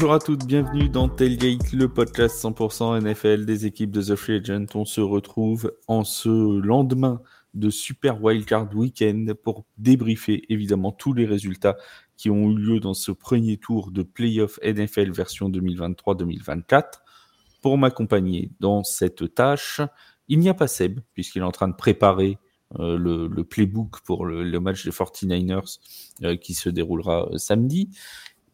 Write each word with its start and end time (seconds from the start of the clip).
Bonjour 0.00 0.14
à 0.14 0.18
toutes, 0.18 0.46
bienvenue 0.46 0.88
dans 0.88 1.10
Tailgate, 1.10 1.74
le 1.74 1.86
podcast 1.86 2.42
100% 2.42 3.02
NFL 3.02 3.44
des 3.44 3.66
équipes 3.66 3.90
de 3.90 4.00
The 4.00 4.16
Free 4.16 4.36
Agent. 4.36 4.64
On 4.74 4.86
se 4.86 5.02
retrouve 5.02 5.74
en 5.88 6.04
ce 6.04 6.58
lendemain 6.58 7.20
de 7.52 7.68
Super 7.68 8.24
Wildcard 8.24 8.74
Weekend 8.74 9.34
pour 9.34 9.66
débriefer 9.76 10.46
évidemment 10.48 10.90
tous 10.90 11.12
les 11.12 11.26
résultats 11.26 11.76
qui 12.16 12.30
ont 12.30 12.50
eu 12.50 12.56
lieu 12.56 12.80
dans 12.80 12.94
ce 12.94 13.12
premier 13.12 13.58
tour 13.58 13.90
de 13.90 14.02
Playoff 14.02 14.58
NFL 14.64 15.10
version 15.10 15.50
2023-2024. 15.50 17.02
Pour 17.60 17.76
m'accompagner 17.76 18.52
dans 18.58 18.82
cette 18.84 19.34
tâche, 19.34 19.82
il 20.28 20.38
n'y 20.38 20.48
a 20.48 20.54
pas 20.54 20.66
Seb, 20.66 21.00
puisqu'il 21.12 21.40
est 21.40 21.44
en 21.44 21.52
train 21.52 21.68
de 21.68 21.76
préparer 21.76 22.38
euh, 22.78 22.96
le, 22.96 23.44
playbook 23.44 24.00
pour 24.06 24.24
le, 24.24 24.60
match 24.60 24.82
des 24.82 24.92
49ers 24.92 25.78
euh, 26.22 26.36
qui 26.36 26.54
se 26.54 26.70
déroulera 26.70 27.28
euh, 27.30 27.36
samedi. 27.36 27.90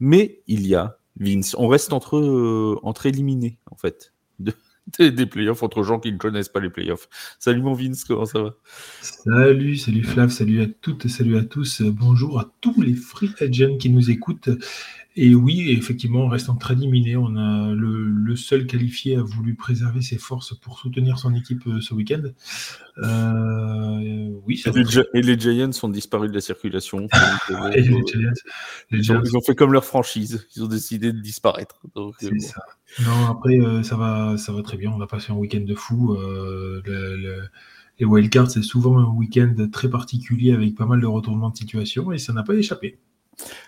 Mais 0.00 0.42
il 0.48 0.66
y 0.66 0.74
a 0.74 0.98
Vince. 1.18 1.54
On 1.58 1.68
reste 1.68 1.92
entre, 1.92 2.16
euh, 2.16 2.78
entre 2.82 3.06
éliminés, 3.06 3.58
en 3.70 3.76
fait, 3.76 4.12
des, 4.98 5.26
playoffs, 5.26 5.62
entre 5.62 5.82
gens 5.82 5.98
qui 5.98 6.12
ne 6.12 6.18
connaissent 6.18 6.48
pas 6.48 6.60
les 6.60 6.70
playoffs. 6.70 7.08
Salut 7.38 7.62
mon 7.62 7.74
Vince, 7.74 8.04
comment 8.04 8.26
ça 8.26 8.42
va? 8.42 8.54
Salut, 9.00 9.76
salut 9.76 10.04
Flav, 10.04 10.30
salut 10.30 10.62
à 10.62 10.66
toutes, 10.66 11.08
salut 11.08 11.36
à 11.36 11.44
tous. 11.44 11.82
Bonjour 11.82 12.38
à 12.38 12.52
tous 12.60 12.80
les 12.82 12.94
free 12.94 13.30
agents 13.40 13.76
qui 13.78 13.90
nous 13.90 14.10
écoutent. 14.10 14.50
Et 15.18 15.34
oui, 15.34 15.70
effectivement, 15.70 16.20
on 16.20 16.28
reste 16.28 16.50
en 16.50 16.56
très 16.56 16.76
diminué. 16.76 17.16
On 17.16 17.36
a 17.36 17.72
le, 17.72 18.36
seul 18.36 18.66
qualifié 18.66 19.16
a 19.16 19.22
voulu 19.22 19.54
préserver 19.54 20.02
ses 20.02 20.18
forces 20.18 20.54
pour 20.54 20.78
soutenir 20.78 21.18
son 21.18 21.34
équipe 21.34 21.66
euh, 21.66 21.80
ce 21.80 21.94
week-end. 21.94 22.22
Euh, 22.98 24.28
oui, 24.44 24.62
et, 25.14 25.22
les 25.22 25.38
Giants 25.38 25.72
sont 25.72 25.88
disparus 25.88 26.28
de 26.28 26.34
la 26.34 26.42
circulation. 26.42 27.08
ils, 28.90 29.12
ont, 29.12 29.40
fait 29.40 29.54
comme 29.54 29.72
leur 29.72 29.86
franchise. 29.86 30.46
Ils 30.54 30.64
ont 30.64 30.68
décidé 30.68 31.14
de 31.14 31.20
disparaître. 31.20 31.80
C'est 32.18 32.38
ça. 32.40 32.60
Non, 33.02 33.26
après, 33.30 33.58
euh, 33.58 33.82
ça, 33.82 33.96
va, 33.96 34.36
ça 34.36 34.52
va 34.52 34.62
très 34.62 34.76
bien. 34.76 34.90
On 34.90 35.00
a 35.00 35.06
passé 35.06 35.32
un 35.32 35.36
week-end 35.36 35.64
de 35.64 35.74
fou. 35.74 36.14
les 37.98 38.04
wildcards, 38.04 38.50
c'est 38.50 38.62
souvent 38.62 38.98
un 38.98 39.08
week-end 39.14 39.54
très 39.72 39.88
particulier 39.88 40.52
avec 40.52 40.74
pas 40.74 40.84
mal 40.84 41.00
de 41.00 41.06
retournements 41.06 41.48
de 41.48 41.56
situation 41.56 42.12
et 42.12 42.18
ça 42.18 42.34
n'a 42.34 42.42
pas 42.42 42.54
échappé. 42.54 42.98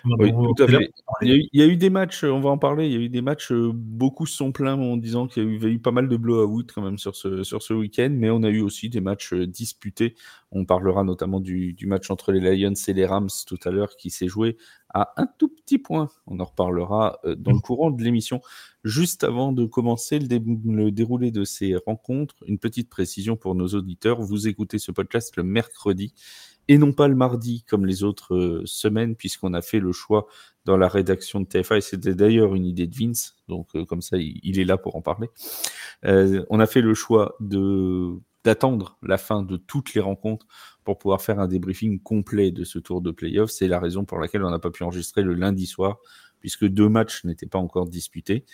Oui, 0.05 0.31
tout 0.31 0.63
à 0.63 0.67
fait. 0.67 0.91
Il 1.21 1.49
y, 1.53 1.61
a 1.61 1.65
eu, 1.65 1.77
des 1.77 1.89
matchs, 1.89 2.23
on 2.23 2.39
va 2.39 2.49
en 2.49 2.57
parler, 2.57 2.87
il 2.87 2.93
y 2.93 2.95
a 2.95 2.99
eu 2.99 3.09
des 3.09 3.21
matchs, 3.21 3.51
euh, 3.51 3.71
beaucoup 3.73 4.25
se 4.25 4.35
sont 4.35 4.51
plaints 4.51 4.79
en 4.79 4.97
disant 4.97 5.27
qu'il 5.27 5.53
y 5.53 5.55
avait 5.55 5.71
eu 5.71 5.79
pas 5.79 5.91
mal 5.91 6.07
de 6.07 6.17
blowout 6.17 6.65
quand 6.73 6.81
même 6.81 6.97
sur 6.97 7.15
ce, 7.15 7.43
sur 7.43 7.61
ce 7.61 7.73
week-end, 7.73 8.09
mais 8.11 8.29
on 8.29 8.43
a 8.43 8.49
eu 8.49 8.61
aussi 8.61 8.89
des 8.89 9.01
matchs 9.01 9.33
euh, 9.33 9.45
disputés. 9.45 10.15
On 10.51 10.65
parlera 10.65 11.03
notamment 11.03 11.39
du, 11.39 11.75
match 11.83 12.09
entre 12.09 12.31
les 12.31 12.39
Lions 12.39 12.73
et 12.87 12.93
les 12.93 13.05
Rams 13.05 13.29
tout 13.45 13.59
à 13.65 13.69
l'heure 13.69 13.95
qui 13.95 14.09
s'est 14.09 14.27
joué 14.27 14.57
à 14.93 15.13
un 15.17 15.27
tout 15.27 15.49
petit 15.49 15.77
point. 15.77 16.09
On 16.25 16.39
en 16.39 16.45
reparlera 16.45 17.19
euh, 17.25 17.35
dans 17.35 17.51
le 17.51 17.59
courant 17.59 17.91
de 17.91 18.03
l'émission. 18.03 18.41
Juste 18.83 19.23
avant 19.23 19.51
de 19.51 19.65
commencer 19.65 20.19
le, 20.19 20.89
déroulé 20.91 21.31
de 21.31 21.43
ces 21.43 21.75
rencontres, 21.75 22.35
une 22.47 22.57
petite 22.57 22.89
précision 22.89 23.35
pour 23.35 23.53
nos 23.53 23.67
auditeurs. 23.67 24.21
Vous 24.21 24.47
écoutez 24.47 24.79
ce 24.79 24.91
podcast 24.91 25.35
le 25.35 25.43
mercredi 25.43 26.13
et 26.69 26.77
non 26.77 26.93
pas 26.93 27.07
le 27.07 27.15
mardi 27.15 27.63
comme 27.67 27.85
les 27.87 28.03
autres 28.03 28.35
euh, 28.35 28.61
semaines, 28.65 29.15
puisqu'on 29.15 29.55
a 29.55 29.61
fait 29.61 29.79
le 29.79 29.91
choix 29.91 30.27
dans 30.65 30.77
la 30.77 30.87
rédaction 30.87 31.41
de 31.41 31.45
TFA, 31.45 31.77
et 31.77 31.81
c'était 31.81 32.13
d'ailleurs 32.13 32.53
une 32.53 32.65
idée 32.65 32.85
de 32.85 32.95
Vince, 32.95 33.35
donc 33.47 33.75
euh, 33.75 33.85
comme 33.85 34.03
ça 34.03 34.17
il, 34.17 34.59
est 34.59 34.65
là 34.65 34.77
pour 34.77 34.95
en 34.95 35.01
parler. 35.01 35.29
Euh, 36.05 36.45
on 36.51 36.59
a 36.59 36.67
fait 36.67 36.81
le 36.81 36.93
choix 36.93 37.35
de 37.41 38.13
d'attendre 38.45 38.97
la 39.03 39.17
fin 39.17 39.43
de 39.43 39.57
toutes 39.57 39.93
les 39.93 39.99
rencontres 39.99 40.47
pour 40.85 40.97
pouvoir 40.97 41.21
faire 41.21 41.39
un 41.39 41.47
débriefing 41.47 41.99
complet 41.99 42.51
de 42.51 42.63
ce 42.63 42.79
tour 42.79 43.01
de 43.01 43.11
playoff. 43.11 43.49
C'est 43.49 43.67
la 43.67 43.81
raison 43.81 44.05
pour 44.05 44.17
laquelle 44.17 44.45
on 44.45 44.49
n'a 44.49 44.59
pas 44.59 44.71
pu 44.71 44.83
enregistrer 44.83 45.23
le 45.23 45.33
lundi 45.33 45.65
soir, 45.65 45.97
puisque 46.39 46.65
deux 46.65 46.87
matchs 46.87 47.25
n'étaient 47.25 47.47
pas 47.47 47.59
encore 47.59 47.89
disputés. 47.89 48.45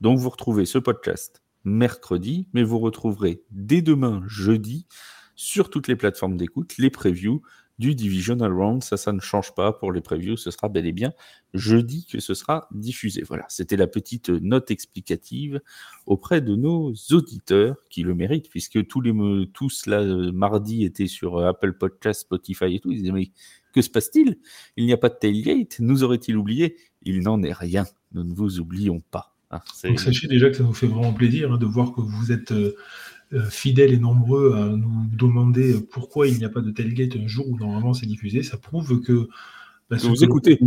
Donc 0.00 0.18
vous 0.18 0.30
retrouvez 0.30 0.64
ce 0.64 0.78
podcast 0.78 1.42
mercredi, 1.64 2.48
mais 2.52 2.62
vous 2.62 2.78
retrouverez 2.78 3.42
dès 3.50 3.82
demain, 3.82 4.22
jeudi, 4.26 4.86
sur 5.34 5.70
toutes 5.70 5.88
les 5.88 5.96
plateformes 5.96 6.36
d'écoute, 6.36 6.76
les 6.78 6.90
previews 6.90 7.42
du 7.82 7.96
Divisional 7.96 8.52
Round. 8.52 8.82
Ça, 8.84 8.96
ça 8.96 9.12
ne 9.12 9.18
change 9.18 9.54
pas 9.54 9.72
pour 9.72 9.90
les 9.92 10.00
previews. 10.00 10.36
Ce 10.36 10.52
sera 10.52 10.68
bel 10.68 10.86
et 10.86 10.92
bien 10.92 11.12
jeudi 11.52 12.06
que 12.06 12.20
ce 12.20 12.32
sera 12.32 12.68
diffusé. 12.70 13.22
Voilà, 13.26 13.44
c'était 13.48 13.76
la 13.76 13.88
petite 13.88 14.30
note 14.30 14.70
explicative 14.70 15.60
auprès 16.06 16.40
de 16.40 16.54
nos 16.54 16.94
auditeurs 17.10 17.76
qui 17.90 18.04
le 18.04 18.14
méritent, 18.14 18.48
puisque 18.48 18.86
tous 18.86 19.00
les 19.00 19.12
tous 19.52 19.86
là 19.86 20.04
mardi 20.32 20.84
étaient 20.84 21.08
sur 21.08 21.44
Apple 21.44 21.72
Podcast, 21.72 22.20
Spotify 22.20 22.76
et 22.76 22.80
tout. 22.80 22.92
Ils 22.92 22.98
disaient 22.98 23.12
mais 23.12 23.32
que 23.74 23.82
se 23.82 23.90
passe-t-il? 23.90 24.38
Il 24.76 24.86
n'y 24.86 24.92
a 24.92 24.96
pas 24.96 25.08
de 25.08 25.16
tailgate? 25.20 25.80
Nous 25.80 26.04
aurait-il 26.04 26.36
oublié? 26.36 26.76
Il 27.02 27.20
n'en 27.22 27.42
est 27.42 27.52
rien. 27.52 27.84
Nous 28.12 28.22
ne 28.22 28.32
vous 28.32 28.60
oublions 28.60 29.02
pas. 29.10 29.34
Hein, 29.50 29.60
Donc 29.84 30.00
sachez 30.00 30.28
déjà 30.28 30.48
que 30.48 30.56
ça 30.56 30.62
nous 30.62 30.72
fait 30.72 30.86
vraiment 30.86 31.12
plaisir 31.12 31.52
hein, 31.52 31.58
de 31.58 31.66
voir 31.66 31.92
que 31.92 32.00
vous 32.00 32.32
êtes 32.32 32.52
euh, 32.52 32.68
euh, 32.68 32.74
fidèles 33.50 33.92
et 33.92 33.98
nombreux 33.98 34.54
à 34.54 34.68
nous 34.76 35.06
demander 35.12 35.74
pourquoi 35.90 36.28
il 36.28 36.38
n'y 36.38 36.44
a 36.44 36.48
pas 36.48 36.60
de 36.60 36.70
tailgate 36.70 37.16
un 37.16 37.26
jour 37.26 37.48
où 37.48 37.56
normalement 37.56 37.94
c'est 37.94 38.06
diffusé, 38.06 38.42
ça 38.42 38.56
prouve 38.56 39.00
que 39.00 39.28
bah, 39.92 39.98
vous 40.00 40.24
écoutez. 40.24 40.58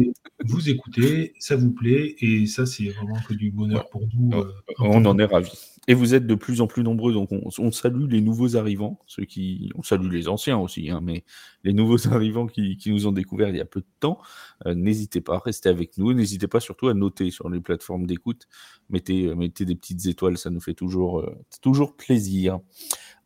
Vous 0.45 0.69
écoutez, 0.69 1.33
ça 1.39 1.55
vous 1.55 1.71
plaît, 1.71 2.15
et 2.19 2.45
ça, 2.45 2.67
c'est 2.67 2.89
vraiment 2.89 3.17
que 3.27 3.33
du 3.33 3.49
bonheur 3.49 3.89
pour 3.89 4.07
nous. 4.13 4.37
Euh, 4.37 4.51
on 4.79 5.03
en 5.05 5.17
est 5.17 5.25
ravis. 5.25 5.74
Et 5.87 5.93
vous 5.93 6.15
êtes 6.15 6.25
de 6.25 6.35
plus 6.35 6.61
en 6.61 6.67
plus 6.67 6.83
nombreux, 6.83 7.13
donc 7.13 7.29
on, 7.31 7.71
salue 7.71 8.09
les 8.09 8.21
nouveaux 8.21 8.55
arrivants, 8.55 8.99
ceux 9.05 9.25
qui, 9.25 9.69
on 9.75 9.83
salue 9.83 10.11
les 10.11 10.27
anciens 10.27 10.57
aussi, 10.57 10.89
hein, 10.89 10.99
mais 11.03 11.23
les 11.63 11.73
nouveaux 11.73 12.07
arrivants 12.11 12.47
qui, 12.47 12.79
nous 12.87 13.05
ont 13.05 13.11
découvert 13.11 13.49
il 13.49 13.57
y 13.57 13.61
a 13.61 13.65
peu 13.65 13.81
de 13.81 13.87
temps, 13.99 14.19
euh, 14.65 14.73
n'hésitez 14.73 15.21
pas 15.21 15.35
à 15.35 15.39
rester 15.39 15.69
avec 15.69 15.97
nous, 15.97 16.13
n'hésitez 16.13 16.47
pas 16.47 16.59
surtout 16.59 16.87
à 16.87 16.95
noter 16.95 17.29
sur 17.29 17.49
les 17.49 17.59
plateformes 17.59 18.07
d'écoute, 18.07 18.47
mettez, 18.89 19.35
mettez 19.35 19.65
des 19.65 19.75
petites 19.75 20.07
étoiles, 20.07 20.37
ça 20.39 20.49
nous 20.49 20.61
fait 20.61 20.73
toujours, 20.73 21.19
euh, 21.19 21.37
toujours 21.61 21.95
plaisir. 21.95 22.59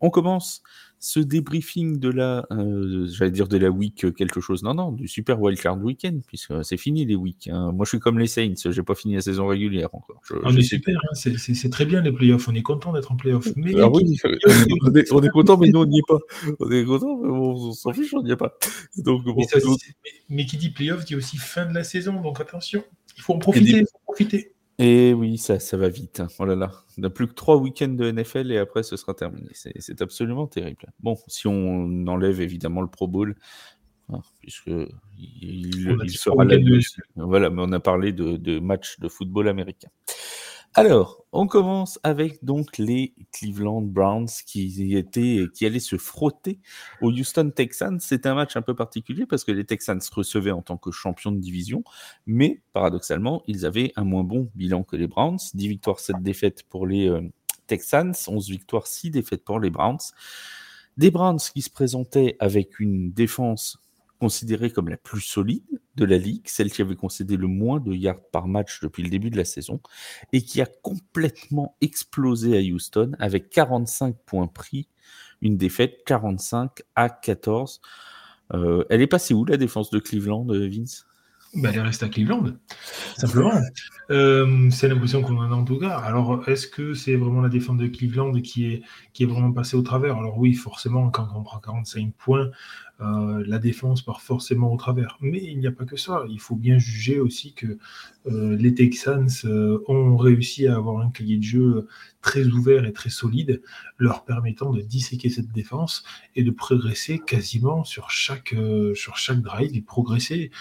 On 0.01 0.09
commence 0.09 0.61
ce 0.99 1.21
débriefing 1.21 1.97
de 1.97 2.09
la, 2.09 2.45
euh, 2.51 3.07
j'allais 3.07 3.31
dire 3.31 3.47
de 3.47 3.57
la 3.57 3.69
week 3.69 4.13
quelque 4.15 4.41
chose, 4.41 4.63
non, 4.63 4.73
non, 4.73 4.91
du 4.91 5.07
Super 5.07 5.41
Wildcard 5.41 5.81
Weekend, 5.81 6.21
puisque 6.27 6.53
c'est 6.63 6.75
fini 6.75 7.05
les 7.05 7.15
weeks. 7.15 7.47
Hein. 7.47 7.71
Moi, 7.71 7.85
je 7.85 7.89
suis 7.89 7.99
comme 7.99 8.19
les 8.19 8.27
Saints, 8.27 8.55
j'ai 8.69 8.83
pas 8.83 8.95
fini 8.95 9.15
la 9.15 9.21
saison 9.21 9.47
régulière 9.47 9.89
encore. 9.93 10.19
Je, 10.27 10.33
ah, 10.43 10.51
super, 10.61 10.97
hein, 10.97 11.15
c'est 11.15 11.69
très 11.69 11.85
bien 11.85 12.01
les 12.01 12.11
playoffs, 12.11 12.49
on 12.49 12.53
est 12.53 12.61
content 12.61 12.91
d'être 12.91 13.13
en 13.13 13.15
playoffs. 13.15 13.47
Mais 13.55 13.79
ah 13.79 13.89
oui, 13.89 14.17
on, 15.11 15.21
est, 15.23 15.29
content, 15.29 15.57
mais 15.57 15.69
nous 15.69 15.79
on 15.79 15.85
n'y 15.85 15.99
est 15.99 16.07
pas. 16.07 16.19
On 16.59 16.69
est 16.69 16.83
content, 16.83 17.17
mais 17.21 17.29
on, 17.29 17.71
s'en 17.71 17.93
fiche, 17.93 18.13
on 18.13 18.21
n'y 18.21 18.31
est 18.31 18.35
pas. 18.35 18.57
Donc, 18.97 19.23
mais, 20.29 20.45
qui 20.45 20.57
dit 20.57 20.69
playoffs 20.69 21.05
dit 21.05 21.15
aussi 21.15 21.37
fin 21.37 21.65
de 21.65 21.73
la 21.73 21.83
saison, 21.83 22.21
donc 22.21 22.41
attention, 22.41 22.83
il 23.15 23.23
faut 23.23 23.33
en 23.33 23.39
profiter. 23.39 23.79
Il 23.79 23.85
faut 23.85 23.99
profiter. 24.03 24.53
Et 24.81 25.13
oui, 25.13 25.37
ça, 25.37 25.59
ça 25.59 25.75
va 25.75 25.89
vite. 25.89 26.21
Hein. 26.21 26.27
Oh 26.39 26.45
là 26.45 26.55
là, 26.55 26.71
on 26.97 27.01
n'a 27.01 27.09
plus 27.09 27.27
que 27.27 27.33
trois 27.33 27.57
week-ends 27.57 27.89
de 27.89 28.11
NFL 28.11 28.49
et 28.51 28.57
après 28.57 28.81
ce 28.81 28.95
sera 28.95 29.13
terminé. 29.13 29.49
C'est 29.53 30.01
absolument 30.01 30.47
terrible. 30.47 30.91
Bon, 31.01 31.17
si 31.27 31.47
on 31.47 32.07
enlève 32.07 32.39
évidemment 32.39 32.81
le 32.81 32.87
Pro 32.87 33.07
Bowl, 33.09 33.35
hein, 34.07 34.21
puisque 34.39 34.71
il, 35.17 36.09
sera 36.11 36.45
là. 36.45 36.57
Voilà, 37.17 37.49
mais 37.49 37.61
on 37.61 37.73
a 37.73 37.81
parlé 37.81 38.13
de, 38.13 38.37
de 38.37 38.59
matchs 38.59 38.99
de 39.01 39.09
football 39.09 39.49
américain. 39.49 39.89
Alors, 40.75 41.25
on 41.31 41.47
commence 41.47 41.99
avec 42.03 42.43
donc 42.45 42.77
les 42.77 43.13
Cleveland 43.31 43.81
Browns 43.81 44.29
qui 44.45 44.95
étaient, 44.95 45.45
qui 45.53 45.65
allaient 45.65 45.79
se 45.79 45.97
frotter 45.97 46.59
aux 47.01 47.11
Houston 47.11 47.51
Texans. 47.55 47.99
C'est 47.99 48.27
un 48.27 48.35
match 48.35 48.55
un 48.55 48.61
peu 48.61 48.75
particulier 48.75 49.25
parce 49.25 49.43
que 49.43 49.51
les 49.51 49.65
Texans 49.65 49.99
recevaient 50.13 50.51
en 50.51 50.61
tant 50.61 50.77
que 50.77 50.91
champions 50.91 51.31
de 51.31 51.39
division, 51.39 51.83
mais 52.27 52.61
paradoxalement, 52.73 53.43
ils 53.47 53.65
avaient 53.65 53.91
un 53.95 54.03
moins 54.03 54.23
bon 54.23 54.51
bilan 54.55 54.83
que 54.83 54.95
les 54.95 55.07
Browns. 55.07 55.39
10 55.53 55.67
victoires, 55.67 55.99
7 55.99 56.17
défaites 56.21 56.63
pour 56.69 56.85
les 56.85 57.09
euh, 57.09 57.21
Texans, 57.65 58.13
11 58.27 58.49
victoires, 58.49 58.85
6 58.85 59.09
défaites 59.09 59.43
pour 59.43 59.59
les 59.59 59.71
Browns. 59.71 59.97
Des 60.97 61.09
Browns 61.09 61.39
qui 61.39 61.63
se 61.63 61.69
présentaient 61.71 62.35
avec 62.39 62.79
une 62.79 63.11
défense 63.11 63.79
considérée 64.19 64.69
comme 64.69 64.89
la 64.89 64.97
plus 64.97 65.21
solide 65.21 65.81
de 65.95 66.05
la 66.05 66.17
ligue, 66.17 66.43
celle 66.45 66.71
qui 66.71 66.81
avait 66.81 66.95
concédé 66.95 67.37
le 67.37 67.47
moins 67.47 67.79
de 67.79 67.93
yards 67.93 68.21
par 68.31 68.47
match 68.47 68.81
depuis 68.81 69.03
le 69.03 69.09
début 69.09 69.29
de 69.29 69.37
la 69.37 69.45
saison, 69.45 69.81
et 70.33 70.41
qui 70.41 70.61
a 70.61 70.65
complètement 70.65 71.75
explosé 71.81 72.57
à 72.57 72.61
Houston 72.61 73.11
avec 73.19 73.49
45 73.49 74.15
points 74.25 74.47
pris, 74.47 74.87
une 75.41 75.57
défaite 75.57 76.03
45 76.05 76.83
à 76.95 77.09
14. 77.09 77.81
Euh, 78.53 78.83
elle 78.89 79.01
est 79.01 79.07
passée 79.07 79.33
où 79.33 79.45
la 79.45 79.57
défense 79.57 79.89
de 79.89 79.99
Cleveland, 79.99 80.47
euh, 80.49 80.67
Vince? 80.67 81.05
Bah, 81.55 81.69
elle 81.73 81.79
reste 81.81 82.03
à 82.03 82.09
Cleveland, 82.09 82.53
simplement. 83.17 83.51
Euh, 84.11 84.69
c'est 84.71 84.87
l'impression 84.87 85.21
qu'on 85.21 85.37
en 85.37 85.51
a 85.51 85.55
en 85.55 85.63
tout 85.63 85.79
cas. 85.79 85.97
Alors, 85.97 86.47
est-ce 86.47 86.67
que 86.67 86.93
c'est 86.93 87.15
vraiment 87.15 87.41
la 87.41 87.49
défense 87.49 87.77
de 87.77 87.87
Cleveland 87.87 88.33
qui 88.41 88.71
est, 88.71 88.81
qui 89.13 89.23
est 89.23 89.25
vraiment 89.25 89.51
passée 89.51 89.75
au 89.75 89.81
travers? 89.81 90.17
Alors 90.17 90.37
oui, 90.37 90.53
forcément, 90.53 91.09
quand 91.09 91.27
on 91.35 91.41
prend 91.41 91.59
45 91.59 92.13
points, 92.13 92.49
euh, 93.01 93.43
la 93.47 93.59
défense 93.59 94.01
part 94.01 94.21
forcément 94.21 94.73
au 94.73 94.77
travers. 94.77 95.17
Mais 95.21 95.41
il 95.43 95.57
n'y 95.59 95.67
a 95.67 95.71
pas 95.71 95.85
que 95.85 95.95
ça. 95.97 96.23
Il 96.29 96.39
faut 96.39 96.55
bien 96.55 96.77
juger 96.77 97.19
aussi 97.19 97.53
que 97.53 97.77
les 98.29 98.73
Texans 98.73 99.27
euh, 99.45 99.83
ont 99.87 100.17
réussi 100.17 100.67
à 100.67 100.75
avoir 100.75 100.99
un 100.99 101.09
cahier 101.09 101.37
de 101.37 101.43
jeu 101.43 101.87
très 102.21 102.45
ouvert 102.45 102.85
et 102.85 102.93
très 102.93 103.09
solide, 103.09 103.61
leur 103.97 104.25
permettant 104.25 104.71
de 104.71 104.81
disséquer 104.81 105.29
cette 105.29 105.51
défense 105.51 106.03
et 106.35 106.43
de 106.43 106.51
progresser 106.51 107.19
quasiment 107.19 107.83
sur 107.83 108.11
chaque, 108.11 108.55
sur 108.95 109.17
chaque 109.17 109.41
drive 109.41 109.75
et 109.75 109.81
progresser 109.81 110.51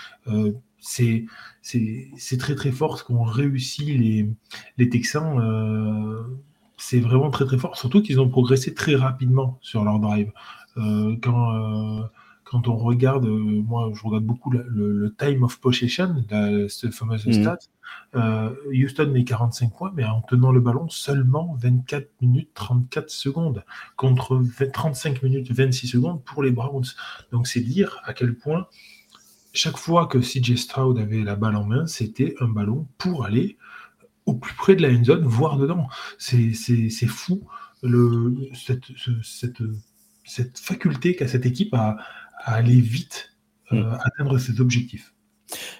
c'est 0.80 2.38
très 2.38 2.54
très 2.54 2.72
fort 2.72 2.98
ce 2.98 3.04
qu'ont 3.04 3.24
réussi 3.24 3.96
les, 3.96 4.30
les 4.76 4.88
Texans. 4.88 5.38
Euh, 5.38 6.22
c'est 6.76 7.00
vraiment 7.00 7.30
très 7.30 7.44
très 7.44 7.58
fort, 7.58 7.76
surtout 7.76 8.02
qu'ils 8.02 8.20
ont 8.20 8.28
progressé 8.28 8.72
très 8.72 8.94
rapidement 8.94 9.58
sur 9.60 9.84
leur 9.84 9.98
drive. 9.98 10.32
Euh, 10.76 11.16
quand, 11.22 11.54
euh, 11.54 12.04
quand 12.50 12.66
on 12.68 12.76
regarde, 12.76 13.26
moi 13.26 13.90
je 13.94 14.02
regarde 14.02 14.24
beaucoup 14.24 14.50
le, 14.50 15.14
time 15.18 15.42
of 15.42 15.60
possession, 15.60 16.24
ce 16.30 16.90
fameux 16.90 17.16
mmh. 17.16 17.32
stat, 17.32 17.58
Houston 18.72 19.10
met 19.12 19.24
45 19.24 19.76
points, 19.76 19.92
mais 19.94 20.04
en 20.04 20.22
tenant 20.22 20.50
le 20.50 20.60
ballon 20.60 20.88
seulement 20.88 21.56
24 21.60 22.08
minutes 22.22 22.50
34 22.54 23.10
secondes, 23.10 23.64
contre 23.96 24.42
35 24.72 25.22
minutes 25.22 25.52
26 25.52 25.88
secondes 25.88 26.24
pour 26.24 26.42
les 26.42 26.50
Browns. 26.50 26.86
Donc 27.32 27.46
c'est 27.46 27.60
dire 27.60 28.00
à 28.04 28.14
quel 28.14 28.34
point 28.34 28.66
chaque 29.52 29.76
fois 29.76 30.06
que 30.06 30.18
CJ 30.18 30.56
Stroud 30.56 30.98
avait 30.98 31.22
la 31.22 31.36
balle 31.36 31.56
en 31.56 31.64
main, 31.64 31.86
c'était 31.86 32.34
un 32.40 32.48
ballon 32.48 32.86
pour 32.96 33.24
aller 33.24 33.56
au 34.26 34.34
plus 34.34 34.54
près 34.54 34.76
de 34.76 34.82
la 34.82 34.90
end 34.90 35.04
zone, 35.04 35.24
voire 35.24 35.56
dedans. 35.56 35.88
C'est 36.18 36.52
fou 37.06 37.46
le, 37.82 38.36
cette, 38.54 38.84
cette, 39.22 39.62
cette 40.24 40.58
faculté 40.58 41.16
qu'a 41.16 41.26
cette 41.26 41.46
équipe 41.46 41.74
à, 41.74 41.96
aller 42.44 42.80
vite, 42.80 43.30
euh, 43.72 43.82
mm. 43.82 43.98
atteindre 44.04 44.38
ses 44.38 44.60
objectifs. 44.60 45.14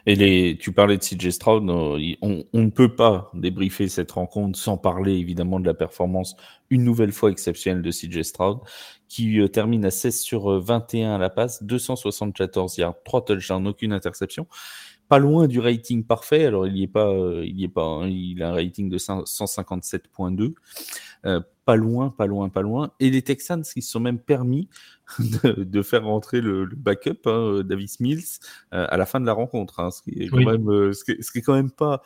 Et 0.06 0.14
les, 0.14 0.56
tu 0.58 0.72
parlais 0.72 0.96
de 0.96 1.02
CJ 1.02 1.30
Stroud, 1.30 1.68
on, 1.68 2.44
ne 2.54 2.70
peut 2.70 2.94
pas 2.94 3.30
débriefer 3.34 3.88
cette 3.88 4.12
rencontre 4.12 4.58
sans 4.58 4.78
parler 4.78 5.14
évidemment 5.16 5.60
de 5.60 5.66
la 5.66 5.74
performance 5.74 6.36
une 6.70 6.84
nouvelle 6.84 7.12
fois 7.12 7.30
exceptionnelle 7.30 7.82
de 7.82 7.90
CJ 7.90 8.22
Stroud, 8.22 8.60
qui 9.08 9.38
euh, 9.40 9.48
termine 9.48 9.84
à 9.84 9.90
16 9.90 10.20
sur 10.20 10.60
21 10.60 11.10
euh, 11.10 11.14
à 11.16 11.18
la 11.18 11.30
passe, 11.30 11.62
274 11.62 12.78
yards, 12.78 12.94
3 13.04 13.24
touchdowns, 13.24 13.66
aucune 13.66 13.92
interception. 13.92 14.46
Pas 15.08 15.18
loin 15.18 15.46
du 15.48 15.60
rating 15.60 16.04
parfait, 16.04 16.44
alors 16.44 16.66
il 16.66 16.74
n'y 16.74 16.82
est 16.82 16.88
pas, 16.88 17.08
euh, 17.08 17.44
il 17.44 17.58
y 17.58 17.64
est 17.64 17.68
pas, 17.68 17.84
hein, 17.84 18.08
il 18.08 18.42
a 18.42 18.50
un 18.50 18.52
rating 18.52 18.88
de 18.90 18.98
157.2 18.98 20.54
pas 21.68 21.76
loin, 21.76 22.08
pas 22.08 22.26
loin, 22.26 22.48
pas 22.48 22.62
loin. 22.62 22.92
Et 22.98 23.10
les 23.10 23.20
Texans 23.20 23.62
qui 23.62 23.82
se 23.82 23.90
sont 23.90 24.00
même 24.00 24.18
permis 24.18 24.70
de, 25.18 25.82
faire 25.82 26.02
rentrer 26.04 26.40
le, 26.40 26.64
backup, 26.64 27.20
hein, 27.26 27.60
Davis 27.62 28.00
Mills, 28.00 28.24
euh, 28.72 28.86
à 28.88 28.96
la 28.96 29.04
fin 29.04 29.20
de 29.20 29.26
la 29.26 29.34
rencontre. 29.34 29.78
Hein, 29.80 29.90
ce, 29.90 30.00
qui 30.00 30.12
est 30.12 30.28
quand 30.28 30.38
même, 30.38 30.70
euh, 30.70 30.94
ce, 30.94 31.04
qui 31.04 31.42
quand 31.42 31.52
même 31.52 31.70
pas 31.70 32.02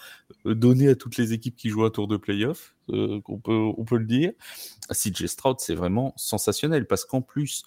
euh, 0.46 0.56
donné 0.56 0.88
à 0.88 0.96
toutes 0.96 1.16
les 1.16 1.32
équipes 1.32 1.54
qui 1.54 1.68
jouent 1.68 1.84
un 1.84 1.90
tour 1.90 2.08
de 2.08 2.16
playoff, 2.16 2.74
on, 2.88 3.38
peut, 3.38 3.52
on 3.78 3.84
peut 3.84 3.98
le 3.98 4.06
dire. 4.06 4.32
CJ 4.90 5.26
Stroud, 5.26 5.60
c'est 5.60 5.76
vraiment 5.76 6.12
sensationnel 6.16 6.88
parce 6.88 7.04
qu'en 7.04 7.22
plus 7.22 7.62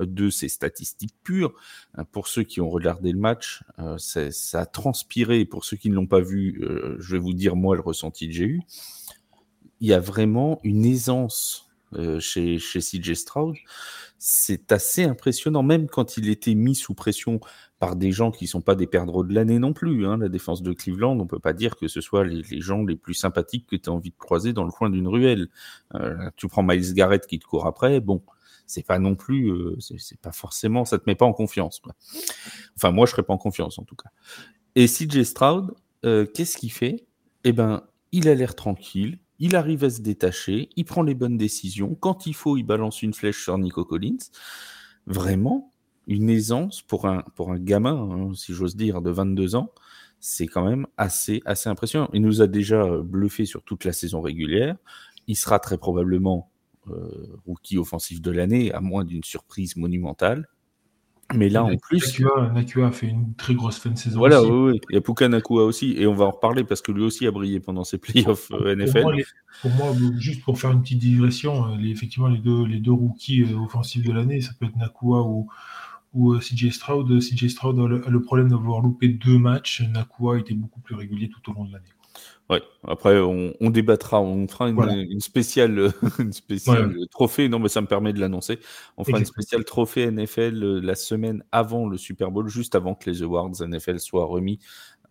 de 0.00 0.30
ces 0.30 0.48
statistiques 0.48 1.14
pures, 1.22 1.54
hein, 1.94 2.04
pour 2.04 2.28
ceux 2.28 2.42
qui 2.42 2.60
ont 2.60 2.70
regardé 2.70 3.12
le 3.12 3.18
match, 3.18 3.62
ça 3.98 4.60
a 4.60 4.66
transpiré. 4.66 5.44
Pour 5.44 5.64
ceux 5.64 5.76
qui 5.76 5.90
ne 5.90 5.94
l'ont 5.94 6.06
pas 6.06 6.20
vu, 6.20 6.62
je 6.98 7.12
vais 7.12 7.18
vous 7.18 7.34
dire 7.34 7.56
moi 7.56 7.76
le 7.76 7.82
ressenti 7.82 8.28
que 8.28 8.34
j'ai 8.34 8.44
eu 8.44 8.62
il 9.80 9.88
y 9.88 9.92
a 9.92 10.00
vraiment 10.00 10.60
une 10.62 10.84
aisance 10.84 11.68
euh, 11.94 12.20
chez, 12.20 12.58
chez 12.58 12.80
CJ 12.80 13.14
Stroud. 13.14 13.56
C'est 14.18 14.72
assez 14.72 15.04
impressionnant, 15.04 15.62
même 15.62 15.88
quand 15.88 16.16
il 16.16 16.28
était 16.28 16.54
mis 16.54 16.74
sous 16.74 16.94
pression 16.94 17.40
par 17.78 17.94
des 17.94 18.10
gens 18.10 18.32
qui 18.32 18.44
ne 18.44 18.48
sont 18.48 18.60
pas 18.60 18.74
des 18.74 18.88
perdreaux 18.88 19.22
de 19.22 19.32
l'année 19.32 19.60
non 19.60 19.72
plus. 19.72 20.04
Hein. 20.04 20.18
La 20.18 20.28
défense 20.28 20.62
de 20.62 20.72
Cleveland, 20.72 21.12
on 21.12 21.22
ne 21.22 21.28
peut 21.28 21.38
pas 21.38 21.52
dire 21.52 21.76
que 21.76 21.86
ce 21.86 22.00
soit 22.00 22.24
les, 22.24 22.42
gens 22.60 22.84
les 22.84 22.96
plus 22.96 23.14
sympathiques 23.14 23.66
que 23.68 23.76
tu 23.76 23.88
as 23.88 23.92
envie 23.92 24.10
de 24.10 24.16
croiser 24.18 24.52
dans 24.52 24.64
le 24.64 24.72
coin 24.72 24.90
d'une 24.90 25.06
ruelle. 25.06 25.48
Euh, 25.94 26.30
tu 26.36 26.48
prends 26.48 26.64
Miles 26.64 26.92
Garrett 26.94 27.24
qui 27.26 27.38
te 27.38 27.46
court 27.46 27.66
après, 27.66 28.00
bon, 28.00 28.22
c'est 28.68 28.86
pas 28.86 29.00
non 29.00 29.16
plus, 29.16 29.50
euh, 29.50 29.76
c'est 29.80 30.20
pas 30.20 30.30
forcément, 30.30 30.84
ça 30.84 30.98
te 30.98 31.04
met 31.06 31.16
pas 31.16 31.26
en 31.26 31.32
confiance. 31.32 31.82
Enfin, 32.76 32.92
moi, 32.92 33.06
je 33.06 33.10
serais 33.10 33.24
pas 33.24 33.34
en 33.34 33.38
confiance 33.38 33.78
en 33.78 33.84
tout 33.84 33.96
cas. 33.96 34.10
Et 34.76 34.86
CJ 34.86 35.24
Stroud, 35.24 35.74
qu'est-ce 36.02 36.56
qu'il 36.56 36.70
fait? 36.70 37.06
Eh 37.42 37.52
ben, 37.52 37.82
il 38.12 38.28
a 38.28 38.34
l'air 38.34 38.54
tranquille, 38.54 39.18
il 39.38 39.56
arrive 39.56 39.84
à 39.84 39.90
se 39.90 40.00
détacher, 40.00 40.68
il 40.76 40.84
prend 40.84 41.02
les 41.02 41.14
bonnes 41.14 41.36
décisions. 41.36 41.94
Quand 41.94 42.26
il 42.26 42.34
faut, 42.34 42.56
il 42.56 42.64
balance 42.64 43.02
une 43.02 43.14
flèche 43.14 43.42
sur 43.42 43.56
Nico 43.58 43.84
Collins. 43.84 44.18
Vraiment, 45.06 45.72
une 46.06 46.30
aisance 46.30 46.82
pour 46.82 47.06
un, 47.06 47.22
pour 47.36 47.52
un 47.52 47.58
gamin, 47.58 48.10
hein, 48.10 48.34
si 48.34 48.52
j'ose 48.52 48.76
dire, 48.76 49.00
de 49.02 49.10
22 49.10 49.54
ans, 49.54 49.72
c'est 50.20 50.46
quand 50.46 50.64
même 50.64 50.86
assez, 50.96 51.42
assez 51.44 51.68
impressionnant. 51.68 52.08
Il 52.12 52.22
nous 52.22 52.42
a 52.42 52.46
déjà 52.46 52.84
bluffé 53.02 53.44
sur 53.44 53.62
toute 53.62 53.84
la 53.84 53.92
saison 53.92 54.20
régulière. 54.20 54.76
Il 55.28 55.36
sera 55.36 55.60
très 55.60 55.78
probablement 55.78 56.50
euh, 56.50 56.57
rookie 57.46 57.78
offensif 57.78 58.20
de 58.20 58.30
l'année, 58.30 58.72
à 58.72 58.80
moins 58.80 59.04
d'une 59.04 59.24
surprise 59.24 59.76
monumentale. 59.76 60.48
Mais 61.34 61.50
là, 61.50 61.62
en 61.62 61.76
plus. 61.76 62.20
Nakua, 62.54 62.86
a 62.86 62.90
fait 62.90 63.06
une 63.06 63.34
très 63.34 63.54
grosse 63.54 63.78
fin 63.78 63.90
de 63.90 63.98
saison. 63.98 64.18
Voilà, 64.18 64.42
oui, 64.42 64.72
oui. 64.72 64.80
Il 64.88 64.94
y 64.94 64.96
a 64.96 65.02
Puka 65.02 65.28
Nakua 65.28 65.64
aussi. 65.64 65.94
Et 65.98 66.06
on 66.06 66.14
va 66.14 66.24
en 66.24 66.30
reparler 66.30 66.64
parce 66.64 66.80
que 66.80 66.90
lui 66.90 67.02
aussi 67.02 67.26
a 67.26 67.30
brillé 67.30 67.60
pendant 67.60 67.84
ses 67.84 67.98
playoffs 67.98 68.50
euh, 68.52 68.74
NFL. 68.74 69.24
Pour 69.60 69.70
moi, 69.72 69.92
juste 70.16 70.42
pour 70.42 70.58
faire 70.58 70.70
une 70.70 70.80
petite 70.80 71.00
digression, 71.00 71.66
euh, 71.66 71.76
les, 71.76 71.90
effectivement, 71.90 72.28
les 72.28 72.38
deux, 72.38 72.64
les 72.64 72.80
deux 72.80 72.92
rookies 72.92 73.42
euh, 73.42 73.58
offensifs 73.58 74.02
de 74.02 74.12
l'année, 74.12 74.40
ça 74.40 74.52
peut 74.58 74.66
être 74.66 74.76
Nakua 74.76 75.22
ou, 75.22 75.48
ou 76.14 76.38
CJ 76.38 76.70
Stroud. 76.70 77.20
CJ 77.20 77.48
Stroud 77.48 77.78
a 77.78 78.10
le, 78.10 78.22
problème 78.22 78.48
d'avoir 78.48 78.80
loupé 78.80 79.08
deux 79.08 79.38
matchs. 79.38 79.82
Nakua 79.82 80.38
était 80.38 80.54
beaucoup 80.54 80.80
plus 80.80 80.94
régulier 80.94 81.28
tout 81.28 81.50
au 81.50 81.54
long 81.54 81.66
de 81.66 81.72
l'année. 81.72 81.90
Ouais, 82.50 82.62
après 82.84 83.18
on, 83.20 83.70
débattra, 83.70 84.22
on 84.22 84.48
fera 84.48 84.70
une, 84.70 85.20
spéciale, 85.20 85.92
une 86.18 86.32
spéciale 86.32 86.96
trophée. 87.10 87.48
Non, 87.50 87.58
mais 87.58 87.68
ça 87.68 87.82
me 87.82 87.86
permet 87.86 88.14
de 88.14 88.20
l'annoncer. 88.20 88.58
On 88.96 89.04
fera 89.04 89.18
une 89.18 89.26
spéciale 89.26 89.64
trophée 89.64 90.10
NFL 90.10 90.64
euh, 90.64 90.80
la 90.80 90.94
semaine 90.94 91.44
avant 91.52 91.86
le 91.86 91.98
Super 91.98 92.30
Bowl, 92.30 92.48
juste 92.48 92.74
avant 92.74 92.94
que 92.94 93.10
les 93.10 93.22
awards 93.22 93.52
NFL 93.60 94.00
soient 94.00 94.24
remis. 94.24 94.60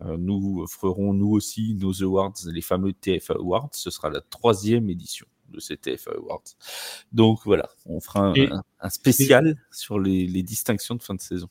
Euh, 0.00 0.16
nous 0.18 0.66
ferons 0.66 1.12
nous 1.12 1.30
aussi 1.30 1.74
nos 1.76 2.02
awards, 2.02 2.34
les 2.46 2.60
fameux 2.60 2.92
TFA 2.92 3.34
Awards. 3.34 3.70
Ce 3.72 3.90
sera 3.90 4.10
la 4.10 4.20
troisième 4.20 4.90
édition 4.90 5.26
de 5.48 5.60
ces 5.60 5.76
TFA 5.76 6.10
Awards. 6.16 6.42
Donc 7.12 7.40
voilà, 7.44 7.68
on 7.86 8.00
fera 8.00 8.32
un, 8.80 8.90
spécial 8.90 9.56
sur 9.70 10.00
les 10.00 10.42
distinctions 10.42 10.96
de 10.96 11.02
fin 11.02 11.14
de 11.14 11.20
saison. 11.20 11.48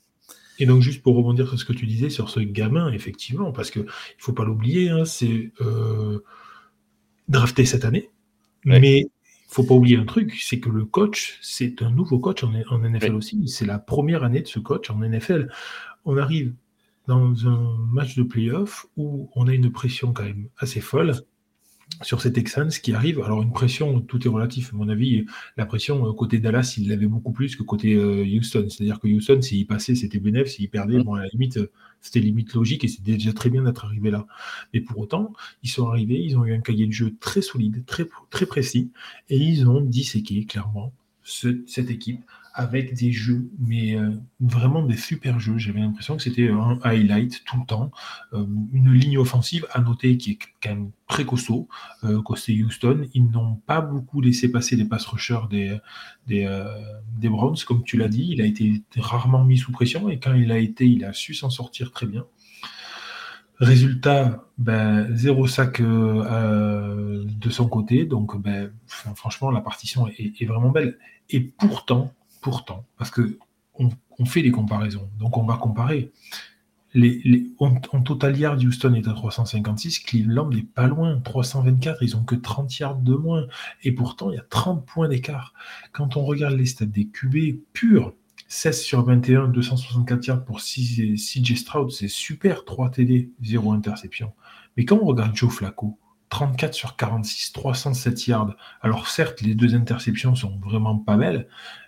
Et 0.59 0.65
donc, 0.65 0.81
juste 0.81 1.01
pour 1.01 1.15
rebondir 1.15 1.48
sur 1.48 1.59
ce 1.59 1.65
que 1.65 1.74
tu 1.74 1.86
disais 1.86 2.09
sur 2.09 2.30
ce 2.30 2.39
gamin, 2.39 2.92
effectivement, 2.92 3.51
parce 3.51 3.71
qu'il 3.71 3.83
ne 3.83 3.88
faut 4.18 4.33
pas 4.33 4.45
l'oublier, 4.45 4.89
hein, 4.89 5.06
c'est 5.06 5.51
euh, 5.62 6.24
drafté 7.27 7.65
cette 7.65 7.86
année, 7.86 8.09
mais 8.65 9.00
il 9.00 9.04
ne 9.06 9.54
faut 9.54 9.63
pas 9.63 9.75
oublier 9.75 9.98
un 9.98 10.06
truc, 10.06 10.36
c'est 10.39 10.59
que 10.59 10.69
le 10.69 10.86
coach, 10.86 11.39
c'est 11.42 11.81
un 11.81 11.92
nouveau 11.92 12.19
coach 12.19 12.44
en, 12.44 12.51
NFL 12.51 13.16
aussi. 13.16 13.47
C'est 13.47 13.66
la 13.66 13.80
première 13.80 14.23
année 14.23 14.42
de 14.42 14.47
ce 14.47 14.59
coach 14.59 14.90
en 14.90 14.99
NFL. 14.99 15.49
On 16.06 16.18
arrive 16.18 16.54
dans 17.07 17.47
un 17.47 17.78
match 17.92 18.16
de 18.18 18.23
playoff 18.23 18.87
où 18.97 19.30
on 19.35 19.47
a 19.47 19.54
une 19.54 19.71
pression 19.71 20.11
quand 20.11 20.23
même 20.23 20.49
assez 20.57 20.81
folle 20.81 21.14
sur 22.01 22.21
ces 22.21 22.31
Texans 22.31 22.69
qui 22.69 22.94
arrivent. 22.94 23.21
Alors, 23.21 23.41
une 23.41 23.51
pression, 23.51 24.01
tout 24.01 24.25
est 24.25 24.29
relatif. 24.29 24.73
À 24.73 24.77
mon 24.77 24.89
avis, 24.89 25.25
la 25.56 25.65
pression 25.65 26.07
euh, 26.07 26.13
côté 26.13 26.37
Dallas, 26.39 26.75
il 26.77 26.89
l'avait 26.89 27.07
beaucoup 27.07 27.31
plus 27.31 27.56
que 27.56 27.63
côté 27.63 27.95
euh, 27.95 28.23
Houston. 28.23 28.67
C'est-à-dire 28.69 28.99
que 28.99 29.07
Houston, 29.07 29.41
s'il 29.41 29.65
passait, 29.65 29.95
c'était 29.95 30.19
bénéf. 30.19 30.47
S'il 30.47 30.69
perdait, 30.69 30.97
mm. 30.97 31.03
bon, 31.03 31.15
à 31.15 31.21
la 31.21 31.27
limite, 31.27 31.57
euh, 31.57 31.71
c'était 32.01 32.19
limite 32.19 32.53
logique 32.53 32.83
et 32.83 32.87
c'était 32.87 33.13
déjà 33.13 33.33
très 33.33 33.49
bien 33.49 33.63
d'être 33.63 33.85
arrivé 33.85 34.11
là. 34.11 34.27
Mais 34.73 34.81
pour 34.81 34.99
autant, 34.99 35.33
ils 35.63 35.69
sont 35.69 35.87
arrivés, 35.87 36.21
ils 36.21 36.37
ont 36.37 36.45
eu 36.45 36.53
un 36.53 36.61
cahier 36.61 36.85
de 36.85 36.91
jeu 36.91 37.15
très 37.19 37.41
solide, 37.41 37.83
très, 37.85 38.06
très 38.29 38.45
précis 38.45 38.91
et 39.29 39.37
ils 39.37 39.67
ont 39.67 39.81
disséqué 39.81 40.45
clairement 40.45 40.94
cette 41.23 41.89
équipe 41.89 42.21
avec 42.57 42.95
des 42.95 43.11
jeux, 43.11 43.52
mais 43.59 43.95
euh, 43.95 44.09
vraiment 44.40 44.81
des 44.81 44.97
super 44.97 45.40
jeux. 45.40 45.59
J'avais 45.59 45.80
l'impression 45.80 46.18
que 46.18 46.23
c'était 46.23 46.49
un 46.49 46.80
highlight 46.83 47.44
tout 47.45 47.59
le 47.59 47.66
temps. 47.68 47.92
Euh, 48.33 48.47
une 48.73 48.92
ligne 48.92 49.19
offensive 49.19 49.68
à 49.71 49.80
noter 49.80 50.18
qui 50.18 50.31
est 50.31 50.40
quand 50.61 50.69
même 50.69 50.92
très 51.07 51.23
costaud. 51.23 51.68
Euh, 52.04 52.19
Houston, 52.19 53.06
ils 53.14 53.30
n'ont 53.30 53.57
pas 53.68 53.80
beaucoup 53.80 54.21
laissé 54.21 54.52
passer 54.52 54.76
les 54.76 54.85
pass 54.85 55.06
rushers 55.06 55.42
des, 55.52 55.78
des, 56.26 56.47
des 57.19 57.30
Browns, 57.30 57.57
comme 57.68 57.83
tu 57.83 57.95
l'as 57.95 58.07
dit. 58.07 58.28
Il 58.31 58.42
a 58.42 58.45
été 58.45 58.81
rarement 58.97 59.45
mis 59.45 59.59
sous 59.59 59.71
pression 59.71 60.09
et 60.09 60.19
quand 60.19 60.33
il 60.33 60.52
a 60.52 60.57
été, 60.57 60.87
il 60.87 61.06
a 61.06 61.14
su 61.14 61.35
s'en 61.35 61.52
sortir 61.52 61.92
très 61.92 62.07
bien. 62.07 62.26
Résultat, 63.59 64.45
ben, 64.57 65.16
zéro 65.16 65.45
sac 65.45 65.80
de 65.80 67.49
son 67.52 67.69
côté. 67.69 68.06
Donc, 68.06 68.35
ben, 68.42 68.71
franchement, 68.87 69.52
la 69.52 69.61
partition 69.61 70.07
est, 70.07 70.45
vraiment 70.45 70.71
belle. 70.71 70.97
Et 71.30 71.42
pourtant, 71.42 72.14
pourtant, 72.47 72.85
parce 72.97 73.11
que 73.11 73.37
on, 73.77 74.25
fait 74.25 74.42
des 74.42 74.51
comparaisons, 74.51 75.09
donc 75.19 75.35
on 75.35 75.44
va 75.44 75.57
comparer. 75.57 76.13
Les, 76.94 77.51
en, 77.59 78.01
total 78.01 78.39
yard, 78.39 78.63
Houston 78.63 78.94
est 78.94 79.06
à 79.09 79.11
356, 79.11 79.99
Cleveland 79.99 80.49
n'est 80.49 80.63
pas 80.63 80.87
loin, 80.87 81.19
324, 81.19 82.04
ils 82.04 82.16
ont 82.16 82.23
que 82.23 82.35
30 82.35 82.80
yards 82.80 82.99
de 82.99 83.16
moins, 83.16 83.47
et 83.83 83.92
pourtant 83.92 84.31
il 84.31 84.35
y 84.35 84.39
a 84.39 84.45
30 84.49 84.85
points 84.85 85.09
d'écart. 85.09 85.54
Quand 85.92 86.16
on 86.16 86.23
regarde 86.23 86.54
les 86.54 86.66
stats 86.66 86.85
des 86.85 87.09
QB 87.09 87.59
purs, 87.73 88.13
16 88.47 88.81
sur 88.81 89.04
21, 89.04 89.49
264 89.49 90.25
yards 90.25 90.45
pour 90.45 90.61
CJ 90.61 91.56
Stroud, 91.57 91.92
c'est 91.92 92.07
super, 92.07 92.63
3 92.63 92.92
TD, 92.92 93.30
0 93.44 93.73
interception. 93.73 94.31
Mais 94.77 94.85
quand 94.85 94.97
on 95.01 95.06
regarde 95.06 95.35
Joe 95.35 95.54
Flacco, 95.54 95.99
34 96.30 96.73
sur 96.73 96.95
46, 96.95 97.54
307 97.54 98.27
yards. 98.27 98.56
Alors 98.81 99.07
certes, 99.07 99.42
les 99.42 99.56
deux 99.56 99.75
interceptions 99.75 100.35
sont 100.35 100.57
vraiment 100.59 100.97
pas 100.97 101.18
belles, 101.18 101.47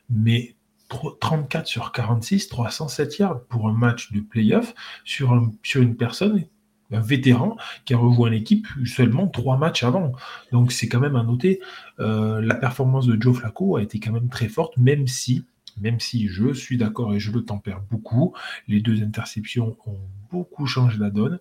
mais 0.10 0.56
34 0.90 1.68
sur 1.68 1.92
46, 1.92 2.48
307 2.48 3.20
yards 3.20 3.44
pour 3.46 3.70
un 3.70 3.74
match 3.74 4.12
de 4.12 4.22
playoff 4.22 4.74
sur, 5.04 5.50
sur 5.64 5.82
une 5.82 5.96
personne, 5.96 6.44
un 6.92 7.02
vétéran, 7.02 7.58
qui 7.86 7.94
a 7.94 7.98
rejoint 7.98 8.32
l'équipe 8.32 8.68
seulement 8.86 9.28
trois 9.28 9.58
matchs 9.58 9.84
avant. 9.84 10.14
Donc 10.52 10.72
c'est 10.72 10.88
quand 10.88 11.00
même 11.00 11.16
à 11.16 11.24
noter, 11.24 11.60
euh, 12.00 12.42
la 12.42 12.56
performance 12.56 13.06
de 13.06 13.22
Joe 13.22 13.38
Flacco 13.38 13.76
a 13.76 13.84
été 13.84 14.00
quand 14.00 14.12
même 14.12 14.30
très 14.30 14.50
forte, 14.50 14.78
même 14.78 15.08
si, 15.08 15.44
même 15.80 16.00
si 16.00 16.28
je 16.28 16.54
suis 16.54 16.78
d'accord 16.78 17.14
et 17.14 17.20
je 17.20 17.32
le 17.32 17.46
tempère 17.46 17.82
beaucoup, 17.92 18.34
les 18.68 18.82
deux 18.82 19.04
interceptions 19.04 19.78
ont 19.86 20.00
beaucoup 20.32 20.66
changé 20.66 20.98
la 20.98 21.12
donne. 21.12 21.40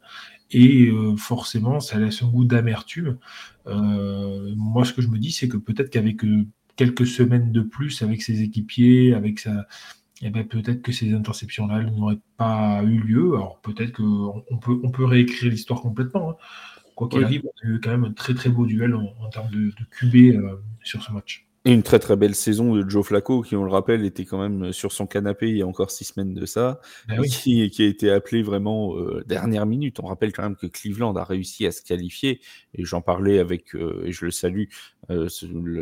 Et 0.50 0.88
euh, 0.88 1.16
forcément, 1.16 1.80
ça 1.80 1.98
laisse 1.98 2.22
un 2.22 2.28
goût 2.28 2.44
d'amertume. 2.44 3.18
Euh, 3.66 4.52
moi, 4.56 4.84
ce 4.84 4.92
que 4.94 5.02
je 5.02 5.08
me 5.08 5.18
dis, 5.18 5.30
c'est 5.30 5.48
que 5.48 5.58
peut-être 5.58 5.90
qu'avec 5.90 6.22
quelques 6.78 7.06
semaines 7.06 7.52
de 7.52 7.60
plus 7.60 8.00
avec 8.02 8.22
ses 8.22 8.40
équipiers, 8.40 9.12
avec 9.12 9.40
sa, 9.40 9.66
eh 10.22 10.30
ben, 10.30 10.46
peut-être 10.46 10.80
que 10.80 10.92
ces 10.92 11.12
interceptions-là 11.12 11.82
n'auraient 11.82 12.20
pas 12.38 12.82
eu 12.84 13.00
lieu. 13.00 13.34
Alors 13.34 13.60
peut-être 13.60 13.92
qu'on 13.92 14.58
peut, 14.58 14.80
on 14.82 14.90
peut 14.90 15.04
réécrire 15.04 15.50
l'histoire 15.50 15.82
complètement. 15.82 16.30
Hein. 16.30 16.36
Quoi 16.94 17.08
qu'il 17.08 17.22
arrive, 17.22 17.42
on 17.44 17.66
a 17.66 17.70
eu 17.70 17.80
quand 17.80 17.90
même 17.90 18.04
un 18.04 18.12
très 18.12 18.34
très 18.34 18.48
beau 18.48 18.64
duel 18.64 18.94
en, 18.94 19.28
termes 19.28 19.50
de, 19.50 19.66
de 19.66 19.84
QB 19.90 20.36
euh, 20.36 20.56
sur 20.82 21.02
ce 21.02 21.12
match. 21.12 21.48
Et 21.64 21.72
une 21.72 21.82
très 21.82 21.98
très 21.98 22.16
belle 22.16 22.34
saison 22.34 22.74
de 22.74 22.88
Joe 22.88 23.04
Flacco, 23.04 23.42
qui 23.42 23.56
on 23.56 23.64
le 23.64 23.70
rappelle 23.70 24.04
était 24.04 24.24
quand 24.24 24.40
même 24.40 24.72
sur 24.72 24.92
son 24.92 25.06
canapé 25.06 25.50
il 25.50 25.58
y 25.58 25.62
a 25.62 25.66
encore 25.66 25.90
six 25.90 26.04
semaines 26.04 26.32
de 26.32 26.46
ça, 26.46 26.80
ben 27.08 27.20
qui, 27.22 27.68
qui, 27.70 27.82
a 27.82 27.86
été 27.86 28.10
appelé 28.10 28.42
vraiment 28.42 28.96
euh, 28.96 29.22
dernière 29.26 29.66
minute. 29.66 29.98
On 30.00 30.06
rappelle 30.06 30.32
quand 30.32 30.44
même 30.44 30.56
que 30.56 30.66
Cleveland 30.66 31.14
a 31.16 31.24
réussi 31.24 31.66
à 31.66 31.72
se 31.72 31.82
qualifier, 31.82 32.40
et 32.74 32.84
j'en 32.84 33.00
parlais 33.00 33.38
avec, 33.38 33.74
euh, 33.74 34.02
et 34.06 34.12
je 34.12 34.24
le 34.24 34.30
salue, 34.30 34.64
euh, 35.10 35.28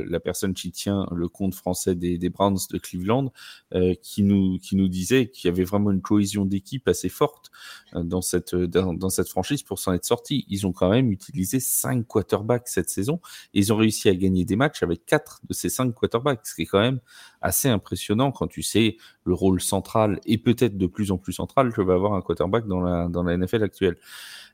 la 0.07 0.21
personne 0.21 0.55
qui 0.55 0.71
tient 0.73 1.07
le 1.13 1.29
compte 1.29 1.55
français 1.55 1.95
des, 1.95 2.19
des 2.19 2.29
Browns 2.29 2.59
de 2.71 2.79
Cleveland, 2.79 3.33
euh, 3.75 3.95
qui, 4.03 4.23
nous, 4.23 4.59
qui 4.59 4.77
nous 4.77 4.89
disait 4.89 5.29
qu'il 5.29 5.49
y 5.49 5.53
avait 5.53 5.65
vraiment 5.65 5.91
une 5.91 6.03
cohésion 6.03 6.45
d'équipe 6.45 6.87
assez 6.89 7.09
forte 7.09 7.51
euh, 7.95 8.03
dans, 8.03 8.23
cette, 8.23 8.55
dans, 8.55 8.95
dans, 8.95 9.11
cette 9.11 9.29
franchise 9.29 9.63
pour 9.63 9.79
s'en 9.79 9.93
être 9.93 10.05
sorti. 10.05 10.45
Ils 10.49 10.67
ont 10.67 10.73
quand 10.73 10.91
même 10.91 11.11
utilisé 11.11 11.61
cinq 11.61 12.07
quarterbacks 12.07 12.69
cette 12.69 12.91
saison 12.91 13.21
et 13.55 13.61
ils 13.61 13.73
ont 13.73 13.77
réussi 13.77 14.09
à 14.09 14.15
gagner 14.15 14.45
des 14.45 14.57
matchs 14.57 14.83
avec 14.83 15.07
quatre 15.07 15.41
de 15.49 15.55
ces 15.55 15.69
cinq 15.69 15.93
quarterbacks, 15.95 16.47
ce 16.47 16.55
qui 16.55 16.63
est 16.63 16.67
quand 16.67 16.81
même 16.81 17.01
assez 17.41 17.69
impressionnant 17.69 18.33
quand 18.33 18.47
tu 18.47 18.63
sais 18.63 18.97
le 19.25 19.35
rôle 19.35 19.61
central 19.61 20.21
et 20.25 20.39
peut-être 20.39 20.77
de 20.77 20.87
plus 20.87 21.11
en 21.11 21.19
plus 21.19 21.33
central 21.33 21.73
que 21.73 21.83
va 21.83 21.95
avoir 21.95 22.15
un 22.15 22.23
quarterback 22.23 22.67
dans 22.67 22.81
la, 22.81 23.09
dans 23.09 23.23
la 23.23 23.37
NFL 23.37 23.63
actuelle. 23.63 23.97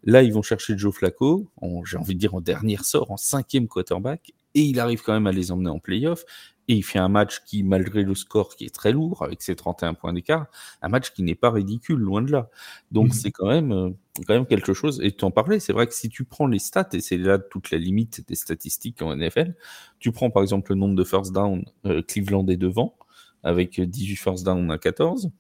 Là, 0.05 0.23
ils 0.23 0.33
vont 0.33 0.43
chercher 0.43 0.77
Joe 0.77 0.95
Flacco, 0.95 1.51
j'ai 1.85 1.97
envie 1.97 2.15
de 2.15 2.21
dire 2.21 2.35
en 2.35 2.41
dernier 2.41 2.77
sort, 2.83 3.11
en 3.11 3.17
cinquième 3.17 3.69
quarterback, 3.69 4.33
et 4.55 4.63
il 4.63 4.81
arrive 4.81 5.03
quand 5.03 5.13
même 5.13 5.27
à 5.27 5.33
les 5.33 5.51
emmener 5.53 5.71
en 5.71 5.79
playoff. 5.79 6.25
Et 6.69 6.75
il 6.75 6.83
fait 6.83 7.01
un 7.01 7.09
match 7.09 7.43
qui, 7.45 7.65
malgré 7.65 8.03
le 8.05 8.15
score 8.15 8.55
qui 8.55 8.65
est 8.65 8.75
très 8.75 8.93
lourd, 8.93 9.23
avec 9.25 9.43
ses 9.43 9.57
31 9.57 9.95
points 9.95 10.13
d'écart, 10.13 10.47
un 10.81 10.89
match 10.89 11.13
qui 11.13 11.25
n'est 11.25 11.35
pas 11.35 11.51
ridicule, 11.51 11.99
loin 11.99 12.23
de 12.23 12.31
là. 12.31 12.51
Donc 12.93 13.09
mmh. 13.09 13.13
c'est 13.13 13.31
quand 13.33 13.49
même, 13.49 13.73
euh, 13.73 13.91
quand 14.29 14.35
même 14.35 14.47
quelque 14.47 14.73
chose. 14.73 15.01
Et 15.03 15.11
tu 15.11 15.25
en 15.25 15.33
parlais, 15.33 15.59
c'est 15.59 15.73
vrai 15.73 15.89
que 15.89 15.95
si 15.95 16.09
tu 16.09 16.25
prends 16.25 16.47
les 16.47 16.61
stats, 16.61 16.89
et 16.93 17.01
c'est 17.01 17.19
là 17.19 17.39
toute 17.39 17.73
la 17.73 17.79
limite 17.79 18.27
des 18.29 18.37
statistiques 18.37 19.03
en 19.03 19.15
NFL, 19.17 19.57
tu 19.99 20.13
prends 20.13 20.31
par 20.31 20.43
exemple 20.43 20.73
le 20.73 20.79
nombre 20.79 20.95
de 20.95 21.05
first 21.05 21.33
down, 21.33 21.65
euh, 21.85 22.01
Cleveland 22.01 22.47
est 22.47 22.57
devant, 22.57 22.97
avec 23.43 23.81
18 23.81 24.17
first 24.17 24.45
down 24.45 24.71
à 24.71 24.79
14. 24.79 25.33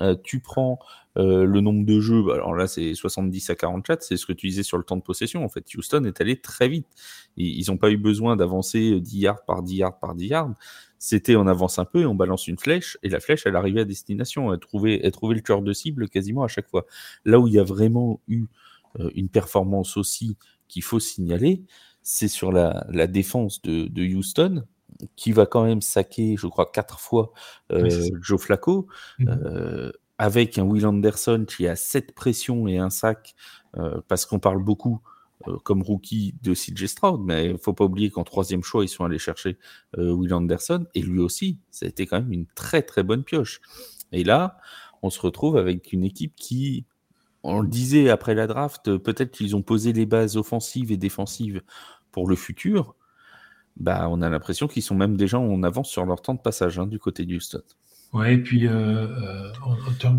Euh, 0.00 0.16
tu 0.22 0.40
prends 0.40 0.78
euh, 1.18 1.44
le 1.44 1.60
nombre 1.60 1.84
de 1.84 2.00
jeux, 2.00 2.22
bah, 2.22 2.34
alors 2.34 2.54
là 2.54 2.66
c'est 2.66 2.94
70 2.94 3.50
à 3.50 3.54
44, 3.54 4.02
c'est 4.02 4.16
ce 4.16 4.26
que 4.26 4.32
tu 4.32 4.48
disais 4.48 4.62
sur 4.62 4.78
le 4.78 4.84
temps 4.84 4.96
de 4.96 5.02
possession. 5.02 5.44
En 5.44 5.48
fait, 5.48 5.64
Houston 5.74 6.04
est 6.04 6.20
allé 6.20 6.40
très 6.40 6.68
vite. 6.68 6.86
Ils 7.36 7.64
n'ont 7.68 7.76
pas 7.76 7.90
eu 7.90 7.96
besoin 7.96 8.36
d'avancer 8.36 9.00
10 9.00 9.18
yards 9.18 9.44
par 9.44 9.62
10 9.62 9.76
yards 9.76 9.98
par 9.98 10.14
10 10.14 10.26
yards. 10.26 10.54
C'était 10.98 11.36
on 11.36 11.46
avance 11.46 11.78
un 11.78 11.84
peu 11.84 12.02
et 12.02 12.06
on 12.06 12.14
balance 12.14 12.46
une 12.46 12.58
flèche, 12.58 12.98
et 13.02 13.08
la 13.08 13.20
flèche 13.20 13.42
elle 13.46 13.56
arrivait 13.56 13.80
à 13.80 13.84
destination, 13.84 14.52
elle 14.52 14.60
trouvait, 14.60 15.00
le 15.02 15.40
cœur 15.40 15.62
de 15.62 15.72
cible 15.72 16.08
quasiment 16.08 16.44
à 16.44 16.48
chaque 16.48 16.68
fois. 16.68 16.86
Là 17.24 17.38
où 17.40 17.46
il 17.48 17.54
y 17.54 17.58
a 17.58 17.64
vraiment 17.64 18.20
eu 18.28 18.46
euh, 19.00 19.10
une 19.14 19.28
performance 19.28 19.96
aussi 19.96 20.36
qu'il 20.68 20.82
faut 20.82 21.00
signaler, 21.00 21.62
c'est 22.02 22.28
sur 22.28 22.52
la, 22.52 22.86
défense 23.06 23.62
de 23.62 24.14
Houston, 24.14 24.64
qui 25.16 25.32
va 25.32 25.46
quand 25.46 25.64
même 25.64 25.80
saquer, 25.80 26.36
je 26.36 26.46
crois, 26.46 26.70
quatre 26.70 27.00
fois 27.00 27.32
euh, 27.72 27.88
Joe 28.20 28.40
Flacco, 28.40 28.86
mmh 29.18 29.28
euh, 29.28 29.92
avec 30.18 30.58
un 30.58 30.64
Will 30.64 30.84
Anderson 30.84 31.46
qui 31.48 31.66
a 31.66 31.76
sept 31.76 32.12
pressions 32.14 32.68
et 32.68 32.76
un 32.76 32.90
sac, 32.90 33.34
euh, 33.78 34.02
parce 34.06 34.26
qu'on 34.26 34.38
parle 34.38 34.62
beaucoup 34.62 35.00
comme 35.62 35.80
rookie 35.80 36.34
de 36.42 36.52
CJ 36.52 36.84
Stroud, 36.84 37.22
mais 37.24 37.46
il 37.46 37.56
faut 37.56 37.72
pas 37.72 37.86
oublier 37.86 38.10
qu'en 38.10 38.24
troisième 38.24 38.62
choix, 38.62 38.84
ils 38.84 38.88
sont 38.88 39.04
allés 39.04 39.18
chercher 39.18 39.56
Will 39.96 40.34
Anderson, 40.34 40.84
et 40.94 41.00
lui 41.00 41.20
aussi, 41.20 41.58
ça 41.70 41.86
a 41.86 41.88
été 41.88 42.04
quand 42.04 42.20
même 42.20 42.32
une 42.32 42.44
très 42.54 42.82
très 42.82 43.02
bonne 43.02 43.24
pioche. 43.24 43.62
Et 44.12 44.22
là, 44.22 44.58
on 45.00 45.08
se 45.08 45.18
retrouve 45.18 45.56
avec 45.56 45.94
une 45.94 46.04
équipe 46.04 46.36
qui, 46.36 46.84
on 47.42 47.60
le 47.60 47.68
disait 47.68 48.10
après 48.10 48.34
la 48.34 48.46
draft, 48.46 48.98
peut-être 48.98 49.30
qu'ils 49.30 49.56
ont 49.56 49.62
posé 49.62 49.94
les 49.94 50.04
bases 50.04 50.36
offensives 50.36 50.92
et 50.92 50.98
défensives 50.98 51.62
pour 52.12 52.28
le 52.28 52.36
futur, 52.36 52.94
bah, 53.76 54.08
on 54.10 54.22
a 54.22 54.28
l'impression 54.28 54.68
qu'ils 54.68 54.82
sont 54.82 54.94
même 54.94 55.16
déjà 55.16 55.38
en 55.38 55.62
avance 55.62 55.90
sur 55.90 56.04
leur 56.04 56.22
temps 56.22 56.34
de 56.34 56.40
passage 56.40 56.78
hein, 56.78 56.86
du 56.86 56.98
côté 56.98 57.24
du 57.24 57.36
Houston. 57.36 57.62
Ouais, 58.12 58.34
et 58.34 58.38
puis 58.38 58.66
euh, 58.66 58.72
euh, 58.72 59.52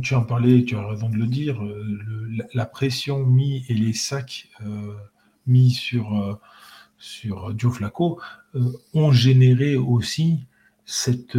tu 0.02 0.14
en 0.16 0.24
parlais, 0.24 0.64
tu 0.64 0.78
as 0.78 0.88
raison 0.88 1.10
de 1.10 1.18
le 1.18 1.28
dire, 1.28 1.62
euh, 1.62 2.30
la, 2.54 2.66
pression 2.66 3.26
mise 3.26 3.70
et 3.70 3.74
les 3.74 3.92
sacs 3.92 4.48
mis 5.46 5.72
sur, 5.72 6.40
sur 6.98 7.58
Joe 7.58 7.74
Flacco 7.74 8.22
ont 8.94 9.12
généré 9.12 9.76
aussi 9.76 10.46
cette, 10.86 11.38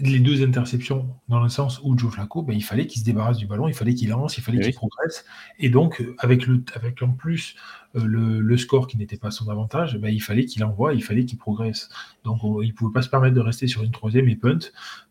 les 0.00 0.18
deux 0.18 0.42
interceptions 0.42 1.14
dans 1.28 1.40
le 1.40 1.48
sens 1.48 1.80
où 1.82 1.96
Joe 1.96 2.12
Flacco, 2.12 2.42
ben, 2.42 2.54
il 2.54 2.62
fallait 2.62 2.86
qu'il 2.86 3.00
se 3.00 3.04
débarrasse 3.04 3.36
du 3.36 3.46
ballon, 3.46 3.68
il 3.68 3.74
fallait 3.74 3.94
qu'il 3.94 4.08
lance, 4.08 4.38
il 4.38 4.42
fallait 4.42 4.60
qu'il 4.60 4.74
progresse. 4.74 5.24
Et 5.58 5.68
donc, 5.68 6.02
avec, 6.18 6.46
le, 6.46 6.62
avec 6.74 7.02
en 7.02 7.10
plus 7.10 7.54
euh, 7.96 8.04
le, 8.04 8.56
score 8.56 8.86
qui 8.86 8.96
n'était 8.96 9.18
pas 9.18 9.30
son 9.30 9.48
avantage, 9.48 9.98
ben, 9.98 10.08
il 10.08 10.20
fallait 10.20 10.46
qu'il 10.46 10.64
envoie, 10.64 10.94
il 10.94 11.04
fallait 11.04 11.24
qu'il 11.24 11.38
progresse. 11.38 11.88
Donc, 12.24 12.40
il 12.42 12.68
ne 12.68 12.72
pouvait 12.72 12.92
pas 12.92 13.02
se 13.02 13.08
permettre 13.08 13.34
de 13.34 13.40
rester 13.40 13.66
sur 13.66 13.82
une 13.82 13.92
troisième 13.92 14.28
et 14.28 14.36
punt. 14.36 14.58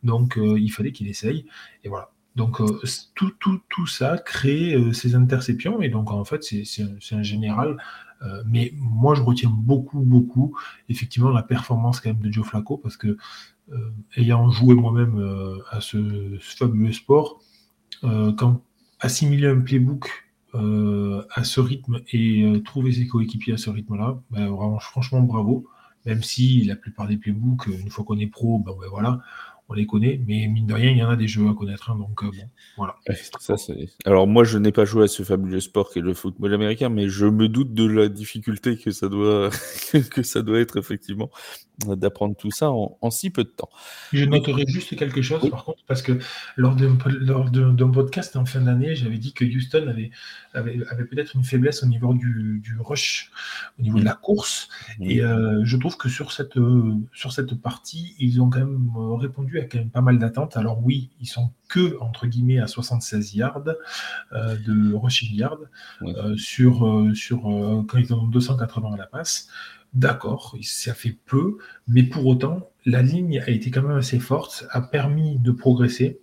Donc, 0.03 0.37
euh, 0.37 0.59
il 0.59 0.69
fallait 0.69 0.91
qu'il 0.91 1.07
essaye. 1.07 1.45
Et 1.83 1.89
voilà. 1.89 2.11
Donc, 2.35 2.59
euh, 2.61 2.79
tout, 3.15 3.31
tout, 3.39 3.61
tout, 3.69 3.87
ça 3.87 4.17
crée 4.17 4.75
ces 4.93 5.15
interceptions. 5.15 5.81
Et 5.81 5.89
donc, 5.89 6.11
en 6.11 6.25
fait, 6.25 6.43
c'est 6.43 7.13
un, 7.13 7.23
général. 7.23 7.77
mais 8.45 8.71
moi, 8.75 9.15
je 9.15 9.21
retiens 9.21 9.49
beaucoup, 9.49 9.99
beaucoup, 9.99 10.57
effectivement, 10.89 11.29
la 11.29 11.43
performance 11.43 11.99
quand 11.99 12.09
même 12.09 12.21
de 12.21 12.31
Joe 12.31 12.45
Flacco 12.45 12.77
parce 12.77 12.97
que 12.97 13.07
euh, 13.07 13.17
ayant 14.15 14.49
joué 14.51 14.75
moi-même 14.75 15.17
euh, 15.19 15.59
à 15.69 15.81
ce, 15.81 16.37
fabuleux 16.39 16.93
sport, 16.93 17.41
euh, 18.03 18.31
quand 18.33 18.61
assimiler 18.99 19.47
un 19.47 19.59
playbook 19.61 20.09
à 20.51 21.43
ce 21.43 21.59
rythme 21.61 22.01
et 22.11 22.43
trouver 22.65 22.91
ses 22.91 23.07
coéquipiers 23.07 23.53
à 23.53 23.57
ce 23.57 23.69
rythme-là, 23.69 24.19
ben, 24.31 24.51
franchement 24.79 25.21
bravo. 25.21 25.67
Même 26.07 26.23
si 26.23 26.63
la 26.63 26.75
plupart 26.75 27.07
des 27.07 27.17
playbooks, 27.17 27.67
une 27.67 27.91
fois 27.91 28.03
qu'on 28.03 28.17
est 28.17 28.27
pro, 28.27 28.57
ben, 28.57 28.73
ben 28.79 28.87
voilà, 28.89 29.21
on 29.69 29.75
les 29.75 29.85
connaît, 29.85 30.19
mais 30.27 30.47
mine 30.47 30.65
de 30.65 30.73
rien, 30.73 30.89
il 30.89 30.97
y 30.97 31.03
en 31.03 31.09
a 31.09 31.15
des 31.15 31.27
jeux 31.27 31.47
à 31.47 31.53
connaître. 31.53 31.91
Hein, 31.91 31.97
donc, 31.97 32.23
euh, 32.23 32.31
voilà. 32.75 32.95
Ça, 33.39 33.55
Alors, 34.03 34.25
moi, 34.25 34.43
je 34.43 34.57
n'ai 34.57 34.71
pas 34.71 34.83
joué 34.83 35.03
à 35.03 35.07
ce 35.07 35.21
fabuleux 35.21 35.59
sport 35.59 35.91
qui 35.91 35.99
est 35.99 36.01
le 36.01 36.15
football 36.15 36.53
américain, 36.55 36.89
mais 36.89 37.07
je 37.07 37.27
me 37.27 37.47
doute 37.47 37.73
de 37.73 37.85
la 37.85 38.09
difficulté 38.09 38.77
que 38.77 38.89
ça 38.89 39.09
doit, 39.09 39.51
que 40.11 40.23
ça 40.23 40.41
doit 40.41 40.59
être, 40.59 40.77
effectivement, 40.77 41.29
d'apprendre 41.87 42.35
tout 42.35 42.51
ça 42.51 42.71
en, 42.71 43.09
si 43.09 43.29
peu 43.29 43.43
de 43.43 43.49
temps. 43.49 43.69
Je 44.13 44.25
noterai 44.25 44.65
juste 44.67 44.95
quelque 44.95 45.21
chose, 45.21 45.49
par 45.49 45.65
contre, 45.65 45.83
parce 45.87 46.01
que 46.01 46.19
lors 46.55 46.75
d'un 46.75 46.97
lors 47.19 47.91
podcast 47.91 48.35
en 48.35 48.45
fin 48.45 48.61
d'année, 48.61 48.95
j'avais 48.95 49.17
dit 49.17 49.33
que 49.33 49.45
Houston 49.45 49.87
avait, 49.87 50.11
avait, 50.53 50.79
avait 50.89 51.05
peut-être 51.05 51.35
une 51.35 51.43
faiblesse 51.43 51.83
au 51.83 51.87
niveau 51.87 52.13
du, 52.13 52.61
du, 52.63 52.77
rush, 52.79 53.31
au 53.79 53.81
niveau 53.81 53.99
de 53.99 54.05
la 54.05 54.15
course. 54.15 54.69
Et 54.99 55.21
euh, 55.21 55.61
je 55.63 55.77
trouve 55.77 55.97
que 55.97 56.09
sur 56.09 56.31
cette, 56.31 56.59
sur 57.13 57.31
cette 57.31 57.55
partie, 57.55 58.15
ils 58.19 58.41
ont 58.41 58.49
quand 58.49 58.59
même 58.59 58.91
répondu 59.17 59.59
a 59.59 59.65
quand 59.65 59.79
même 59.79 59.89
pas 59.89 60.01
mal 60.01 60.19
d'attentes. 60.19 60.57
Alors 60.57 60.83
oui, 60.83 61.09
ils 61.19 61.27
sont 61.27 61.51
que, 61.69 61.97
entre 62.01 62.27
guillemets, 62.27 62.59
à 62.59 62.67
76 62.67 63.35
yards 63.35 63.63
euh, 64.33 64.57
de 64.57 64.93
rushing 64.93 65.41
euh, 66.01 66.35
sur, 66.35 66.85
euh, 66.85 67.13
sur 67.13 67.43
quand 67.87 67.97
ils 67.97 68.13
ont 68.13 68.27
280 68.27 68.93
à 68.93 68.97
la 68.97 69.05
passe. 69.05 69.47
D'accord, 69.93 70.55
ça 70.61 70.93
fait 70.93 71.17
peu, 71.25 71.57
mais 71.87 72.03
pour 72.03 72.25
autant, 72.27 72.69
la 72.85 73.01
ligne 73.01 73.39
a 73.39 73.49
été 73.49 73.71
quand 73.71 73.81
même 73.81 73.97
assez 73.97 74.19
forte, 74.19 74.65
a 74.69 74.81
permis 74.81 75.39
de 75.39 75.51
progresser. 75.51 76.19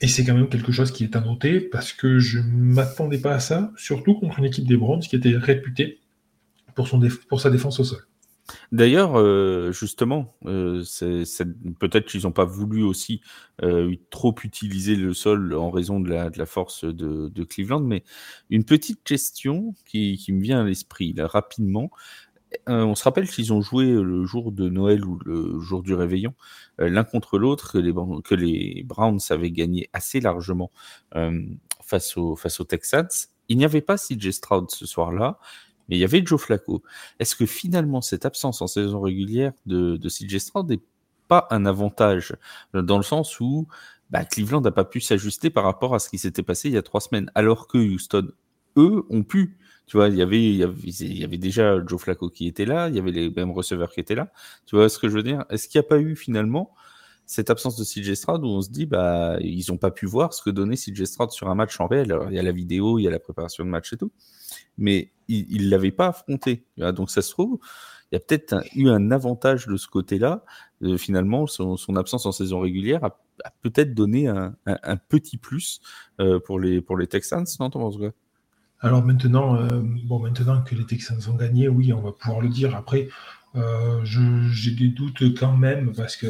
Et 0.00 0.06
c'est 0.06 0.24
quand 0.24 0.34
même 0.34 0.48
quelque 0.48 0.70
chose 0.70 0.92
qui 0.92 1.02
est 1.02 1.16
à 1.16 1.20
noter 1.20 1.60
parce 1.60 1.92
que 1.92 2.20
je 2.20 2.38
ne 2.38 2.44
m'attendais 2.74 3.18
pas 3.18 3.34
à 3.34 3.40
ça, 3.40 3.72
surtout 3.76 4.14
contre 4.14 4.38
une 4.38 4.44
équipe 4.44 4.66
des 4.66 4.76
Browns 4.76 5.00
qui 5.00 5.16
était 5.16 5.36
réputée 5.36 5.98
pour, 6.74 7.40
sa 7.40 7.50
défense 7.50 7.80
au 7.80 7.84
sol. 7.84 7.98
D'ailleurs, 8.72 9.18
euh, 9.18 9.72
justement, 9.72 10.36
euh, 10.46 10.82
peut-être 11.78 12.06
qu'ils 12.06 12.22
n'ont 12.22 12.32
pas 12.32 12.44
voulu 12.44 12.82
aussi 12.82 13.20
euh, 13.62 13.94
trop 14.10 14.34
utiliser 14.42 14.96
le 14.96 15.12
sol 15.12 15.54
en 15.54 15.70
raison 15.70 16.00
de 16.00 16.08
la, 16.08 16.46
force 16.46 16.84
de, 16.84 17.44
Cleveland, 17.44 17.80
mais 17.80 18.04
une 18.48 18.64
petite 18.64 19.02
question 19.02 19.74
qui, 19.86 20.24
me 20.28 20.40
vient 20.40 20.60
à 20.60 20.64
l'esprit 20.64 21.14
rapidement. 21.18 21.90
On 22.66 22.94
se 22.94 23.04
rappelle 23.04 23.28
qu'ils 23.28 23.52
ont 23.52 23.60
joué 23.60 23.86
le 23.86 24.24
jour 24.24 24.52
de 24.52 24.68
Noël 24.68 25.04
ou 25.04 25.18
le 25.24 25.58
jour 25.60 25.82
du 25.82 25.94
réveillon, 25.94 26.34
l'un 26.78 27.04
contre 27.04 27.38
l'autre, 27.38 27.80
que 28.22 28.34
les, 28.34 28.82
Browns 28.84 29.20
avaient 29.30 29.50
gagné 29.50 29.88
assez 29.92 30.20
largement 30.20 30.70
face, 31.84 32.16
aux, 32.16 32.36
face 32.36 32.60
aux 32.60 32.64
Texans. 32.64 33.08
Il 33.48 33.58
n'y 33.58 33.64
avait 33.64 33.80
pas 33.80 33.96
CJ 33.96 34.30
Stroud 34.30 34.70
ce 34.70 34.86
soir-là, 34.86 35.38
mais 35.88 35.96
il 35.96 36.00
y 36.00 36.04
avait 36.04 36.24
Joe 36.24 36.40
Flacco. 36.40 36.82
Est-ce 37.18 37.36
que 37.36 37.46
finalement 37.46 38.00
cette 38.00 38.26
absence 38.26 38.62
en 38.62 38.66
saison 38.66 39.00
régulière 39.00 39.52
de, 39.66 39.96
de 39.96 40.08
CJ 40.08 40.38
Stroud 40.38 40.68
n'est 40.70 40.80
pas 41.28 41.46
un 41.50 41.66
avantage 41.66 42.34
dans 42.74 42.96
le 42.96 43.02
sens 43.02 43.40
où 43.40 43.68
bah, 44.10 44.24
Cleveland 44.24 44.62
n'a 44.62 44.70
pas 44.70 44.84
pu 44.84 45.00
s'ajuster 45.00 45.50
par 45.50 45.64
rapport 45.64 45.94
à 45.94 45.98
ce 45.98 46.08
qui 46.08 46.18
s'était 46.18 46.42
passé 46.42 46.68
il 46.68 46.74
y 46.74 46.78
a 46.78 46.82
trois 46.82 47.00
semaines, 47.00 47.30
alors 47.34 47.68
que 47.68 47.78
Houston, 47.78 48.28
eux, 48.76 49.04
ont 49.10 49.22
pu. 49.22 49.58
Tu 49.88 49.96
vois, 49.96 50.08
il 50.08 50.16
y 50.16 50.22
avait, 50.22 50.42
il 50.42 50.56
y 50.56 51.24
avait, 51.24 51.38
déjà 51.38 51.84
Joe 51.84 52.00
Flacco 52.00 52.28
qui 52.28 52.46
était 52.46 52.66
là, 52.66 52.88
il 52.88 52.94
y 52.94 52.98
avait 52.98 53.10
les 53.10 53.30
mêmes 53.30 53.50
receveurs 53.50 53.90
qui 53.90 54.00
étaient 54.00 54.14
là. 54.14 54.30
Tu 54.66 54.76
vois 54.76 54.90
ce 54.90 54.98
que 54.98 55.08
je 55.08 55.14
veux 55.14 55.22
dire? 55.22 55.46
Est-ce 55.48 55.66
qu'il 55.66 55.80
n'y 55.80 55.86
a 55.86 55.88
pas 55.88 55.98
eu 55.98 56.14
finalement 56.14 56.74
cette 57.24 57.48
absence 57.48 57.76
de 57.76 57.84
CJ 57.84 58.14
Stroud 58.14 58.44
où 58.44 58.48
on 58.48 58.60
se 58.60 58.70
dit, 58.70 58.84
bah, 58.84 59.38
ils 59.40 59.64
n'ont 59.70 59.78
pas 59.78 59.90
pu 59.90 60.04
voir 60.04 60.34
ce 60.34 60.42
que 60.42 60.50
donnait 60.50 60.76
CJ 60.76 61.04
Stroud 61.04 61.30
sur 61.30 61.48
un 61.48 61.54
match 61.54 61.80
en 61.80 61.86
réel. 61.86 62.12
Alors, 62.12 62.30
il 62.30 62.36
y 62.36 62.38
a 62.38 62.42
la 62.42 62.52
vidéo, 62.52 62.98
il 62.98 63.04
y 63.04 63.08
a 63.08 63.10
la 63.10 63.18
préparation 63.18 63.64
de 63.64 63.70
match 63.70 63.92
et 63.94 63.96
tout, 63.96 64.12
mais 64.76 65.10
il 65.28 65.64
ne 65.64 65.70
l'avait 65.70 65.90
pas 65.90 66.08
affronté. 66.08 66.66
Donc, 66.76 67.10
ça 67.10 67.22
se 67.22 67.30
trouve, 67.30 67.58
il 68.10 68.14
y 68.14 68.16
a 68.16 68.20
peut-être 68.20 68.56
eu 68.74 68.88
un 68.88 69.10
avantage 69.10 69.66
de 69.66 69.76
ce 69.76 69.88
côté-là. 69.88 70.44
Euh, 70.82 70.96
finalement, 70.96 71.46
son, 71.46 71.76
absence 71.96 72.26
en 72.26 72.32
saison 72.32 72.60
régulière 72.60 73.04
a, 73.04 73.18
peut-être 73.62 73.94
donné 73.94 74.26
un, 74.26 74.54
petit 75.08 75.38
plus 75.38 75.80
euh, 76.20 76.40
pour, 76.40 76.58
les, 76.58 76.80
pour 76.80 76.96
les 76.96 77.06
Texans, 77.06 77.46
non, 77.60 77.70
Thomas 77.70 77.90
Alors 78.80 79.04
maintenant, 79.04 79.56
euh, 79.56 79.80
bon, 80.04 80.20
maintenant 80.20 80.62
que 80.62 80.74
les 80.74 80.86
Texans 80.86 81.20
ont 81.28 81.34
gagné, 81.34 81.68
oui, 81.68 81.92
on 81.92 82.00
va 82.00 82.12
pouvoir 82.12 82.40
le 82.40 82.48
dire. 82.48 82.76
Après, 82.76 83.08
j'ai 84.04 84.70
des 84.70 84.88
doutes 84.88 85.34
quand 85.34 85.56
même 85.56 85.92
parce 85.94 86.16
que 86.16 86.26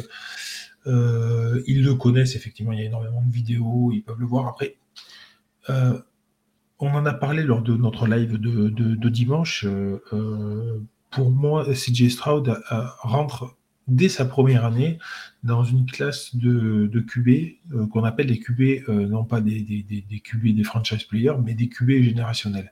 ils 1.67 1.83
le 1.83 1.93
connaissent, 1.93 2.35
effectivement, 2.35 2.71
il 2.71 2.79
y 2.79 2.81
a 2.81 2.85
énormément 2.85 3.21
de 3.21 3.31
vidéos, 3.31 3.91
ils 3.93 4.01
peuvent 4.01 4.19
le 4.19 4.25
voir. 4.25 4.47
Après, 4.47 4.77
on 5.67 6.87
en 6.87 7.05
a 7.05 7.13
parlé 7.13 7.43
lors 7.43 7.61
de 7.61 7.75
notre 7.75 8.07
live 8.07 8.39
de 8.39 9.09
dimanche 9.09 9.67
pour 11.11 11.31
moi, 11.31 11.65
CJ 11.65 12.09
Stroud 12.09 12.61
rentre 12.99 13.55
dès 13.89 14.09
sa 14.09 14.25
première 14.25 14.65
année 14.65 14.99
dans 15.43 15.63
une 15.63 15.85
classe 15.85 16.35
de, 16.35 16.87
de 16.87 16.99
QB 16.99 17.29
euh, 17.73 17.87
qu'on 17.87 18.03
appelle 18.03 18.27
des 18.27 18.39
QB, 18.39 18.89
euh, 18.89 19.07
non 19.07 19.23
pas 19.23 19.41
des, 19.41 19.61
des, 19.61 19.83
des, 19.83 20.19
QB 20.19 20.55
des 20.55 20.63
franchise 20.63 21.03
players, 21.03 21.35
mais 21.43 21.53
des 21.53 21.69
QB 21.69 22.03
générationnels. 22.03 22.71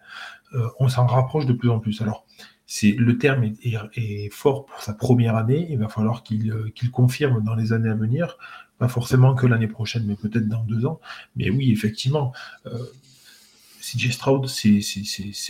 Euh, 0.53 0.67
on 0.79 0.87
s'en 0.87 1.05
rapproche 1.05 1.45
de 1.45 1.53
plus 1.53 1.69
en 1.69 1.79
plus. 1.79 2.01
Alors, 2.01 2.25
c'est 2.65 2.91
le 2.91 3.17
terme 3.17 3.43
est, 3.43 4.29
fort 4.31 4.65
pour 4.65 4.81
sa 4.81 4.93
première 4.93 5.35
année. 5.35 5.67
Il 5.69 5.79
va 5.79 5.87
falloir 5.87 6.23
qu'il 6.23 6.51
confirme 6.91 7.41
dans 7.43 7.55
les 7.55 7.71
années 7.71 7.89
à 7.89 7.95
venir, 7.95 8.37
pas 8.77 8.89
forcément 8.89 9.35
que 9.35 9.47
l'année 9.47 9.67
prochaine, 9.67 10.05
mais 10.05 10.15
peut-être 10.15 10.49
dans 10.49 10.63
deux 10.63 10.85
ans. 10.85 10.99
Mais 11.37 11.49
oui, 11.49 11.71
effectivement, 11.71 12.33
CJ 13.79 14.11
Stroud, 14.11 14.47
c'est 14.47 14.81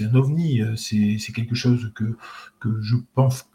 un 0.03 0.13
ovni, 0.13 0.61
c'est 0.75 1.33
quelque 1.33 1.55
chose 1.55 1.91
que, 1.95 2.15
que 2.59 2.79
je 2.81 2.97
pense 3.15 3.49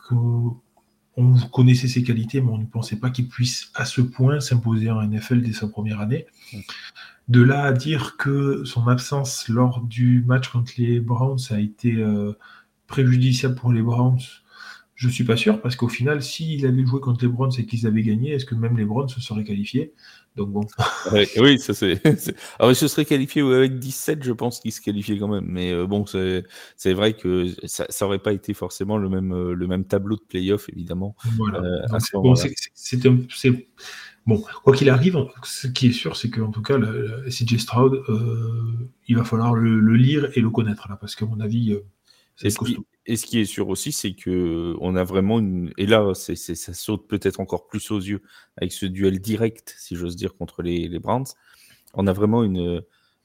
qu'on 1.14 1.34
connaissait 1.52 1.88
ses 1.88 2.02
qualités, 2.02 2.40
mais 2.40 2.50
on 2.50 2.58
ne 2.58 2.66
pensait 2.66 2.96
pas 2.96 3.10
qu'il 3.10 3.28
puisse 3.28 3.70
à 3.74 3.84
ce 3.84 4.00
point 4.00 4.40
s'imposer 4.40 4.90
en 4.90 5.02
NFL 5.02 5.42
dès 5.42 5.52
sa 5.52 5.66
première 5.68 6.00
année. 6.00 6.26
De 7.28 7.42
là 7.42 7.64
à 7.64 7.72
dire 7.72 8.16
que 8.16 8.64
son 8.64 8.88
absence 8.88 9.48
lors 9.48 9.80
du 9.82 10.24
match 10.26 10.48
contre 10.48 10.72
les 10.78 11.00
Browns 11.00 11.38
a 11.50 11.60
été 11.60 11.94
euh, 11.94 12.32
préjudiciable 12.86 13.54
pour 13.54 13.72
les 13.72 13.82
Browns, 13.82 14.20
je 15.02 15.08
ne 15.08 15.12
suis 15.12 15.24
pas 15.24 15.36
sûr, 15.36 15.60
parce 15.60 15.74
qu'au 15.74 15.88
final, 15.88 16.22
s'il 16.22 16.64
avait 16.64 16.86
joué 16.86 17.00
contre 17.00 17.24
les 17.24 17.28
Browns 17.28 17.50
et 17.58 17.66
qu'ils 17.66 17.88
avaient 17.88 18.04
gagné, 18.04 18.34
est-ce 18.34 18.46
que 18.46 18.54
même 18.54 18.76
les 18.76 18.84
Browns 18.84 19.08
se 19.08 19.20
seraient 19.20 19.42
qualifiés? 19.42 19.94
Donc 20.36 20.50
bon. 20.52 20.60
oui, 21.38 21.58
ça 21.58 21.74
c'est. 21.74 22.00
Alors, 22.60 22.70
il 22.70 22.76
se 22.76 22.86
serait 22.86 23.04
qualifié 23.04 23.42
avec 23.42 23.80
17, 23.80 24.22
je 24.22 24.30
pense 24.30 24.60
qu'il 24.60 24.70
se 24.70 24.80
qualifiait 24.80 25.18
quand 25.18 25.26
même. 25.26 25.46
Mais 25.48 25.72
euh, 25.72 25.88
bon, 25.88 26.06
c'est 26.06 26.92
vrai 26.92 27.14
que 27.14 27.48
ça 27.64 27.84
n'aurait 28.00 28.20
pas 28.20 28.32
été 28.32 28.54
forcément 28.54 28.96
le 28.96 29.08
même, 29.08 29.32
euh, 29.32 29.54
le 29.54 29.66
même 29.66 29.84
tableau 29.84 30.14
de 30.14 30.22
playoff, 30.22 30.68
évidemment. 30.68 31.16
Voilà. 31.36 31.58
Euh, 31.58 31.98
bon, 32.12 32.36
c'est 32.36 33.50
Bon, 34.24 34.40
quoi 34.62 34.76
qu'il 34.76 34.88
arrive, 34.88 35.18
ce 35.42 35.66
qui 35.66 35.88
est 35.88 35.92
sûr, 35.92 36.14
c'est 36.16 36.30
qu'en 36.30 36.52
tout 36.52 36.62
cas, 36.62 36.78
CJ 37.26 37.56
Stroud, 37.58 38.04
il 39.08 39.16
va 39.16 39.24
falloir 39.24 39.52
le, 39.52 39.80
le, 39.80 39.96
lire 39.96 40.30
et 40.36 40.40
le 40.40 40.48
connaître, 40.48 40.88
là, 40.88 40.96
parce 40.96 41.16
qu'à 41.16 41.26
mon 41.26 41.40
avis, 41.40 41.76
Et 43.06 43.16
ce 43.16 43.26
qui 43.26 43.40
est 43.40 43.44
sûr 43.44 43.68
aussi, 43.68 43.92
c'est 43.92 44.14
que 44.14 44.76
on 44.80 44.94
a 44.96 45.04
vraiment 45.04 45.38
une. 45.38 45.72
Et 45.76 45.86
là, 45.86 46.12
c'est, 46.14 46.36
ça 46.36 46.72
saute 46.72 47.08
peut-être 47.08 47.40
encore 47.40 47.66
plus 47.66 47.90
aux 47.90 48.00
yeux 48.00 48.22
avec 48.56 48.72
ce 48.72 48.86
duel 48.86 49.20
direct, 49.20 49.74
si 49.78 49.96
j'ose 49.96 50.16
dire, 50.16 50.36
contre 50.36 50.62
les, 50.62 50.88
les 50.88 50.98
Browns. 50.98 51.26
On 51.94 52.06
a 52.06 52.12
vraiment 52.12 52.42
une, 52.42 52.82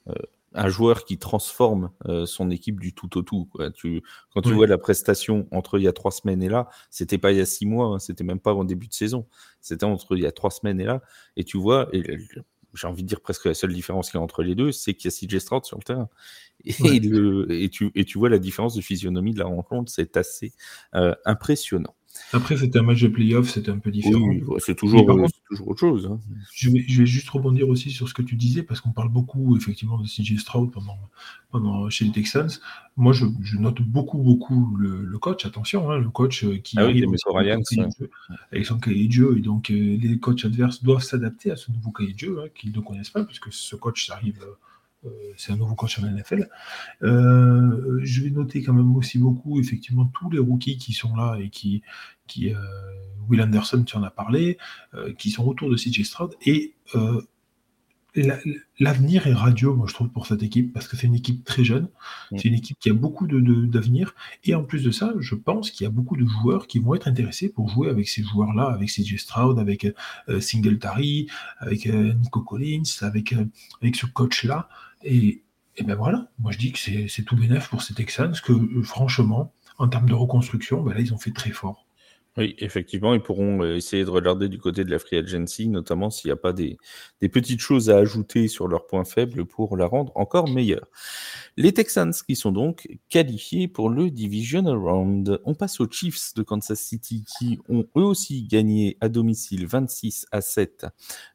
euh, 0.07 0.13
un 0.53 0.69
joueur 0.69 1.05
qui 1.05 1.17
transforme 1.17 1.91
euh, 2.07 2.25
son 2.25 2.49
équipe 2.49 2.79
du 2.79 2.93
tout 2.93 3.17
au 3.17 3.21
tout. 3.21 3.45
Quoi. 3.45 3.69
Tu, 3.71 4.01
quand 4.33 4.41
tu 4.41 4.53
vois 4.53 4.67
la 4.67 4.77
prestation 4.77 5.47
entre 5.51 5.77
il 5.77 5.83
y 5.83 5.87
a 5.87 5.93
trois 5.93 6.11
semaines 6.11 6.41
et 6.41 6.49
là, 6.49 6.69
c'était 6.89 7.17
pas 7.17 7.31
il 7.31 7.37
y 7.37 7.41
a 7.41 7.45
six 7.45 7.65
mois, 7.65 7.87
hein, 7.87 7.99
c'était 7.99 8.23
même 8.23 8.39
pas 8.39 8.53
en 8.53 8.63
début 8.63 8.87
de 8.87 8.93
saison. 8.93 9.27
C'était 9.61 9.85
entre 9.85 10.15
il 10.15 10.23
y 10.23 10.25
a 10.25 10.31
trois 10.31 10.51
semaines 10.51 10.79
et 10.79 10.85
là. 10.85 11.01
Et 11.35 11.43
tu 11.43 11.57
vois, 11.57 11.87
et, 11.93 12.03
j'ai 12.73 12.87
envie 12.87 13.03
de 13.03 13.07
dire 13.07 13.21
presque 13.21 13.45
la 13.45 13.53
seule 13.53 13.73
différence 13.73 14.11
qu'il 14.11 14.17
y 14.17 14.21
a 14.21 14.23
entre 14.23 14.43
les 14.43 14.55
deux, 14.55 14.71
c'est 14.71 14.93
qu'il 14.93 15.11
y 15.11 15.13
a 15.13 15.27
CJ 15.27 15.39
Stroud 15.39 15.65
sur 15.65 15.77
le 15.77 15.83
terrain. 15.83 16.09
Et, 16.65 16.99
le, 16.99 17.51
et, 17.51 17.69
tu, 17.69 17.91
et 17.93 18.03
tu 18.03 18.17
vois 18.17 18.29
la 18.29 18.39
différence 18.39 18.73
de 18.75 18.81
physionomie 18.81 19.33
de 19.33 19.39
la 19.39 19.45
rencontre, 19.45 19.91
c'est 19.91 20.17
assez 20.17 20.53
euh, 20.95 21.13
impressionnant. 21.25 21.95
Après, 22.33 22.57
c'était 22.57 22.79
un 22.79 22.83
match 22.83 23.01
de 23.01 23.07
playoff, 23.07 23.49
c'était 23.49 23.71
un 23.71 23.77
peu 23.77 23.89
différent. 23.89 24.29
c'est 24.59 24.75
toujours, 24.75 25.05
toujours, 25.49 25.69
autre 25.69 25.79
chose. 25.79 26.09
Hein. 26.11 26.19
Je, 26.53 26.69
vais, 26.69 26.83
je, 26.87 27.01
vais, 27.01 27.05
juste 27.05 27.29
rebondir 27.29 27.69
aussi 27.69 27.89
sur 27.89 28.09
ce 28.09 28.13
que 28.13 28.21
tu 28.21 28.35
disais, 28.35 28.63
parce 28.63 28.81
qu'on 28.81 28.91
parle 28.91 29.09
beaucoup 29.09 29.55
effectivement 29.55 29.97
de 29.97 30.05
CJ 30.05 30.37
Stroud 30.37 30.71
pendant, 30.71 30.97
pendant, 31.51 31.89
chez 31.89 32.03
les 32.05 32.11
Texans. 32.11 32.49
Moi, 32.97 33.13
je, 33.13 33.25
je 33.41 33.57
note 33.57 33.81
beaucoup, 33.81 34.17
beaucoup 34.17 34.75
le, 34.77 35.05
le 35.05 35.19
coach. 35.19 35.45
Attention, 35.45 35.89
hein, 35.89 35.99
le 35.99 36.09
coach 36.09 36.43
euh, 36.43 36.57
qui 36.57 36.77
ah 36.77 36.81
arrive 36.81 37.05
avec, 37.05 38.65
son 38.65 38.79
cahier 38.79 39.07
de 39.07 39.13
jeu. 39.13 39.37
Et 39.37 39.41
donc, 39.41 39.71
euh, 39.71 39.97
les 39.97 40.19
coachs 40.19 40.43
adverses 40.43 40.83
doivent 40.83 41.03
s'adapter 41.03 41.51
à 41.51 41.55
ce 41.55 41.71
nouveau 41.71 41.91
cahier 41.91 42.13
de 42.13 42.19
jeu 42.19 42.41
hein, 42.43 42.47
qu'ils 42.53 42.73
ne 42.73 42.81
connaissent 42.81 43.09
pas, 43.09 43.23
puisque 43.23 43.53
ce 43.53 43.75
coach 43.75 44.09
arrive. 44.09 44.41
Euh, 44.41 44.53
c'est 45.37 45.51
un 45.51 45.57
nouveau 45.57 45.75
coach 45.75 45.99
en 45.99 46.03
NFL. 46.03 46.49
Euh, 47.03 47.99
je 48.03 48.23
vais 48.23 48.29
noter 48.29 48.63
quand 48.63 48.73
même 48.73 48.95
aussi 48.95 49.17
beaucoup, 49.19 49.59
effectivement, 49.59 50.05
tous 50.05 50.29
les 50.29 50.39
rookies 50.39 50.77
qui 50.77 50.93
sont 50.93 51.15
là 51.15 51.37
et 51.39 51.49
qui, 51.49 51.81
qui 52.27 52.53
euh, 52.53 52.59
Will 53.29 53.41
Anderson, 53.41 53.83
tu 53.83 53.95
en 53.97 54.03
as 54.03 54.11
parlé, 54.11 54.57
qui 55.17 55.31
sont 55.31 55.45
autour 55.45 55.69
de 55.69 55.75
CJ 55.75 56.03
Stroud. 56.03 56.35
Et 56.41 56.75
l'avenir 58.79 59.27
est 59.27 59.33
radieux, 59.33 59.69
moi 59.69 59.85
je 59.87 59.93
trouve, 59.93 60.09
pour 60.09 60.25
cette 60.25 60.41
équipe, 60.41 60.73
parce 60.73 60.87
que 60.87 60.97
c'est 60.97 61.05
une 61.07 61.15
équipe 61.15 61.43
très 61.43 61.63
jeune, 61.63 61.89
c'est 62.31 62.45
une 62.45 62.55
équipe 62.55 62.79
qui 62.79 62.89
a 62.89 62.93
beaucoup 62.93 63.27
d'avenir, 63.27 64.15
et 64.43 64.55
en 64.55 64.63
plus 64.63 64.81
de 64.81 64.91
ça, 64.91 65.13
je 65.19 65.35
pense 65.35 65.69
qu'il 65.69 65.83
y 65.83 65.87
a 65.87 65.91
beaucoup 65.91 66.17
de 66.17 66.25
joueurs 66.25 66.65
qui 66.67 66.79
vont 66.79 66.95
être 66.95 67.07
intéressés 67.07 67.49
pour 67.49 67.69
jouer 67.69 67.89
avec 67.89 68.07
ces 68.07 68.23
joueurs-là, 68.23 68.63
avec 68.63 68.89
CJ 68.89 69.17
Stroud, 69.17 69.59
avec 69.59 69.87
Singletary, 70.39 71.27
avec 71.59 71.85
Nico 71.85 72.41
Collins, 72.41 72.83
avec, 73.01 73.35
avec 73.81 73.95
ce 73.95 74.07
coach-là, 74.07 74.69
et, 75.03 75.43
ben 75.83 75.95
voilà, 75.95 76.29
moi 76.39 76.51
je 76.51 76.57
dis 76.57 76.71
que 76.71 76.79
c'est 76.79 77.23
tout 77.23 77.35
bénef 77.35 77.69
pour 77.69 77.81
ces 77.81 77.93
Texans, 77.93 78.33
que 78.43 78.53
euh, 78.53 78.83
franchement, 78.83 79.53
en 79.77 79.87
termes 79.87 80.09
de 80.09 80.13
reconstruction, 80.13 80.81
ben 80.81 80.93
là 80.93 81.01
ils 81.01 81.13
ont 81.13 81.17
fait 81.17 81.31
très 81.31 81.51
fort. 81.51 81.87
Oui, 82.37 82.53
effectivement, 82.59 83.15
ils 83.15 83.19
pourront 83.19 83.63
euh, 83.63 83.75
essayer 83.75 84.05
de 84.05 84.11
regarder 84.11 84.47
du 84.47 84.59
côté 84.59 84.83
de 84.83 84.91
la 84.91 84.99
free 84.99 85.17
agency, 85.17 85.67
notamment 85.67 86.11
s'il 86.11 86.27
n'y 86.27 86.33
a 86.33 86.35
pas 86.35 86.53
des, 86.53 86.77
petites 87.19 87.59
choses 87.59 87.89
à 87.89 87.97
ajouter 87.97 88.47
sur 88.47 88.67
leurs 88.67 88.85
points 88.85 89.05
faibles 89.05 89.45
pour 89.45 89.75
la 89.75 89.87
rendre 89.87 90.11
encore 90.15 90.47
meilleure. 90.47 90.85
Les 91.57 91.73
Texans 91.73 92.13
qui 92.27 92.35
sont 92.35 92.51
donc 92.51 92.87
qualifiés 93.09 93.67
pour 93.67 93.89
le 93.89 94.11
Divisional 94.11 94.77
Round. 94.77 95.41
On 95.45 95.55
passe 95.55 95.79
aux 95.79 95.89
Chiefs 95.89 96.35
de 96.35 96.43
Kansas 96.43 96.79
City 96.79 97.25
qui 97.39 97.57
ont 97.69 97.85
eux 97.97 98.03
aussi 98.03 98.43
gagné 98.43 98.97
à 99.01 99.09
domicile 99.09 99.65
26 99.65 100.27
à 100.31 100.41
7 100.41 100.85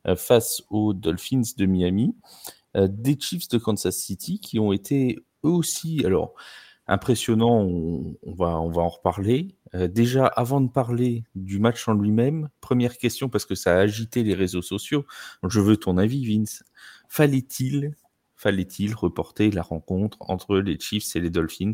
euh, 0.06 0.14
face 0.14 0.62
aux 0.70 0.94
Dolphins 0.94 1.42
de 1.56 1.66
Miami. 1.66 2.14
Euh, 2.76 2.88
des 2.90 3.18
Chiefs 3.18 3.48
de 3.48 3.58
Kansas 3.58 3.96
City 3.96 4.40
qui 4.40 4.58
ont 4.58 4.72
été 4.72 5.18
eux 5.44 5.50
aussi, 5.50 6.04
alors 6.04 6.34
impressionnants, 6.86 7.60
on, 7.60 8.34
va, 8.34 8.60
on 8.60 8.70
va 8.70 8.82
en 8.82 8.88
reparler. 8.88 9.56
Euh, 9.74 9.88
déjà, 9.88 10.26
avant 10.26 10.60
de 10.60 10.68
parler 10.68 11.24
du 11.34 11.58
match 11.58 11.88
en 11.88 11.94
lui-même, 11.94 12.48
première 12.60 12.98
question 12.98 13.28
parce 13.28 13.46
que 13.46 13.54
ça 13.54 13.74
a 13.74 13.78
agité 13.78 14.22
les 14.22 14.34
réseaux 14.34 14.62
sociaux. 14.62 15.06
Je 15.48 15.60
veux 15.60 15.76
ton 15.76 15.96
avis, 15.96 16.26
Vince. 16.26 16.64
Fallait-il 17.08 17.94
fallait-il 18.42 18.92
reporter 18.94 19.52
la 19.52 19.62
rencontre 19.62 20.16
entre 20.20 20.56
les 20.56 20.78
Chiefs 20.78 21.14
et 21.14 21.20
les 21.20 21.30
Dolphins 21.30 21.70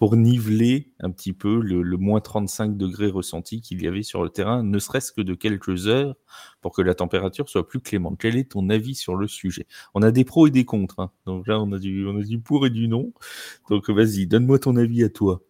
pour 0.00 0.16
niveler 0.16 0.88
un 1.00 1.10
petit 1.10 1.34
peu 1.34 1.60
le, 1.60 1.84
moins 1.98 2.22
35 2.22 2.78
degrés 2.78 3.10
ressenti 3.10 3.60
qu'il 3.60 3.82
y 3.82 3.86
avait 3.86 4.02
sur 4.02 4.22
le 4.22 4.30
terrain, 4.30 4.62
ne 4.62 4.78
serait-ce 4.78 5.12
que 5.12 5.20
de 5.20 5.34
quelques 5.34 5.88
heures, 5.88 6.16
pour 6.62 6.72
que 6.72 6.80
la 6.80 6.94
température 6.94 7.50
soit 7.50 7.68
plus 7.68 7.80
clémente. 7.80 8.16
Quel 8.18 8.38
est 8.38 8.52
ton 8.52 8.70
avis 8.70 8.94
sur 8.94 9.14
le 9.14 9.28
sujet? 9.28 9.66
On 9.92 10.00
a 10.00 10.10
des 10.10 10.24
pros 10.24 10.46
et 10.46 10.50
des 10.50 10.64
contre. 10.64 11.00
Hein. 11.00 11.10
Donc 11.26 11.46
là, 11.46 11.60
on 11.60 11.70
a, 11.72 11.78
du, 11.78 12.06
on 12.06 12.18
a 12.18 12.22
du 12.22 12.40
pour 12.40 12.66
et 12.66 12.70
du 12.70 12.88
non. 12.88 13.12
Donc 13.68 13.90
vas-y, 13.90 14.26
donne-moi 14.26 14.58
ton 14.58 14.74
avis 14.76 15.04
à 15.04 15.10
toi. 15.10 15.42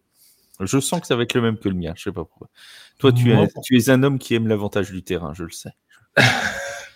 Je 0.59 0.81
sens 0.81 0.99
que 0.99 1.07
ça 1.07 1.15
va 1.15 1.23
être 1.23 1.33
le 1.33 1.41
même 1.41 1.57
que 1.57 1.69
le 1.69 1.75
mien, 1.75 1.93
je 1.95 2.03
sais 2.03 2.11
pas 2.11 2.25
pourquoi. 2.25 2.49
Toi, 2.97 3.13
tu, 3.13 3.31
es, 3.31 3.47
tu 3.63 3.77
es 3.77 3.89
un 3.89 4.03
homme 4.03 4.19
qui 4.19 4.35
aime 4.35 4.49
l'avantage 4.49 4.91
du 4.91 5.01
terrain, 5.01 5.33
je 5.33 5.45
le 5.45 5.51
sais. 5.51 5.71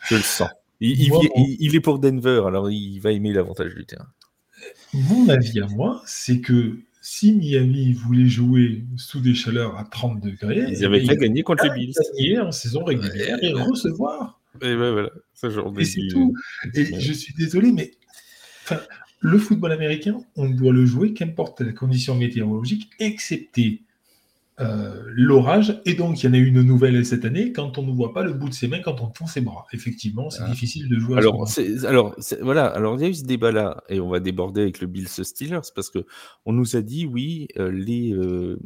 je 0.10 0.16
le 0.16 0.22
sens. 0.22 0.50
Il, 0.82 1.74
est 1.74 1.80
pour 1.80 2.00
Denver, 2.00 2.44
alors 2.46 2.70
il 2.70 3.00
va 3.00 3.14
aimer 3.14 3.32
l'avantage 3.32 3.74
du 3.74 3.86
terrain. 3.86 4.12
Mon 4.94 5.30
avis 5.30 5.62
à 5.62 5.68
moi, 5.68 6.02
c'est 6.06 6.42
que 6.42 6.80
si 7.08 7.34
Miami 7.34 7.94
voulait 7.94 8.26
jouer 8.26 8.84
sous 8.98 9.20
des 9.20 9.36
chaleurs 9.36 9.78
à 9.78 9.84
30 9.84 10.22
degrés, 10.22 10.66
ils 10.72 10.84
avaient 10.84 11.04
qu'à 11.04 11.16
gagner 11.16 11.44
contre 11.44 11.66
les 11.66 11.70
Bills. 11.70 11.94
Gagner 12.18 12.40
en 12.40 12.52
saison 12.52 12.84
régulière 12.84 13.38
et 13.44 13.54
recevoir. 13.54 14.42
Et 14.56 14.76
ben 14.76 14.92
voilà, 14.92 15.12
Et 15.80 15.86
c'est 15.86 16.08
tout. 16.10 16.34
Et 16.74 17.00
je 17.00 17.14
suis 17.14 17.36
désolé, 17.36 17.72
mais 17.72 17.92
le 19.20 19.38
football 19.38 19.72
américain, 19.72 20.20
on 20.36 20.50
doit 20.50 20.74
le 20.74 20.88
jouer 20.88 21.14
qu'importe 21.14 21.62
la 21.62 21.74
condition 21.74 22.16
météorologique, 22.16 22.90
excepté 22.98 23.84
euh, 24.62 25.04
l'orage. 25.08 25.82
Et 25.86 25.96
donc, 25.96 26.24
il 26.24 26.28
y 26.28 26.30
en 26.30 26.34
a 26.34 26.38
eu 26.38 26.48
une 26.48 26.62
nouvelle 26.62 27.06
cette 27.06 27.26
année 27.26 27.52
quand 27.52 27.78
on 27.78 27.84
ne 27.84 27.92
voit 27.92 28.14
pas 28.14 28.24
le 28.24 28.32
bout 28.32 28.48
de 28.48 28.54
ses 28.54 28.70
mains 28.70 28.80
quand 28.80 29.02
on 29.02 29.08
tend 29.08 29.28
ses 29.28 29.42
bras. 29.42 29.66
Effectivement, 29.74 30.30
c'est 30.30 30.44
ah. 30.44 30.50
difficile 30.50 30.88
de 30.88 30.98
jouer. 30.98 31.18
Alors, 31.18 31.46
alors 31.86 32.16
voilà. 32.42 32.68
Alors, 32.68 32.96
il 32.96 33.02
y 33.02 33.06
a 33.06 33.10
eu 33.10 33.14
ce 33.14 33.26
débat-là, 33.26 33.84
et 33.90 34.00
on 34.00 34.08
va 34.10 34.22
déborder 34.22 34.62
avec 34.62 34.80
le 34.80 34.88
Bills 34.88 35.10
Steelers 35.10 35.60
parce 35.76 35.90
que 35.90 36.06
on 36.46 36.54
nous 36.54 36.78
a 36.78 36.82
dit 36.82 37.06
oui, 37.06 37.50
euh, 37.58 37.70
euh, 37.70 38.58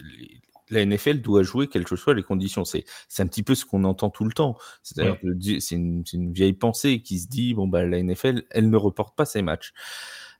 les, 0.00 0.40
la 0.70 0.86
NFL 0.86 1.20
doit 1.20 1.42
jouer 1.42 1.66
quelles 1.66 1.84
que 1.84 1.96
soient 1.96 2.14
les 2.14 2.22
conditions. 2.22 2.64
C'est, 2.64 2.84
un 3.18 3.26
petit 3.26 3.42
peu 3.42 3.56
ce 3.56 3.64
qu'on 3.64 3.82
entend 3.82 4.10
tout 4.10 4.24
le 4.24 4.32
temps. 4.32 4.56
C'est-à-dire 4.84 5.18
c'est 5.60 5.74
une, 5.74 6.04
une, 6.12 6.32
vieille 6.32 6.52
pensée 6.52 7.02
qui 7.02 7.18
se 7.18 7.26
dit 7.26 7.52
bon 7.54 7.66
bah 7.66 7.84
la 7.84 8.00
NFL, 8.00 8.44
elle 8.50 8.70
ne 8.70 8.76
reporte 8.76 9.16
pas 9.16 9.24
ses 9.24 9.42
matchs. 9.42 9.72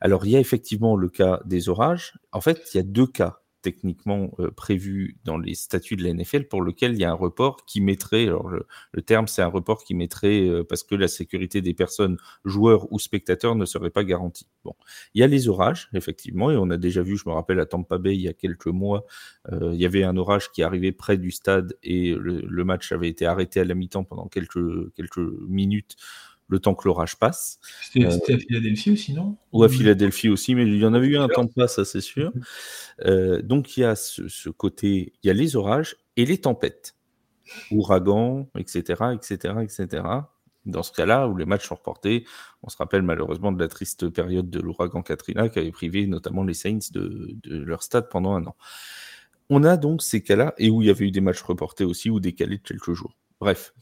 Alors 0.00 0.26
il 0.26 0.30
y 0.30 0.36
a 0.36 0.40
effectivement 0.40 0.96
le 0.96 1.08
cas 1.08 1.40
des 1.44 1.68
orages. 1.68 2.14
En 2.30 2.40
fait, 2.40 2.62
il 2.72 2.76
y 2.76 2.80
a 2.80 2.84
deux 2.84 3.06
cas 3.06 3.41
techniquement 3.62 4.32
euh, 4.38 4.50
prévu 4.50 5.16
dans 5.24 5.38
les 5.38 5.54
statuts 5.54 5.96
de 5.96 6.04
la 6.04 6.12
NFL 6.12 6.48
pour 6.48 6.62
lequel 6.62 6.92
il 6.92 6.98
y 6.98 7.04
a 7.04 7.10
un 7.10 7.14
report 7.14 7.64
qui 7.64 7.80
mettrait, 7.80 8.26
alors 8.26 8.48
le, 8.48 9.02
terme 9.02 9.28
c'est 9.28 9.42
un 9.42 9.48
report 9.48 9.84
qui 9.84 9.94
mettrait 9.94 10.48
euh, 10.48 10.64
parce 10.64 10.82
que 10.82 10.94
la 10.94 11.08
sécurité 11.08 11.62
des 11.62 11.72
personnes, 11.72 12.18
joueurs 12.44 12.92
ou 12.92 12.98
spectateurs 12.98 13.54
ne 13.54 13.64
serait 13.64 13.90
pas 13.90 14.04
garantie. 14.04 14.46
Bon, 14.64 14.74
il 15.14 15.20
y 15.20 15.24
a 15.24 15.26
les 15.26 15.48
orages 15.48 15.88
effectivement 15.94 16.50
et 16.50 16.56
on 16.56 16.70
a 16.70 16.76
déjà 16.76 17.02
vu, 17.02 17.16
je 17.16 17.28
me 17.28 17.32
rappelle 17.34 17.60
à 17.60 17.66
Tampa 17.66 17.98
Bay 17.98 18.14
il 18.14 18.22
y 18.22 18.28
a 18.28 18.32
quelques 18.32 18.66
mois, 18.66 19.06
euh, 19.52 19.70
il 19.72 19.80
y 19.80 19.86
avait 19.86 20.04
un 20.04 20.16
orage 20.16 20.50
qui 20.50 20.62
arrivait 20.62 20.92
près 20.92 21.16
du 21.16 21.30
stade 21.30 21.76
et 21.82 22.14
le, 22.14 22.40
le 22.40 22.64
match 22.64 22.92
avait 22.92 23.08
été 23.08 23.26
arrêté 23.26 23.60
à 23.60 23.64
la 23.64 23.74
mi-temps 23.74 24.04
pendant 24.04 24.28
quelques 24.28 24.92
quelques 24.94 25.18
minutes 25.48 25.96
le 26.48 26.58
temps 26.58 26.74
que 26.74 26.86
l'orage 26.86 27.16
passe. 27.16 27.58
C'était 27.82 28.06
à 28.06 28.38
Philadelphie 28.38 28.90
aussi, 28.90 29.14
non? 29.14 29.36
Ou 29.52 29.64
à 29.64 29.68
Philadelphie 29.68 30.28
aussi, 30.28 30.54
mais 30.54 30.66
il 30.66 30.76
y 30.76 30.84
en 30.84 30.94
avait 30.94 31.06
eu 31.06 31.16
un 31.16 31.28
temps 31.28 31.44
de 31.44 31.66
ça 31.66 31.84
c'est 31.84 32.00
sûr. 32.00 32.30
Mhm. 32.34 32.42
Euh, 33.06 33.42
donc 33.42 33.76
il 33.76 33.80
y 33.80 33.84
a 33.84 33.96
ce, 33.96 34.50
côté, 34.50 35.14
il 35.22 35.26
y 35.26 35.30
a 35.30 35.32
les 35.32 35.56
orages 35.56 35.96
et 36.16 36.26
les 36.26 36.38
tempêtes, 36.38 36.94
ouragans, 37.70 38.48
etc., 38.56 39.14
etc., 39.14 39.54
etc. 39.62 40.04
Dans 40.64 40.82
ce 40.84 40.92
cas-là, 40.92 41.26
où 41.26 41.36
les 41.36 41.44
matchs 41.44 41.66
sont 41.66 41.74
reportés, 41.74 42.24
on 42.62 42.68
se 42.68 42.76
rappelle 42.76 43.02
malheureusement 43.02 43.50
de 43.50 43.60
la 43.60 43.68
triste 43.68 44.08
période 44.10 44.48
de 44.48 44.60
l'ouragan 44.60 45.02
Katrina 45.02 45.48
qui 45.48 45.58
avait 45.58 45.72
privé 45.72 46.06
notamment 46.06 46.44
les 46.44 46.54
Saints 46.54 46.90
de, 46.92 47.36
leur 47.44 47.82
stade 47.82 48.08
pendant 48.08 48.34
un 48.34 48.46
an. 48.46 48.54
On 49.50 49.64
a 49.64 49.76
donc 49.76 50.02
ces 50.02 50.22
cas-là, 50.22 50.54
et 50.58 50.70
où 50.70 50.82
il 50.82 50.86
y 50.86 50.90
avait 50.90 51.06
eu 51.06 51.10
des 51.10 51.20
matchs 51.20 51.42
reportés 51.42 51.84
aussi 51.84 52.10
ou 52.10 52.20
décalés 52.20 52.58
de 52.58 52.62
quelques 52.62 52.92
jours. 52.92 53.16
Bref, 53.40 53.74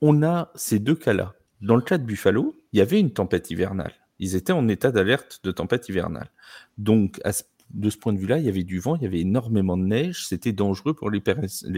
on 0.00 0.22
a 0.22 0.50
ces 0.54 0.78
deux 0.78 0.94
cas-là 0.94 1.34
dans 1.60 1.76
le 1.76 1.82
cas 1.82 1.98
de 1.98 2.04
Buffalo, 2.04 2.56
il 2.72 2.78
y 2.78 2.82
avait 2.82 3.00
une 3.00 3.12
tempête 3.12 3.50
hivernale. 3.50 3.92
Ils 4.18 4.36
étaient 4.36 4.52
en 4.52 4.68
état 4.68 4.90
d'alerte 4.90 5.40
de 5.44 5.50
tempête 5.50 5.88
hivernale. 5.88 6.30
Donc, 6.78 7.20
à 7.24 7.32
ce 7.32 7.44
de 7.72 7.90
ce 7.90 7.96
point 7.96 8.12
de 8.12 8.18
vue-là, 8.18 8.38
il 8.38 8.44
y 8.44 8.48
avait 8.48 8.64
du 8.64 8.78
vent, 8.80 8.96
il 8.96 9.02
y 9.02 9.06
avait 9.06 9.20
énormément 9.20 9.76
de 9.76 9.84
neige, 9.84 10.26
c'était 10.26 10.52
dangereux 10.52 10.94
pour 10.94 11.10
les, 11.10 11.20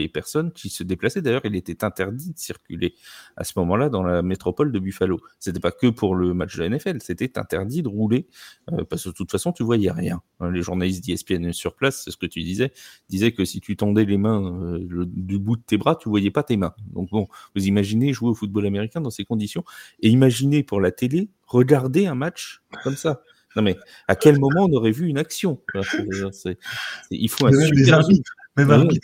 personnes 0.09 0.53
qui 0.53 0.69
se 0.71 0.83
déplaçaient. 0.83 1.23
D'ailleurs, 1.23 1.45
il 1.45 1.55
était 1.55 1.85
interdit 1.85 2.33
de 2.33 2.39
circuler 2.39 2.95
à 3.37 3.45
ce 3.45 3.53
moment-là 3.57 3.89
dans 3.89 4.03
la 4.03 4.23
métropole 4.23 4.73
de 4.73 4.79
Buffalo. 4.79 5.21
C'était 5.39 5.61
pas 5.61 5.71
que 5.71 5.89
pour 5.89 6.15
le 6.15 6.35
match 6.35 6.57
de 6.57 6.63
la 6.63 6.71
NFL, 6.71 6.99
c'était 7.01 7.39
interdit 7.39 7.83
de 7.83 7.89
rouler 7.89 8.27
euh, 8.73 8.85
parce 8.85 9.05
que 9.05 9.11
de 9.11 9.15
toute 9.15 9.31
façon, 9.31 9.53
tu 9.53 9.63
voyais 9.63 9.91
rien. 9.91 10.23
Hein, 10.41 10.51
les 10.51 10.63
journalistes 10.63 11.05
d'ESPN 11.05 11.53
sur 11.53 11.75
place, 11.75 12.03
c'est 12.05 12.11
ce 12.11 12.17
que 12.17 12.27
tu 12.27 12.43
disais, 12.43 12.73
disaient 13.09 13.33
que 13.33 13.45
si 13.45 13.61
tu 13.61 13.77
tendais 13.77 14.05
les 14.05 14.19
mains 14.19 14.63
euh, 14.63 15.05
du 15.07 15.39
bout 15.39 15.57
de 15.57 15.63
tes 15.63 15.77
bras, 15.77 15.97
tu 15.97 16.09
voyais 16.09 16.31
pas 16.31 16.43
tes 16.43 16.57
mains. 16.57 16.75
Donc 16.93 17.11
bon, 17.11 17.29
vous 17.55 17.67
imaginez 17.67 18.13
jouer 18.13 18.31
au 18.31 18.35
football 18.35 18.67
américain 18.67 19.01
dans 19.01 19.11
ces 19.11 19.25
conditions 19.25 19.65
et 20.01 20.09
imaginez 20.09 20.63
pour 20.63 20.81
la 20.81 20.91
télé 20.91 21.29
regarder 21.47 22.07
un 22.07 22.15
match 22.15 22.63
comme 22.83 22.97
ça. 22.97 23.23
Non, 23.57 23.63
mais 23.63 23.77
à 24.09 24.17
quel 24.17 24.39
moment 24.39 24.65
on 24.65 24.73
aurait 24.73 24.91
vu 24.91 25.09
une 25.09 25.19
action 25.19 25.61
Il 27.11 27.29
faut 27.29 27.47
un 27.47 27.53
super 27.53 27.95
arbitre. 27.95 28.33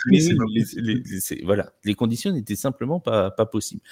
les, 0.06 1.42
voilà, 1.44 1.72
les 1.84 1.94
conditions 1.94 2.32
n'étaient 2.32 2.56
simplement 2.56 3.00
pas, 3.00 3.30
pas 3.30 3.46
possibles. 3.46 3.82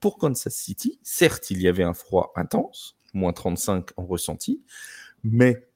Pour 0.00 0.18
Kansas 0.18 0.54
City, 0.54 0.98
certes, 1.02 1.50
il 1.50 1.60
y 1.60 1.68
avait 1.68 1.82
un 1.82 1.94
froid 1.94 2.32
intense, 2.36 2.96
moins 3.14 3.32
35 3.32 3.90
en 3.96 4.06
ressenti, 4.06 4.62
mais 5.24 5.68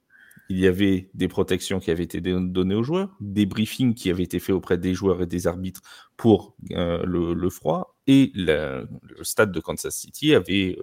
il 0.49 0.59
y 0.59 0.66
avait 0.66 1.09
des 1.14 1.29
protections 1.29 1.81
qui 1.81 1.90
avaient 1.90 2.05
été 2.05 2.21
données 2.21 2.75
aux 2.75 2.83
joueurs, 2.83 3.16
des 3.21 3.47
briefings 3.47 3.95
qui 3.95 4.11
avaient 4.11 4.23
été 4.23 4.38
faits 4.38 4.55
auprès 4.55 4.77
des 4.77 4.92
joueurs 4.92 5.23
et 5.23 5.27
des 5.27 5.47
arbitres 5.47 5.81
pour 6.16 6.57
euh, 6.73 7.03
le, 7.05 7.49
froid, 7.49 7.97
et 8.07 8.33
le 8.35 8.87
stade 9.23 9.51
de 9.51 9.61
Kansas 9.61 9.97
City 9.97 10.35
avait 10.35 10.79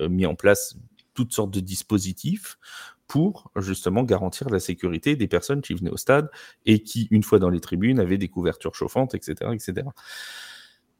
euh, 0.00 0.08
mis 0.08 0.26
en 0.26 0.34
place 0.34 0.76
toutes 1.14 1.32
sortes 1.32 1.52
de 1.52 1.60
dispositifs 1.60 2.58
pour 3.06 3.50
justement 3.56 4.02
garantir 4.02 4.48
la 4.48 4.60
sécurité 4.60 5.16
des 5.16 5.28
personnes 5.28 5.60
qui 5.60 5.74
venaient 5.74 5.90
au 5.90 5.96
stade 5.96 6.30
et 6.66 6.82
qui, 6.82 7.06
une 7.10 7.22
fois 7.22 7.38
dans 7.38 7.50
les 7.50 7.60
tribunes, 7.60 8.00
avaient 8.00 8.18
des 8.18 8.28
couvertures 8.28 8.74
chauffantes, 8.74 9.14
etc. 9.14 9.52
etc. 9.52 9.86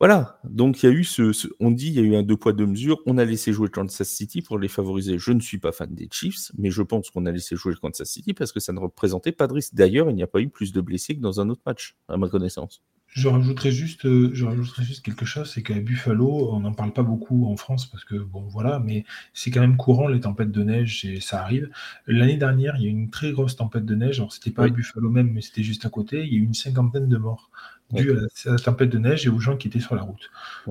Voilà, 0.01 0.41
donc 0.45 0.83
il 0.83 0.87
y 0.87 0.89
a 0.89 0.93
eu 0.93 1.05
ce, 1.05 1.33
on 1.61 1.71
dit 1.71 1.87
il 1.87 1.95
y 1.95 1.99
a 2.01 2.03
eu 2.03 2.17
un 2.17 2.23
deux 2.25 2.37
poids 2.37 2.53
deux 2.53 2.67
mesures, 2.67 3.01
on 3.07 3.17
a 3.17 3.25
laissé 3.25 3.53
jouer 3.53 3.69
Kansas 3.71 4.09
City 4.09 4.43
pour 4.43 4.59
les 4.59 4.69
favoriser. 4.69 5.19
Je 5.19 5.33
ne 5.33 5.41
suis 5.41 5.59
pas 5.59 5.73
fan 5.73 5.95
des 5.95 6.09
Chiefs, 6.11 6.51
mais 6.59 6.71
je 6.71 6.83
pense 6.83 7.11
qu'on 7.11 7.25
a 7.27 7.31
laissé 7.33 7.55
jouer 7.57 7.75
Kansas 7.81 8.09
City 8.09 8.35
parce 8.35 8.53
que 8.53 8.61
ça 8.61 8.73
ne 8.73 8.81
représentait 8.81 9.33
pas 9.33 9.47
de 9.47 9.55
risque. 9.55 9.75
D'ailleurs, 9.75 10.11
il 10.11 10.17
n'y 10.17 10.23
a 10.23 10.27
pas 10.27 10.41
eu 10.41 10.49
plus 10.49 10.73
de 10.73 10.81
blessés 10.81 11.15
que 11.15 11.21
dans 11.21 11.41
un 11.41 11.49
autre 11.49 11.63
match, 11.65 11.97
à 12.09 12.17
ma 12.17 12.29
connaissance. 12.29 12.83
Je 13.15 13.29
rajouterais 13.29 13.71
juste, 13.71 14.07
euh, 14.07 14.31
je 14.33 14.45
rajouterais 14.45 14.83
juste 14.83 15.05
quelque 15.05 15.25
chose, 15.25 15.49
c'est 15.49 15.63
qu'à 15.63 15.79
Buffalo, 15.79 16.53
on 16.53 16.59
n'en 16.59 16.73
parle 16.73 16.93
pas 16.93 17.05
beaucoup 17.05 17.47
en 17.47 17.57
France 17.57 17.87
parce 17.87 18.05
que 18.05 18.17
bon 18.17 18.41
voilà, 18.49 18.81
mais 18.81 19.05
c'est 19.33 19.53
quand 19.53 19.61
même 19.61 19.77
courant 19.77 20.09
les 20.09 20.19
tempêtes 20.19 20.51
de 20.51 20.65
neige 20.65 21.05
et 21.05 21.21
ça 21.21 21.41
arrive. 21.41 21.71
L'année 22.09 22.37
dernière, 22.37 22.75
il 22.77 22.83
y 22.83 22.87
a 22.87 22.89
eu 22.89 22.91
une 22.93 23.11
très 23.11 23.31
grosse 23.31 23.55
tempête 23.55 23.85
de 23.85 23.95
neige. 23.95 24.19
Alors 24.19 24.33
c'était 24.33 24.51
pas 24.51 24.65
à 24.65 24.69
Buffalo 24.69 25.11
même, 25.11 25.31
mais 25.31 25.43
c'était 25.43 25.63
juste 25.63 25.87
à 25.87 25.91
côté. 25.91 26.25
Il 26.27 26.33
y 26.33 26.37
a 26.37 26.39
eu 26.41 26.45
une 26.45 26.55
cinquantaine 26.55 27.09
de 27.09 27.17
morts 27.17 27.51
dû 27.93 28.11
à 28.11 28.51
la 28.51 28.59
tempête 28.59 28.91
de 28.91 28.99
neige 28.99 29.27
et 29.27 29.29
aux 29.29 29.39
gens 29.39 29.57
qui 29.57 29.69
étaient 29.69 29.79
sur 29.79 29.95
la 29.95 30.03
route. 30.03 30.31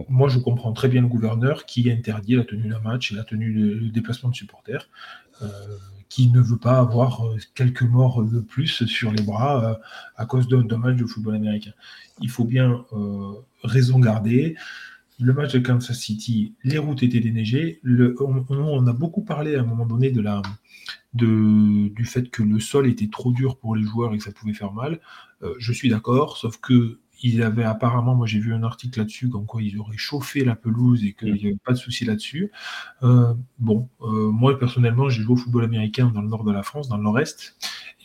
Moi, 0.10 0.28
je 0.28 0.40
comprends 0.40 0.74
très 0.74 0.90
bien 0.90 1.02
le 1.02 1.08
gouverneur 1.08 1.66
qui 1.66 1.90
interdit 1.90 2.36
la 2.36 2.44
tenue 2.44 2.68
d'un 2.68 2.80
match 2.80 3.14
et 3.14 3.16
la 3.16 3.24
tenue 3.24 3.54
de 3.54 3.88
déplacement 3.88 4.30
de 4.30 4.36
supporters. 4.36 4.90
Euh, 5.42 5.48
qui 6.14 6.28
ne 6.28 6.40
veut 6.40 6.58
pas 6.58 6.78
avoir 6.78 7.26
euh, 7.26 7.38
quelques 7.56 7.82
morts 7.82 8.24
de 8.24 8.40
plus 8.40 8.86
sur 8.86 9.12
les 9.12 9.24
bras 9.24 9.66
euh, 9.66 9.76
à 10.16 10.28
cause 10.28 10.48
d'un 10.48 10.78
match 10.78 10.96
de 10.96 11.08
football 11.08 11.34
américain. 11.34 11.72
Il 12.22 12.30
faut 12.30 12.46
bien 12.46 12.86
euh, 12.94 13.32
raison 13.64 13.98
garder. 13.98 14.56
Le 15.20 15.34
match 15.34 15.54
de 15.54 15.60
Kansas 15.60 15.98
City, 15.98 16.54
les 16.64 16.78
routes 16.78 17.02
étaient 17.02 17.20
déneigées. 17.20 17.82
on, 18.20 18.86
a 18.86 18.94
beaucoup 18.94 19.24
parlé 19.24 19.56
à 19.56 19.62
un 19.62 19.66
moment 19.66 19.88
donné 19.88 20.12
de 20.12 20.22
la, 20.22 20.44
de, 21.16 21.88
du 21.88 22.06
fait 22.06 22.30
que 22.30 22.44
le 22.44 22.60
sol 22.60 22.86
était 22.88 23.10
trop 23.10 23.32
dur 23.32 23.58
pour 23.58 23.76
les 23.76 23.84
joueurs 23.84 24.14
et 24.14 24.20
que 24.20 24.24
ça 24.24 24.32
pouvait 24.32 24.54
faire 24.54 24.72
mal. 24.72 25.00
je 25.58 25.74
suis 25.74 25.90
d'accord, 25.90 26.38
sauf 26.38 26.58
que 26.58 27.00
il 27.24 27.42
avait 27.42 27.64
apparemment, 27.64 28.16
moi 28.16 28.28
j'ai 28.28 28.40
vu 28.40 28.54
un 28.54 28.64
article 28.64 29.00
là-dessus, 29.00 29.30
comme 29.30 29.46
quoi 29.46 29.64
ils 29.64 29.80
auraient 29.80 29.98
chauffé 29.98 30.44
la 30.44 30.56
pelouse 30.56 31.04
et 31.06 31.14
qu'il 31.14 31.34
n'y 31.34 31.46
avait 31.46 31.58
pas 31.64 31.72
de 31.72 31.78
souci 31.78 32.04
là-dessus. 32.04 32.52
Euh, 33.02 33.34
bon, 33.60 33.90
euh, 34.02 34.30
moi 34.30 34.60
personnellement, 34.60 35.10
j'ai 35.10 35.24
joué 35.24 35.34
au 35.34 35.38
football 35.38 35.64
américain 35.64 36.12
dans 36.14 36.22
le 36.22 36.28
nord 36.28 36.44
de 36.44 36.52
la 36.52 36.64
France, 36.64 36.90
dans 36.90 36.98
le 36.98 37.04
nord-est, 37.04 37.56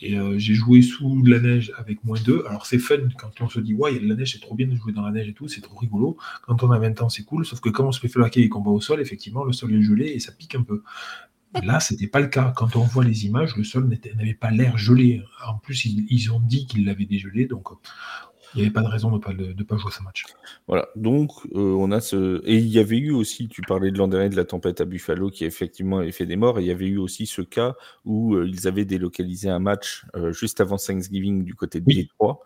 et 0.01 0.17
euh, 0.17 0.39
j'ai 0.39 0.53
joué 0.53 0.81
sous 0.81 1.21
la 1.25 1.39
neige 1.39 1.73
avec 1.77 2.03
moins 2.05 2.17
2. 2.19 2.45
Alors 2.47 2.65
c'est 2.65 2.79
fun 2.79 3.09
quand 3.17 3.41
on 3.41 3.49
se 3.49 3.59
dit, 3.59 3.73
ouais, 3.73 3.91
il 3.91 3.95
y 3.95 3.99
a 3.99 4.03
de 4.03 4.07
la 4.07 4.15
neige, 4.15 4.31
c'est 4.31 4.39
trop 4.39 4.55
bien 4.55 4.67
de 4.67 4.75
jouer 4.75 4.93
dans 4.93 5.03
la 5.03 5.11
neige 5.11 5.27
et 5.27 5.33
tout, 5.33 5.49
c'est 5.49 5.61
trop 5.61 5.77
rigolo. 5.77 6.17
Quand 6.47 6.63
on 6.63 6.71
a 6.71 6.79
20 6.79 7.01
ans, 7.01 7.09
c'est 7.09 7.23
cool, 7.23 7.45
sauf 7.45 7.59
que 7.59 7.69
quand 7.69 7.87
on 7.87 7.91
se 7.91 7.99
fait 7.99 8.07
flaquer 8.07 8.41
et 8.41 8.49
qu'on 8.49 8.61
va 8.61 8.71
au 8.71 8.79
sol, 8.79 9.01
effectivement, 9.01 9.43
le 9.43 9.51
sol 9.51 9.73
est 9.73 9.81
gelé 9.81 10.05
et 10.07 10.19
ça 10.19 10.31
pique 10.31 10.55
un 10.55 10.63
peu. 10.63 10.81
Là, 11.63 11.79
ce 11.79 11.93
n'était 11.93 12.07
pas 12.07 12.19
le 12.19 12.27
cas. 12.27 12.53
Quand 12.55 12.75
on 12.75 12.83
voit 12.83 13.03
les 13.03 13.25
images, 13.25 13.55
le 13.55 13.63
sol 13.63 13.89
n'avait 13.89 14.35
pas 14.35 14.51
l'air 14.51 14.77
gelé. 14.77 15.23
En 15.45 15.57
plus, 15.57 15.85
ils, 15.85 16.05
ils 16.09 16.31
ont 16.31 16.39
dit 16.39 16.67
qu'ils 16.67 16.85
l'avaient 16.85 17.05
dégelé. 17.05 17.45
Donc, 17.45 17.69
il 18.53 18.57
n'y 18.57 18.61
avait 18.63 18.73
pas 18.73 18.81
de 18.81 18.87
raison 18.87 19.09
de 19.09 19.15
ne 19.15 19.19
pas, 19.19 19.33
de 19.33 19.63
pas 19.63 19.77
jouer 19.77 19.91
ce 19.91 20.01
match. 20.03 20.25
Voilà, 20.67 20.87
donc 20.95 21.31
euh, 21.55 21.73
on 21.77 21.91
a 21.91 21.99
ce. 21.99 22.41
Et 22.45 22.55
il 22.55 22.67
y 22.67 22.79
avait 22.79 22.97
eu 22.97 23.11
aussi, 23.11 23.47
tu 23.47 23.61
parlais 23.61 23.91
de 23.91 23.97
l'an 23.97 24.07
dernier 24.07 24.29
de 24.29 24.35
la 24.35 24.45
tempête 24.45 24.81
à 24.81 24.85
Buffalo 24.85 25.29
qui 25.29 25.45
effectivement 25.45 25.99
avait 25.99 26.11
fait 26.11 26.25
des 26.25 26.35
morts, 26.35 26.59
et 26.59 26.63
il 26.63 26.67
y 26.67 26.71
avait 26.71 26.87
eu 26.87 26.97
aussi 26.97 27.25
ce 27.25 27.41
cas 27.41 27.75
où 28.05 28.35
euh, 28.35 28.47
ils 28.47 28.67
avaient 28.67 28.85
délocalisé 28.85 29.49
un 29.49 29.59
match 29.59 30.05
euh, 30.15 30.31
juste 30.31 30.61
avant 30.61 30.77
Thanksgiving 30.77 31.43
du 31.43 31.55
côté 31.55 31.79
de 31.81 31.85
Détroit. 31.85 32.39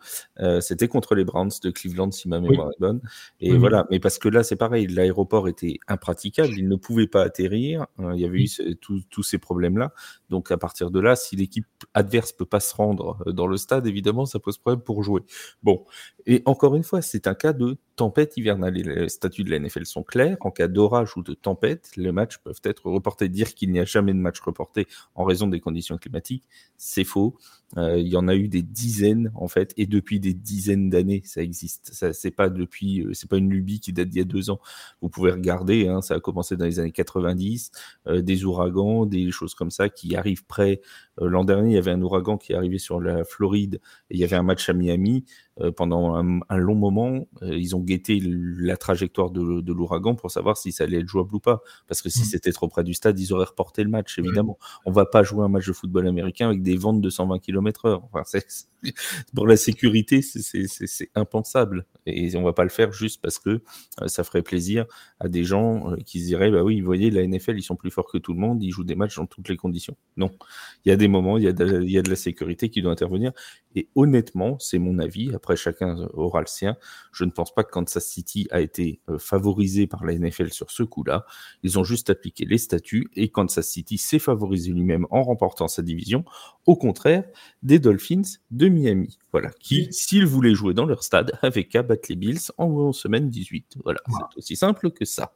C'était 0.62 0.88
contre 0.88 1.16
les 1.16 1.26
Browns 1.26 1.52
de 1.62 1.70
Cleveland, 1.70 2.12
si 2.12 2.28
ma 2.28 2.40
mémoire 2.40 2.70
est 2.70 2.80
bonne. 2.80 3.02
Et 3.40 3.56
voilà, 3.56 3.88
mais 3.90 4.00
parce 4.00 4.18
que 4.18 4.30
là 4.30 4.44
c'est 4.44 4.56
pareil, 4.56 4.88
l'aéroport 4.88 5.48
était 5.48 5.80
impraticable, 5.88 6.54
ils 6.58 6.68
ne 6.68 6.76
pouvaient 6.76 7.08
pas 7.08 7.24
atterrir, 7.24 7.86
il 8.00 8.20
y 8.20 8.26
avait 8.26 8.44
eu 8.44 8.76
tous 9.10 9.24
ces 9.24 9.38
problèmes-là. 9.38 9.94
Donc 10.30 10.52
à 10.52 10.58
partir 10.58 10.92
de 10.92 11.00
là, 11.00 11.16
si 11.16 11.36
l'équipe 11.36 11.68
adverse 11.94 12.32
peut 12.32 12.46
pas 12.46 12.60
se 12.60 12.76
rendre 12.76 13.18
dans 13.32 13.48
le 13.48 13.58
stade, 13.58 13.88
évidemment, 13.88 14.26
ça 14.26 14.40
pose 14.40 14.58
problème 14.58 14.82
pour 14.82 15.04
jouer. 15.04 15.22
Bon, 15.62 15.86
et 16.26 16.42
encore 16.46 16.76
une 16.76 16.84
fois, 16.84 17.02
c'est 17.02 17.28
un 17.28 17.36
cas 17.36 17.54
de 17.54 17.78
tempête 17.96 18.38
hivernale. 18.38 18.74
Les 18.74 19.10
statuts 19.10 19.44
de 19.44 19.52
la 19.52 19.60
NFL 19.60 19.86
sont 19.86 20.04
clairs. 20.04 20.38
En 20.42 20.52
cas 20.52 20.68
d'orage 20.68 21.18
ou 21.18 21.24
de 21.24 21.34
tempête, 21.34 21.92
les 21.98 22.12
matchs 22.12 22.38
peuvent 22.38 22.62
être 22.64 22.86
reportés. 22.90 23.30
Dire 23.30 23.54
qu'il 23.54 23.72
n'y 23.72 23.80
a 23.80 23.86
jamais 23.86 24.14
de 24.14 24.20
match 24.20 24.40
reporté 24.40 24.88
en 25.16 25.26
raison 25.26 25.48
des 25.48 25.60
conditions 25.60 25.98
climatiques, 25.98 26.44
c'est 26.78 27.04
faux. 27.04 27.38
Euh, 27.78 27.98
il 27.98 28.08
y 28.08 28.16
en 28.16 28.28
a 28.28 28.36
eu 28.36 28.48
des 28.48 28.62
dizaines 28.62 29.32
en 29.36 29.48
fait, 29.48 29.74
et 29.78 29.86
depuis 29.86 30.20
des 30.20 30.34
dizaines 30.34 30.90
d'années, 30.90 31.22
ça 31.26 31.42
existe. 31.42 31.94
Ça, 31.94 32.14
c'est 32.14 32.32
pas 32.32 32.50
depuis, 32.50 33.02
euh, 33.02 33.14
c'est 33.14 33.30
pas 33.30 33.38
une 33.38 33.50
lubie 33.50 33.80
qui 33.80 33.94
date 33.94 34.10
d'il 34.10 34.20
y 34.20 34.22
a 34.22 34.26
deux 34.26 34.50
ans. 34.50 34.60
Vous 35.02 35.10
pouvez 35.10 35.32
regarder, 35.32 35.88
hein, 35.88 36.02
ça 36.02 36.16
a 36.16 36.20
commencé 36.20 36.56
dans 36.56 36.66
les 36.66 36.80
années 36.80 36.92
90, 36.92 37.72
euh, 38.08 38.22
des 38.22 38.46
ouragans, 38.46 39.06
des 39.06 39.32
choses 39.32 39.56
comme 39.56 39.72
ça 39.72 39.90
qui 39.90 40.16
arrivent 40.16 40.46
près. 40.46 40.82
L'an 41.20 41.44
dernier, 41.44 41.72
il 41.72 41.76
y 41.76 41.78
avait 41.78 41.92
un 41.92 42.02
ouragan 42.02 42.38
qui 42.38 42.54
est 42.54 42.56
arrivé 42.56 42.80
sur 42.80 43.00
la 43.00 43.24
Floride 43.24 43.76
et 44.10 44.16
il 44.16 44.20
y 44.20 44.24
avait 44.24 44.36
un 44.36 44.44
match 44.44 44.68
à 44.70 44.74
Miami. 44.74 45.26
Pendant 45.78 46.16
un, 46.16 46.58
long 46.58 46.74
moment, 46.74 47.28
ils 47.44 47.76
ont 47.76 47.80
guetté 47.80 48.20
la 48.24 48.76
trajectoire 48.76 49.30
de, 49.30 49.72
l'ouragan 49.72 50.16
pour 50.16 50.32
savoir 50.32 50.58
si 50.58 50.72
ça 50.72 50.86
allait 50.86 51.02
être 51.02 51.08
jouable 51.08 51.36
ou 51.36 51.40
pas. 51.40 51.62
Parce 51.88 52.02
que 52.02 52.10
si 52.10 52.22
mmh. 52.22 52.26
c'était 52.26 52.52
trop 52.52 52.68
près 52.68 52.84
du 52.84 52.96
stade, 52.96 53.20
ils 53.20 53.32
auraient 53.32 53.46
reporté 53.46 53.84
le 53.84 53.92
match, 53.92 54.18
évidemment. 54.18 54.58
On 54.88 54.92
va 54.92 55.06
pas 55.06 55.22
jouer 55.22 55.46
un 55.46 55.50
match 55.50 55.68
de 55.68 55.74
football 55.74 56.08
américain 56.08 56.48
avec 56.48 56.64
des 56.64 56.76
ventes 56.76 57.02
de 57.02 57.10
120 57.12 57.38
pour 59.36 59.48
la 59.48 59.56
sécurité, 59.56 60.22
c'est 60.22 61.10
impensable. 61.16 61.86
Et 62.06 62.36
on 62.36 62.44
va 62.44 62.54
pas 62.54 62.64
le 62.64 62.70
faire 62.70 62.92
juste 62.92 63.22
parce 63.22 63.40
que 63.40 63.62
euh, 64.02 64.08
ça 64.08 64.24
ferait 64.24 64.42
plaisir 64.42 64.86
à 65.20 65.30
des 65.30 65.46
gens 65.46 65.96
qui 66.06 66.20
se 66.20 66.26
diraient 66.26 66.52
bah 66.52 66.64
oui, 66.64 66.82
vous 66.82 66.86
voyez, 66.86 67.10
la 67.10 67.26
NFL, 67.26 67.58
ils 67.58 67.64
sont 67.64 67.78
plus 67.78 67.92
forts 67.92 68.12
que 68.12 68.18
tout 68.18 68.34
le 68.34 68.40
monde, 68.40 68.62
ils 68.62 68.72
jouent 68.72 68.84
des 68.84 68.96
matchs 68.96 69.16
dans 69.16 69.26
toutes 69.26 69.48
les 69.48 69.56
conditions. 69.56 69.96
Non. 70.18 70.32
Il 70.84 70.90
y 70.90 70.92
a 70.92 70.98
des 70.98 71.08
moments, 71.08 71.38
il 71.38 71.46
y 71.46 71.48
a 71.48 71.54
il 71.62 71.92
y 71.92 71.98
a 71.98 72.02
de 72.02 72.10
la 72.10 72.16
sécurité 72.16 72.70
qui 72.70 72.82
doit 72.82 72.92
intervenir. 72.92 73.32
Et 73.76 73.90
honnêtement, 73.96 74.60
c'est 74.60 74.80
mon 74.80 75.00
avis 75.00 75.34
après 75.34 75.56
chacun 75.56 76.08
aura 76.14 76.42
le 76.42 76.48
sien. 76.48 76.76
Je 77.12 77.24
ne 77.24 77.32
pense 77.32 77.54
pas 77.54 77.64
que 77.64 77.72
Kansas 77.72 78.06
City 78.06 78.48
a 78.52 78.62
été 78.62 79.02
euh, 79.10 79.18
favorisé 79.18 79.88
par 79.88 80.06
la 80.06 80.14
NFL 80.14 80.52
sur 80.52 80.72
ce 80.72 80.84
coup-là. 80.84 81.26
Ils 81.64 81.80
ont 81.80 81.84
juste 81.84 82.10
appliqué 82.10 82.46
les 82.46 82.58
statuts 82.58 83.10
et 83.16 83.30
Kansas 83.30 83.68
City 83.68 83.98
s'est 83.98 84.20
favorisé 84.20 84.72
lui-même 84.72 85.08
en 85.10 85.24
remportant 85.24 85.68
sa 85.68 85.82
division, 85.82 86.26
au 86.66 86.76
contraire 86.76 87.24
des 87.62 87.80
Dolphins 87.80 88.24
de 88.52 88.68
Miami. 88.68 89.18
Voilà, 89.32 89.52
qui, 89.60 89.88
s'ils 89.92 90.26
voulaient 90.26 90.56
jouer 90.56 90.74
dans 90.74 90.86
leur 90.86 91.04
stade, 91.04 91.38
avaient 91.42 91.66
qu'à 91.66 91.84
battre 91.84 92.08
les 92.10 92.16
Bills 92.16 92.52
en 92.58 92.92
semaine 92.92 93.30
18. 93.30 93.78
Voilà, 93.84 94.00
c'est 94.08 94.38
aussi 94.38 94.56
simple 94.56 94.92
que 94.92 95.06
ça. 95.06 95.36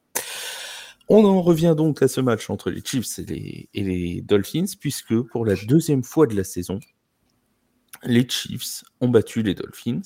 On 1.09 1.23
en 1.23 1.41
revient 1.41 1.73
donc 1.77 2.01
à 2.01 2.07
ce 2.07 2.19
match 2.19 2.49
entre 2.49 2.69
les 2.69 2.81
Chiefs 2.83 3.19
et 3.19 3.25
les, 3.25 3.69
et 3.73 3.83
les 3.83 4.21
Dolphins, 4.21 4.65
puisque 4.79 5.17
pour 5.21 5.45
la 5.45 5.55
deuxième 5.55 6.03
fois 6.03 6.27
de 6.27 6.35
la 6.35 6.43
saison, 6.43 6.79
les 8.03 8.27
Chiefs 8.27 8.83
ont 8.99 9.07
battu 9.07 9.41
les 9.41 9.53
Dolphins. 9.53 10.01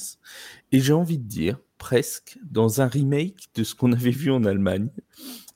Et 0.71 0.79
j'ai 0.79 0.93
envie 0.93 1.17
de 1.17 1.27
dire, 1.27 1.57
presque, 1.81 2.37
dans 2.43 2.79
un 2.81 2.87
remake 2.87 3.49
de 3.55 3.63
ce 3.63 3.73
qu'on 3.73 3.91
avait 3.91 4.11
vu 4.11 4.31
en 4.31 4.43
Allemagne. 4.43 4.89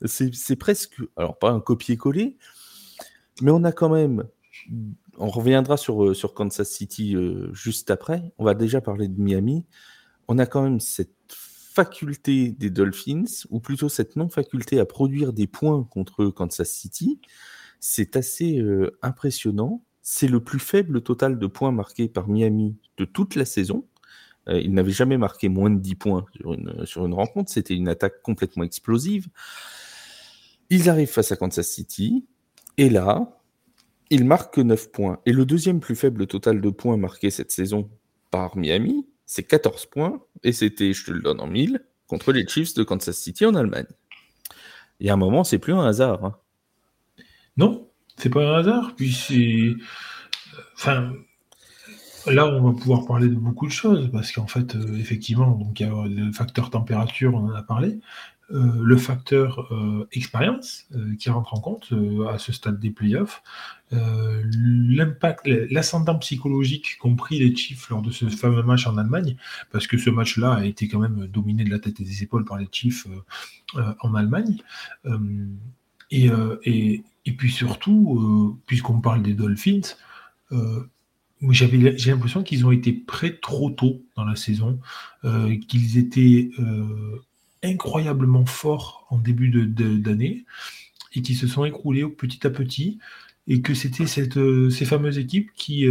C'est 0.04 0.56
presque, 0.56 0.96
alors 1.16 1.38
pas 1.38 1.50
un 1.50 1.60
copier-coller, 1.60 2.36
mais 3.42 3.52
on 3.52 3.62
a 3.62 3.70
quand 3.70 3.88
même, 3.88 4.24
on 5.18 5.28
reviendra 5.28 5.76
sur, 5.76 6.04
euh, 6.04 6.14
Kansas 6.34 6.68
City 6.68 7.14
euh, 7.16 7.52
juste 7.52 7.90
après, 7.90 8.32
on 8.38 8.44
va 8.44 8.54
déjà 8.54 8.80
parler 8.80 9.08
de 9.08 9.20
Miami, 9.20 9.64
on 10.28 10.38
a 10.38 10.46
quand 10.46 10.62
même 10.62 10.80
cette 10.80 11.14
faculté 11.28 12.50
des 12.52 12.70
Dolphins, 12.70 13.44
ou 13.50 13.60
plutôt 13.60 13.88
cette 13.90 14.16
non-faculté 14.16 14.80
à 14.80 14.86
produire 14.86 15.32
des 15.32 15.46
points 15.46 15.84
contre 15.84 16.26
Kansas 16.28 16.70
City, 16.70 17.20
c'est 17.80 18.16
assez 18.16 18.58
euh, 18.58 18.98
impressionnant. 19.02 19.82
C'est 20.02 20.28
le 20.28 20.42
plus 20.42 20.58
faible 20.58 21.02
total 21.02 21.38
de 21.38 21.46
points 21.46 21.72
marqués 21.72 22.08
par 22.08 22.28
Miami 22.28 22.76
de 22.96 23.04
toute 23.04 23.34
la 23.34 23.44
saison. 23.44 23.84
Euh, 24.48 24.60
il 24.60 24.72
n'avait 24.72 24.92
jamais 24.92 25.18
marqué 25.18 25.48
moins 25.48 25.70
de 25.70 25.78
10 25.78 25.94
points 25.96 26.24
sur 26.84 27.06
une 27.06 27.14
rencontre. 27.14 27.52
C'était 27.52 27.74
une 27.74 27.88
attaque 27.88 28.22
complètement 28.22 28.64
explosive. 28.64 29.28
Ils 30.70 30.88
arrivent 30.88 31.10
face 31.10 31.32
à 31.32 31.36
Kansas 31.36 31.68
City. 31.68 32.24
Et 32.78 32.88
là, 32.88 33.35
ils 34.10 34.24
marquent 34.24 34.58
9 34.58 34.90
points. 34.92 35.20
Et 35.26 35.32
le 35.32 35.44
deuxième 35.44 35.80
plus 35.80 35.96
faible 35.96 36.26
total 36.26 36.60
de 36.60 36.70
points 36.70 36.96
marqués 36.96 37.30
cette 37.30 37.50
saison 37.50 37.90
par 38.30 38.56
Miami, 38.56 39.06
c'est 39.26 39.42
14 39.42 39.86
points. 39.86 40.22
Et 40.42 40.52
c'était, 40.52 40.92
je 40.92 41.04
te 41.06 41.10
le 41.10 41.20
donne 41.20 41.40
en 41.40 41.46
mille, 41.46 41.84
contre 42.06 42.32
les 42.32 42.46
Chiefs 42.46 42.74
de 42.74 42.82
Kansas 42.82 43.16
City 43.16 43.44
en 43.44 43.54
Allemagne. 43.54 43.86
Et 45.00 45.10
à 45.10 45.14
un 45.14 45.16
moment, 45.16 45.44
c'est 45.44 45.58
plus 45.58 45.72
un 45.72 45.84
hasard. 45.84 46.24
Hein. 46.24 46.36
Non, 47.56 47.88
c'est 48.16 48.30
pas 48.30 48.46
un 48.46 48.58
hasard, 48.58 48.94
puis 48.96 49.12
c'est. 49.12 49.74
Enfin, 50.74 51.12
là, 52.26 52.46
on 52.46 52.70
va 52.70 52.78
pouvoir 52.78 53.06
parler 53.06 53.28
de 53.28 53.34
beaucoup 53.34 53.66
de 53.66 53.72
choses, 53.72 54.10
parce 54.10 54.32
qu'en 54.32 54.46
fait, 54.46 54.74
euh, 54.74 54.96
effectivement, 54.98 55.50
donc 55.50 55.80
il 55.80 55.86
y 55.86 55.90
a 55.90 56.06
le 56.06 56.32
facteur 56.32 56.70
température, 56.70 57.34
on 57.34 57.48
en 57.48 57.54
a 57.54 57.62
parlé, 57.62 58.00
euh, 58.50 58.80
le 58.82 58.96
facteur 58.96 59.72
euh, 59.72 60.08
expérience 60.12 60.86
qui 61.18 61.30
rentre 61.30 61.54
en 61.54 61.60
compte 61.60 61.92
à 62.30 62.38
ce 62.38 62.52
stade 62.52 62.78
des 62.78 62.90
playoffs, 62.90 63.42
l'impact, 63.90 65.46
l'ascendant 65.70 66.18
psychologique 66.18 66.96
qu'ont 66.98 67.16
pris 67.16 67.38
les 67.38 67.54
Chiefs 67.54 67.88
lors 67.88 68.02
de 68.02 68.10
ce 68.10 68.28
fameux 68.28 68.62
match 68.62 68.86
en 68.86 68.96
Allemagne, 68.96 69.36
parce 69.70 69.86
que 69.86 69.96
ce 69.96 70.10
match-là 70.10 70.54
a 70.54 70.64
été 70.64 70.88
quand 70.88 70.98
même 70.98 71.26
dominé 71.26 71.64
de 71.64 71.70
la 71.70 71.78
tête 71.78 72.00
et 72.00 72.04
des 72.04 72.22
épaules 72.22 72.44
par 72.44 72.58
les 72.58 72.68
Chiefs 72.70 73.06
en 74.00 74.14
Allemagne. 74.14 74.58
et, 76.10 76.30
et 77.26 77.32
puis 77.32 77.50
surtout, 77.50 78.18
euh, 78.20 78.58
puisqu'on 78.66 79.00
parle 79.00 79.22
des 79.22 79.34
Dolphins, 79.34 79.96
euh, 80.52 80.84
j'ai 81.50 82.10
l'impression 82.10 82.42
qu'ils 82.42 82.64
ont 82.64 82.70
été 82.70 82.92
prêts 82.92 83.36
trop 83.42 83.68
tôt 83.70 84.02
dans 84.14 84.24
la 84.24 84.36
saison, 84.36 84.78
euh, 85.24 85.56
qu'ils 85.68 85.98
étaient 85.98 86.50
incroyablement 87.66 88.46
forts 88.46 89.06
en 89.10 89.18
début 89.18 89.50
d'année 89.50 90.44
et 91.14 91.22
qui 91.22 91.34
se 91.34 91.46
sont 91.46 91.64
écroulés 91.64 92.06
petit 92.06 92.46
à 92.46 92.50
petit, 92.50 92.98
et 93.46 93.62
que 93.62 93.74
c'était 93.74 94.06
ces 94.06 94.84
fameuses 94.84 95.18
équipes 95.18 95.50
qui 95.54 95.86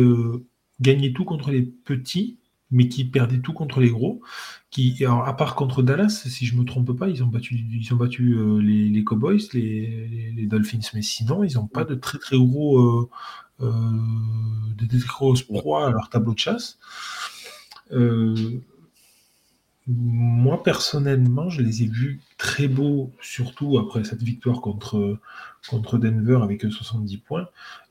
gagnaient 0.82 1.14
tout 1.14 1.26
contre 1.26 1.52
les 1.52 1.64
petits 1.64 2.38
mais 2.72 2.88
qui 2.90 3.06
perdaient 3.06 3.40
tout 3.40 3.54
contre 3.54 3.80
les 3.80 3.90
gros. 3.90 4.22
Qui, 4.70 4.98
alors, 5.06 5.26
à 5.28 5.36
part 5.36 5.56
contre 5.56 5.82
Dallas, 5.84 6.10
si 6.28 6.46
je 6.46 6.56
ne 6.56 6.62
me 6.62 6.66
trompe 6.66 6.92
pas, 6.98 7.08
ils 7.10 7.24
ont 7.24 7.28
battu, 7.28 7.56
ils 7.56 7.94
ont 7.94 7.98
battu 7.98 8.34
euh, 8.34 8.60
les, 8.60 9.04
Cowboys, 9.04 9.40
les, 9.54 10.46
Dolphins, 10.48 10.80
mais 10.94 11.02
sinon, 11.02 11.44
ils 11.44 11.56
n'ont 11.56 11.68
pas 11.68 11.86
de 11.86 11.96
très 11.96 12.18
très 12.18 12.38
gros, 12.38 12.80
euh, 12.80 13.10
euh, 13.62 13.72
de 14.78 14.86
très 14.86 15.08
grosses 15.08 15.44
proies 15.44 15.88
à 15.88 15.92
leur 15.92 16.10
tableau 16.10 16.34
de 16.34 16.40
chasse. 16.40 16.78
Moi, 19.88 20.64
personnellement, 20.64 21.50
je 21.50 21.62
les 21.62 21.84
ai 21.84 21.88
vus 21.88 22.20
très 22.38 22.68
beaux, 22.68 23.14
surtout 23.22 23.78
après 23.78 24.04
cette 24.04 24.24
victoire 24.24 24.62
contre, 24.62 25.20
contre 25.70 26.00
Denver 26.00 26.40
avec 26.42 26.64
70 26.64 27.18
points. 27.18 27.48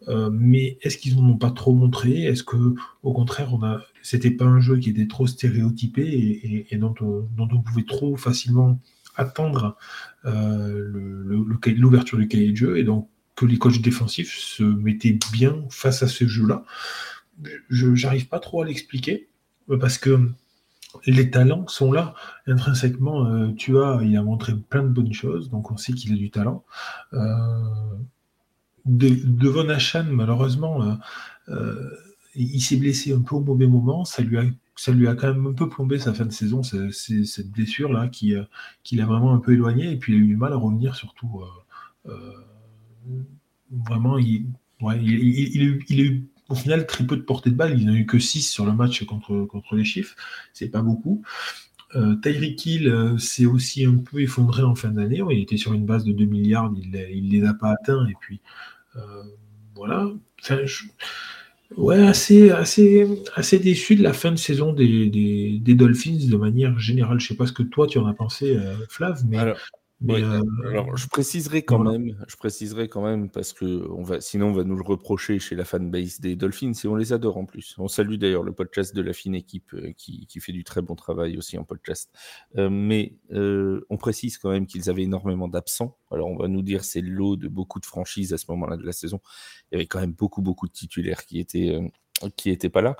Euh, 0.08 0.28
mais 0.32 0.76
est-ce 0.82 0.98
qu'ils 0.98 1.16
n'en 1.16 1.30
ont 1.30 1.36
pas 1.36 1.52
trop 1.52 1.72
montré? 1.72 2.24
Est-ce 2.24 2.42
que, 2.42 2.74
au 3.04 3.12
contraire, 3.12 3.54
on 3.54 3.62
a, 3.62 3.80
c'était 4.02 4.32
pas 4.32 4.44
un 4.44 4.60
jeu 4.60 4.78
qui 4.78 4.90
était 4.90 5.06
trop 5.06 5.28
stéréotypé 5.28 6.66
et, 6.68 6.76
dont, 6.76 6.94
on, 7.00 7.60
pouvait 7.60 7.84
trop 7.84 8.16
facilement 8.16 8.80
attendre 9.14 9.76
euh, 10.24 10.90
l'ouverture 11.76 12.18
du 12.18 12.26
cahier 12.26 12.50
de 12.50 12.56
jeu 12.56 12.78
et 12.78 12.82
donc 12.82 13.08
que 13.36 13.46
les 13.46 13.58
coachs 13.58 13.80
défensifs 13.80 14.36
se 14.36 14.64
mettaient 14.64 15.16
bien 15.32 15.64
face 15.70 16.02
à 16.02 16.08
ce 16.08 16.26
jeu-là 16.26 16.64
Je 17.68 17.86
n'arrive 18.04 18.26
pas 18.26 18.40
trop 18.40 18.62
à 18.62 18.64
l'expliquer 18.64 19.28
parce 19.80 19.98
que 19.98 20.28
les 21.06 21.30
talents 21.30 21.66
sont 21.68 21.92
là. 21.92 22.14
Intrinsèquement, 22.46 23.26
euh, 23.26 23.52
tu 23.52 23.78
as, 23.78 24.00
il 24.02 24.16
a 24.16 24.22
montré 24.22 24.54
plein 24.54 24.82
de 24.82 24.88
bonnes 24.88 25.12
choses, 25.12 25.50
donc 25.50 25.70
on 25.70 25.76
sait 25.76 25.92
qu'il 25.92 26.12
a 26.12 26.16
du 26.16 26.30
talent. 26.30 26.64
Euh, 27.12 27.26
de, 28.86 29.08
Devon 29.24 29.68
Achan, 29.68 30.06
malheureusement, 30.10 30.98
euh, 31.48 31.90
il 32.34 32.60
s'est 32.60 32.76
blessé 32.76 33.12
un 33.12 33.22
peu 33.22 33.36
au 33.36 33.40
mauvais 33.40 33.66
moment. 33.66 34.04
Ça 34.04 34.22
lui 34.22 34.38
a, 34.38 34.44
ça 34.76 34.92
lui 34.92 35.08
a 35.08 35.14
quand 35.14 35.28
même 35.28 35.46
un 35.46 35.52
peu 35.52 35.68
plombé 35.68 35.98
sa 35.98 36.12
fin 36.12 36.26
de 36.26 36.32
saison, 36.32 36.62
cette 36.62 37.50
blessure-là 37.50 38.08
qui, 38.08 38.34
qui 38.82 38.96
l'a 38.96 39.06
vraiment 39.06 39.32
un 39.32 39.38
peu 39.38 39.52
éloigné, 39.52 39.92
et 39.92 39.96
puis 39.96 40.14
il 40.14 40.16
a 40.16 40.18
eu 40.20 40.26
du 40.26 40.36
mal 40.36 40.52
à 40.52 40.56
revenir, 40.56 40.96
surtout. 40.96 41.42
vraiment, 43.70 44.18
il, 44.18 44.46
il, 44.80 45.10
il, 45.10 45.78
il, 45.88 46.24
au 46.48 46.54
final, 46.54 46.86
très 46.86 47.04
peu 47.04 47.16
de 47.16 47.22
portée 47.22 47.50
de 47.50 47.54
balle. 47.54 47.78
Il 47.78 47.86
n'a 47.86 47.94
eu 47.94 48.06
que 48.06 48.18
6 48.18 48.42
sur 48.42 48.66
le 48.66 48.72
match 48.72 49.04
contre, 49.04 49.44
contre 49.44 49.76
les 49.76 49.84
Chiefs. 49.84 50.16
C'est 50.52 50.68
pas 50.68 50.82
beaucoup. 50.82 51.22
Euh, 51.96 52.16
Tyreek 52.16 52.66
Hill 52.66 52.88
euh, 52.88 53.18
s'est 53.18 53.46
aussi 53.46 53.84
un 53.84 53.96
peu 53.96 54.20
effondré 54.20 54.62
en 54.62 54.74
fin 54.74 54.90
d'année. 54.90 55.22
il 55.30 55.40
était 55.40 55.56
sur 55.56 55.72
une 55.72 55.86
base 55.86 56.04
de 56.04 56.12
2 56.12 56.24
milliards, 56.24 56.72
il 56.76 56.90
ne 56.90 57.30
les 57.30 57.44
a 57.44 57.54
pas 57.54 57.70
atteints. 57.70 58.06
Et 58.08 58.14
puis, 58.20 58.40
euh, 58.96 59.22
voilà. 59.74 60.10
Ouais, 61.76 62.06
assez, 62.06 62.50
assez, 62.50 63.08
assez 63.34 63.58
déçu 63.58 63.96
de 63.96 64.02
la 64.02 64.12
fin 64.12 64.30
de 64.30 64.36
saison 64.36 64.72
des, 64.72 65.08
des, 65.08 65.74
Dolphins 65.74 66.28
de 66.28 66.36
manière 66.36 66.78
générale. 66.78 67.18
Je 67.20 67.24
ne 67.24 67.28
sais 67.28 67.36
pas 67.36 67.46
ce 67.46 67.52
que 67.52 67.62
toi 67.62 67.86
tu 67.86 67.98
en 67.98 68.06
as 68.06 68.14
pensé, 68.14 68.56
Flav, 68.88 69.22
mais. 69.26 69.54
Euh, 70.02 70.42
alors, 70.66 70.96
je 70.96 71.08
préciserai 71.08 71.62
quand 71.62 71.78
même, 71.78 72.16
je 72.28 72.36
préciserai 72.36 72.88
quand 72.88 73.02
même 73.02 73.30
parce 73.30 73.52
que 73.52 73.88
on 73.90 74.02
va, 74.02 74.20
sinon 74.20 74.48
on 74.48 74.52
va 74.52 74.64
nous 74.64 74.76
le 74.76 74.82
reprocher 74.82 75.38
chez 75.38 75.54
la 75.54 75.64
fanbase 75.64 76.20
des 76.20 76.36
Dolphins 76.36 76.72
et 76.72 76.88
on 76.88 76.96
les 76.96 77.12
adore 77.12 77.36
en 77.36 77.46
plus. 77.46 77.74
On 77.78 77.88
salue 77.88 78.16
d'ailleurs 78.16 78.42
le 78.42 78.52
podcast 78.52 78.94
de 78.94 79.00
la 79.00 79.12
fine 79.12 79.34
équipe 79.34 79.72
euh, 79.74 79.92
qui, 79.96 80.26
qui, 80.26 80.40
fait 80.40 80.52
du 80.52 80.64
très 80.64 80.82
bon 80.82 80.94
travail 80.94 81.38
aussi 81.38 81.56
en 81.56 81.64
podcast. 81.64 82.10
Euh, 82.56 82.68
mais 82.68 83.16
on 83.30 83.96
précise 83.96 84.36
quand 84.38 84.50
même 84.50 84.66
qu'ils 84.66 84.90
avaient 84.90 85.04
énormément 85.04 85.48
d'absents. 85.48 85.96
Alors 86.10 86.28
on 86.28 86.36
va 86.36 86.48
nous 86.48 86.62
dire 86.62 86.84
c'est 86.84 87.00
l'eau 87.00 87.36
de 87.36 87.48
beaucoup 87.48 87.80
de 87.80 87.86
franchises 87.86 88.32
à 88.32 88.38
ce 88.38 88.46
moment-là 88.50 88.76
de 88.76 88.84
la 88.84 88.92
saison. 88.92 89.20
Il 89.70 89.76
y 89.76 89.76
avait 89.76 89.86
quand 89.86 90.00
même 90.00 90.12
beaucoup 90.12 90.42
beaucoup 90.42 90.66
de 90.66 90.72
titulaires 90.72 91.24
qui 91.24 91.38
étaient 91.38 91.78
qui 92.36 92.50
étaient 92.50 92.68
pas 92.68 92.82
là. 92.82 92.96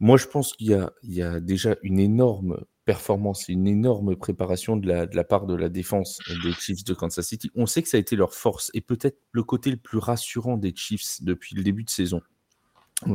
Moi, 0.00 0.16
je 0.16 0.26
pense 0.26 0.52
qu'il 0.52 0.68
y, 1.02 1.16
y 1.16 1.22
a, 1.22 1.40
déjà 1.40 1.76
une 1.82 1.98
énorme 1.98 2.64
performance, 2.88 3.50
une 3.50 3.66
énorme 3.66 4.16
préparation 4.16 4.78
de 4.78 4.88
la, 4.88 5.24
part 5.24 5.44
de 5.44 5.54
la 5.54 5.68
défense 5.68 6.20
des 6.42 6.52
Chiefs 6.52 6.84
de 6.84 6.94
Kansas 6.94 7.26
City. 7.26 7.50
On 7.54 7.66
sait 7.66 7.82
que 7.82 7.88
ça 7.90 7.98
a 7.98 8.00
été 8.00 8.16
leur 8.16 8.32
force 8.32 8.70
et 8.72 8.80
peut-être 8.80 9.18
le 9.32 9.42
côté 9.42 9.70
le 9.70 9.76
plus 9.76 9.98
rassurant 9.98 10.56
des 10.56 10.74
Chiefs 10.74 11.22
depuis 11.22 11.54
le 11.54 11.62
début 11.62 11.84
de 11.84 11.90
saison. 11.90 12.22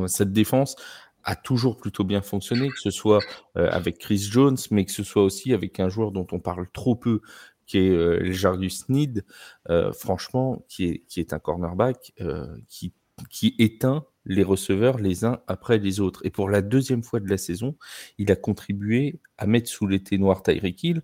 Cette 0.06 0.30
défense 0.30 0.76
a 1.24 1.34
toujours 1.34 1.76
plutôt 1.76 2.04
bien 2.04 2.22
fonctionné, 2.22 2.68
que 2.68 2.78
ce 2.78 2.92
soit 2.92 3.18
euh, 3.56 3.68
avec 3.72 3.98
Chris 3.98 4.28
Jones, 4.30 4.58
mais 4.70 4.84
que 4.84 4.92
ce 4.92 5.02
soit 5.02 5.24
aussi 5.24 5.52
avec 5.52 5.80
un 5.80 5.88
joueur 5.88 6.12
dont 6.12 6.26
on 6.30 6.38
parle 6.38 6.68
trop 6.72 6.94
peu, 6.94 7.20
qui 7.66 7.78
est 7.78 7.90
euh, 7.90 8.30
Jarius 8.30 8.88
Need, 8.88 9.24
euh, 9.70 9.92
franchement, 9.92 10.64
qui 10.68 11.02
est, 11.16 11.32
un 11.32 11.40
cornerback 11.40 12.12
euh, 12.20 12.46
qui, 12.68 12.92
qui 13.28 13.56
éteint 13.58 14.06
les 14.26 14.42
receveurs 14.42 14.98
les 14.98 15.24
uns 15.24 15.40
après 15.46 15.78
les 15.78 16.00
autres. 16.00 16.20
Et 16.24 16.30
pour 16.30 16.48
la 16.48 16.62
deuxième 16.62 17.02
fois 17.02 17.20
de 17.20 17.28
la 17.28 17.38
saison, 17.38 17.76
il 18.18 18.30
a 18.32 18.36
contribué 18.36 19.20
à 19.38 19.46
mettre 19.46 19.68
sous 19.68 19.86
les 19.86 20.02
noirs 20.12 20.42
Tyreek 20.42 20.82
Hill, 20.82 21.02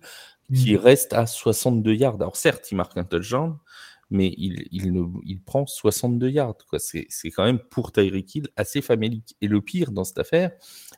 qui 0.53 0.73
mmh. 0.73 0.77
reste 0.77 1.13
à 1.13 1.25
62 1.25 1.93
yards. 1.93 2.15
Alors 2.15 2.35
certes, 2.35 2.71
il 2.71 2.75
marque 2.75 2.97
un 2.97 3.03
touchdown, 3.03 3.57
mais 4.09 4.33
il, 4.37 4.67
il, 4.71 4.91
ne, 4.91 5.05
il 5.23 5.41
prend 5.41 5.65
62 5.65 6.29
yards. 6.29 6.57
C'est, 6.77 7.07
quand 7.31 7.45
même 7.45 7.59
pour 7.59 7.91
Tyreek 7.91 8.35
Hill 8.35 8.47
assez 8.57 8.81
famélique. 8.81 9.35
Et 9.41 9.47
le 9.47 9.61
pire 9.61 9.91
dans 9.91 10.03
cette 10.03 10.19
affaire, 10.19 10.51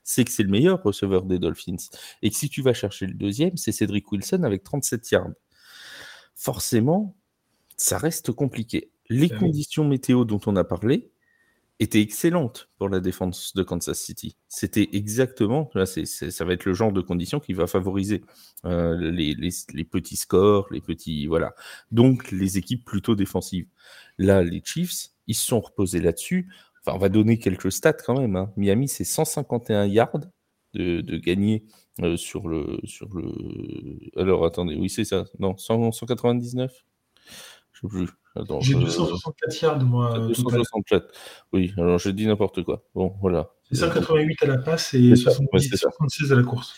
c'est 0.03 0.25
que 0.25 0.31
c'est 0.31 0.43
le 0.43 0.49
meilleur 0.49 0.81
receveur 0.81 1.23
des 1.23 1.39
Dolphins. 1.39 1.75
Et 2.23 2.31
que 2.31 2.35
si 2.35 2.49
tu 2.49 2.61
vas 2.61 2.73
chercher 2.73 3.05
le 3.05 3.13
deuxième, 3.13 3.55
c'est 3.55 3.71
Cédric 3.71 4.11
Wilson 4.11 4.43
avec 4.43 4.63
37 4.63 5.11
yards. 5.11 5.29
Forcément, 6.35 7.15
ça 7.77 7.99
reste 7.99 8.31
compliqué. 8.31 8.91
Les 9.09 9.29
conditions 9.29 9.83
météo 9.83 10.25
dont 10.25 10.39
on 10.47 10.55
a 10.55 10.63
parlé, 10.63 11.11
était 11.83 12.01
excellente 12.01 12.69
pour 12.77 12.89
la 12.89 12.99
défense 12.99 13.53
de 13.55 13.63
Kansas 13.63 13.99
City. 13.99 14.37
C'était 14.47 14.89
exactement, 14.93 15.69
là, 15.75 15.85
ça 15.85 16.45
va 16.45 16.53
être 16.53 16.65
le 16.65 16.73
genre 16.73 16.91
de 16.91 17.01
conditions 17.01 17.39
qui 17.39 17.53
va 17.53 17.67
favoriser 17.67 18.23
euh, 18.65 19.11
les, 19.11 19.83
petits 19.83 20.15
scores, 20.15 20.67
les 20.71 20.81
petits, 20.81 21.27
voilà. 21.27 21.53
Donc 21.91 22.31
les 22.31 22.57
équipes 22.57 22.85
plutôt 22.85 23.15
défensives. 23.15 23.67
Là, 24.17 24.43
les 24.43 24.61
Chiefs, 24.63 25.09
ils 25.27 25.35
se 25.35 25.45
sont 25.45 25.61
reposés 25.61 26.01
là-dessus. 26.01 26.49
Enfin, 26.81 26.95
on 26.95 26.99
va 26.99 27.09
donner 27.09 27.37
quelques 27.39 27.71
stats 27.71 27.93
quand 27.93 28.19
même. 28.19 28.35
Hein. 28.35 28.51
Miami, 28.57 28.87
c'est 28.87 29.03
151 29.03 29.85
yards 29.85 30.19
de, 30.73 31.01
de 31.01 31.17
gagner 31.17 31.65
euh, 32.01 32.17
sur 32.17 32.47
le, 32.47 32.79
sur 32.85 33.07
le. 33.13 33.31
Alors 34.17 34.45
attendez, 34.45 34.75
oui 34.75 34.89
c'est 34.89 35.05
ça. 35.05 35.25
Non, 35.39 35.57
199. 35.57 36.71
Je 37.71 37.79
sais 37.81 37.87
plus. 37.87 38.07
J'ai 38.61 38.73
264 38.73 39.61
yards, 39.61 39.83
moi. 39.83 40.17
264. 40.17 41.07
Oui, 41.53 41.73
alors 41.77 41.99
je 41.99 42.09
dis 42.09 42.25
n'importe 42.25 42.63
quoi. 42.63 42.83
Bon, 42.95 43.15
voilà. 43.21 43.51
C'est 43.69 43.75
188 43.75 44.43
à 44.43 44.47
la 44.47 44.57
passe 44.57 44.93
et 44.93 45.15
76 45.15 46.31
à 46.31 46.35
la 46.35 46.43
course. 46.43 46.73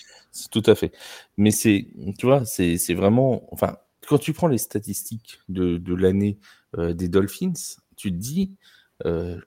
Tout 0.52 0.63
à 0.65 0.76
fait. 0.76 0.91
Mais 1.38 1.52
c'est, 1.52 1.88
tu 2.18 2.26
vois, 2.26 2.44
c'est 2.46 2.94
vraiment. 2.94 3.48
Enfin, 3.54 3.78
quand 4.08 4.18
tu 4.18 4.34
prends 4.34 4.48
les 4.48 4.58
statistiques 4.58 5.39
de, 5.50 5.78
de 5.78 5.96
l'année 5.96 6.39
euh, 6.78 6.94
des 6.94 7.08
Dolphins, 7.08 7.54
tu 7.96 8.12
te 8.12 8.18
dis, 8.18 8.56
euh, 9.06 9.39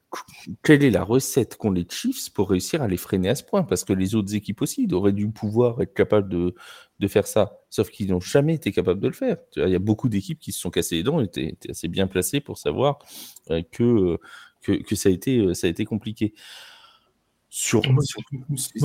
quelle 0.63 0.85
est 0.85 0.91
la 0.91 1.05
recette 1.05 1.57
qu'ont 1.57 1.71
les 1.71 1.87
Chiefs 1.89 2.31
pour 2.33 2.51
réussir 2.51 2.83
à 2.83 2.89
les 2.89 2.97
freiner 2.97 3.31
à 3.31 3.35
ce 3.35 3.45
point? 3.45 3.63
Parce 3.63 3.85
que 3.85 3.93
les 3.93 4.15
autres 4.15 4.35
équipes 4.35 4.63
aussi 4.63 4.89
auraient 4.93 5.13
dû 5.13 5.31
pouvoir 5.31 5.81
être 5.83 5.95
capables 5.95 6.29
de, 6.29 6.55
de 6.99 7.09
faire 7.09 7.27
ça, 7.27 7.61
sauf 7.71 7.91
qu'ils 7.91 8.11
n'ont 8.11 8.21
jamais 8.21 8.55
été 8.55 8.73
capables 8.73 9.01
de 9.01 9.09
le 9.09 9.15
faire. 9.15 9.37
Il 9.57 9.69
y 9.69 9.75
a 9.75 9.81
beaucoup 9.81 10.09
d'équipes 10.09 10.39
qui 10.39 10.53
se 10.53 10.61
sont 10.61 10.71
cassées 10.71 10.97
les 10.97 11.03
dents 11.03 11.21
et 11.21 11.25
étaient, 11.25 11.57
assez 11.71 11.89
bien 11.89 12.07
placées 12.07 12.41
pour 12.41 12.59
savoir 12.59 12.99
euh, 13.51 13.63
que, 13.71 14.19
que, 14.63 14.73
que, 14.73 14.95
ça, 14.97 15.09
a 15.09 15.13
été, 15.13 15.55
ça 15.55 15.67
a 15.67 15.71
été 15.71 15.85
compliqué. 15.85 16.35
Sur... 17.51 17.83
Moi, 17.91 18.03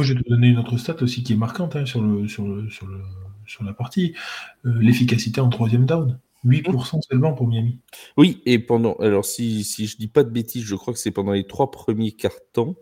je 0.03 0.13
vais 0.13 0.21
te 0.21 0.29
donner 0.29 0.47
une 0.47 0.57
autre 0.57 0.77
stat 0.77 0.95
aussi 1.01 1.23
qui 1.23 1.33
est 1.33 1.37
marquante 1.37 1.75
hein, 1.75 1.85
sur, 1.85 2.01
le, 2.01 2.27
sur, 2.27 2.47
le, 2.47 2.69
sur, 2.69 2.87
le, 2.87 3.01
sur 3.45 3.63
la 3.63 3.73
partie 3.73 4.13
euh, 4.65 4.73
l'efficacité 4.79 5.41
en 5.41 5.49
troisième 5.49 5.85
down. 5.85 6.19
8% 6.45 7.01
seulement 7.09 7.33
pour 7.33 7.47
Miami. 7.47 7.79
Oui, 8.17 8.41
et 8.45 8.59
pendant. 8.59 8.93
Alors, 8.95 9.25
si, 9.25 9.63
si 9.63 9.87
je 9.87 9.97
dis 9.97 10.07
pas 10.07 10.23
de 10.23 10.29
bêtises, 10.29 10.63
je 10.63 10.75
crois 10.75 10.93
que 10.93 10.99
c'est 10.99 11.11
pendant 11.11 11.31
les 11.31 11.47
trois 11.47 11.71
premiers 11.71 12.11
cartons, 12.11 12.75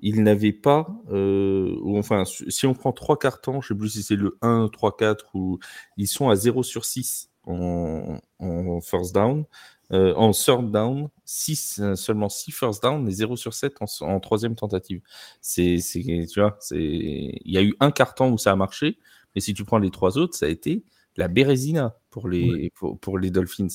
ils 0.00 0.22
n'avaient 0.22 0.52
pas. 0.52 0.88
Euh, 1.10 1.76
enfin, 1.84 2.24
si 2.24 2.66
on 2.66 2.74
prend 2.74 2.92
trois 2.92 3.18
cartons, 3.18 3.60
je 3.60 3.72
ne 3.72 3.76
sais 3.76 3.80
plus 3.80 3.90
si 3.90 4.02
c'est 4.02 4.16
le 4.16 4.38
1, 4.42 4.68
3, 4.72 4.96
4, 4.96 5.26
ou 5.34 5.58
ils 5.96 6.08
sont 6.08 6.28
à 6.28 6.36
0 6.36 6.62
sur 6.62 6.84
6 6.84 7.30
en, 7.44 8.18
en 8.40 8.80
first 8.80 9.14
down. 9.14 9.44
Euh, 9.92 10.14
en 10.16 10.32
third 10.32 10.72
down, 10.72 11.08
6, 11.26 11.78
euh, 11.80 11.94
seulement 11.94 12.28
6 12.28 12.50
first 12.50 12.82
down 12.82 13.06
et 13.06 13.12
0 13.12 13.36
sur 13.36 13.54
7 13.54 13.74
en, 13.80 13.86
en 14.06 14.18
troisième 14.18 14.56
tentative. 14.56 15.00
C'est, 15.40 15.78
tu 15.92 16.40
vois, 16.40 16.56
c'est, 16.58 16.76
il 16.80 17.52
y 17.52 17.56
a 17.56 17.62
eu 17.62 17.76
un 17.78 17.92
carton 17.92 18.32
où 18.32 18.38
ça 18.38 18.50
a 18.50 18.56
marché, 18.56 18.98
mais 19.34 19.40
si 19.40 19.54
tu 19.54 19.64
prends 19.64 19.78
les 19.78 19.92
trois 19.92 20.18
autres, 20.18 20.34
ça 20.34 20.46
a 20.46 20.48
été 20.48 20.82
la 21.16 21.28
Bérésina 21.28 21.96
pour 22.16 22.30
les, 22.30 22.72
pour, 23.02 23.18
les 23.18 23.30
Dolphins. 23.30 23.68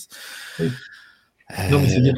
Non, 0.59 1.79
mais 1.79 1.89
c'est 1.89 2.01
bien. 2.01 2.13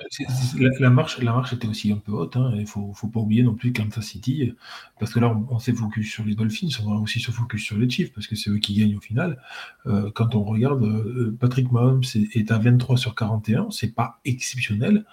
La, 0.79 0.89
marche, 0.89 1.19
la 1.19 1.33
marche 1.33 1.51
était 1.51 1.67
aussi 1.67 1.91
un 1.91 1.97
peu 1.97 2.13
haute. 2.13 2.37
Hein. 2.37 2.51
Il 2.53 2.61
ne 2.61 2.65
faut, 2.65 2.93
faut, 2.93 3.09
pas 3.09 3.19
oublier 3.19 3.43
non 3.43 3.55
plus 3.55 3.73
Kansas 3.73 4.05
City, 4.05 4.53
parce 4.99 5.11
que 5.11 5.19
là, 5.19 5.35
on, 5.49 5.59
s'est 5.59 5.73
focus 5.73 6.09
sur 6.09 6.23
les 6.23 6.35
Dolphins, 6.35 6.69
on 6.81 6.93
va 6.93 6.95
aussi 7.01 7.19
se 7.19 7.31
focus 7.31 7.61
sur 7.61 7.77
les 7.77 7.89
Chiefs, 7.89 8.13
parce 8.13 8.27
que 8.27 8.37
c'est 8.37 8.51
eux 8.51 8.59
qui 8.59 8.73
gagnent 8.75 8.95
au 8.95 9.01
final. 9.01 9.37
Euh, 9.85 10.11
quand 10.15 10.33
on 10.33 10.45
regarde, 10.45 10.81
euh, 10.81 11.35
Patrick 11.37 11.73
Mahomes 11.73 12.03
est, 12.15 12.51
à 12.51 12.57
23 12.57 12.95
sur 12.95 13.15
41, 13.15 13.69
c'est 13.71 13.93
pas 13.93 14.21
exceptionnel. 14.23 15.03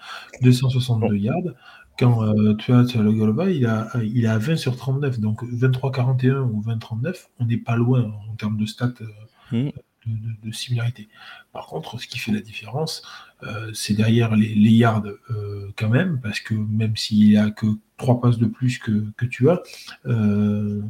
262 0.43 1.17
yards. 1.17 1.35
Quand 1.99 2.23
euh, 2.23 2.55
tu 2.55 2.71
as, 2.71 2.83
le 2.95 3.11
Golba, 3.11 3.49
il 3.49 3.65
a, 3.65 3.89
il 4.01 4.27
a 4.27 4.37
20 4.37 4.55
sur 4.55 4.77
39, 4.77 5.19
donc 5.19 5.43
23-41 5.43 6.37
ou 6.39 6.61
20-39, 6.61 7.27
on 7.39 7.45
n'est 7.45 7.57
pas 7.57 7.75
loin 7.75 8.13
en 8.29 8.35
termes 8.35 8.55
de 8.55 8.65
stats. 8.65 8.93
Mmh 9.51 9.71
de, 10.05 10.51
similarité. 10.51 11.07
Par 11.53 11.67
contre, 11.67 11.99
ce 11.99 12.07
qui 12.07 12.19
fait 12.19 12.31
la 12.31 12.41
différence, 12.41 13.03
euh, 13.43 13.71
c'est 13.73 13.93
derrière 13.93 14.35
les, 14.35 14.71
yards 14.71 15.03
euh, 15.29 15.71
quand 15.77 15.89
même, 15.89 16.19
parce 16.21 16.39
que 16.39 16.53
même 16.53 16.95
s'il 16.97 17.37
a 17.37 17.51
que 17.51 17.67
trois 17.97 18.19
passes 18.19 18.37
de 18.37 18.47
plus 18.47 18.79
que, 18.79 19.25
tu 19.25 19.49
as, 19.49 19.61
euh, 20.05 20.81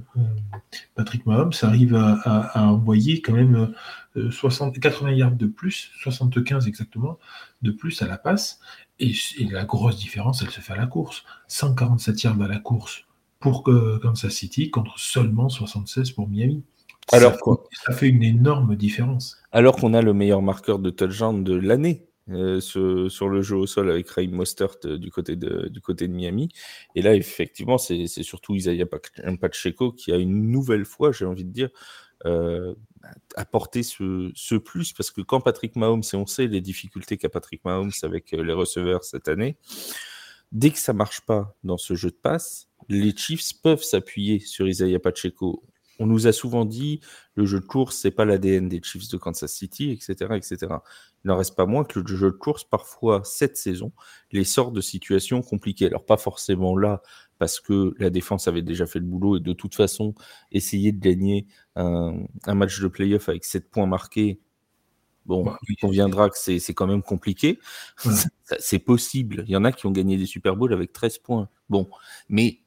Patrick 0.95 1.25
Mahomes 1.25 1.51
arrive 1.61 1.95
à, 1.95 2.63
envoyer 2.63 3.21
quand 3.21 3.33
même 3.33 3.73
60, 4.15 4.79
80 4.79 5.11
yards 5.11 5.35
de 5.35 5.47
plus, 5.47 5.91
75 6.01 6.67
exactement, 6.67 7.19
de 7.61 7.71
plus 7.71 8.01
à 8.01 8.07
la 8.07 8.17
passe. 8.17 8.59
Et, 8.99 9.13
et, 9.39 9.45
la 9.45 9.65
grosse 9.65 9.97
différence, 9.97 10.41
elle 10.41 10.51
se 10.51 10.61
fait 10.61 10.73
à 10.73 10.77
la 10.77 10.87
course. 10.87 11.23
147 11.47 12.23
yards 12.23 12.41
à 12.41 12.47
la 12.47 12.59
course 12.59 13.05
pour 13.39 13.63
Kansas 13.63 14.31
City 14.31 14.69
contre 14.69 14.99
seulement 14.99 15.49
76 15.49 16.11
pour 16.11 16.29
Miami. 16.29 16.63
Alors, 17.11 17.37
ça, 17.85 17.93
fait 17.93 18.07
une 18.07 18.23
énorme 18.23 18.75
différence. 18.75 19.37
Alors 19.51 19.75
qu'on 19.75 19.93
a 19.93 20.01
le 20.01 20.13
meilleur 20.13 20.41
marqueur 20.41 20.79
de 20.79 20.89
touchdown 20.89 21.43
de 21.43 21.55
l'année 21.55 22.05
euh, 22.29 22.61
sur, 22.61 23.27
le 23.27 23.41
jeu 23.41 23.57
au 23.57 23.67
sol 23.67 23.89
avec 23.89 24.09
Raheem 24.09 24.31
Mostert 24.31 24.77
euh, 24.85 24.97
du, 24.97 25.11
côté 25.11 25.35
de, 25.35 25.67
du 25.67 25.81
côté 25.81 26.07
de 26.07 26.13
Miami. 26.13 26.49
Et 26.95 27.01
là, 27.01 27.15
effectivement, 27.15 27.77
c'est 27.77 28.07
surtout 28.07 28.55
Isaiah 28.55 28.85
Pacheco 28.85 29.91
qui 29.91 30.11
a 30.11 30.17
une 30.17 30.51
nouvelle 30.51 30.85
fois, 30.85 31.11
j'ai 31.11 31.25
envie 31.25 31.43
de 31.43 31.51
dire, 31.51 31.69
euh, 32.25 32.75
apporté 33.35 33.83
ce, 33.83 34.31
ce, 34.35 34.55
plus. 34.55 34.93
Parce 34.93 35.11
que 35.11 35.21
quand 35.21 35.41
Patrick 35.41 35.75
Mahomes, 35.75 36.03
et 36.13 36.15
on 36.15 36.27
sait 36.27 36.47
les 36.47 36.61
difficultés 36.61 37.17
qu'a 37.17 37.29
Patrick 37.29 37.65
Mahomes 37.65 37.91
avec 38.03 38.31
les 38.31 38.53
receveurs 38.53 39.03
cette 39.03 39.27
année, 39.27 39.57
dès 40.51 40.69
que 40.69 40.79
ça 40.79 40.93
marche 40.93 41.21
pas 41.21 41.55
dans 41.63 41.77
ce 41.77 41.95
jeu 41.95 42.11
de 42.11 42.15
passe, 42.15 42.69
les 42.87 43.15
Chiefs 43.15 43.61
peuvent 43.61 43.83
s'appuyer 43.83 44.39
sur 44.39 44.67
Isaiah 44.67 44.99
Pacheco 44.99 45.63
on 46.01 46.07
nous 46.07 46.25
a 46.25 46.33
souvent 46.33 46.65
dit 46.65 46.99
le 47.35 47.45
jeu 47.45 47.59
de 47.59 47.65
course, 47.65 47.95
c'est 47.95 48.11
pas 48.11 48.25
l'ADN 48.25 48.67
des 48.67 48.81
Chiefs 48.83 49.07
de 49.09 49.17
Kansas 49.17 49.53
City, 49.53 49.91
etc., 49.91 50.33
etc. 50.35 50.57
Il 51.23 51.27
n'en 51.27 51.37
reste 51.37 51.55
pas 51.55 51.67
moins 51.67 51.83
que 51.83 51.99
le 51.99 52.07
jeu 52.07 52.31
de 52.31 52.35
course, 52.35 52.63
parfois, 52.63 53.21
cette 53.23 53.55
saison, 53.55 53.91
les 54.31 54.43
sort 54.43 54.71
de 54.71 54.81
situations 54.81 55.43
compliquées. 55.43 55.85
Alors, 55.85 56.03
pas 56.03 56.17
forcément 56.17 56.75
là, 56.75 57.03
parce 57.37 57.59
que 57.59 57.93
la 57.99 58.09
défense 58.09 58.47
avait 58.47 58.63
déjà 58.63 58.87
fait 58.87 58.97
le 58.97 59.05
boulot 59.05 59.37
et 59.37 59.39
de 59.41 59.53
toute 59.53 59.75
façon, 59.75 60.15
essayer 60.51 60.91
de 60.91 60.99
gagner 60.99 61.45
un, 61.75 62.25
match 62.47 62.81
de 62.81 62.87
playoff 62.87 63.29
avec 63.29 63.45
7 63.45 63.69
points 63.69 63.85
marqués, 63.85 64.39
bon, 65.27 65.45
bah, 65.45 65.59
il 65.69 65.75
conviendra 65.75 66.31
que 66.31 66.37
c'est 66.37 66.73
quand 66.73 66.87
même 66.87 67.03
compliqué. 67.03 67.59
c'est 68.59 68.79
possible. 68.79 69.43
Il 69.47 69.51
y 69.51 69.55
en 69.55 69.65
a 69.65 69.71
qui 69.71 69.85
ont 69.85 69.91
gagné 69.91 70.17
des 70.17 70.25
Super 70.25 70.55
Bowls 70.55 70.73
avec 70.73 70.93
13 70.93 71.19
points. 71.19 71.47
Bon, 71.69 71.87
mais 72.27 72.60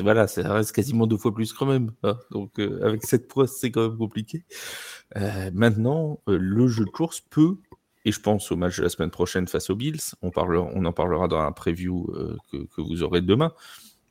voilà, 0.00 0.26
ça 0.26 0.52
reste 0.52 0.72
quasiment 0.72 1.06
deux 1.06 1.16
fois 1.16 1.34
plus 1.34 1.52
quand 1.52 1.66
même. 1.66 1.92
Hein. 2.02 2.18
Donc, 2.30 2.58
euh, 2.58 2.84
avec 2.84 3.04
cette 3.04 3.28
poids, 3.28 3.46
c'est 3.46 3.70
quand 3.70 3.88
même 3.88 3.98
compliqué. 3.98 4.44
Euh, 5.16 5.50
maintenant, 5.52 6.20
euh, 6.28 6.38
le 6.38 6.68
jeu 6.68 6.84
de 6.84 6.90
course 6.90 7.20
peut, 7.20 7.58
et 8.04 8.12
je 8.12 8.20
pense 8.20 8.50
au 8.52 8.56
match 8.56 8.78
de 8.78 8.82
la 8.82 8.88
semaine 8.88 9.10
prochaine 9.10 9.46
face 9.48 9.70
aux 9.70 9.76
Bills, 9.76 10.00
on, 10.22 10.30
parlera, 10.30 10.68
on 10.74 10.84
en 10.84 10.92
parlera 10.92 11.28
dans 11.28 11.42
la 11.42 11.52
preview 11.52 12.06
que, 12.52 12.64
que, 12.66 12.80
vous 12.82 13.02
aurez 13.02 13.22
demain, 13.22 13.52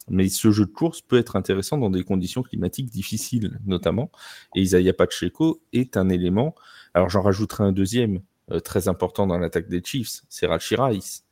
mais 0.09 0.29
ce 0.29 0.51
jeu 0.51 0.65
de 0.65 0.71
course 0.71 1.01
peut 1.01 1.17
être 1.17 1.35
intéressant 1.35 1.77
dans 1.77 1.89
des 1.89 2.03
conditions 2.03 2.41
climatiques 2.41 2.89
difficiles, 2.89 3.59
notamment. 3.65 4.11
Et 4.55 4.61
Isaiah 4.61 4.93
Pacheco 4.93 5.61
est 5.73 5.95
un 5.95 6.09
élément. 6.09 6.55
Alors, 6.93 7.09
j'en 7.09 7.21
rajouterai 7.21 7.63
un 7.63 7.71
deuxième 7.71 8.21
très 8.63 8.87
important 8.87 9.27
dans 9.27 9.37
l'attaque 9.37 9.69
des 9.69 9.81
Chiefs, 9.83 10.21
c'est 10.27 10.47
Rachi 10.47 10.75
Rice, 10.75 11.23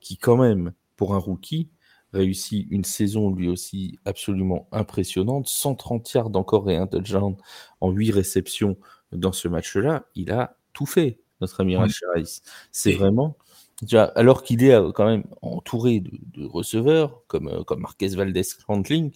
qui, 0.00 0.16
quand 0.16 0.36
même, 0.36 0.72
pour 0.96 1.14
un 1.14 1.18
rookie, 1.18 1.68
réussit 2.16 2.66
une 2.70 2.84
saison 2.84 3.30
lui 3.30 3.48
aussi 3.48 3.98
absolument 4.04 4.68
impressionnante. 4.72 5.48
130 5.48 6.12
yards 6.12 6.36
encore 6.36 6.70
et 6.70 6.76
un 6.76 6.86
touchdown 6.86 7.36
en 7.80 7.90
8 7.90 8.10
réceptions 8.12 8.76
dans 9.12 9.32
ce 9.32 9.48
match-là. 9.48 10.06
Il 10.14 10.32
a 10.32 10.56
tout 10.72 10.86
fait, 10.86 11.20
notre 11.40 11.60
ami 11.60 11.76
oui. 11.76 12.24
C'est 12.72 12.92
vraiment. 12.92 13.36
Alors 14.14 14.42
qu'il 14.42 14.64
est 14.64 14.72
euh, 14.72 14.90
quand 14.90 15.06
même 15.06 15.24
entouré 15.42 16.00
de, 16.00 16.46
receveurs 16.46 17.22
comme, 17.26 17.48
euh, 17.48 17.62
comme 17.62 17.80
Marquez 17.80 18.08
Valdez 18.08 18.42
Scantling, 18.42 19.12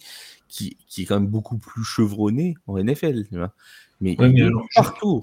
qui, 0.47 0.77
qui, 0.87 1.01
est 1.01 1.05
quand 1.05 1.19
même 1.19 1.29
beaucoup 1.29 1.57
plus 1.57 1.83
chevronné 1.83 2.55
en 2.67 2.77
NFL. 2.77 3.25
Tu 4.01 4.15
vois 4.15 4.29
mais, 4.29 4.49
partout, 4.75 5.21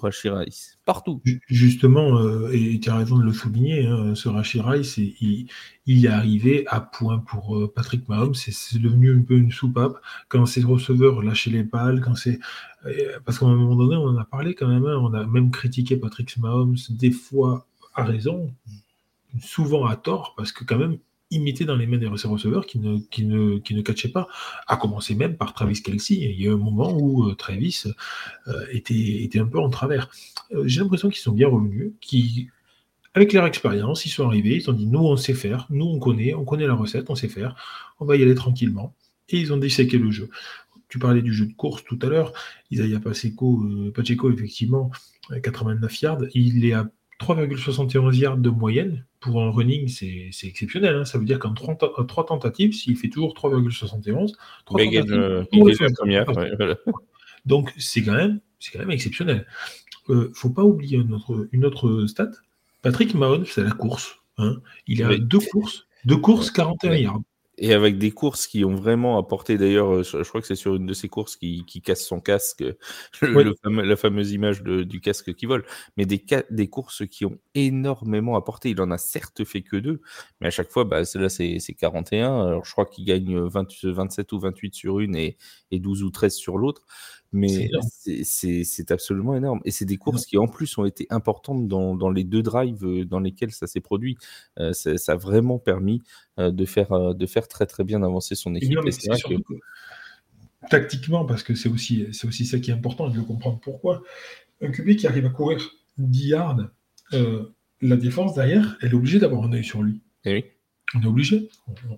partout. 0.84 1.20
Justement, 1.48 2.18
euh, 2.18 2.50
et 2.52 2.78
tu 2.78 2.88
as 2.90 2.96
raison 2.96 3.18
de 3.18 3.24
le 3.24 3.32
souligner, 3.32 3.86
hein, 3.86 4.14
ce 4.14 4.28
Rashi 4.28 4.60
il, 5.20 5.48
il, 5.86 6.06
est 6.06 6.08
arrivé 6.08 6.64
à 6.68 6.80
point 6.80 7.18
pour 7.18 7.56
euh, 7.56 7.72
Patrick 7.74 8.08
Mahomes, 8.08 8.34
c'est 8.34 8.78
devenu 8.78 9.16
un 9.16 9.22
peu 9.22 9.36
une 9.36 9.50
soupape. 9.50 10.00
Quand 10.28 10.46
ses 10.46 10.62
receveurs 10.62 11.22
lâchaient 11.22 11.50
les 11.50 11.64
balles, 11.64 12.00
quand 12.00 12.14
c'est. 12.14 12.38
Euh, 12.86 13.18
parce 13.24 13.40
qu'à 13.40 13.46
un 13.46 13.56
moment 13.56 13.74
donné, 13.74 13.96
on 13.96 14.08
en 14.08 14.16
a 14.16 14.24
parlé 14.24 14.54
quand 14.54 14.68
même, 14.68 14.86
hein, 14.86 14.96
on 15.02 15.12
a 15.12 15.26
même 15.26 15.50
critiqué 15.50 15.96
Patrick 15.96 16.36
Mahomes, 16.38 16.76
des 16.90 17.10
fois 17.10 17.66
à 17.94 18.04
raison, 18.04 18.54
souvent 19.40 19.86
à 19.86 19.96
tort, 19.96 20.34
parce 20.36 20.52
que 20.52 20.62
quand 20.62 20.78
même, 20.78 20.98
imité 21.30 21.64
dans 21.64 21.76
les 21.76 21.86
mains 21.86 21.98
des 21.98 22.06
receveurs 22.06 22.66
qui 22.66 22.78
ne, 22.78 22.98
qui 23.10 23.24
ne, 23.24 23.58
qui 23.58 23.74
ne 23.74 23.82
catchaient 23.82 24.10
pas, 24.10 24.28
à 24.66 24.76
commencer 24.76 25.14
même 25.14 25.36
par 25.36 25.54
Travis 25.54 25.82
Kelsey. 25.82 26.14
Il 26.14 26.40
y 26.40 26.48
a 26.48 26.52
un 26.52 26.56
moment 26.56 26.96
où 26.96 27.28
euh, 27.28 27.34
Travis 27.34 27.84
euh, 28.46 28.66
était, 28.70 29.22
était 29.22 29.38
un 29.38 29.46
peu 29.46 29.58
en 29.58 29.68
travers. 29.68 30.10
Euh, 30.52 30.66
j'ai 30.66 30.80
l'impression 30.80 31.08
qu'ils 31.08 31.20
sont 31.20 31.32
bien 31.32 31.48
revenus, 31.48 31.92
qui 32.00 32.48
avec 33.14 33.32
leur 33.32 33.46
expérience, 33.46 34.06
ils 34.06 34.10
sont 34.10 34.26
arrivés, 34.26 34.56
ils 34.56 34.70
ont 34.70 34.74
dit 34.74 34.86
nous 34.86 35.00
on 35.00 35.16
sait 35.16 35.34
faire, 35.34 35.66
nous 35.70 35.86
on 35.86 35.98
connaît, 35.98 36.34
on 36.34 36.44
connaît 36.44 36.66
la 36.66 36.74
recette, 36.74 37.10
on 37.10 37.14
sait 37.14 37.28
faire, 37.28 37.56
on 37.98 38.04
va 38.04 38.16
y 38.16 38.22
aller 38.22 38.34
tranquillement. 38.34 38.94
Et 39.30 39.38
ils 39.38 39.52
ont 39.52 39.56
disséqué 39.56 39.98
le 39.98 40.10
jeu. 40.10 40.30
Tu 40.88 40.98
parlais 40.98 41.20
du 41.20 41.32
jeu 41.32 41.46
de 41.46 41.52
course 41.52 41.84
tout 41.84 41.98
à 42.02 42.06
l'heure, 42.06 42.32
Isaiah 42.70 43.00
Pacheco, 43.00 43.62
Pacheco 43.94 44.30
effectivement, 44.30 44.90
89 45.42 46.00
yards, 46.00 46.22
il 46.32 46.64
est 46.64 46.74
à 46.74 46.88
3,71 47.20 48.14
yards 48.14 48.38
de 48.38 48.50
moyenne 48.50 49.04
pour 49.20 49.42
un 49.42 49.50
running, 49.50 49.88
c'est 49.88 50.46
exceptionnel. 50.46 50.94
Hein. 50.96 51.04
Ça 51.04 51.18
veut 51.18 51.24
dire 51.24 51.38
qu'en 51.38 51.54
3, 51.54 52.26
tentatives, 52.26 52.72
s'il 52.72 52.96
fait 52.96 53.08
toujours 53.08 53.34
3,71, 53.34 54.34
euh, 55.10 55.44
Donc 57.46 57.72
c'est 57.78 58.02
quand 58.02 58.14
même, 58.14 58.40
c'est 58.58 58.72
quand 58.72 58.80
même 58.80 58.90
exceptionnel. 58.90 59.46
Euh, 60.10 60.30
faut 60.34 60.50
pas 60.50 60.64
oublier 60.64 60.98
une 60.98 61.14
autre, 61.14 61.48
une 61.52 61.64
autre 61.64 62.06
stat. 62.06 62.30
Patrick 62.82 63.14
Mahon, 63.14 63.44
c'est 63.44 63.64
la 63.64 63.72
course. 63.72 64.18
Hein. 64.38 64.56
Il 64.86 65.02
a 65.02 65.16
deux 65.18 65.40
courses, 65.40 65.86
deux 66.04 66.16
courses 66.16 66.50
41 66.50 66.94
yards 66.94 67.22
et 67.58 67.74
avec 67.74 67.98
des 67.98 68.12
courses 68.12 68.46
qui 68.46 68.64
ont 68.64 68.74
vraiment 68.74 69.18
apporté, 69.18 69.58
d'ailleurs, 69.58 69.92
euh, 69.92 70.02
je 70.02 70.28
crois 70.28 70.40
que 70.40 70.46
c'est 70.46 70.54
sur 70.54 70.76
une 70.76 70.86
de 70.86 70.94
ces 70.94 71.08
courses 71.08 71.36
qui, 71.36 71.64
casse 71.84 72.06
son 72.06 72.20
casque, 72.20 72.64
la 73.22 73.96
fameuse 73.96 74.32
image 74.32 74.62
du 74.62 75.00
casque 75.00 75.34
qui 75.34 75.46
vole, 75.46 75.64
mais 75.96 76.06
des, 76.06 76.24
des 76.50 76.68
courses 76.68 77.06
qui 77.06 77.24
ont 77.24 77.38
énormément 77.54 78.36
apporté. 78.36 78.70
Il 78.70 78.80
en 78.80 78.90
a 78.90 78.98
certes 78.98 79.44
fait 79.44 79.62
que 79.62 79.76
deux, 79.76 80.00
mais 80.40 80.46
à 80.46 80.50
chaque 80.50 80.70
fois, 80.70 80.84
bah, 80.84 81.02
là, 81.14 81.28
c'est 81.28 81.58
41. 81.78 82.46
Alors, 82.46 82.64
je 82.64 82.72
crois 82.72 82.86
qu'il 82.86 83.04
gagne 83.04 83.38
27 83.38 84.32
ou 84.32 84.38
28 84.38 84.74
sur 84.74 85.00
une 85.00 85.16
et, 85.16 85.36
et 85.70 85.80
12 85.80 86.04
ou 86.04 86.10
13 86.10 86.34
sur 86.34 86.58
l'autre. 86.58 86.86
Mais 87.32 87.68
c'est 88.22 88.90
absolument 88.90 89.36
énorme. 89.36 89.60
Et 89.64 89.70
c'est 89.70 89.84
des 89.84 89.96
courses 89.96 90.24
qui, 90.24 90.38
en 90.38 90.46
plus, 90.46 90.78
ont 90.78 90.86
été 90.86 91.06
importantes 91.10 91.68
dans, 91.68 91.94
dans 91.94 92.10
les 92.10 92.24
deux 92.24 92.42
drives 92.42 92.84
euh, 92.84 93.04
dans 93.04 93.20
lesquels 93.20 93.50
ça 93.50 93.66
s'est 93.66 93.80
produit. 93.80 94.16
Euh, 94.58 94.72
ça 94.72 95.12
a 95.12 95.16
vraiment 95.16 95.58
permis 95.58 96.02
euh, 96.38 96.50
de, 96.50 96.64
faire, 96.64 97.14
de 97.14 97.26
faire 97.26 97.46
très, 97.48 97.66
très 97.66 97.84
bien 97.84 98.02
avancer 98.02 98.34
son 98.34 98.54
équipe. 98.54 98.78
Tactiquement, 100.70 101.24
parce 101.24 101.42
que 101.42 101.54
c'est 101.54 101.68
aussi, 101.68 102.06
aussi 102.24 102.44
ça 102.44 102.58
qui 102.58 102.70
est 102.70 102.74
important, 102.74 103.10
je 103.12 103.18
veux 103.18 103.24
comprendre 103.24 103.60
pourquoi. 103.60 104.02
Un 104.60 104.70
QB 104.70 104.96
qui 104.96 105.06
arrive 105.06 105.26
à 105.26 105.30
courir 105.30 105.70
10 105.98 106.28
yards, 106.28 106.58
la 107.12 107.96
défense 107.96 108.34
derrière, 108.34 108.76
elle 108.80 108.90
est 108.90 108.94
obligée 108.94 109.20
d'avoir 109.20 109.44
un 109.44 109.52
œil 109.52 109.64
sur 109.64 109.82
lui. 109.82 110.00
Et 110.24 110.32
oui. 110.34 110.44
On 110.94 111.02
est 111.02 111.06
obligé. 111.06 111.50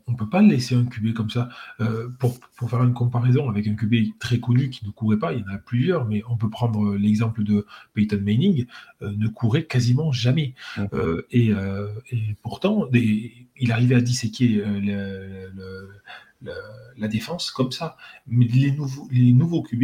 On 0.07 0.13
ne 0.13 0.17
peut 0.17 0.29
pas 0.29 0.43
laisser 0.43 0.75
un 0.75 0.85
QB 0.85 1.13
comme 1.15 1.31
ça. 1.31 1.49
Euh, 1.81 2.09
pour, 2.19 2.39
faire 2.69 2.83
une 2.83 2.93
comparaison 2.93 3.49
avec 3.49 3.69
un 3.69 3.75
QB 3.75 4.19
très 4.19 4.41
connu 4.41 4.69
qui 4.71 4.85
ne 4.85 4.91
courait 4.91 5.19
pas, 5.19 5.33
il 5.33 5.41
y 5.41 5.45
en 5.45 5.55
a 5.55 5.59
plusieurs, 5.59 6.07
mais 6.07 6.23
on 6.29 6.37
peut 6.37 6.51
prendre 6.51 6.97
l'exemple 6.97 7.45
de 7.45 7.67
Peyton 7.95 8.21
Manning, 8.21 8.67
euh, 9.03 9.13
ne 9.17 9.29
courait 9.29 9.65
quasiment 9.65 10.11
jamais. 10.11 10.55
Euh, 10.93 11.23
et, 11.31 11.53
pourtant, 12.43 12.89
il 12.93 13.73
arrivait 13.73 13.95
à 13.95 14.01
disséquer 14.01 14.63
la 16.43 17.09
défense 17.09 17.53
comme 17.53 17.71
ça. 17.71 17.97
Mais 18.27 18.47
les 18.47 18.73
nouveaux, 18.73 19.09
les 19.13 19.33
nouveaux 19.33 19.63
QB, 19.63 19.83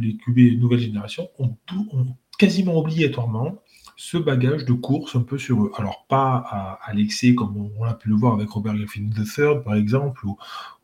les 0.00 0.16
QB 0.18 0.60
nouvelle 0.60 0.80
génération, 0.80 1.28
ont, 1.38 1.56
tout, 1.64 1.88
ont 1.92 2.14
quasiment 2.38 2.76
obligatoirement 2.76 3.62
ce 3.96 4.18
bagage 4.18 4.66
de 4.66 4.74
course 4.74 5.16
un 5.16 5.22
peu 5.22 5.38
sur 5.38 5.64
eux. 5.64 5.72
Alors, 5.76 6.06
pas 6.06 6.78
à, 6.82 6.92
l'excès 6.92 7.34
comme 7.34 7.70
on, 7.78 7.84
a 7.84 7.94
pu 7.94 8.10
le 8.10 8.14
voir 8.14 8.34
avec 8.34 8.50
Robert 8.50 8.74
Griffin 8.74 9.08
III, 9.16 9.62
par 9.64 9.74
exemple, 9.74 10.26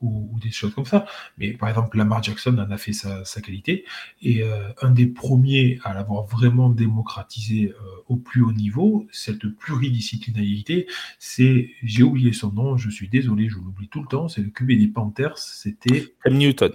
ou, 0.00 0.38
des 0.42 0.50
choses 0.50 0.74
comme 0.74 0.86
ça. 0.86 1.04
Mais 1.38 1.52
par 1.52 1.68
exemple, 1.68 1.96
Lamar 1.96 2.22
Jackson 2.22 2.56
en 2.58 2.70
a 2.70 2.76
fait 2.78 2.92
sa, 2.92 3.40
qualité. 3.42 3.84
Et 4.22 4.42
euh, 4.42 4.68
un 4.80 4.90
des 4.90 5.06
premiers 5.06 5.78
à 5.84 5.94
l'avoir 5.94 6.24
vraiment 6.24 6.70
démocratisé 6.70 7.70
euh, 7.70 7.84
au 8.08 8.16
plus 8.16 8.42
haut 8.42 8.52
niveau, 8.52 9.06
cette 9.12 9.46
pluridisciplinarité, 9.46 10.86
c'est, 11.18 11.70
j'ai 11.82 12.02
oublié 12.02 12.32
son 12.32 12.50
nom, 12.50 12.76
je 12.76 12.88
suis 12.90 13.08
désolé, 13.08 13.48
je 13.48 13.56
l'oublie 13.56 13.88
tout 13.88 14.00
le 14.00 14.08
temps, 14.08 14.28
c'est 14.28 14.42
le 14.42 14.50
QB 14.50 14.68
des 14.68 14.88
Panthers, 14.88 15.38
c'était... 15.38 16.14
Cam 16.24 16.34
Newton. 16.34 16.72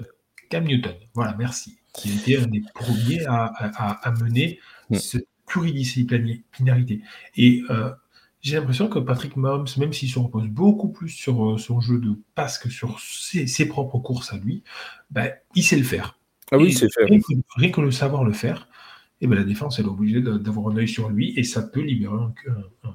Cam 0.49 0.63
Newton, 0.63 0.95
voilà, 1.13 1.35
merci. 1.37 1.77
Qui 1.93 2.13
était 2.13 2.37
un 2.37 2.45
des 2.45 2.61
premiers 2.75 3.25
à, 3.25 3.45
à, 3.45 4.11
mener 4.11 4.59
hmm 4.89 4.97
pluridisciplinarité. 5.47 7.01
Et 7.35 7.63
euh, 7.71 7.89
j'ai 8.41 8.57
l'impression 8.57 8.87
que 8.87 8.99
Patrick 8.99 9.35
Mahomes, 9.35 9.67
même 9.77 9.93
s'il 9.93 10.09
se 10.09 10.19
repose 10.19 10.47
beaucoup 10.47 10.89
plus 10.89 11.09
sur 11.09 11.53
euh, 11.53 11.57
son 11.57 11.81
jeu 11.81 11.99
de 11.99 12.19
passe 12.35 12.59
que 12.59 12.69
sur 12.69 12.99
ses, 12.99 13.67
propres 13.67 13.97
courses 13.97 14.31
à 14.31 14.37
lui, 14.37 14.63
ben, 15.09 15.31
il 15.55 15.63
sait 15.63 15.77
le 15.77 15.83
faire. 15.83 16.19
Ah 16.51 16.57
oui, 16.57 16.71
c'est 16.71 16.87
faire. 16.93 17.07
Rien 17.55 17.71
que, 17.71 17.81
le 17.81 17.91
savoir 17.91 18.23
le 18.23 18.33
faire, 18.33 18.69
et 19.19 19.25
eh 19.25 19.27
ben, 19.27 19.35
la 19.35 19.43
défense 19.43 19.79
elle 19.79 19.85
est 19.85 19.89
obligée 19.89 20.21
d'avoir 20.21 20.67
un 20.71 20.77
œil 20.77 20.87
sur 20.87 21.09
lui 21.09 21.33
et 21.37 21.43
ça 21.43 21.63
peut 21.63 21.81
libérer 21.81 22.13
un, 22.13 22.93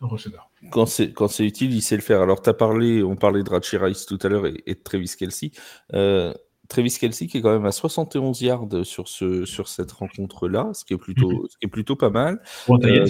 receveur. 0.00 0.48
Quand 0.70 0.86
c'est 0.86 1.12
utile, 1.40 1.74
il 1.74 1.82
sait 1.82 1.96
le 1.96 2.02
faire. 2.02 2.22
Alors, 2.22 2.40
tu 2.40 2.48
as 2.48 2.54
parlé, 2.54 3.02
on 3.02 3.16
parlait 3.16 3.42
de 3.42 3.50
Rachi 3.50 3.76
Rice 3.76 4.06
tout 4.06 4.18
à 4.22 4.28
l'heure 4.28 4.46
et, 4.46 4.52
de 4.52 4.80
Travis 4.82 5.12
Kelsey. 5.18 5.50
Euh, 5.92 6.32
Travis 6.68 6.96
Kelsey 6.98 7.26
qui 7.26 7.38
est 7.38 7.40
quand 7.40 7.52
même 7.52 7.66
à 7.66 7.72
71 7.72 8.40
yards 8.42 8.84
sur, 8.84 9.08
ce, 9.08 9.44
sur 9.44 9.68
cette 9.68 9.92
rencontre-là, 9.92 10.70
ce, 10.74 10.84
qui 10.84 10.94
est 10.94 10.98
plutôt, 10.98 11.30
mhm. 11.30 11.48
est 11.62 11.68
plutôt 11.68 11.96
pas 11.96 12.10
mal. 12.10 12.40
Euh, 12.70 13.06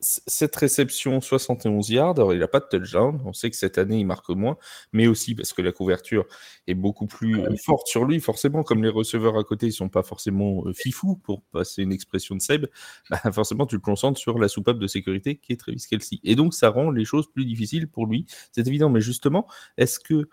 cette 0.00 0.54
réception, 0.54 1.20
71 1.20 1.90
yards, 1.90 2.16
alors 2.16 2.34
il 2.34 2.40
n'a 2.40 2.48
pas 2.48 2.60
de 2.60 2.66
touchdown, 2.70 3.20
on 3.24 3.32
sait 3.32 3.50
que 3.50 3.56
cette 3.56 3.78
année 3.78 3.98
il 3.98 4.04
marque 4.04 4.28
moins, 4.28 4.56
mais 4.92 5.06
aussi 5.06 5.34
parce 5.34 5.52
que 5.52 5.62
la 5.62 5.72
couverture 5.72 6.26
est 6.66 6.74
beaucoup 6.74 7.06
plus 7.06 7.42
forte 7.58 7.86
sur 7.86 8.04
lui, 8.04 8.20
forcément, 8.20 8.62
comme 8.62 8.82
les 8.82 8.90
receveurs 8.90 9.38
à 9.38 9.44
côté 9.44 9.66
ne 9.66 9.72
sont 9.72 9.88
pas 9.88 10.02
forcément 10.02 10.62
euh, 10.66 10.72
fifous, 10.72 11.16
pour 11.16 11.42
passer 11.42 11.82
une 11.82 11.92
expression 11.92 12.36
de 12.36 12.40
Seb, 12.40 12.66
bah, 13.10 13.20
forcément 13.32 13.66
tu 13.66 13.78
te 13.78 13.82
concentres 13.82 14.20
sur 14.20 14.38
la 14.38 14.48
soupape 14.48 14.78
de 14.78 14.86
sécurité 14.86 15.36
qui 15.36 15.52
est 15.52 15.56
Travis 15.56 15.84
Kelsey. 15.88 16.20
Et 16.24 16.34
donc 16.36 16.54
ça 16.54 16.68
rend 16.68 16.90
les 16.90 17.04
choses 17.04 17.26
plus 17.32 17.46
difficiles 17.46 17.88
pour 17.88 18.06
lui, 18.06 18.26
c'est 18.52 18.66
évident, 18.66 18.90
mais 18.90 19.00
justement, 19.00 19.46
est-ce 19.78 19.98
que 19.98 20.28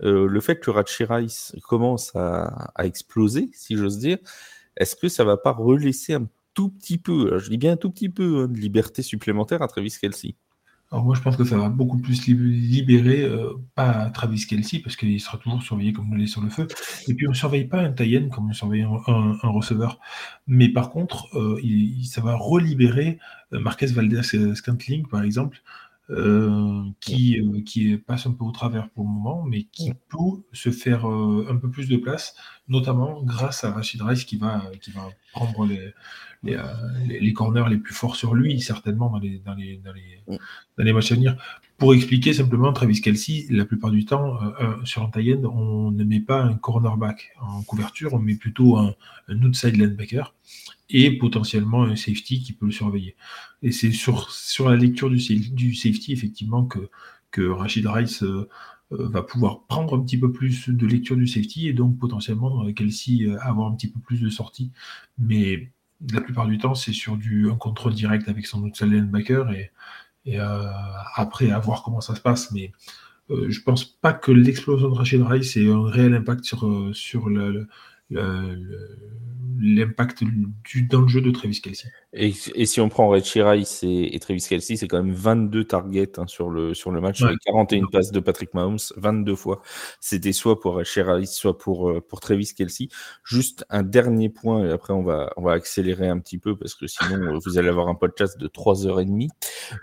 le 0.00 0.40
fait 0.40 0.60
que 0.60 0.70
Rice 0.70 1.54
commence 1.62 2.14
à, 2.14 2.70
exploser, 2.78 3.50
si 3.52 3.76
j'ose 3.76 3.98
dire, 3.98 4.18
est-ce 4.76 4.96
que 4.96 5.08
ça 5.08 5.24
va 5.24 5.36
pas 5.36 5.52
relaisser 5.52 6.14
un 6.14 6.28
tout 6.54 6.70
petit 6.70 6.98
peu, 6.98 7.38
je 7.38 7.50
dis 7.50 7.58
bien 7.58 7.72
un 7.72 7.76
tout 7.76 7.90
petit 7.90 8.08
peu, 8.08 8.42
hein, 8.42 8.48
de 8.48 8.58
liberté 8.58 9.02
supplémentaire 9.02 9.62
à 9.62 9.68
Travis 9.68 9.96
Kelsey 10.00 10.34
alors 10.90 11.04
moi, 11.04 11.14
je 11.14 11.20
pense 11.20 11.36
que 11.36 11.44
ça 11.44 11.58
va 11.58 11.68
beaucoup 11.68 11.98
plus 11.98 12.26
libérer, 12.26 13.22
euh, 13.22 13.52
pas 13.74 14.08
Travis 14.08 14.46
Kelsey, 14.46 14.78
parce 14.78 14.96
qu'il 14.96 15.20
sera 15.20 15.36
toujours 15.36 15.62
surveillé 15.62 15.92
comme 15.92 16.08
nous 16.08 16.16
l'est 16.16 16.26
sur 16.26 16.40
le 16.40 16.48
feu. 16.48 16.66
Et 17.08 17.14
puis 17.14 17.26
on 17.26 17.32
ne 17.32 17.36
surveille 17.36 17.66
pas 17.66 17.80
un 17.80 17.92
Tayen 17.92 18.30
comme 18.30 18.48
on 18.48 18.52
surveille 18.54 18.84
un, 18.84 19.48
receveur. 19.50 20.00
Mais 20.46 20.70
par 20.70 20.88
contre, 20.88 21.28
euh, 21.36 21.60
ça 22.04 22.22
va 22.22 22.36
relibérer 22.36 23.18
euh, 23.52 23.60
Marquez 23.60 23.86
Valdez 23.86 24.22
Scantling, 24.54 25.06
par 25.06 25.22
exemple, 25.22 25.60
qui, 27.00 27.40
qui 27.66 27.96
passe 27.98 28.26
un 28.26 28.32
peu 28.32 28.44
au 28.44 28.50
travers 28.50 28.88
pour 28.90 29.04
le 29.04 29.10
moment, 29.10 29.44
mais 29.44 29.64
qui 29.64 29.92
peut 30.08 30.42
se 30.52 30.70
faire 30.70 31.04
un 31.04 31.56
peu 31.56 31.70
plus 31.70 31.88
de 31.88 31.96
place, 31.96 32.34
notamment 32.66 33.22
grâce 33.22 33.64
à 33.64 33.72
Rachid 33.72 34.00
Rice 34.00 34.24
qui 34.24 34.36
va, 34.36 34.62
qui 34.80 34.90
va 34.90 35.08
prendre 35.32 35.66
les, 35.66 35.92
euh, 36.46 36.62
les, 37.04 37.18
les, 37.18 37.32
corners 37.32 37.64
les 37.68 37.78
plus 37.78 37.94
forts 37.94 38.14
sur 38.14 38.34
lui, 38.34 38.60
certainement 38.60 39.10
dans 39.10 39.18
les, 39.18 39.40
dans 39.40 39.54
les, 39.54 39.78
dans 39.78 39.92
les, 39.92 40.22
mm. 40.28 40.38
dans 40.78 40.84
les 40.84 40.92
matchs 40.92 41.10
à 41.10 41.16
venir. 41.16 41.36
Pour 41.78 41.94
expliquer 41.94 42.32
simplement, 42.32 42.72
Travis 42.72 43.00
Kelsey, 43.00 43.46
la 43.50 43.64
plupart 43.64 43.90
du 43.90 44.04
temps, 44.04 44.40
euh, 44.42 44.50
euh, 44.60 44.84
sur 44.84 45.02
un 45.02 45.10
tie 45.10 45.34
on 45.34 45.90
ne 45.90 46.04
met 46.04 46.20
pas 46.20 46.40
un 46.42 46.54
cornerback 46.54 47.32
en 47.40 47.62
couverture, 47.62 48.14
on 48.14 48.20
met 48.20 48.36
plutôt 48.36 48.76
un, 48.76 48.94
un 49.26 49.42
outside 49.42 49.76
linebacker 49.76 50.32
et 50.90 51.10
potentiellement 51.18 51.82
un 51.84 51.96
safety 51.96 52.42
qui 52.42 52.52
peut 52.52 52.66
le 52.66 52.72
surveiller. 52.72 53.16
Et 53.62 53.72
c'est 53.72 53.92
sur, 53.92 54.30
sur 54.30 54.68
la 54.68 54.76
lecture 54.76 55.10
du, 55.10 55.20
safety, 55.74 56.12
effectivement, 56.12 56.64
que, 56.64 56.88
que 57.30 57.42
Rachid 57.42 57.86
Rice 57.86 58.24
va 58.90 59.22
pouvoir 59.22 59.66
prendre 59.66 59.98
un 59.98 60.00
petit 60.00 60.18
peu 60.18 60.32
plus 60.32 60.70
de 60.70 60.86
lecture 60.86 61.16
du 61.16 61.26
safety 61.26 61.68
et 61.68 61.74
donc 61.74 61.98
potentiellement 61.98 62.64
Kelsey 62.72 63.28
avoir 63.40 63.70
un 63.70 63.74
petit 63.74 63.88
peu 63.88 64.00
plus 64.00 64.22
de 64.22 64.30
sortie. 64.30 64.72
Mais 65.18 65.70
la 66.12 66.20
plupart 66.20 66.46
du 66.46 66.58
temps, 66.58 66.74
c'est 66.74 66.92
sur 66.92 67.16
du, 67.16 67.50
un 67.50 67.56
contrôle 67.56 67.92
direct 67.92 68.28
avec 68.28 68.46
son 68.46 68.62
outside 68.62 68.90
linebacker 68.90 69.50
et, 69.52 69.70
et 70.24 70.38
euh, 70.40 70.70
après, 71.14 71.50
à 71.50 71.58
voir 71.58 71.82
comment 71.82 72.00
ça 72.00 72.14
se 72.14 72.20
passe. 72.20 72.52
Mais 72.52 72.72
euh, 73.30 73.46
je 73.50 73.60
pense 73.62 73.84
pas 73.84 74.12
que 74.12 74.30
l'explosion 74.30 74.88
de 74.88 74.94
Rachid 74.94 75.22
Rice 75.22 75.56
ait 75.56 75.70
un 75.70 75.88
réel 75.88 76.14
impact 76.14 76.44
sur, 76.44 76.66
euh, 76.66 76.92
sur 76.92 77.28
le, 77.28 77.66
l'impact 79.60 80.22
dans 80.90 81.00
le 81.00 81.08
jeu 81.08 81.20
de 81.20 81.30
Travis 81.30 81.60
Kelsey. 81.60 81.88
Et, 82.12 82.32
si 82.32 82.80
on 82.80 82.88
prend 82.88 83.08
Richie 83.08 83.42
Rice 83.42 83.80
et, 83.82 84.16
Travis 84.20 84.44
Kelsey, 84.48 84.76
c'est 84.76 84.88
quand 84.88 85.02
même 85.02 85.12
22 85.12 85.64
targets 85.64 86.18
hein, 86.18 86.26
sur, 86.26 86.48
le, 86.48 86.74
sur 86.74 86.90
le 86.90 87.00
match, 87.00 87.22
41 87.44 87.86
passes 87.86 88.12
de 88.12 88.20
Patrick 88.20 88.54
Mahomes, 88.54 88.78
22 88.96 89.34
fois. 89.34 89.60
C'était 90.00 90.32
soit 90.32 90.60
pour 90.60 90.76
Richie 90.76 91.02
Rice, 91.02 91.32
soit 91.32 91.58
pour, 91.58 91.90
euh, 91.90 92.00
pour 92.00 92.20
Travis 92.20 92.52
Kelsey. 92.56 92.88
Juste 93.24 93.66
un 93.68 93.82
dernier 93.82 94.28
point, 94.28 94.66
et 94.66 94.70
après 94.70 94.92
on 94.92 95.02
va, 95.02 95.32
on 95.36 95.42
va 95.42 95.52
accélérer 95.52 96.08
un 96.08 96.18
petit 96.18 96.38
peu 96.38 96.56
parce 96.56 96.74
que 96.74 96.86
sinon 96.86 97.34
euh, 97.34 97.38
vous 97.44 97.58
allez 97.58 97.68
avoir 97.68 97.88
un 97.88 97.94
podcast 97.94 98.38
de 98.38 98.48
3h30. 98.48 99.28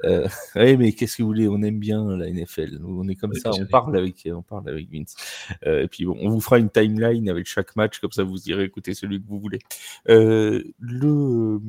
Euh, 0.05 0.27
oui, 0.55 0.77
mais 0.77 0.93
qu'est-ce 0.93 1.17
que 1.17 1.23
vous 1.23 1.29
voulez? 1.29 1.47
On 1.47 1.61
aime 1.61 1.79
bien 1.79 2.17
la 2.17 2.29
NFL. 2.29 2.79
On 2.85 3.07
est 3.07 3.15
comme 3.15 3.33
ça, 3.33 3.51
on 3.53 3.65
parle, 3.65 3.97
avec, 3.97 4.27
on 4.31 4.41
parle 4.41 4.69
avec 4.69 4.89
Vince. 4.91 5.15
Euh, 5.65 5.83
et 5.83 5.87
puis 5.87 6.05
bon, 6.05 6.17
on 6.21 6.29
vous 6.29 6.41
fera 6.41 6.59
une 6.59 6.69
timeline 6.69 7.29
avec 7.29 7.45
chaque 7.45 7.75
match, 7.75 7.99
comme 7.99 8.11
ça 8.15 8.23
vous 8.23 8.49
irez 8.49 8.63
écouter 8.63 8.93
celui 8.93 9.21
que 9.21 9.27
vous 9.27 9.39
voulez. 9.39 9.59
Euh, 10.09 10.63
le, 10.79 11.61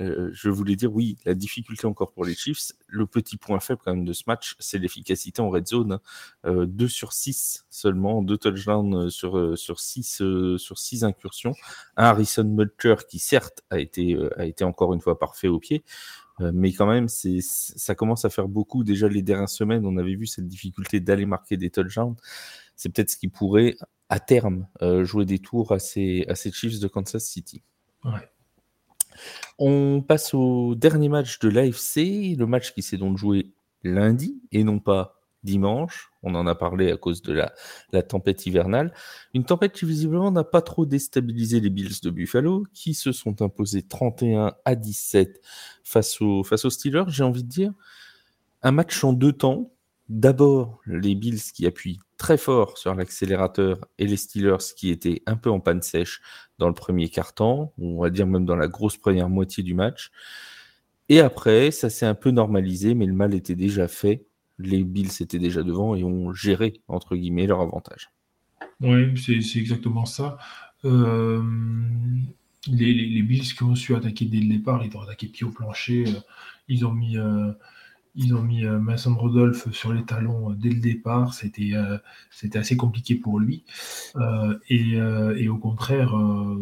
euh, 0.00 0.30
je 0.32 0.48
voulais 0.48 0.76
dire, 0.76 0.92
oui, 0.92 1.16
la 1.24 1.34
difficulté 1.34 1.86
encore 1.86 2.12
pour 2.12 2.24
les 2.24 2.34
Chiefs. 2.34 2.72
Le 2.88 3.06
petit 3.06 3.36
point 3.36 3.60
faible 3.60 3.80
quand 3.84 3.94
même 3.94 4.04
de 4.04 4.12
ce 4.12 4.24
match, 4.26 4.56
c'est 4.58 4.78
l'efficacité 4.78 5.40
en 5.42 5.50
red 5.50 5.66
zone. 5.66 5.98
2 6.44 6.88
sur 6.88 7.12
6 7.12 7.66
seulement, 7.70 8.22
2 8.22 8.36
touchdowns 8.38 9.10
sur, 9.10 9.58
sur, 9.58 9.80
6, 9.80 10.22
sur 10.56 10.78
6 10.78 11.04
incursions. 11.04 11.54
Un 11.96 12.06
Harrison 12.06 12.44
Butcher 12.44 12.96
qui 13.08 13.18
certes 13.18 13.62
a 13.70 13.78
été, 13.78 14.16
a 14.36 14.44
été 14.46 14.64
encore 14.64 14.94
une 14.94 15.00
fois 15.00 15.18
parfait 15.18 15.48
au 15.48 15.58
pied, 15.58 15.84
mais 16.40 16.72
quand 16.72 16.86
même, 16.86 17.08
c'est, 17.08 17.38
ça 17.40 17.94
commence 17.94 18.24
à 18.24 18.30
faire 18.30 18.48
beaucoup. 18.48 18.84
Déjà 18.84 19.08
les 19.08 19.22
dernières 19.22 19.48
semaines, 19.48 19.86
on 19.86 19.96
avait 19.96 20.14
vu 20.14 20.26
cette 20.26 20.48
difficulté 20.48 21.00
d'aller 21.00 21.26
marquer 21.26 21.56
des 21.56 21.70
touchdowns. 21.70 22.16
C'est 22.76 22.88
peut-être 22.88 23.10
ce 23.10 23.16
qui 23.16 23.28
pourrait, 23.28 23.76
à 24.08 24.20
terme, 24.20 24.66
jouer 25.02 25.24
des 25.24 25.38
tours 25.38 25.72
à 25.72 25.78
ces, 25.78 26.24
à 26.28 26.34
ces 26.34 26.52
Chiefs 26.52 26.80
de 26.80 26.88
Kansas 26.88 27.24
City. 27.24 27.62
Ouais. 28.04 28.28
On 29.58 30.02
passe 30.02 30.34
au 30.34 30.74
dernier 30.74 31.08
match 31.08 31.38
de 31.38 31.48
l'AFC, 31.48 32.36
le 32.36 32.46
match 32.46 32.74
qui 32.74 32.82
s'est 32.82 32.96
donc 32.96 33.16
joué 33.16 33.52
lundi 33.82 34.42
et 34.52 34.64
non 34.64 34.78
pas 34.78 35.20
dimanche. 35.44 36.10
On 36.22 36.34
en 36.34 36.46
a 36.46 36.54
parlé 36.54 36.90
à 36.90 36.96
cause 36.96 37.22
de 37.22 37.32
la, 37.32 37.52
la 37.92 38.02
tempête 38.02 38.46
hivernale. 38.46 38.92
Une 39.34 39.44
tempête 39.44 39.72
qui 39.72 39.84
visiblement 39.84 40.30
n'a 40.30 40.42
pas 40.42 40.62
trop 40.62 40.86
déstabilisé 40.86 41.60
les 41.60 41.70
Bills 41.70 42.00
de 42.02 42.10
Buffalo, 42.10 42.64
qui 42.72 42.94
se 42.94 43.12
sont 43.12 43.42
imposés 43.42 43.82
31 43.82 44.54
à 44.64 44.74
17 44.74 45.40
face, 45.84 46.18
face 46.44 46.64
aux 46.64 46.70
Steelers. 46.70 47.04
J'ai 47.08 47.24
envie 47.24 47.44
de 47.44 47.48
dire 47.48 47.72
un 48.62 48.72
match 48.72 49.04
en 49.04 49.12
deux 49.12 49.32
temps. 49.32 49.70
D'abord, 50.08 50.80
les 50.86 51.14
Bills 51.14 51.40
qui 51.54 51.66
appuient 51.66 52.00
très 52.16 52.38
fort 52.38 52.78
sur 52.78 52.94
l'accélérateur 52.94 53.78
et 53.98 54.06
les 54.06 54.16
Steelers 54.16 54.72
qui 54.76 54.90
étaient 54.90 55.22
un 55.26 55.36
peu 55.36 55.50
en 55.50 55.60
panne 55.60 55.82
sèche 55.82 56.20
dans 56.58 56.68
le 56.68 56.74
premier 56.74 57.08
quart-temps, 57.08 57.72
on 57.78 58.00
va 58.00 58.10
dire 58.10 58.26
même 58.26 58.44
dans 58.44 58.56
la 58.56 58.68
grosse 58.68 58.96
première 58.96 59.28
moitié 59.28 59.62
du 59.62 59.74
match. 59.74 60.10
Et 61.08 61.20
après, 61.20 61.70
ça 61.70 61.90
s'est 61.90 62.06
un 62.06 62.14
peu 62.14 62.30
normalisé, 62.30 62.94
mais 62.94 63.06
le 63.06 63.12
mal 63.12 63.34
était 63.34 63.56
déjà 63.56 63.88
fait. 63.88 64.24
Les 64.58 64.84
Bills 64.84 65.10
étaient 65.20 65.38
déjà 65.38 65.62
devant 65.62 65.94
et 65.94 66.04
ont 66.04 66.32
géré, 66.32 66.80
entre 66.88 67.16
guillemets, 67.16 67.46
leur 67.46 67.60
avantage. 67.60 68.10
Oui, 68.80 69.14
c'est 69.18 69.58
exactement 69.58 70.06
ça. 70.06 70.38
Euh, 70.84 71.42
les, 72.68 73.22
Bills 73.22 73.54
qui 73.54 73.62
ont 73.62 73.74
su 73.74 73.94
attaquer 73.94 74.24
dès 74.26 74.38
le 74.38 74.48
départ, 74.48 74.84
ils 74.84 74.96
ont 74.96 75.02
attaqué 75.02 75.26
pied 75.26 75.46
au 75.46 75.50
plancher. 75.50 76.04
Ils 76.68 76.86
ont 76.86 76.92
mis 76.92 77.18
euh, 77.18 77.52
ils 78.16 78.34
ont 78.34 78.42
mis 78.42 78.64
euh, 78.64 78.78
Mason 78.78 79.14
Rodolphe 79.14 79.70
sur 79.72 79.92
les 79.92 80.04
talons 80.04 80.50
euh, 80.50 80.54
dès 80.54 80.70
le 80.70 80.80
départ. 80.80 81.34
C'était 81.34 81.70
euh, 81.74 81.98
c'était 82.30 82.58
assez 82.58 82.76
compliqué 82.76 83.14
pour 83.14 83.40
lui. 83.40 83.64
Et, 84.68 84.94
et, 85.36 85.48
au 85.48 85.58
contraire, 85.58 86.14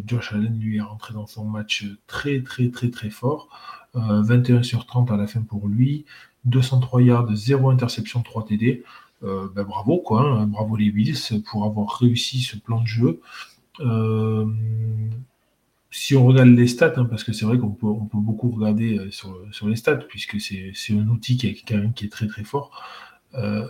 Josh 0.07 0.33
Allen 0.33 0.59
lui 0.59 0.79
est 0.79 0.83
rentré 0.83 1.15
dans 1.15 1.27
son 1.27 1.45
match 1.45 1.87
très 2.07 2.43
très 2.43 2.71
très 2.71 2.91
très 2.91 3.11
fort. 3.11 3.49
21 3.95 4.63
sur 4.63 4.87
30 4.87 5.11
à 5.11 5.17
la 5.17 5.27
fin 5.27 5.43
pour 5.43 5.69
lui. 5.69 6.07
203 6.45 7.03
yards, 7.03 7.35
0 7.35 7.71
interception, 7.71 8.23
3 8.23 8.47
TD. 8.47 8.85
Ben 9.23 9.65
bravo 9.65 9.99
quoi, 9.99 10.23
hein. 10.23 10.47
bravo 10.47 10.77
les 10.77 10.91
Bills 10.91 11.43
pour 11.47 11.65
avoir 11.65 11.99
réussi 11.99 12.41
ce 12.41 12.57
plan 12.57 12.81
de 12.81 12.87
jeu 12.87 13.21
si 15.93 16.17
on 16.17 16.25
regarde 16.27 16.49
les 16.49 16.67
stats, 16.67 16.95
hein, 16.97 17.05
parce 17.05 17.23
que 17.23 17.33
c'est 17.33 17.45
vrai 17.45 17.59
qu'on 17.59 17.71
peut, 17.71 17.87
beaucoup 18.15 18.51
regarder 18.51 18.99
euh, 18.99 19.11
sur, 19.11 19.69
les 19.69 19.77
stats, 19.77 19.97
puisque 19.97 20.41
c'est 20.41 20.73
un 20.91 21.07
outil 21.09 21.37
qui 21.37 21.47
est, 21.49 21.55
qui 21.95 22.05
est 22.05 22.09
très 22.09 22.27
très 22.27 22.45
fort. 22.45 22.83
Euh, 23.35 23.67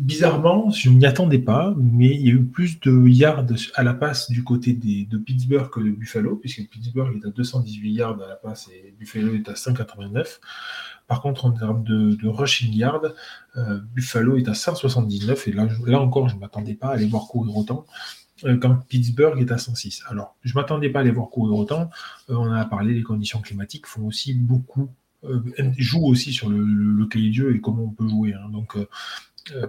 bizarrement, 0.00 0.70
je 0.70 0.88
ne 0.88 0.96
m'y 0.96 1.06
attendais 1.06 1.38
pas, 1.38 1.74
mais 1.76 2.14
il 2.14 2.22
y 2.22 2.30
a 2.30 2.32
eu 2.32 2.44
plus 2.44 2.80
de 2.80 3.06
yards 3.06 3.46
à 3.74 3.82
la 3.82 3.92
passe 3.92 4.30
du 4.30 4.44
côté 4.44 4.72
de 4.72 5.18
Pittsburgh 5.18 5.68
que 5.70 5.80
de 5.80 5.90
Buffalo, 5.90 6.36
puisque 6.36 6.66
Pittsburgh 6.68 7.20
est 7.22 7.26
à 7.26 7.30
218 7.30 7.92
yards 7.92 8.22
à 8.22 8.26
la 8.26 8.36
passe 8.36 8.70
et 8.72 8.94
Buffalo 8.98 9.34
est 9.34 9.48
à 9.50 9.56
189. 9.56 10.40
Par 11.06 11.20
contre, 11.20 11.44
en 11.44 11.52
termes 11.52 11.84
de, 11.84 12.28
rushing 12.28 12.74
yards, 12.74 13.12
euh, 13.56 13.78
Buffalo 13.94 14.36
est 14.38 14.48
à 14.48 14.54
179, 14.54 15.48
et 15.48 15.52
là, 15.52 15.68
là 15.86 16.00
encore, 16.00 16.28
je 16.28 16.34
ne 16.34 16.40
m'attendais 16.40 16.74
pas 16.74 16.88
à 16.88 16.92
aller 16.92 17.06
voir 17.06 17.26
courir 17.28 17.56
autant. 17.56 17.86
Euh, 18.44 18.58
quand 18.58 18.76
Pittsburgh 18.88 19.40
est 19.40 19.50
à 19.50 19.58
106. 19.58 20.02
Alors, 20.08 20.36
je 20.42 20.52
ne 20.54 20.60
m'attendais 20.60 20.90
pas 20.90 21.00
à 21.00 21.02
les 21.02 21.10
voir 21.10 21.30
courir 21.30 21.56
autant. 21.56 21.90
Euh, 22.28 22.34
on 22.34 22.52
a 22.52 22.64
parlé, 22.66 22.92
les 22.92 23.02
conditions 23.02 23.40
climatiques 23.40 23.86
font 23.86 24.06
aussi 24.06 24.34
beaucoup, 24.34 24.90
euh, 25.24 25.40
jouent 25.78 26.06
aussi 26.06 26.32
sur 26.32 26.50
le, 26.50 26.62
le, 26.62 27.06
cahier 27.06 27.30
de 27.30 27.34
jeu 27.34 27.56
et 27.56 27.60
comment 27.60 27.84
on 27.84 27.90
peut 27.90 28.08
jouer. 28.08 28.34
Hein. 28.34 28.50
Donc, 28.50 28.76
euh, 28.76 28.86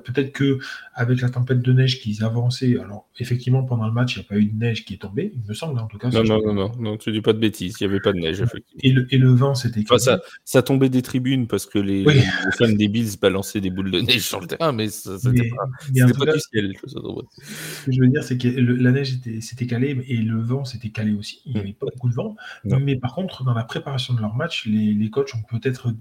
peut-être 0.03 0.31
que 0.31 0.59
avec 0.93 1.21
la 1.21 1.29
tempête 1.29 1.61
de 1.61 1.73
neige 1.73 1.99
qu'ils 1.99 2.23
avançaient, 2.23 2.77
alors 2.79 3.07
effectivement 3.19 3.63
pendant 3.63 3.87
le 3.87 3.93
match 3.93 4.15
il 4.15 4.19
n'y 4.19 4.25
a 4.25 4.29
pas 4.29 4.37
eu 4.37 4.45
de 4.45 4.57
neige 4.57 4.85
qui 4.85 4.95
est 4.95 4.97
tombée, 4.97 5.31
il 5.33 5.47
me 5.47 5.53
semble 5.53 5.79
en 5.79 5.87
tout 5.87 5.97
cas. 5.97 6.09
Non 6.09 6.23
non, 6.23 6.41
non 6.41 6.53
non 6.53 6.71
non, 6.79 6.97
tu 6.97 7.11
dis 7.11 7.21
pas 7.21 7.33
de 7.33 7.39
bêtises, 7.39 7.75
il 7.79 7.87
n'y 7.87 7.91
avait 7.91 8.01
pas 8.01 8.13
de 8.13 8.19
neige 8.19 8.41
effectivement. 8.41 8.81
Et 8.83 8.91
le, 8.91 9.07
et 9.13 9.17
le 9.17 9.29
vent 9.29 9.55
c'était. 9.55 9.81
Enfin, 9.81 9.97
ça, 9.97 10.19
ça 10.43 10.61
tombait 10.61 10.89
des 10.89 11.01
tribunes 11.01 11.47
parce 11.47 11.65
que 11.65 11.79
les, 11.79 12.05
fans 12.57 12.69
des 12.69 12.87
Bills 12.87 13.17
balançaient 13.21 13.61
des 13.61 13.69
boules 13.69 13.91
de 13.91 14.01
neige 14.01 14.27
sur 14.27 14.39
le 14.39 14.47
terrain, 14.47 14.71
mais 14.71 14.89
ça 14.89 15.17
c'était 15.17 15.49
pas, 15.49 16.25
pas 16.25 16.33
du 16.33 16.39
ciel. 16.39 16.73
Ce 16.85 17.85
que 17.85 17.91
je 17.91 18.01
veux 18.01 18.07
dire 18.07 18.23
c'est 18.23 18.37
que 18.37 18.47
la 18.47 18.91
neige 18.91 19.19
s'était 19.41 19.67
calée 19.67 20.03
et 20.07 20.17
le 20.17 20.41
vent 20.41 20.65
s'était 20.65 20.89
calé 20.89 21.13
aussi. 21.13 21.41
Il 21.45 21.53
n'y 21.53 21.59
avait 21.59 21.73
pas 21.73 21.87
beaucoup 21.93 22.09
de 22.09 22.15
vent, 22.15 22.35
mais 22.63 22.95
par 22.95 23.13
contre 23.15 23.43
dans 23.43 23.53
la 23.53 23.63
préparation 23.63 24.13
de 24.13 24.21
leur 24.21 24.35
match, 24.35 24.65
les, 24.65 24.93
les 24.93 25.09
coachs 25.09 25.33
ont 25.35 25.43
peut-être 25.49 25.93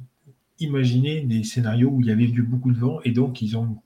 imaginer 0.59 1.20
des 1.22 1.44
scénarios 1.44 1.90
où 1.90 2.00
il 2.00 2.07
y 2.07 2.11
avait 2.11 2.24
eu 2.24 2.42
beaucoup 2.42 2.72
de 2.72 2.78
vent 2.78 3.00
et 3.04 3.11
donc 3.11 3.42
ils 3.42 3.57
ont 3.57 3.78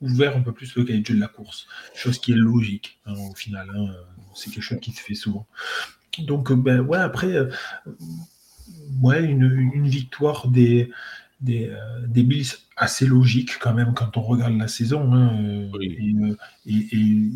ouvert 0.00 0.36
un 0.36 0.42
peu 0.42 0.52
plus 0.52 0.74
le 0.76 0.84
cahier 0.84 1.00
de 1.00 1.06
jeu 1.06 1.14
de 1.14 1.20
la 1.20 1.28
course, 1.28 1.66
chose 1.94 2.18
qui 2.18 2.32
est 2.32 2.36
logique 2.36 2.98
hein, 3.06 3.14
au 3.30 3.34
final. 3.34 3.70
Hein, 3.74 3.94
c'est 4.34 4.50
quelque 4.50 4.62
chose 4.62 4.80
qui 4.80 4.92
se 4.92 5.00
fait 5.00 5.14
souvent. 5.14 5.46
Donc, 6.18 6.52
ben 6.52 6.80
ouais, 6.80 6.98
après, 6.98 7.32
euh, 7.34 7.50
ouais, 9.02 9.24
une, 9.24 9.88
victoire 9.88 10.48
des, 10.48 10.90
des, 11.40 11.74
des, 12.06 12.22
Bills 12.22 12.46
assez 12.76 13.06
logiques 13.06 13.58
quand 13.58 13.74
même 13.74 13.94
quand 13.94 14.16
on 14.16 14.22
regarde 14.22 14.56
la 14.56 14.68
saison. 14.68 15.12
Hein, 15.12 15.70
et, 16.66 17.30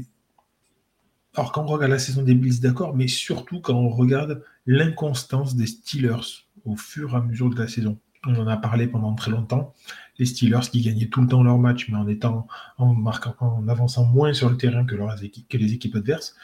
alors 1.34 1.53
quand 1.53 1.62
on 1.64 1.66
regarde 1.66 1.93
la 1.93 1.99
saison 1.99 2.22
des 2.22 2.34
Bills, 2.34 2.61
d'accord, 2.61 2.97
mais 2.97 3.09
surtout 3.09 3.61
quand 3.61 3.74
on 3.74 3.91
regarde 3.91 4.43
l'inconstance 4.66 5.57
des 5.57 5.66
Steelers 5.66 6.47
au 6.64 6.76
fur 6.76 7.14
et 7.14 7.16
à 7.16 7.20
mesure 7.20 7.51
de 7.51 7.59
la 7.59 7.68
saison. 7.68 7.99
On 8.29 8.39
en 8.39 8.47
a 8.47 8.59
parlé 8.59 8.87
pendant 8.87 9.14
très 9.14 9.31
longtemps. 9.31 9.74
Les 10.18 10.26
Steelers 10.26 10.68
qui 10.70 10.83
gagnaient 10.83 11.07
tout 11.07 11.22
le 11.22 11.29
temps 11.29 11.43
leur 11.43 11.57
match, 11.59 11.89
mais 11.89 11.97
en 11.97 12.07
étant 12.07 12.47
en 12.76 12.93
marquant, 12.93 13.35
en 13.41 13.66
avançant 13.68 14.05
moins 14.05 14.35
sur 14.35 14.51
le 14.51 14.59
terrain 14.59 14.85
que, 14.85 14.95
leurs 14.95 15.24
équipes, 15.24 15.51
les 15.55 15.72
équipes 15.72 15.97
adverses. 15.97 16.37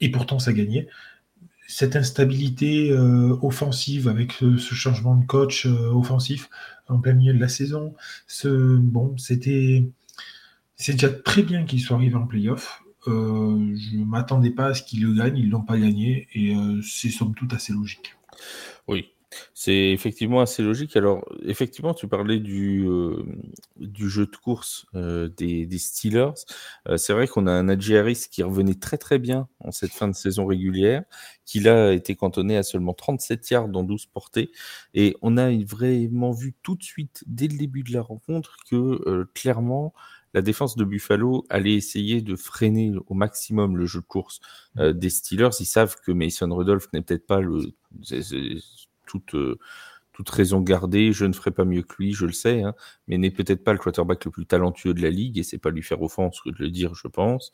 Et 0.00 0.10
pourtant, 0.10 0.40
ça 0.40 0.52
gagnait. 0.52 0.88
Cette 1.68 1.94
instabilité 1.94 2.90
euh, 2.90 3.36
offensive 3.40 4.08
avec 4.08 4.32
ce, 4.32 4.58
changement 4.58 5.14
de 5.14 5.24
coach 5.24 5.66
euh, 5.66 5.90
offensif 5.92 6.50
en 6.88 6.98
plein 6.98 7.12
milieu 7.12 7.34
de 7.34 7.40
la 7.40 7.48
saison, 7.48 7.94
ce, 8.26 8.76
bon, 8.76 9.16
c'était, 9.16 9.84
c'est 10.74 10.92
déjà 10.92 11.10
très 11.10 11.42
bien 11.42 11.64
qu'ils 11.64 11.80
soient 11.80 11.96
arrivés 11.96 12.16
en 12.16 12.26
playoff. 12.26 12.82
Euh, 13.06 13.74
je 13.76 13.96
ne 13.96 14.04
m'attendais 14.04 14.50
pas 14.50 14.66
à 14.66 14.74
ce 14.74 14.82
qu'ils 14.82 15.02
le 15.02 15.14
gagnent, 15.14 15.38
ils 15.38 15.46
ne 15.46 15.52
l'ont 15.52 15.62
pas 15.62 15.78
gagné, 15.78 16.26
et 16.34 16.56
c'est 16.82 17.10
somme 17.10 17.34
toute 17.34 17.52
assez 17.52 17.72
logique. 17.72 18.16
Oui, 18.88 19.10
c'est 19.54 19.90
effectivement 19.90 20.40
assez 20.40 20.62
logique. 20.62 20.96
Alors, 20.96 21.24
effectivement, 21.42 21.94
tu 21.94 22.08
parlais 22.08 22.38
du, 22.38 22.86
euh, 22.86 23.24
jeu 23.98 24.26
de 24.26 24.36
course 24.36 24.86
euh, 24.94 25.28
des, 25.28 25.78
Steelers. 25.78 26.32
Euh, 26.88 26.96
c'est 26.96 27.12
vrai 27.12 27.26
qu'on 27.26 27.46
a 27.46 27.52
un 27.52 27.68
Harris 27.68 28.26
qui 28.30 28.42
revenait 28.42 28.74
très 28.74 28.98
très 28.98 29.18
bien 29.18 29.48
en 29.60 29.72
cette 29.72 29.92
fin 29.92 30.08
de 30.08 30.14
saison 30.14 30.46
régulière, 30.46 31.02
qui 31.44 31.66
a 31.68 31.92
été 31.92 32.14
cantonné 32.14 32.56
à 32.56 32.62
seulement 32.62 32.94
37 32.94 33.50
yards 33.50 33.68
dans 33.68 33.82
12 33.82 34.06
portées. 34.06 34.50
Et 34.94 35.16
on 35.22 35.36
a 35.36 35.50
vraiment 35.64 36.32
vu 36.32 36.54
tout 36.62 36.76
de 36.76 36.82
suite, 36.82 37.24
dès 37.26 37.48
le 37.48 37.56
début 37.58 37.82
de 37.82 37.92
la 37.92 38.02
rencontre, 38.02 38.56
que 38.70 39.24
clairement, 39.34 39.92
la 40.34 40.42
défense 40.42 40.76
de 40.76 40.84
Buffalo 40.84 41.46
allait 41.48 41.74
essayer 41.74 42.20
de 42.20 42.36
freiner 42.36 42.92
au 43.06 43.14
maximum 43.14 43.76
le 43.76 43.86
jeu 43.86 44.00
de 44.00 44.06
course 44.06 44.40
des 44.76 45.10
Steelers. 45.10 45.50
Ils 45.60 45.66
savent 45.66 45.96
que 46.04 46.12
Mason 46.12 46.54
Rudolph 46.54 46.88
n'est 46.92 47.00
peut-être 47.00 47.26
pas 47.26 47.40
le 47.40 47.72
toute, 49.06 49.34
euh, 49.34 49.58
toute 50.12 50.28
raison 50.30 50.60
gardée. 50.60 51.12
Je 51.12 51.24
ne 51.24 51.32
ferai 51.32 51.50
pas 51.50 51.64
mieux 51.64 51.82
que 51.82 51.94
lui, 51.98 52.12
je 52.12 52.26
le 52.26 52.32
sais, 52.32 52.62
hein, 52.62 52.74
mais 53.06 53.18
n'est 53.18 53.30
peut-être 53.30 53.64
pas 53.64 53.72
le 53.72 53.78
quarterback 53.78 54.24
le 54.24 54.30
plus 54.30 54.46
talentueux 54.46 54.94
de 54.94 55.02
la 55.02 55.10
ligue, 55.10 55.38
et 55.38 55.42
c'est 55.42 55.58
pas 55.58 55.70
lui 55.70 55.82
faire 55.82 56.02
offense 56.02 56.40
que 56.40 56.50
de 56.50 56.56
le 56.58 56.70
dire, 56.70 56.94
je 56.94 57.08
pense. 57.08 57.52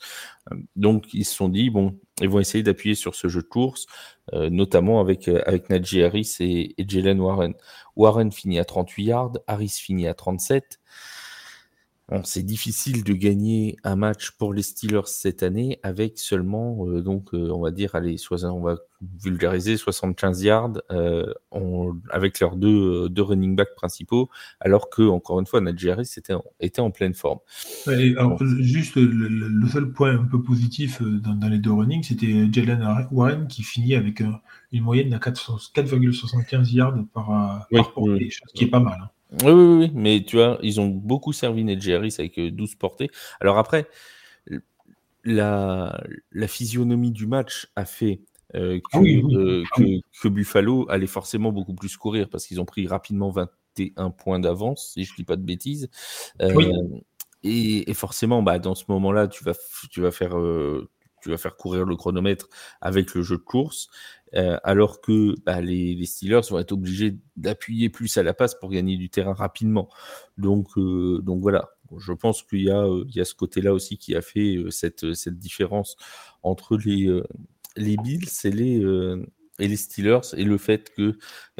Euh, 0.53 0.57
donc 0.76 1.12
ils 1.14 1.24
se 1.24 1.34
sont 1.34 1.48
dit, 1.48 1.70
bon, 1.70 1.98
ils 2.20 2.28
vont 2.28 2.40
essayer 2.40 2.62
d'appuyer 2.62 2.94
sur 2.94 3.14
ce 3.14 3.28
jeu 3.28 3.42
de 3.42 3.48
course, 3.48 3.86
euh, 4.32 4.50
notamment 4.50 5.00
avec, 5.00 5.28
avec 5.28 5.70
Najee 5.70 6.05
Harris 6.05 6.36
et, 6.40 6.80
et 6.80 6.84
Jalen 6.88 7.20
Warren. 7.20 7.55
Warren 7.96 8.32
finit 8.32 8.59
à 8.59 8.64
38 8.64 9.05
yards, 9.05 9.32
Harris 9.46 9.76
finit 9.80 10.07
à 10.07 10.14
37 10.14 10.80
c'est 12.24 12.42
difficile 12.42 13.05
de 13.05 13.12
gagner 13.14 13.76
un 13.84 13.96
match 13.96 14.32
pour 14.32 14.53
les 14.53 14.62
Steelers 14.62 15.07
cette 15.07 15.42
année 15.42 15.78
avec 15.82 16.18
seulement, 16.18 16.86
euh, 16.86 17.00
donc, 17.00 17.32
euh, 17.32 17.50
on 17.50 17.61
va 17.61 17.70
dire, 17.70 17.94
allez, 17.94 18.16
on 18.30 18.61
va 18.61 18.76
vulgariser 19.20 19.76
75 19.76 20.42
yards 20.42 20.82
euh, 20.90 21.32
avec 22.11 22.38
leurs 22.40 22.57
deux, 22.57 23.09
deux 23.09 23.22
running 23.22 23.57
backs 23.57 23.74
principaux, 23.74 24.28
alors 24.61 24.90
que, 24.90 25.03
encore 25.03 25.40
une 25.40 25.46
fois, 25.46 25.61
Harris 25.61 26.14
était, 26.16 26.34
était 26.61 26.80
en 26.80 26.90
pleine 26.90 27.14
forme. 27.14 27.38
Juste 28.59 28.96
le, 28.96 29.66
seul 29.68 29.92
point 29.92 30.14
un 30.18 30.24
peu 30.24 30.42
positif 30.42 31.03
dans, 31.03 31.48
les 31.48 31.59
deux 31.59 31.72
running, 31.72 32.03
c'était 32.03 32.46
Jalen 32.53 33.09
Warren 33.11 33.48
qui 33.48 33.62
finit 33.62 33.94
avec 33.94 34.20
une 34.20 34.82
moyenne 34.82 35.14
à 35.14 35.18
4,75 35.18 36.74
yards 36.74 37.05
par, 37.14 37.66
par 37.70 37.92
portée, 37.94 38.28
ce 38.30 38.40
qui 38.55 38.64
est 38.64 38.70
pas 38.70 38.80
mal. 38.80 38.98
Hein. 39.03 39.11
Oui, 39.40 39.50
oui, 39.50 39.76
oui, 39.78 39.90
mais 39.94 40.22
tu 40.24 40.36
vois, 40.36 40.58
ils 40.62 40.80
ont 40.80 40.88
beaucoup 40.88 41.32
servi 41.32 41.64
Nedgeris 41.64 42.16
avec 42.18 42.38
12 42.38 42.72
euh, 42.72 42.76
portées. 42.78 43.10
Alors 43.40 43.58
après, 43.58 43.88
la, 45.24 46.02
la 46.32 46.48
physionomie 46.48 47.12
du 47.12 47.26
match 47.26 47.68
a 47.76 47.84
fait 47.84 48.20
euh, 48.54 48.80
ah 48.92 48.98
euh, 48.98 49.64
ah 49.72 49.76
que, 49.76 50.00
que, 50.22 50.28
Buffalo 50.28 50.86
allait 50.90 51.06
forcément 51.06 51.52
beaucoup 51.52 51.74
plus 51.74 51.96
courir 51.96 52.28
parce 52.28 52.46
qu'ils 52.46 52.60
ont 52.60 52.66
pris 52.66 52.86
rapidement 52.86 53.30
21 53.30 54.10
points 54.10 54.38
d'avance, 54.38 54.92
si 54.92 55.04
je 55.04 55.12
ne 55.12 55.16
dis 55.16 55.24
pas 55.24 55.36
de 55.36 55.42
bêtises. 55.42 55.88
et, 57.42 57.94
forcément, 57.94 58.42
bah, 58.42 58.58
dans 58.58 58.74
ce 58.74 58.84
moment-là, 58.88 59.28
tu 59.28 59.44
vas, 59.44 59.54
tu 59.90 60.02
vas 60.02 60.10
faire 60.10 60.36
tu 61.22 61.30
vas 61.30 61.38
faire 61.38 61.56
courir 61.56 61.84
le 61.84 61.96
chronomètre 61.96 62.48
avec 62.80 63.14
le 63.14 63.22
jeu 63.22 63.36
de 63.36 63.42
course, 63.42 63.88
euh, 64.34 64.58
alors 64.64 65.00
que 65.00 65.34
bah, 65.44 65.60
les, 65.60 66.04
Steelers 66.04 66.40
vont 66.50 66.58
être 66.58 66.72
obligés 66.72 67.18
d'appuyer 67.36 67.88
plus 67.90 68.16
à 68.16 68.22
la 68.22 68.34
passe 68.34 68.54
pour 68.54 68.70
gagner 68.70 68.96
du 68.96 69.08
terrain 69.08 69.34
rapidement. 69.34 69.88
Donc, 70.38 70.76
euh, 70.76 71.20
donc 71.22 71.40
voilà, 71.40 71.70
je 71.98 72.12
pense 72.12 72.42
qu'il 72.42 72.62
y, 72.62 72.70
euh, 72.70 73.04
y, 73.14 73.20
a 73.20 73.24
ce 73.24 73.34
côté-là 73.34 73.72
aussi 73.72 73.98
qui 73.98 74.14
a 74.14 74.22
fait 74.22 74.58
cette, 74.70 75.14
cette 75.14 75.38
différence 75.38 75.96
entre 76.42 76.76
les, 76.76 77.20
les 77.76 77.96
Bills 77.96 78.28
et 78.44 78.50
les, 78.50 78.82
et 79.58 79.68
les 79.68 79.76
Steelers 79.76 80.34
et 80.36 80.44
le 80.44 80.58
fait 80.58 80.92
que 80.94 81.18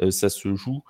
ça 0.09 0.29
se 0.29 0.55
joue 0.55 0.83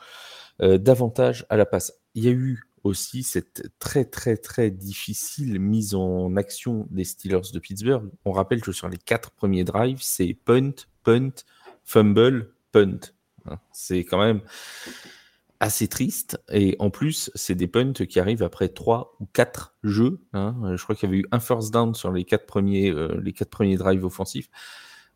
davantage 0.60 1.46
à 1.50 1.58
la 1.58 1.66
passe. 1.66 1.94
Il 2.16 2.24
y 2.24 2.28
a 2.28 2.32
eu 2.32 2.64
aussi 2.84 3.24
cette 3.24 3.72
très 3.80 4.06
très 4.06 4.38
très 4.38 4.70
difficile 4.70 5.60
mise 5.60 5.96
en 5.96 6.36
action 6.36 6.88
des 6.92 7.04
Steelers 7.06 7.52
de 7.54 7.60
Pittsburgh. 7.60 8.10
On 8.26 8.32
rappelle 8.32 8.62
que 8.62 8.72
sur 8.72 8.90
les 8.90 8.98
quatre 8.98 9.32
premiers 9.32 9.64
drives, 9.64 10.02
c'est 10.02 10.34
punt, 10.46 10.74
punt, 11.04 11.32
fumble, 11.84 12.54
punt. 12.72 13.00
Hein, 13.46 13.60
c'est 13.72 14.04
quand 14.04 14.20
même 14.20 14.42
assez 15.60 15.88
triste. 15.88 16.42
Et 16.52 16.76
en 16.80 16.90
plus, 16.90 17.32
c'est 17.36 17.56
des 17.56 17.68
punts 17.68 17.94
qui 17.94 18.20
arrivent 18.20 18.44
après 18.44 18.68
trois 18.68 19.16
ou 19.22 19.26
quatre 19.32 19.76
jeux. 19.84 20.22
Hein. 20.34 20.76
Je 20.76 20.84
crois 20.84 20.96
qu'il 20.96 21.10
y 21.10 21.12
avait 21.12 21.22
eu 21.22 21.28
un 21.32 21.40
first 21.40 21.72
down 21.72 21.96
sur 21.96 22.12
les 22.12 22.26
quatre 22.26 22.46
premiers, 22.46 22.90
euh, 22.90 23.20
les 23.22 23.32
quatre 23.32 23.50
premiers 23.50 23.78
drives 23.78 24.04
offensifs. 24.04 24.50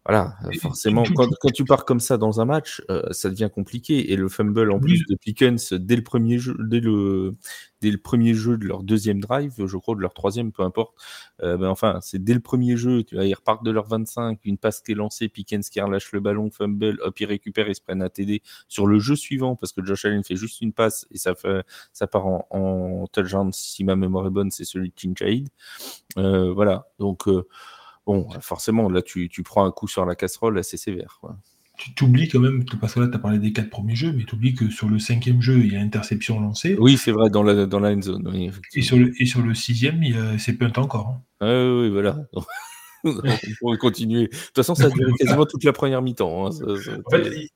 Voilà, 0.07 0.37
forcément, 0.61 1.03
quand, 1.03 1.51
tu 1.53 1.65
pars 1.65 1.83
comme 1.83 1.99
ça 1.99 2.17
dans 2.17 2.39
un 2.39 2.45
match, 2.45 2.81
euh, 2.89 3.11
ça 3.11 3.29
devient 3.29 3.49
compliqué. 3.53 4.13
Et 4.13 4.15
le 4.15 4.29
fumble 4.29 4.71
en 4.71 4.79
plus 4.79 5.05
de 5.05 5.15
Pickens 5.15 5.73
dès 5.73 5.97
le 5.97 6.03
premier 6.03 6.39
jeu, 6.39 6.55
dès 6.59 6.79
le, 6.79 7.35
dès 7.81 7.91
le 7.91 7.97
premier 7.97 8.33
jeu 8.33 8.57
de 8.57 8.65
leur 8.65 8.83
deuxième 8.83 9.19
drive, 9.19 9.65
je 9.65 9.77
crois, 9.77 9.95
de 9.95 9.99
leur 9.99 10.13
troisième, 10.13 10.53
peu 10.53 10.63
importe. 10.63 10.95
Euh, 11.43 11.57
ben 11.57 11.67
enfin, 11.67 11.99
c'est 12.01 12.23
dès 12.23 12.33
le 12.33 12.39
premier 12.39 12.77
jeu, 12.77 13.03
tu 13.03 13.15
vois, 13.15 13.25
ils 13.25 13.33
repartent 13.33 13.65
de 13.65 13.71
leur 13.71 13.85
25, 13.85 14.39
une 14.45 14.57
passe 14.57 14.79
qui 14.79 14.93
est 14.93 14.95
lancée, 14.95 15.27
Pickens 15.27 15.67
qui 15.69 15.81
relâche 15.81 16.13
le 16.13 16.21
ballon, 16.21 16.49
fumble, 16.51 16.99
hop, 17.01 17.19
ils 17.19 17.25
récupèrent, 17.25 17.67
ils 17.67 17.75
se 17.75 17.81
prennent 17.81 18.01
un 18.01 18.07
TD 18.07 18.41
sur 18.69 18.87
le 18.87 18.99
jeu 18.99 19.17
suivant 19.17 19.57
parce 19.57 19.73
que 19.73 19.83
Josh 19.83 20.05
Allen 20.05 20.23
fait 20.23 20.37
juste 20.37 20.61
une 20.61 20.71
passe 20.71 21.05
et 21.11 21.17
ça, 21.17 21.35
fait, 21.35 21.65
ça 21.91 22.07
part 22.07 22.27
en, 22.27 22.47
en 22.51 23.07
touchdown. 23.07 23.51
Si 23.51 23.83
ma 23.83 23.97
mémoire 23.97 24.25
est 24.27 24.31
bonne, 24.31 24.51
c'est 24.51 24.63
celui 24.63 24.87
de 24.87 24.95
Kincaid. 24.95 25.49
Euh, 26.17 26.53
voilà, 26.53 26.87
donc. 26.97 27.27
Bon, 28.07 28.25
forcément, 28.39 28.89
là, 28.89 29.01
tu, 29.01 29.29
prends 29.43 29.65
un 29.65 29.71
coup 29.71 29.89
sur 29.89 30.05
la 30.05 30.15
casserole 30.15 30.57
assez 30.57 30.77
sévère. 30.77 31.19
Tu 31.77 31.93
t'oublies 31.93 32.29
quand 32.29 32.39
même, 32.39 32.63
parce 32.79 32.93
que 32.93 33.01
là, 33.01 33.09
tu 33.09 33.15
as 33.15 33.19
parlé 33.19 33.37
des 33.37 33.51
quatre 33.51 33.69
premiers 33.69 33.95
jeux, 33.95 34.13
mais 34.13 34.23
tu 34.23 34.35
oublies 34.35 34.55
que 34.55 34.69
sur 34.69 34.87
le 34.87 34.97
cinquième 34.97 35.41
jeu, 35.41 35.57
il 35.57 35.73
y 35.73 35.75
a 35.75 35.81
interception 35.81 36.39
lancée. 36.39 36.77
Oui, 36.79 36.97
c'est 36.97 37.11
vrai, 37.11 37.29
dans 37.29 37.43
la, 37.43 37.65
dans 37.65 37.81
la 37.81 37.89
end 37.89 38.01
zone. 38.01 38.49
et, 38.73 38.81
sur 38.81 38.97
le, 38.97 39.11
et 39.21 39.25
sur 39.25 39.41
le 39.41 39.53
sixième, 39.53 40.01
c'est 40.39 40.53
punt 40.53 40.71
encore. 40.77 41.09
Hein. 41.09 41.21
Ah, 41.41 41.81
oui, 41.81 41.89
voilà. 41.89 42.17
On 43.03 43.13
pourrait 43.59 43.77
continuer. 43.77 44.27
De 44.27 44.35
toute 44.35 44.55
façon, 44.55 44.73
ça 44.73 44.85
a 44.85 44.89
duré 44.89 45.11
quasiment 45.19 45.45
toute 45.45 45.63
la 45.65 45.73
première 45.73 46.01
mi-temps. 46.01 46.47
Hein. 46.47 46.49
En 46.49 47.11
fait, 47.11 47.49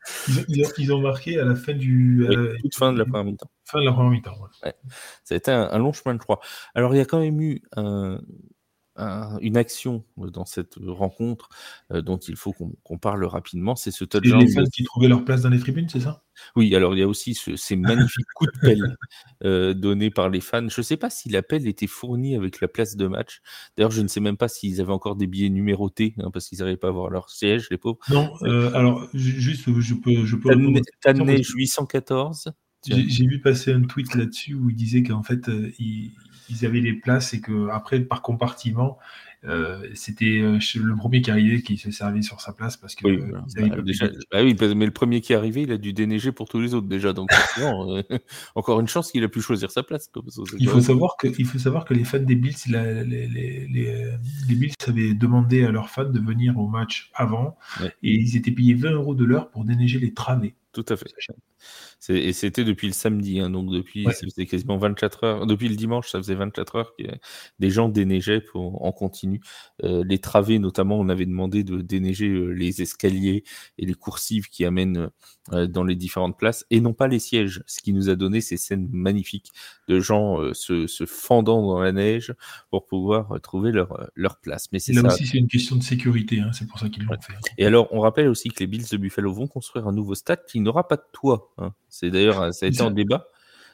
ils, 0.77 0.93
ont, 0.93 1.01
marqué 1.01 1.39
à 1.39 1.45
la 1.45 1.55
fin 1.55 1.73
du. 1.73 2.27
Euh, 2.29 2.55
toute 2.61 2.75
fin 2.75 2.93
de 2.93 2.99
la 2.99 3.05
première 3.05 3.25
mi-temps. 3.25 3.49
Fin 3.65 3.79
de 3.79 3.85
la 3.85 3.93
première 3.93 4.11
mi-temps. 4.11 4.37
Ouais. 4.63 4.73
Ça 5.23 5.33
a 5.33 5.37
été 5.37 5.51
un, 5.51 5.69
un, 5.71 5.79
long 5.79 5.93
chemin 5.93 6.13
de 6.13 6.19
croix. 6.19 6.39
Alors, 6.75 6.93
il 6.93 6.99
y 6.99 7.01
a 7.01 7.05
quand 7.05 7.19
même 7.19 7.41
eu 7.41 7.61
un, 7.75 8.19
une 8.97 9.57
action 9.57 10.03
dans 10.17 10.45
cette 10.45 10.75
rencontre 10.85 11.49
euh, 11.91 12.01
dont 12.01 12.17
il 12.17 12.35
faut 12.35 12.53
qu'on 12.53 12.97
parle 12.97 13.23
rapidement, 13.25 13.75
c'est 13.75 13.91
ce 13.91 14.03
touchdown. 14.03 14.41
les 14.41 14.51
fans 14.51 14.63
qui 14.65 14.83
trouvaient 14.83 15.07
leur 15.07 15.23
place 15.23 15.41
dans 15.41 15.49
les 15.49 15.59
tribunes, 15.59 15.87
c'est 15.89 16.01
ça? 16.01 16.23
Oui, 16.55 16.75
alors 16.75 16.95
il 16.95 16.99
y 16.99 17.03
a 17.03 17.07
aussi 17.07 17.35
ces 17.35 17.75
magnifiques 17.75 18.25
coups 18.35 18.51
de 18.53 18.59
pelle 18.59 18.97
euh, 19.43 19.73
donnés 19.73 20.09
par 20.09 20.29
les 20.29 20.41
fans. 20.41 20.67
Je 20.67 20.81
ne 20.81 20.83
sais 20.83 20.97
pas 20.97 21.09
si 21.09 21.29
l'appel 21.29 21.67
était 21.67 21.87
fourni 21.87 22.35
avec 22.35 22.61
la 22.61 22.67
place 22.67 22.95
de 22.95 23.07
match. 23.07 23.41
D'ailleurs, 23.77 23.91
je 23.91 24.01
ne 24.01 24.07
sais 24.07 24.19
même 24.19 24.37
pas 24.37 24.47
s'ils 24.47 24.81
avaient 24.81 24.91
encore 24.91 25.15
des 25.15 25.27
billets 25.27 25.49
numérotés, 25.49 26.15
hein, 26.19 26.31
parce 26.31 26.47
qu'ils 26.47 26.59
n'arrivaient 26.59 26.77
pas 26.77 26.87
à 26.87 26.91
avoir 26.91 27.09
leur 27.09 27.29
siège, 27.29 27.67
les 27.71 27.77
pauvres. 27.77 27.99
Non, 28.09 28.31
euh, 28.43 28.73
alors 28.73 29.07
juste, 29.13 29.79
je 29.79 29.93
peux... 29.93 30.25
Je 30.25 30.35
peux 30.35 30.53
814 30.53 32.51
j'ai 32.83 33.27
vu 33.27 33.39
passer 33.39 33.71
un 33.71 33.81
tweet 33.81 34.15
là-dessus 34.15 34.55
où 34.55 34.71
il 34.71 34.75
disait 34.75 35.03
qu'en 35.03 35.21
fait, 35.21 35.47
il 35.77 36.13
avaient 36.65 36.79
les 36.79 36.93
places 36.93 37.33
et 37.33 37.41
que 37.41 37.69
après 37.69 37.99
par 37.99 38.21
compartiment, 38.21 38.97
euh, 39.43 39.89
c'était 39.95 40.39
euh, 40.39 40.59
le 40.75 40.95
premier 40.95 41.21
qui 41.21 41.31
arrivait 41.31 41.63
qui 41.63 41.75
se 41.77 41.89
servait 41.89 42.21
sur 42.21 42.41
sa 42.41 42.53
place 42.53 42.77
parce 42.77 42.93
que 42.93 43.07
oui, 43.07 43.17
bah, 43.17 43.43
bah 44.31 44.43
oui, 44.43 44.55
mais 44.75 44.85
le 44.85 44.91
premier 44.91 45.19
qui 45.19 45.33
est 45.33 45.35
arrivé, 45.35 45.63
il 45.63 45.71
a 45.71 45.79
dû 45.79 45.93
déneiger 45.93 46.31
pour 46.31 46.47
tous 46.47 46.59
les 46.59 46.75
autres 46.75 46.87
déjà. 46.87 47.11
Donc 47.11 47.29
euh, 47.59 48.03
encore 48.53 48.79
une 48.79 48.87
chance 48.87 49.11
qu'il 49.11 49.23
a 49.23 49.29
pu 49.29 49.41
choisir 49.41 49.71
sa 49.71 49.81
place. 49.81 50.11
il 50.59 50.69
faut 50.69 50.81
savoir 50.81 51.17
que 51.17 51.27
il 51.39 51.45
faut 51.47 51.57
savoir 51.57 51.85
que 51.85 51.95
les 51.95 52.03
fans 52.03 52.19
des 52.19 52.35
Bills, 52.35 52.53
les, 52.67 53.03
les, 53.03 53.27
les, 53.27 54.55
Bills 54.55 54.73
avaient 54.87 55.15
demandé 55.15 55.65
à 55.65 55.71
leurs 55.71 55.89
fans 55.89 56.05
de 56.05 56.19
venir 56.19 56.59
au 56.59 56.67
match 56.67 57.09
avant 57.15 57.57
et 57.81 58.13
ils 58.13 58.37
étaient 58.37 58.51
payés 58.51 58.75
20 58.75 58.91
euros 58.91 59.15
de 59.15 59.25
l'heure 59.25 59.49
pour 59.49 59.65
déneiger 59.65 59.97
les 59.97 60.13
travées. 60.13 60.53
Tout 60.71 60.85
à 60.87 60.95
fait. 60.95 61.11
Et 62.09 62.33
c'était 62.33 62.63
depuis 62.63 62.87
le 62.87 62.93
samedi, 62.93 63.39
hein, 63.39 63.49
donc 63.49 63.69
depuis 63.69 64.07
c'était 64.19 64.47
quasiment 64.47 64.77
24 64.77 65.23
heures. 65.23 65.45
Depuis 65.45 65.69
le 65.69 65.75
dimanche, 65.75 66.09
ça 66.09 66.17
faisait 66.17 66.35
24 66.35 66.75
heures 66.75 66.95
que 66.97 67.03
des 67.59 67.69
gens 67.69 67.89
déneigeaient 67.89 68.41
pour, 68.41 68.83
en 68.83 68.91
continu. 68.91 69.39
Euh, 69.83 70.03
les 70.07 70.17
travées, 70.17 70.57
notamment, 70.57 70.99
on 70.99 71.09
avait 71.09 71.27
demandé 71.27 71.63
de 71.63 71.81
déneiger 71.81 72.27
euh, 72.27 72.47
les 72.49 72.81
escaliers 72.81 73.43
et 73.77 73.85
les 73.85 73.93
coursives 73.93 74.49
qui 74.49 74.65
amènent 74.65 75.09
euh, 75.53 75.67
dans 75.67 75.83
les 75.83 75.95
différentes 75.95 76.37
places, 76.37 76.65
et 76.71 76.81
non 76.81 76.93
pas 76.93 77.07
les 77.07 77.19
sièges, 77.19 77.63
ce 77.67 77.81
qui 77.81 77.93
nous 77.93 78.09
a 78.09 78.15
donné 78.15 78.41
ces 78.41 78.57
scènes 78.57 78.89
magnifiques 78.91 79.51
de 79.87 79.99
gens 79.99 80.37
se, 80.53 80.87
se, 80.87 81.05
fendant 81.05 81.61
dans 81.61 81.79
la 81.79 81.91
neige 81.91 82.33
pour 82.69 82.85
pouvoir 82.85 83.39
trouver 83.41 83.71
leur, 83.71 84.09
leur 84.15 84.39
place. 84.39 84.67
Mais 84.71 84.79
c'est 84.79 84.93
Là 84.93 85.03
aussi, 85.05 85.27
c'est 85.27 85.37
une 85.37 85.47
question 85.47 85.75
de 85.75 85.83
sécurité, 85.83 86.39
hein, 86.39 86.51
c'est 86.53 86.67
pour 86.67 86.79
ça 86.79 86.89
qu'ils 86.89 87.03
l'ont 87.03 87.19
fait. 87.21 87.33
Et 87.57 87.65
alors, 87.65 87.87
on 87.91 87.99
rappelle 87.99 88.27
aussi 88.27 88.49
que 88.49 88.59
les 88.59 88.67
Bills 88.67 88.87
de 88.91 88.97
Buffalo 88.97 89.33
vont 89.33 89.47
construire 89.47 89.87
un 89.87 89.91
nouveau 89.91 90.15
stade 90.15 90.45
qui 90.47 90.59
n'aura 90.59 90.87
pas 90.87 90.95
de 90.95 91.03
toit. 91.11 91.51
Hein. 91.57 91.73
C'est 91.91 92.09
d'ailleurs, 92.09 92.51
ça 92.53 92.65
a 92.65 92.69
été 92.69 92.81
en 92.81 92.89
débat. 92.89 93.27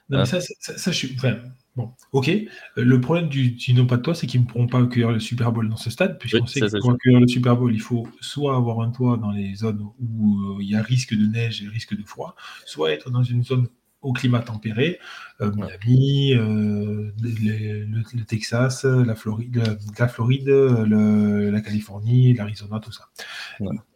Non, 0.09 0.17
mais 0.19 0.21
hein. 0.23 0.25
ça, 0.25 0.39
ça, 0.77 0.91
je 0.91 0.97
suis. 0.97 1.13
Enfin, 1.15 1.35
bon, 1.75 1.91
ok. 2.13 2.31
Le 2.75 3.01
problème 3.01 3.27
du 3.27 3.57
n'ont 3.73 3.85
pas 3.85 3.97
de 3.97 4.01
toit, 4.01 4.15
c'est 4.15 4.25
qu'ils 4.25 4.41
ne 4.41 4.45
pourront 4.45 4.67
pas 4.67 4.79
accueillir 4.79 5.11
le 5.11 5.19
Super 5.19 5.51
Bowl 5.51 5.69
dans 5.69 5.77
ce 5.77 5.89
stade, 5.89 6.17
puisqu'on 6.17 6.45
sait 6.47 6.61
que 6.61 6.79
pour 6.79 6.91
accueillir 6.91 7.19
le 7.19 7.27
Super 7.27 7.57
Bowl, 7.57 7.73
il 7.73 7.81
faut 7.81 8.07
soit 8.21 8.55
avoir 8.55 8.81
un 8.81 8.91
toit 8.91 9.17
dans 9.17 9.31
les 9.31 9.55
zones 9.55 9.85
où 9.99 10.39
euh, 10.39 10.57
il 10.61 10.69
y 10.69 10.75
a 10.75 10.81
risque 10.81 11.13
de 11.13 11.27
neige 11.27 11.61
et 11.61 11.67
risque 11.67 11.95
de 11.95 12.03
froid, 12.03 12.35
soit 12.65 12.91
être 12.91 13.11
dans 13.11 13.23
une 13.23 13.43
zone 13.43 13.67
au 14.01 14.13
climat 14.13 14.39
tempéré, 14.39 14.99
euh, 15.41 15.51
Miami, 15.53 16.33
euh, 16.35 17.11
le, 17.21 18.23
Texas, 18.23 18.85
la 18.85 19.15
Floride, 19.15 19.77
la, 19.99 20.07
Floride 20.07 20.47
la 20.47 21.61
Californie, 21.61 22.33
l'Arizona, 22.33 22.79
tout 22.79 22.93
ça. 22.93 23.09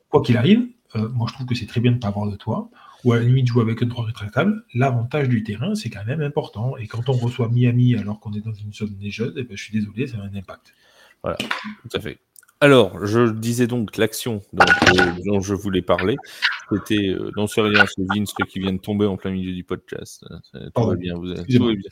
Quoi 0.10 0.22
qu'il 0.24 0.36
arrive, 0.36 0.68
moi 0.96 1.28
je 1.30 1.34
trouve 1.34 1.48
que 1.48 1.56
c'est 1.56 1.68
très 1.68 1.80
bien 1.80 1.92
de 1.92 1.98
ne 1.98 2.02
pas 2.02 2.10
avoir 2.10 2.30
de 2.30 2.36
toit 2.36 2.70
ou 3.04 3.14
à 3.14 3.18
la 3.18 3.24
limite 3.24 3.48
jouer 3.48 3.64
avec 3.64 3.82
un 3.82 3.88
droit 3.88 4.06
rétractable, 4.06 4.64
l'avantage 4.74 5.30
du 5.30 5.44
terrain, 5.44 5.76
c'est 5.76 5.90
quand 5.90 6.06
même 6.06 6.22
important. 6.22 6.78
Et 6.78 6.88
quand 6.88 7.10
on 7.10 7.14
reçoit 7.14 7.50
Miami 7.50 7.96
alors 7.96 8.20
qu'on 8.20 8.34
est 8.34 8.46
dans 8.46 8.54
une 8.54 8.74
zone 8.74 8.96
neigeuse, 9.00 9.34
eh 9.38 9.44
ben, 9.44 9.58
je 9.58 9.64
suis 9.64 9.74
désolé, 9.74 10.08
ça 10.08 10.18
a 10.18 10.22
un 10.22 10.36
impact. 10.36 10.74
Voilà, 11.24 11.38
tout 11.38 11.90
à 11.98 12.00
fait. 12.00 12.20
Alors, 12.64 13.04
je 13.08 13.32
disais 13.32 13.66
donc 13.66 13.98
l'action 13.98 14.44
dont, 14.54 15.42
je 15.42 15.56
voulais 15.56 15.82
parler. 15.82 16.16
C'était 16.72 17.10
euh, 17.10 17.32
non 17.36 17.48
rien, 17.48 17.86
c'est 17.88 18.04
Vince 18.16 18.34
qui 18.48 18.60
vient 18.60 18.74
de 18.74 18.78
tomber 18.78 19.08
en 19.08 19.18
plein 19.18 19.32
milieu 19.32 19.52
du 19.52 19.64
podcast. 19.64 20.24
Tout, 20.76 20.86
va 20.86 20.96
bien, 20.96 21.16
vous 21.16 21.34
tout, 21.34 21.66
va 21.66 21.74
bien, 21.74 21.90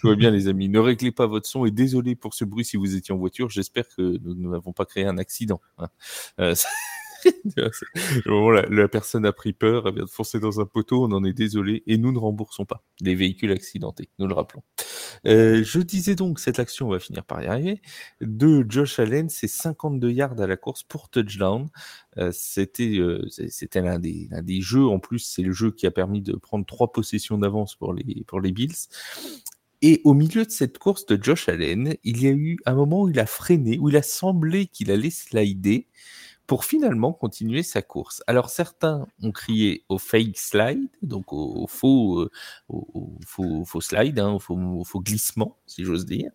tout 0.00 0.08
va 0.08 0.14
bien, 0.14 0.30
les 0.30 0.48
amis. 0.48 0.70
Ne 0.70 0.78
réglez 0.78 1.12
pas 1.12 1.26
votre 1.26 1.46
son 1.46 1.66
et 1.66 1.70
désolé 1.70 2.16
pour 2.16 2.32
ce 2.32 2.46
bruit 2.46 2.64
si 2.64 2.78
vous 2.78 2.96
étiez 2.96 3.14
en 3.14 3.18
voiture. 3.18 3.50
J'espère 3.50 3.84
que 3.94 4.18
nous 4.24 4.50
n'avons 4.50 4.72
pas 4.72 4.86
créé 4.86 5.04
un 5.04 5.18
accident. 5.18 5.60
Hein. 5.76 5.88
Euh, 8.26 8.66
la, 8.70 8.88
personne 8.88 9.24
a 9.24 9.32
pris 9.32 9.52
peur, 9.52 9.86
elle 9.86 9.94
vient 9.94 10.04
de 10.04 10.10
foncer 10.10 10.40
dans 10.40 10.60
un 10.60 10.66
poteau, 10.66 11.04
on 11.04 11.12
en 11.12 11.24
est 11.24 11.32
désolé, 11.32 11.82
et 11.86 11.96
nous 11.96 12.12
ne 12.12 12.18
remboursons 12.18 12.64
pas 12.64 12.82
les 13.00 13.14
véhicules 13.14 13.50
accidentés, 13.52 14.10
nous 14.18 14.26
le 14.26 14.34
rappelons. 14.34 14.62
Euh, 15.26 15.62
je 15.64 15.80
disais 15.80 16.14
donc, 16.14 16.38
cette 16.38 16.58
action, 16.58 16.88
on 16.88 16.90
va 16.90 16.98
finir 16.98 17.24
par 17.24 17.42
y 17.42 17.46
arriver, 17.46 17.80
de 18.20 18.64
Josh 18.68 18.98
Allen, 18.98 19.28
c'est 19.28 19.48
52 19.48 20.10
yards 20.10 20.40
à 20.40 20.46
la 20.46 20.56
course 20.56 20.82
pour 20.82 21.08
touchdown. 21.08 21.68
Euh, 22.18 22.30
c'était 22.32 22.98
euh, 22.98 23.26
c'était 23.28 23.82
l'un 23.82 23.98
des, 23.98 24.28
des 24.42 24.60
jeux, 24.60 24.86
en 24.86 24.98
plus, 24.98 25.20
c'est 25.20 25.42
le 25.42 25.52
jeu 25.52 25.70
qui 25.70 25.86
a 25.86 25.90
permis 25.90 26.22
de 26.22 26.34
prendre 26.36 26.66
trois 26.66 26.92
possessions 26.92 27.38
d'avance 27.38 27.74
pour 27.76 27.92
les, 27.92 28.24
pour 28.26 28.40
les 28.40 28.52
Bills. 28.52 28.88
Et 29.82 30.00
au 30.04 30.14
milieu 30.14 30.44
de 30.44 30.50
cette 30.50 30.78
course 30.78 31.04
de 31.06 31.22
Josh 31.22 31.48
Allen, 31.48 31.94
il 32.02 32.22
y 32.22 32.26
a 32.28 32.30
eu 32.30 32.58
un 32.64 32.74
moment 32.74 33.02
où 33.02 33.08
il 33.08 33.20
a 33.20 33.26
freiné, 33.26 33.78
où 33.78 33.90
il 33.90 33.96
a 33.96 34.02
semblé 34.02 34.66
qu'il 34.66 34.90
allait 34.90 35.10
slider 35.10 35.86
pour 36.46 36.64
finalement 36.64 37.12
continuer 37.12 37.62
sa 37.62 37.82
course. 37.82 38.22
Alors 38.26 38.50
certains 38.50 39.06
ont 39.22 39.32
crié 39.32 39.84
au 39.88 39.98
fake 39.98 40.36
slide, 40.36 40.88
donc 41.02 41.32
au, 41.32 41.66
faux, 41.66 42.20
euh, 42.20 42.30
au, 42.68 43.18
faux, 43.26 43.80
slide, 43.80 44.18
hein, 44.18 44.32
au, 44.32 44.38
faux, 44.84 45.00
glissement, 45.00 45.58
si 45.66 45.84
j'ose 45.84 46.06
dire. 46.06 46.30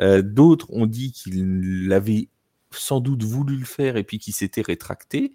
Euh, 0.00 0.22
d'autres 0.22 0.70
ont 0.70 0.86
dit 0.86 1.12
qu'il 1.12 1.90
avait 1.92 2.28
sans 2.70 3.00
doute 3.00 3.22
voulu 3.22 3.56
le 3.56 3.64
faire 3.64 3.96
et 3.96 4.04
puis 4.04 4.18
qu'il 4.18 4.34
s'était 4.34 4.62
rétracté, 4.62 5.32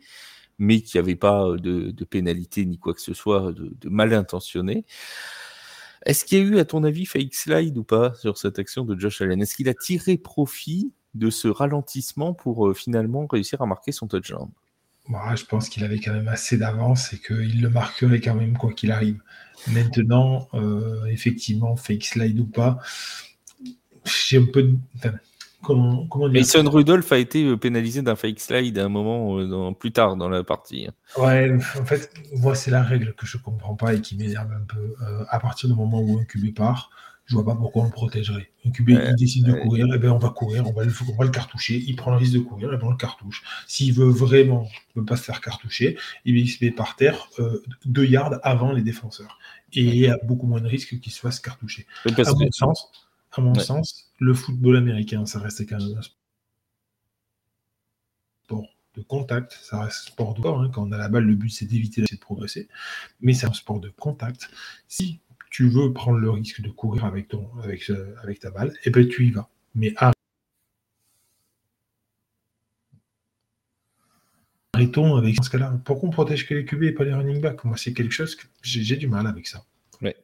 mais 0.59 0.81
qu'il 0.81 0.99
n'y 0.99 1.05
avait 1.05 1.15
pas 1.15 1.55
de, 1.57 1.91
pénalité 2.03 2.65
ni 2.65 2.77
quoi 2.77 2.93
que 2.93 3.01
ce 3.01 3.13
soit 3.13 3.51
de, 3.53 3.73
de 3.79 3.89
mal 3.89 4.13
intentionné. 4.13 4.85
Est-ce 6.05 6.23
qu'il 6.23 6.37
y 6.37 6.41
a 6.41 6.43
eu, 6.43 6.59
à 6.59 6.65
ton 6.65 6.83
avis, 6.83 7.05
fake 7.05 7.33
slide 7.33 7.77
ou 7.77 7.83
pas 7.83 8.13
sur 8.15 8.37
cette 8.37 8.59
action 8.59 8.85
de 8.85 8.97
Josh 8.97 9.21
Allen? 9.21 9.41
Est-ce 9.41 9.55
qu'il 9.55 9.69
a 9.69 9.73
tiré 9.73 10.17
profit 10.17 10.93
de 11.15 11.29
ce 11.29 11.47
ralentissement 11.47 12.33
pour 12.33 12.67
euh, 12.67 12.73
finalement 12.73 13.25
réussir 13.27 13.61
à 13.61 13.65
marquer 13.65 13.91
son 13.91 14.07
touchdown 14.07 14.49
Moi, 15.07 15.35
Je 15.35 15.45
pense 15.45 15.69
qu'il 15.69 15.83
avait 15.83 15.99
quand 15.99 16.13
même 16.13 16.27
assez 16.27 16.57
d'avance 16.57 17.13
et 17.13 17.19
qu'il 17.19 17.61
le 17.61 17.69
marquerait 17.69 18.21
quand 18.21 18.35
même 18.35 18.57
quoi 18.57 18.73
qu'il 18.73 18.91
arrive. 18.91 19.21
Maintenant, 19.67 20.47
euh, 20.53 21.05
effectivement, 21.05 21.75
fake 21.75 22.03
slide 22.03 22.39
ou 22.39 22.45
pas, 22.45 22.79
j'ai 24.05 24.37
un 24.37 24.45
peu. 24.45 24.69
comment, 25.61 26.07
comment 26.07 26.29
dire? 26.29 26.41
Mason 26.41 26.69
Rudolph 26.69 27.11
a 27.11 27.17
été 27.17 27.43
euh, 27.43 27.57
pénalisé 27.57 28.01
d'un 28.01 28.15
fake 28.15 28.39
slide 28.39 28.77
à 28.77 28.85
un 28.85 28.89
moment 28.89 29.73
plus 29.73 29.91
tard 29.91 30.15
dans 30.15 30.29
la 30.29 30.43
partie. 30.43 30.87
Hein. 30.87 31.21
Ouais, 31.21 31.51
en 31.53 31.85
fait, 31.85 32.13
moi, 32.37 32.55
c'est 32.55 32.71
la 32.71 32.83
règle 32.83 33.13
que 33.15 33.25
je 33.25 33.37
comprends 33.37 33.75
pas 33.75 33.95
et 33.95 34.01
qui 34.01 34.15
m'énerve 34.15 34.51
un 34.51 34.65
peu. 34.65 34.95
à 35.27 35.39
partir 35.39 35.69
du 35.69 35.75
moment 35.75 35.99
où 35.99 36.19
un 36.19 36.23
QB 36.23 36.53
part, 36.55 36.91
je 37.29 37.35
vois 37.35 37.45
pas 37.45 37.55
pourquoi 37.55 37.83
on 37.83 37.85
le 37.85 37.91
protégerait. 37.91 38.49
Un 38.65 38.71
QB, 38.71 38.89
il 38.89 39.15
décide 39.15 39.45
de 39.45 39.53
courir, 39.53 39.85
et 39.85 39.91
eh 39.93 39.97
ben 39.99 40.09
on 40.09 40.17
va 40.17 40.29
courir, 40.29 40.67
on 40.67 40.73
va, 40.73 40.83
le, 40.83 40.91
on 41.07 41.15
va 41.15 41.25
le 41.25 41.29
cartoucher, 41.29 41.77
il 41.77 41.95
prend 41.95 42.09
le 42.09 42.17
risque 42.17 42.33
de 42.33 42.39
courir, 42.39 42.73
et 42.73 42.77
ben 42.77 42.87
on 42.87 42.89
le 42.89 42.97
cartouche. 42.97 43.43
S'il 43.67 43.93
veut 43.93 44.09
vraiment 44.09 44.67
ne 44.95 45.03
pas 45.03 45.15
se 45.15 45.21
faire 45.21 45.39
cartoucher, 45.39 45.95
il 46.25 46.49
se 46.49 46.65
met 46.65 46.71
par 46.71 46.95
terre 46.95 47.29
euh, 47.37 47.61
deux 47.85 48.05
yards 48.05 48.39
avant 48.41 48.71
les 48.71 48.81
défenseurs. 48.81 49.37
Et 49.73 49.83
il 49.83 49.95
y 49.95 50.07
a 50.07 50.17
beaucoup 50.23 50.47
moins 50.47 50.59
de 50.59 50.67
risques 50.67 50.99
qu'il 50.99 51.11
se 51.11 51.19
fasse 51.19 51.39
cartoucher. 51.39 51.85
À 52.07 52.33
mon, 52.33 52.51
sens, 52.51 52.91
à 53.31 53.41
mon 53.41 53.53
sens, 53.53 54.11
le 54.17 54.33
football 54.33 54.77
américain, 54.77 55.23
ça 55.27 55.37
reste 55.37 55.69
quand 55.69 55.77
même 55.77 55.99
un 55.99 56.01
sport 56.01 56.15
de 58.95 59.03
contact, 59.03 59.55
ça 59.61 59.81
reste 59.81 60.07
un 60.07 60.11
sport 60.13 60.33
de 60.33 60.41
corps. 60.41 60.59
Hein. 60.59 60.71
Quand 60.73 60.87
on 60.87 60.91
a 60.93 60.97
la 60.97 61.09
balle, 61.09 61.25
le 61.25 61.35
but 61.35 61.51
c'est 61.51 61.65
d'éviter 61.65 62.01
de 62.01 62.17
progresser, 62.17 62.67
mais 63.21 63.33
c'est 63.33 63.45
un 63.45 63.53
sport 63.53 63.79
de 63.79 63.89
contact. 63.89 64.49
Si 64.87 65.19
tu 65.49 65.67
veux 65.69 65.93
prendre 65.93 66.19
le 66.19 66.29
risque 66.29 66.61
de 66.61 66.69
courir 66.69 67.05
avec, 67.05 67.27
ton, 67.27 67.49
avec, 67.63 67.91
avec 68.23 68.39
ta 68.39 68.51
balle, 68.51 68.69
et 68.83 68.87
eh 68.87 68.89
ben 68.89 69.07
tu 69.07 69.27
y 69.27 69.31
vas. 69.31 69.49
Mais 69.75 69.93
arrêtons 74.73 75.15
avec 75.15 75.35
ce 75.43 75.49
cas-là. 75.49 75.79
Pourquoi 75.85 76.09
on 76.09 76.11
protège 76.11 76.47
que 76.47 76.53
les 76.53 76.65
QB 76.65 76.83
et 76.83 76.91
pas 76.91 77.03
les 77.03 77.13
running 77.13 77.41
backs? 77.41 77.63
Moi, 77.63 77.77
c'est 77.77 77.93
quelque 77.93 78.13
chose 78.13 78.35
que 78.35 78.45
j'ai 78.61 78.95
du 78.95 79.07
mal 79.07 79.27
avec 79.27 79.47
ça. 79.47 79.63
Ouais. 80.01 80.15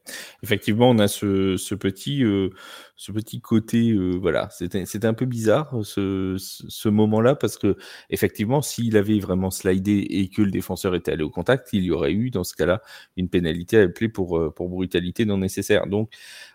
Effectivement, 0.42 0.90
on 0.90 0.98
a 0.98 1.08
ce, 1.08 1.56
ce 1.56 1.74
petit, 1.74 2.24
euh, 2.24 2.50
ce 2.96 3.12
petit 3.12 3.40
côté, 3.42 3.90
euh, 3.90 4.12
voilà, 4.18 4.48
c'était 4.50 5.06
un 5.06 5.12
peu 5.14 5.26
bizarre 5.26 5.70
ce, 5.84 6.36
ce 6.38 6.88
moment-là 6.88 7.34
parce 7.34 7.58
que 7.58 7.76
effectivement, 8.08 8.62
s'il 8.62 8.96
avait 8.96 9.18
vraiment 9.20 9.50
slidé 9.50 9.98
et 10.08 10.28
que 10.28 10.40
le 10.40 10.50
défenseur 10.50 10.94
était 10.94 11.12
allé 11.12 11.22
au 11.22 11.28
contact, 11.30 11.68
il 11.74 11.84
y 11.84 11.90
aurait 11.90 12.12
eu 12.12 12.30
dans 12.30 12.42
ce 12.44 12.54
cas-là 12.54 12.80
une 13.18 13.28
pénalité 13.28 13.78
à 13.78 13.82
appeler 13.82 14.08
pour, 14.08 14.38
euh, 14.38 14.50
pour 14.50 14.70
brutalité 14.70 15.26
non 15.26 15.36
nécessaire. 15.38 15.86
Donc, 15.86 16.10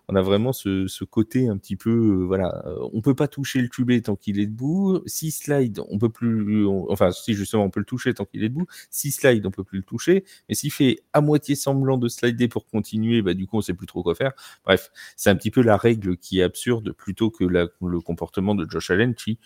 on 0.07 0.15
a 0.15 0.21
vraiment 0.21 0.51
ce, 0.51 0.87
ce 0.87 1.03
côté 1.03 1.47
un 1.47 1.57
petit 1.57 1.75
peu, 1.75 1.89
euh, 1.91 2.25
voilà, 2.25 2.63
on 2.93 3.01
peut 3.01 3.15
pas 3.15 3.27
toucher 3.27 3.61
le 3.61 3.67
QB 3.67 4.01
tant 4.03 4.15
qu'il 4.15 4.39
est 4.39 4.47
debout. 4.47 5.01
Si 5.05 5.31
slide, 5.31 5.79
on 5.89 5.97
peut 5.99 6.09
plus, 6.09 6.65
enfin, 6.89 7.11
si 7.11 7.33
justement 7.33 7.63
on 7.65 7.69
peut 7.69 7.79
le 7.79 7.85
toucher 7.85 8.13
tant 8.13 8.25
qu'il 8.25 8.43
est 8.43 8.49
debout. 8.49 8.65
Si 8.89 9.11
slide, 9.11 9.45
on 9.45 9.51
peut 9.51 9.63
plus 9.63 9.77
le 9.79 9.83
toucher. 9.83 10.23
Mais 10.49 10.55
s'il 10.55 10.71
fait 10.71 10.99
à 11.13 11.21
moitié 11.21 11.55
semblant 11.55 11.97
de 11.97 12.07
slider 12.07 12.47
pour 12.47 12.65
continuer, 12.67 13.21
bah 13.21 13.33
du 13.33 13.47
coup, 13.47 13.57
on 13.57 13.61
sait 13.61 13.73
plus 13.73 13.87
trop 13.87 14.03
quoi 14.03 14.15
faire. 14.15 14.33
Bref, 14.65 14.91
c'est 15.15 15.29
un 15.29 15.35
petit 15.35 15.51
peu 15.51 15.61
la 15.61 15.77
règle 15.77 16.17
qui 16.17 16.30
absurde 16.39 16.91
plutôt 16.91 17.31
que 17.31 17.43
le 17.43 17.99
comportement 17.99 18.55
de 18.55 18.69
Josh 18.69 18.91
Allen 18.91 19.15
qui, 19.15 19.39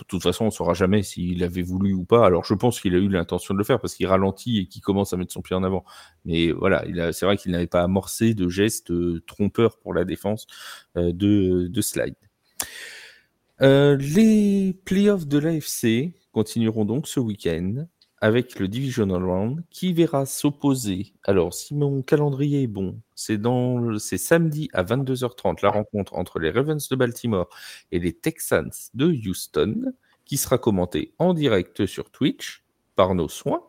de 0.00 0.04
toute 0.06 0.22
façon, 0.22 0.44
on 0.44 0.48
ne 0.48 0.52
saura 0.52 0.74
jamais 0.74 1.02
s'il 1.02 1.42
avait 1.44 1.62
voulu 1.62 1.92
ou 1.92 2.04
pas. 2.04 2.26
Alors, 2.26 2.44
je 2.44 2.54
pense 2.54 2.80
qu'il 2.80 2.94
a 2.94 2.98
eu 2.98 3.08
l'intention 3.08 3.54
de 3.54 3.58
le 3.58 3.64
faire 3.64 3.80
parce 3.80 3.94
qu'il 3.94 4.06
ralentit 4.06 4.58
et 4.58 4.66
qu'il 4.66 4.82
commence 4.82 5.12
à 5.12 5.16
mettre 5.16 5.32
son 5.32 5.42
pied 5.42 5.54
en 5.54 5.62
avant. 5.62 5.84
Mais 6.24 6.50
voilà, 6.50 6.84
c'est 7.12 7.26
vrai 7.26 7.36
qu'il 7.36 7.52
n'avait 7.52 7.68
pas 7.68 7.82
amorcé 7.82 8.34
de 8.34 8.48
gestes 8.48 8.90
euh, 8.90 9.22
trompeurs 9.26 9.78
pour 9.78 9.94
la 9.94 10.04
défense 10.04 10.46
euh, 10.96 11.12
de, 11.12 11.80
slide. 11.80 12.16
Euh, 13.62 13.96
les 13.96 14.76
playoffs 14.84 15.26
de 15.26 15.38
l'AFC 15.38 16.12
continueront 16.32 16.84
donc 16.84 17.06
ce 17.06 17.20
week-end 17.20 17.86
avec 18.24 18.58
le 18.58 18.68
Divisional 18.68 19.22
Round 19.22 19.62
qui 19.68 19.92
verra 19.92 20.24
s'opposer. 20.24 21.12
Alors, 21.24 21.52
si 21.52 21.74
mon 21.74 22.00
calendrier 22.00 22.62
est 22.62 22.66
bon, 22.66 22.98
c'est 23.14 23.36
dans 23.36 23.98
samedi 23.98 24.70
à 24.72 24.82
22h30 24.82 25.58
la 25.62 25.68
rencontre 25.68 26.14
entre 26.14 26.38
les 26.38 26.48
Ravens 26.48 26.88
de 26.88 26.96
Baltimore 26.96 27.50
et 27.92 27.98
les 27.98 28.14
Texans 28.14 28.70
de 28.94 29.08
Houston 29.08 29.92
qui 30.24 30.38
sera 30.38 30.56
commentée 30.56 31.12
en 31.18 31.34
direct 31.34 31.84
sur 31.84 32.10
Twitch 32.10 32.64
par 32.96 33.14
nos 33.14 33.28
soins, 33.28 33.60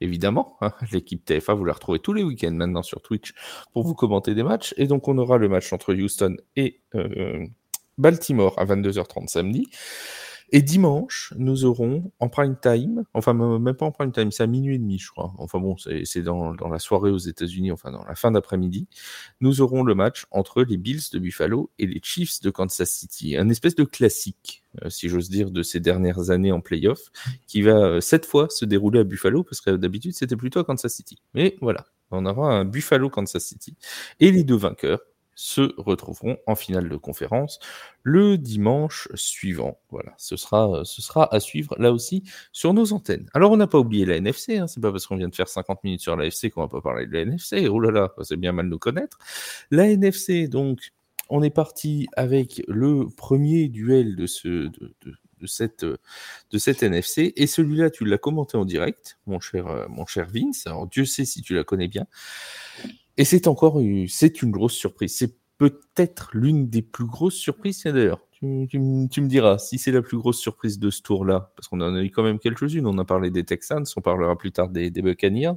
évidemment. 0.00 0.56
Hein. 0.62 0.72
L'équipe 0.90 1.22
TFA, 1.22 1.52
vous 1.52 1.66
la 1.66 1.74
retrouvez 1.74 1.98
tous 1.98 2.14
les 2.14 2.22
week-ends 2.22 2.50
maintenant 2.50 2.82
sur 2.82 3.02
Twitch 3.02 3.34
pour 3.74 3.86
vous 3.86 3.94
commenter 3.94 4.34
des 4.34 4.42
matchs. 4.42 4.72
Et 4.78 4.86
donc, 4.86 5.06
on 5.06 5.18
aura 5.18 5.36
le 5.36 5.50
match 5.50 5.70
entre 5.74 5.92
Houston 5.92 6.38
et 6.56 6.80
euh, 6.94 7.46
Baltimore 7.98 8.58
à 8.58 8.64
22h30 8.64 9.28
samedi. 9.28 9.68
Et 10.50 10.62
dimanche, 10.62 11.34
nous 11.36 11.66
aurons 11.66 12.10
en 12.20 12.28
prime 12.28 12.56
time, 12.60 13.04
enfin 13.12 13.34
même 13.34 13.74
pas 13.74 13.84
en 13.84 13.92
prime 13.92 14.12
time, 14.12 14.32
c'est 14.32 14.42
à 14.42 14.46
minuit 14.46 14.76
et 14.76 14.78
demi, 14.78 14.98
je 14.98 15.10
crois. 15.10 15.34
Enfin 15.36 15.58
bon, 15.58 15.76
c'est 15.76 16.22
dans, 16.22 16.52
la 16.52 16.78
soirée 16.78 17.10
aux 17.10 17.18
États-Unis, 17.18 17.70
enfin 17.70 17.90
dans 17.90 18.04
la 18.04 18.14
fin 18.14 18.30
d'après-midi. 18.30 18.88
Nous 19.40 19.60
aurons 19.60 19.82
le 19.82 19.94
match 19.94 20.24
entre 20.30 20.62
les 20.62 20.78
Bills 20.78 21.10
de 21.12 21.18
Buffalo 21.18 21.70
et 21.78 21.86
les 21.86 22.00
Chiefs 22.02 22.40
de 22.40 22.50
Kansas 22.50 22.90
City. 22.90 23.36
Un 23.36 23.50
espèce 23.50 23.74
de 23.74 23.84
classique, 23.84 24.64
euh, 24.82 24.88
si 24.88 25.10
j'ose 25.10 25.28
dire, 25.28 25.50
de 25.50 25.62
ces 25.62 25.80
dernières 25.80 26.30
années 26.30 26.52
en 26.52 26.60
playoff, 26.60 27.10
qui 27.46 27.60
va 27.60 27.76
euh, 27.76 28.00
cette 28.00 28.24
fois 28.24 28.48
se 28.48 28.64
dérouler 28.64 29.00
à 29.00 29.04
Buffalo, 29.04 29.44
parce 29.44 29.60
que 29.60 29.70
d'habitude 29.70 30.14
c'était 30.14 30.36
plutôt 30.36 30.60
à 30.60 30.64
Kansas 30.64 30.94
City. 30.94 31.18
Mais 31.34 31.56
voilà, 31.60 31.84
on 32.10 32.24
aura 32.24 32.54
un 32.54 32.64
Buffalo-Kansas 32.64 33.44
City. 33.44 33.76
Et 34.18 34.32
les 34.32 34.44
deux 34.44 34.56
vainqueurs 34.56 35.00
se 35.40 35.72
retrouveront 35.76 36.36
en 36.48 36.56
finale 36.56 36.88
de 36.88 36.96
conférence 36.96 37.60
le 38.02 38.36
dimanche 38.36 39.06
suivant. 39.14 39.78
Voilà, 39.88 40.12
ce 40.18 40.36
sera, 40.36 40.84
ce 40.84 41.00
sera 41.00 41.32
à 41.32 41.38
suivre 41.38 41.76
là 41.78 41.92
aussi 41.92 42.24
sur 42.50 42.74
nos 42.74 42.92
antennes. 42.92 43.30
Alors 43.34 43.52
on 43.52 43.56
n'a 43.56 43.68
pas 43.68 43.78
oublié 43.78 44.04
la 44.04 44.16
NFC, 44.16 44.58
hein, 44.58 44.66
c'est 44.66 44.80
pas 44.80 44.90
parce 44.90 45.06
qu'on 45.06 45.14
vient 45.14 45.28
de 45.28 45.34
faire 45.36 45.48
50 45.48 45.84
minutes 45.84 46.00
sur 46.00 46.16
la 46.16 46.24
NFC 46.24 46.50
qu'on 46.50 46.62
va 46.62 46.68
pas 46.68 46.80
parler 46.80 47.06
de 47.06 47.12
la 47.12 47.20
NFC. 47.20 47.68
Oh 47.68 47.78
là 47.78 47.92
là, 47.92 48.12
c'est 48.22 48.36
bien 48.36 48.50
mal 48.50 48.66
nous 48.66 48.80
connaître. 48.80 49.16
La 49.70 49.88
NFC, 49.88 50.48
donc, 50.48 50.90
on 51.28 51.40
est 51.44 51.50
parti 51.50 52.08
avec 52.16 52.60
le 52.66 53.06
premier 53.06 53.68
duel 53.68 54.16
de 54.16 54.26
ce, 54.26 54.48
de, 54.48 55.46
cette, 55.46 55.84
de 55.84 56.58
cette 56.58 56.82
NFC. 56.82 57.32
Et 57.36 57.46
celui-là, 57.46 57.90
tu 57.90 58.04
l'as 58.04 58.18
commenté 58.18 58.56
en 58.56 58.64
direct, 58.64 59.20
mon 59.28 59.38
cher, 59.38 59.86
mon 59.88 60.04
cher 60.04 60.26
Vince. 60.28 60.66
Alors 60.66 60.88
Dieu 60.88 61.04
sait 61.04 61.24
si 61.24 61.42
tu 61.42 61.54
la 61.54 61.62
connais 61.62 61.86
bien. 61.86 62.06
Et 63.18 63.24
c'est 63.24 63.48
encore 63.48 63.80
c'est 64.08 64.42
une 64.42 64.50
grosse 64.50 64.74
surprise. 64.74 65.14
C'est 65.16 65.36
peut-être 65.58 66.30
l'une 66.32 66.70
des 66.70 66.82
plus 66.82 67.04
grosses 67.04 67.34
surprises. 67.34 67.82
D'ailleurs, 67.82 68.20
tu, 68.30 68.46
me 68.78 69.26
diras 69.26 69.58
si 69.58 69.76
c'est 69.78 69.90
la 69.90 70.02
plus 70.02 70.16
grosse 70.16 70.38
surprise 70.38 70.78
de 70.78 70.88
ce 70.88 71.02
tour-là, 71.02 71.52
parce 71.56 71.66
qu'on 71.66 71.80
en 71.80 71.94
a 71.94 72.00
eu 72.00 72.10
quand 72.10 72.22
même 72.22 72.38
quelques-unes. 72.38 72.86
On 72.86 72.96
a 72.96 73.04
parlé 73.04 73.30
des 73.30 73.44
Texans, 73.44 73.84
on 73.96 74.00
parlera 74.00 74.38
plus 74.38 74.52
tard 74.52 74.68
des 74.68 74.90
Buccaneers. 74.90 75.54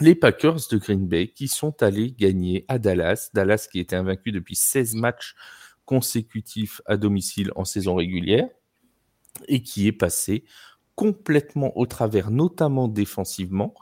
Les 0.00 0.14
Packers 0.14 0.58
de 0.70 0.76
Green 0.76 1.06
Bay 1.06 1.28
qui 1.28 1.46
sont 1.46 1.82
allés 1.82 2.12
gagner 2.12 2.64
à 2.66 2.78
Dallas. 2.78 3.30
Dallas 3.32 3.68
qui 3.70 3.78
était 3.78 3.96
invaincu 3.96 4.32
depuis 4.32 4.56
16 4.56 4.94
matchs 4.94 5.34
consécutifs 5.84 6.80
à 6.86 6.96
domicile 6.96 7.52
en 7.54 7.64
saison 7.64 7.94
régulière 7.94 8.48
et 9.46 9.62
qui 9.62 9.86
est 9.86 9.92
passé 9.92 10.44
complètement 10.96 11.76
au 11.76 11.86
travers, 11.86 12.30
notamment 12.30 12.88
défensivement, 12.88 13.74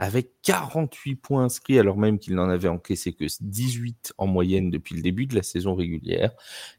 avec 0.00 0.30
48 0.42 1.16
points 1.16 1.44
inscrits 1.44 1.78
alors 1.78 1.98
même 1.98 2.18
qu'il 2.18 2.34
n'en 2.34 2.48
avait 2.48 2.68
encaissé 2.68 3.12
que 3.12 3.26
18 3.40 4.14
en 4.16 4.26
moyenne 4.26 4.70
depuis 4.70 4.96
le 4.96 5.02
début 5.02 5.26
de 5.26 5.34
la 5.36 5.42
saison 5.42 5.74
régulière. 5.74 6.32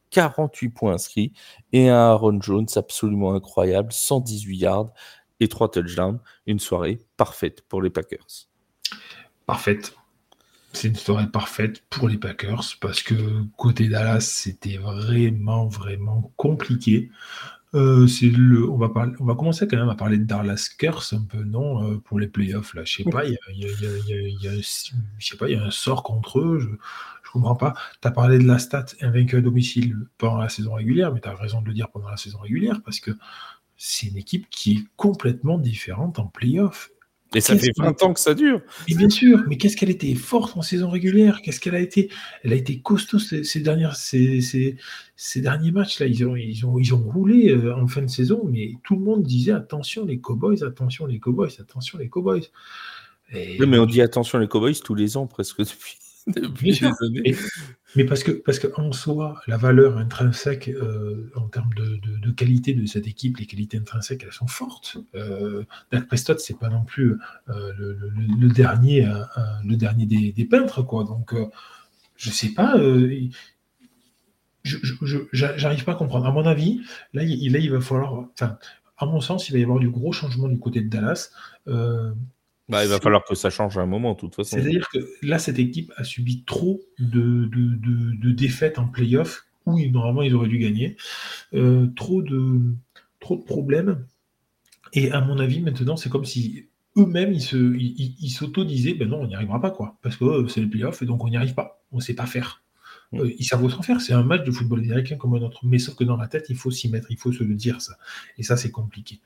48 0.09 0.69
points 0.69 0.93
inscrits 0.95 1.31
et 1.71 1.87
un 1.87 1.95
Aaron 1.95 2.41
Jones 2.41 2.67
absolument 2.75 3.35
incroyable, 3.35 3.93
118 3.93 4.57
yards 4.57 4.93
et 5.39 5.47
3 5.47 5.69
touchdowns. 5.69 6.19
Une 6.47 6.59
soirée 6.59 6.99
parfaite 7.15 7.61
pour 7.61 7.83
les 7.83 7.91
Packers. 7.91 8.49
Parfaite. 9.45 9.95
C'est 10.73 10.87
une 10.87 10.95
soirée 10.95 11.27
parfaite 11.27 11.83
pour 11.91 12.09
les 12.09 12.17
Packers 12.17 12.75
parce 12.79 13.03
que 13.03 13.43
côté 13.55 13.87
Dallas, 13.87 14.21
c'était 14.21 14.77
vraiment, 14.77 15.67
vraiment 15.67 16.31
compliqué. 16.37 17.11
Euh, 17.73 18.05
c'est 18.05 18.27
le, 18.27 18.69
on 18.69 18.77
va 18.77 18.89
parler, 18.89 19.13
on 19.21 19.25
va 19.25 19.33
commencer 19.35 19.65
quand 19.65 19.77
même 19.77 19.87
à 19.89 19.95
parler 19.95 20.17
de 20.17 20.25
Dallas 20.25 20.69
Curse 20.77 21.13
un 21.13 21.23
peu, 21.23 21.41
non, 21.43 21.89
euh, 21.89 21.97
pour 21.99 22.19
les 22.19 22.27
playoffs 22.27 22.73
là. 22.73 22.83
Je 22.83 22.97
sais 22.97 23.03
pas, 23.05 23.25
il 23.25 23.37
y 25.49 25.55
a, 25.55 25.63
un 25.63 25.71
sort 25.71 26.03
contre 26.03 26.39
eux. 26.39 26.59
Je, 26.59 26.67
je 27.23 27.31
comprends 27.31 27.55
pas. 27.55 27.73
Tu 28.01 28.07
as 28.07 28.11
parlé 28.11 28.39
de 28.39 28.43
la 28.43 28.59
stat 28.59 28.87
invaincu 28.99 29.37
à 29.37 29.41
domicile 29.41 29.95
pendant 30.17 30.39
la 30.39 30.49
saison 30.49 30.73
régulière, 30.73 31.13
mais 31.13 31.21
tu 31.21 31.29
as 31.29 31.35
raison 31.35 31.61
de 31.61 31.67
le 31.67 31.73
dire 31.73 31.89
pendant 31.89 32.09
la 32.09 32.17
saison 32.17 32.39
régulière 32.39 32.81
parce 32.83 32.99
que 32.99 33.11
c'est 33.77 34.07
une 34.07 34.17
équipe 34.17 34.49
qui 34.49 34.73
est 34.73 34.83
complètement 34.97 35.57
différente 35.57 36.19
en 36.19 36.27
playoffs. 36.27 36.91
Et 37.33 37.39
ça 37.39 37.57
fait 37.57 37.71
20 37.77 38.03
ans 38.03 38.13
que 38.13 38.19
ça 38.19 38.33
dure. 38.33 38.61
Mais 38.89 38.95
bien 38.95 39.09
sûr, 39.09 39.43
mais 39.47 39.57
qu'est-ce 39.57 39.77
qu'elle 39.77 39.89
était 39.89 40.13
forte 40.15 40.57
en 40.57 40.61
saison 40.61 40.89
régulière? 40.89 41.41
Qu'est-ce 41.41 41.61
qu'elle 41.61 41.75
a 41.75 41.79
été? 41.79 42.09
Elle 42.43 42.51
a 42.51 42.55
été 42.55 42.79
costaud 42.79 43.19
ces, 43.19 43.45
ces 43.45 43.61
dernières, 43.61 43.95
ces, 43.95 44.41
ces, 44.41 44.75
ces, 45.15 45.39
derniers 45.39 45.71
matchs-là. 45.71 46.07
Ils 46.07 46.25
ont, 46.25 46.35
ils, 46.35 46.65
ont, 46.65 46.77
ils 46.77 46.93
ont 46.93 47.01
roulé 47.01 47.51
euh, 47.51 47.73
en 47.75 47.87
fin 47.87 48.01
de 48.01 48.07
saison, 48.07 48.41
mais 48.51 48.73
tout 48.83 48.95
le 48.95 49.01
monde 49.01 49.23
disait 49.23 49.53
attention 49.53 50.05
les 50.05 50.19
Cowboys, 50.19 50.61
attention 50.63 51.05
les 51.05 51.19
Cowboys, 51.19 51.51
attention 51.59 51.97
les 51.97 52.09
Cowboys. 52.09 52.43
Et... 53.33 53.57
mais 53.65 53.79
on 53.79 53.85
dit 53.85 54.01
attention 54.01 54.37
les 54.37 54.49
Cowboys 54.49 54.75
tous 54.83 54.95
les 54.95 55.15
ans 55.15 55.25
presque 55.25 55.59
depuis. 55.59 55.97
Mais 57.95 58.05
parce 58.05 58.23
que 58.23 58.31
parce 58.31 58.59
qu'en 58.59 58.91
soi, 58.91 59.41
la 59.47 59.57
valeur 59.57 59.97
intrinsèque 59.97 60.69
euh, 60.69 61.29
en 61.35 61.47
termes 61.47 61.73
de, 61.75 61.97
de, 61.97 62.17
de, 62.19 62.31
qualité 62.31 62.73
de 62.73 62.85
cette 62.85 63.07
équipe, 63.07 63.37
les 63.37 63.45
qualités 63.45 63.77
intrinsèques, 63.77 64.23
elles 64.23 64.31
sont 64.31 64.47
fortes. 64.47 64.97
Euh, 65.15 65.63
Dak 65.91 66.07
Prescott, 66.07 66.39
c'est 66.39 66.57
pas 66.57 66.69
non 66.69 66.83
plus 66.83 67.17
euh, 67.49 67.73
le, 67.77 67.93
le, 67.93 68.09
le, 68.39 68.47
dernier, 68.49 69.05
euh, 69.05 69.23
le 69.65 69.75
dernier 69.75 70.05
des, 70.05 70.31
des, 70.31 70.45
peintres, 70.45 70.83
quoi. 70.83 71.03
Donc, 71.03 71.33
je 72.15 72.29
sais 72.29 72.49
pas. 72.49 72.77
Je 74.63 74.77
j'arrive 75.33 75.83
pas 75.83 75.93
à 75.93 75.95
comprendre. 75.95 76.27
À 76.27 76.31
mon 76.31 76.45
avis, 76.45 76.81
là, 77.13 77.23
il, 77.23 77.51
là, 77.51 77.59
il 77.59 77.71
va 77.71 77.81
falloir. 77.81 78.25
Enfin, 78.33 78.57
à 78.97 79.05
mon 79.05 79.19
sens, 79.19 79.49
il 79.49 79.53
va 79.53 79.57
y 79.57 79.63
avoir 79.63 79.79
du 79.79 79.89
gros 79.89 80.11
changement 80.11 80.47
du 80.47 80.59
côté 80.59 80.81
de 80.81 80.87
Dallas. 80.87 81.31
Bah, 82.69 82.83
il 82.85 82.89
va 82.89 82.99
falloir 82.99 83.23
que 83.25 83.35
ça 83.35 83.49
change 83.49 83.77
à 83.77 83.81
un 83.81 83.85
moment, 83.85 84.13
de 84.13 84.19
toute 84.19 84.35
façon. 84.35 84.55
C'est-à-dire 84.55 84.87
que 84.93 84.99
là, 85.21 85.39
cette 85.39 85.59
équipe 85.59 85.91
a 85.97 86.03
subi 86.03 86.43
trop 86.45 86.81
de, 86.99 87.45
de, 87.45 87.75
de, 87.75 88.15
de 88.15 88.31
défaites 88.31 88.79
en 88.79 88.87
playoff 88.87 89.45
où 89.65 89.79
normalement 89.89 90.21
ils 90.21 90.33
auraient 90.33 90.47
dû 90.47 90.57
gagner. 90.57 90.95
Euh, 91.53 91.87
trop, 91.95 92.21
de, 92.21 92.61
trop 93.19 93.35
de 93.35 93.43
problèmes. 93.43 94.05
Et 94.93 95.11
à 95.11 95.21
mon 95.21 95.39
avis, 95.39 95.61
maintenant, 95.61 95.97
c'est 95.97 96.09
comme 96.09 96.25
si 96.25 96.67
eux-mêmes, 96.97 97.33
ils, 97.33 97.41
se, 97.41 97.55
ils, 97.55 98.15
ils 98.19 98.29
s'auto-disaient 98.29 98.93
ben 98.93 99.09
non, 99.09 99.21
on 99.21 99.27
n'y 99.27 99.35
arrivera 99.35 99.61
pas, 99.61 99.71
quoi. 99.71 99.97
Parce 100.01 100.17
que 100.17 100.25
euh, 100.25 100.47
c'est 100.47 100.61
le 100.61 100.69
playoff 100.69 101.01
et 101.01 101.05
donc 101.05 101.23
on 101.23 101.29
n'y 101.29 101.37
arrive 101.37 101.53
pas. 101.53 101.83
On 101.91 101.97
ne 101.97 102.01
sait 102.01 102.15
pas 102.15 102.25
faire. 102.25 102.60
Euh, 103.13 103.29
ils 103.37 103.43
savent 103.43 103.67
faire. 103.81 103.99
C'est 103.99 104.13
un 104.13 104.23
match 104.23 104.43
de 104.43 104.51
football 104.51 104.79
américain 104.79 105.17
comme 105.17 105.33
un 105.33 105.41
autre. 105.41 105.59
Mais 105.63 105.79
sauf 105.79 105.95
que 105.95 106.03
dans 106.03 106.17
la 106.17 106.27
tête, 106.27 106.47
il 106.49 106.55
faut 106.55 106.71
s'y 106.71 106.89
mettre, 106.89 107.07
il 107.11 107.17
faut 107.17 107.31
se 107.31 107.43
le 107.43 107.55
dire 107.55 107.81
ça. 107.81 107.97
Et 108.37 108.43
ça, 108.43 108.57
c'est 108.57 108.71
compliqué. 108.71 109.19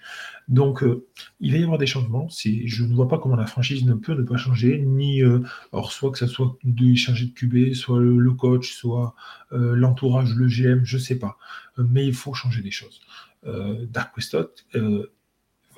Donc, 0.47 0.83
euh, 0.83 1.05
il 1.39 1.51
va 1.51 1.57
y 1.57 1.63
avoir 1.63 1.77
des 1.77 1.85
changements. 1.85 2.27
Je 2.29 2.83
ne 2.83 2.93
vois 2.93 3.07
pas 3.07 3.19
comment 3.19 3.35
la 3.35 3.45
franchise 3.45 3.85
ne 3.85 3.93
peut 3.93 4.13
ne 4.13 4.23
pas 4.23 4.37
changer, 4.37 4.79
ni 4.79 5.21
euh, 5.21 5.39
or 5.71 5.91
soit 5.91 6.11
que 6.11 6.17
ça 6.17 6.27
soit 6.27 6.57
de 6.63 6.95
changer 6.95 7.27
de 7.27 7.31
QB, 7.31 7.73
soit 7.73 7.99
le, 7.99 8.31
coach, 8.33 8.73
soit 8.73 9.15
euh, 9.51 9.75
l'entourage, 9.75 10.33
le 10.35 10.47
GM, 10.47 10.83
je 10.83 10.97
ne 10.97 11.01
sais 11.01 11.19
pas. 11.19 11.37
Mais 11.77 12.05
il 12.05 12.13
faut 12.13 12.33
changer 12.33 12.61
des 12.61 12.71
choses. 12.71 13.01
Dark 13.91 14.11
Prescott, 14.11 14.65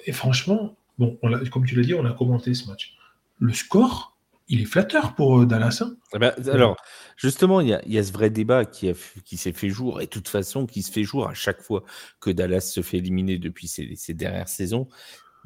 et 0.06 0.14
franchement, 0.14 0.78
bon, 0.98 1.20
on 1.22 1.38
comme 1.50 1.66
tu 1.66 1.76
l'as 1.76 1.84
dit, 1.84 1.94
on 1.94 2.06
a 2.06 2.14
commenté 2.14 2.54
ce 2.54 2.70
match. 2.70 2.96
Le 3.40 3.52
score, 3.52 4.17
il 4.48 4.62
est 4.62 4.66
flatteur 4.66 5.16
pour 5.16 5.46
Dallas. 5.46 5.82
Hein 5.82 5.96
eh 6.14 6.20
ben, 6.20 6.34
alors, 6.52 6.78
justement, 7.18 7.62
il 7.62 7.70
y, 7.70 7.74
a, 7.74 7.82
il 7.86 7.94
y, 7.94 7.98
a, 7.98 8.04
ce 8.04 8.12
vrai 8.12 8.30
débat 8.30 8.66
qui, 8.66 8.90
a, 8.90 8.94
qui 9.26 9.38
s'est 9.38 9.54
fait 9.54 9.70
jour, 9.70 10.02
et 10.02 10.06
de 10.06 10.10
toute 10.10 10.30
façon, 10.30 10.66
qui 10.66 10.82
se 10.82 10.92
fait 10.92 11.04
jour 11.04 11.28
à 11.28 11.34
chaque 11.34 11.62
fois 11.62 11.84
que 12.20 12.30
Dallas 12.30 12.62
se 12.62 12.82
fait 12.82 12.98
éliminer 12.98 13.38
depuis 13.38 13.68
ces, 13.68 13.96
ces 13.96 14.14
dernières 14.14 14.50
saisons. 14.50 14.88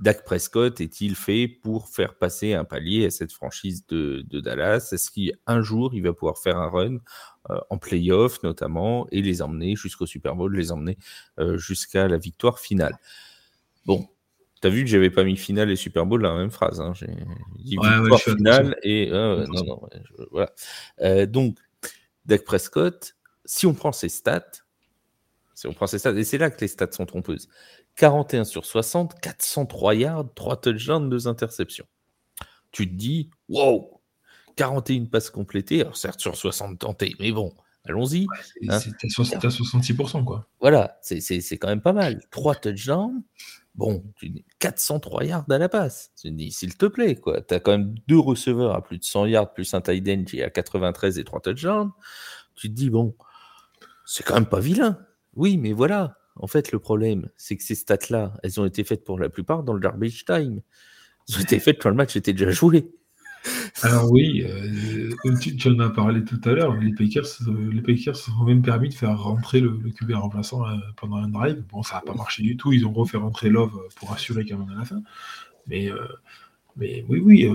Dak 0.01 0.23
Prescott 0.25 0.81
est-il 0.81 1.15
fait 1.15 1.47
pour 1.47 1.87
faire 1.87 2.15
passer 2.15 2.53
un 2.53 2.65
palier 2.65 3.05
à 3.05 3.11
cette 3.11 3.31
franchise 3.31 3.85
de, 3.85 4.25
de 4.27 4.39
Dallas? 4.39 4.89
Est-ce 4.91 5.11
qu'un 5.11 5.61
jour, 5.61 5.93
il 5.93 6.01
va 6.01 6.13
pouvoir 6.13 6.39
faire 6.39 6.57
un 6.57 6.69
run 6.69 6.97
euh, 7.49 7.59
en 7.69 7.77
playoff 7.77 8.41
notamment 8.41 9.07
et 9.11 9.21
les 9.21 9.43
emmener 9.43 9.75
jusqu'au 9.75 10.07
Super 10.07 10.35
Bowl, 10.35 10.55
les 10.55 10.71
emmener 10.71 10.97
euh, 11.39 11.57
jusqu'à 11.57 12.07
la 12.07 12.17
victoire 12.17 12.59
finale? 12.59 12.97
Bon, 13.85 14.07
T'as 14.61 14.69
vu 14.69 14.83
que 14.83 14.89
j'avais 14.89 15.09
pas 15.09 15.23
mis 15.23 15.37
finale 15.37 15.71
et 15.71 15.75
Super 15.75 16.05
Bowl 16.05 16.21
dans 16.21 16.33
la 16.33 16.39
même 16.39 16.51
phrase. 16.51 16.79
Hein. 16.79 16.93
J'ai 16.93 17.07
dit 17.57 17.79
ouais, 17.79 17.89
victoire 17.99 18.11
ouais, 18.11 18.17
finale 18.17 18.77
et 18.83 19.09
euh, 19.11 19.45
non, 19.47 19.63
non, 19.65 19.81
je, 19.91 20.23
voilà. 20.29 20.51
Euh, 21.01 21.25
donc, 21.25 21.57
Dak 22.25 22.43
Prescott, 22.43 23.15
si 23.43 23.65
on 23.65 23.73
prend 23.73 23.91
ses 23.91 24.07
stats, 24.07 24.51
si 25.55 25.65
on 25.65 25.73
prend 25.73 25.87
ses 25.87 25.97
stats, 25.97 26.13
et 26.13 26.23
c'est 26.23 26.37
là 26.37 26.51
que 26.51 26.61
les 26.61 26.67
stats 26.67 26.91
sont 26.91 27.07
trompeuses. 27.07 27.49
41 27.95 28.43
sur 28.43 28.65
60, 28.65 29.19
403 29.19 29.95
yards, 29.95 30.33
3 30.35 30.61
touchdowns, 30.61 31.09
2 31.09 31.27
interceptions. 31.27 31.87
Tu 32.71 32.87
te 32.87 32.93
dis, 32.93 33.31
wow, 33.49 33.99
41 34.57 35.05
passes 35.05 35.31
complétées, 35.31 35.81
alors 35.81 35.97
certes 35.97 36.19
sur 36.19 36.35
60 36.35 36.77
tentées, 36.77 37.15
mais 37.19 37.31
bon, 37.31 37.53
allons-y. 37.85 38.27
Ouais, 38.27 38.69
hein. 38.69 38.79
C'était 38.79 39.07
à 39.07 39.49
66%, 39.49 40.23
quoi. 40.23 40.47
Voilà, 40.59 40.99
c'est 41.01 41.19
quand 41.57 41.67
même 41.67 41.81
pas 41.81 41.93
mal. 41.93 42.21
3 42.29 42.55
touchdowns, 42.55 43.23
Bon, 43.75 44.03
tu 44.15 44.29
dis 44.29 44.45
403 44.59 45.23
yards 45.23 45.45
à 45.49 45.57
la 45.57 45.69
passe. 45.69 46.11
Tu 46.21 46.29
dis, 46.31 46.51
s'il 46.51 46.75
te 46.77 46.85
plaît, 46.85 47.15
quoi. 47.15 47.41
Tu 47.41 47.53
as 47.53 47.59
quand 47.59 47.71
même 47.71 47.95
deux 48.07 48.19
receveurs 48.19 48.75
à 48.75 48.83
plus 48.83 48.97
de 48.97 49.03
100 49.03 49.27
yards, 49.27 49.53
plus 49.53 49.73
un 49.73 49.81
tight 49.81 50.07
end 50.09 50.23
qui 50.25 50.39
est 50.39 50.43
à 50.43 50.49
93 50.49 51.19
et 51.19 51.23
3 51.23 51.39
touchdowns. 51.39 51.91
Tu 52.55 52.69
te 52.69 52.73
dis, 52.73 52.89
bon, 52.89 53.15
c'est 54.05 54.23
quand 54.23 54.35
même 54.35 54.45
pas 54.45 54.59
vilain. 54.59 54.99
Oui, 55.35 55.57
mais 55.57 55.71
voilà. 55.71 56.17
En 56.35 56.47
fait, 56.47 56.71
le 56.71 56.79
problème, 56.79 57.29
c'est 57.37 57.55
que 57.57 57.63
ces 57.63 57.75
stats-là, 57.75 58.33
elles 58.43 58.59
ont 58.59 58.65
été 58.65 58.83
faites 58.83 59.03
pour 59.05 59.19
la 59.19 59.29
plupart 59.29 59.63
dans 59.63 59.73
le 59.73 59.79
garbage 59.79 60.25
time. 60.25 60.61
Elles 61.29 61.37
ont 61.37 61.41
été 61.41 61.59
faites 61.59 61.81
quand 61.81 61.89
le 61.89 61.95
match 61.95 62.15
était 62.15 62.33
déjà 62.33 62.51
joué. 62.51 62.91
Alors 63.83 64.11
oui, 64.11 64.45
euh, 64.45 65.11
tu, 65.39 65.69
en 65.69 65.79
as 65.79 65.89
parlé 65.89 66.23
tout 66.23 66.39
à 66.45 66.51
l'heure, 66.51 66.75
les 66.75 66.93
Packers, 66.93 67.25
les 67.71 67.81
Packers 67.81 68.15
se 68.15 68.31
sont 68.31 68.43
même 68.43 68.61
permis 68.61 68.89
de 68.89 68.93
faire 68.93 69.17
rentrer 69.17 69.59
le, 69.59 69.79
le 69.83 69.91
QB 69.91 70.11
remplaçant 70.13 70.63
pendant 70.97 71.17
un 71.17 71.29
drive. 71.29 71.63
Bon, 71.71 71.83
ça 71.83 71.95
n'a 71.95 72.01
pas 72.01 72.13
marché 72.13 72.43
du 72.43 72.57
tout. 72.57 72.73
Ils 72.73 72.85
ont 72.85 72.93
refait 72.93 73.17
rentrer 73.17 73.49
Love 73.49 73.71
pour 73.95 74.11
assurer 74.13 74.45
quand 74.45 74.57
même 74.57 74.69
à 74.69 74.79
la 74.79 74.85
fin. 74.85 75.01
Mais, 75.67 75.89
mais 76.77 77.05
oui, 77.09 77.19
oui. 77.19 77.49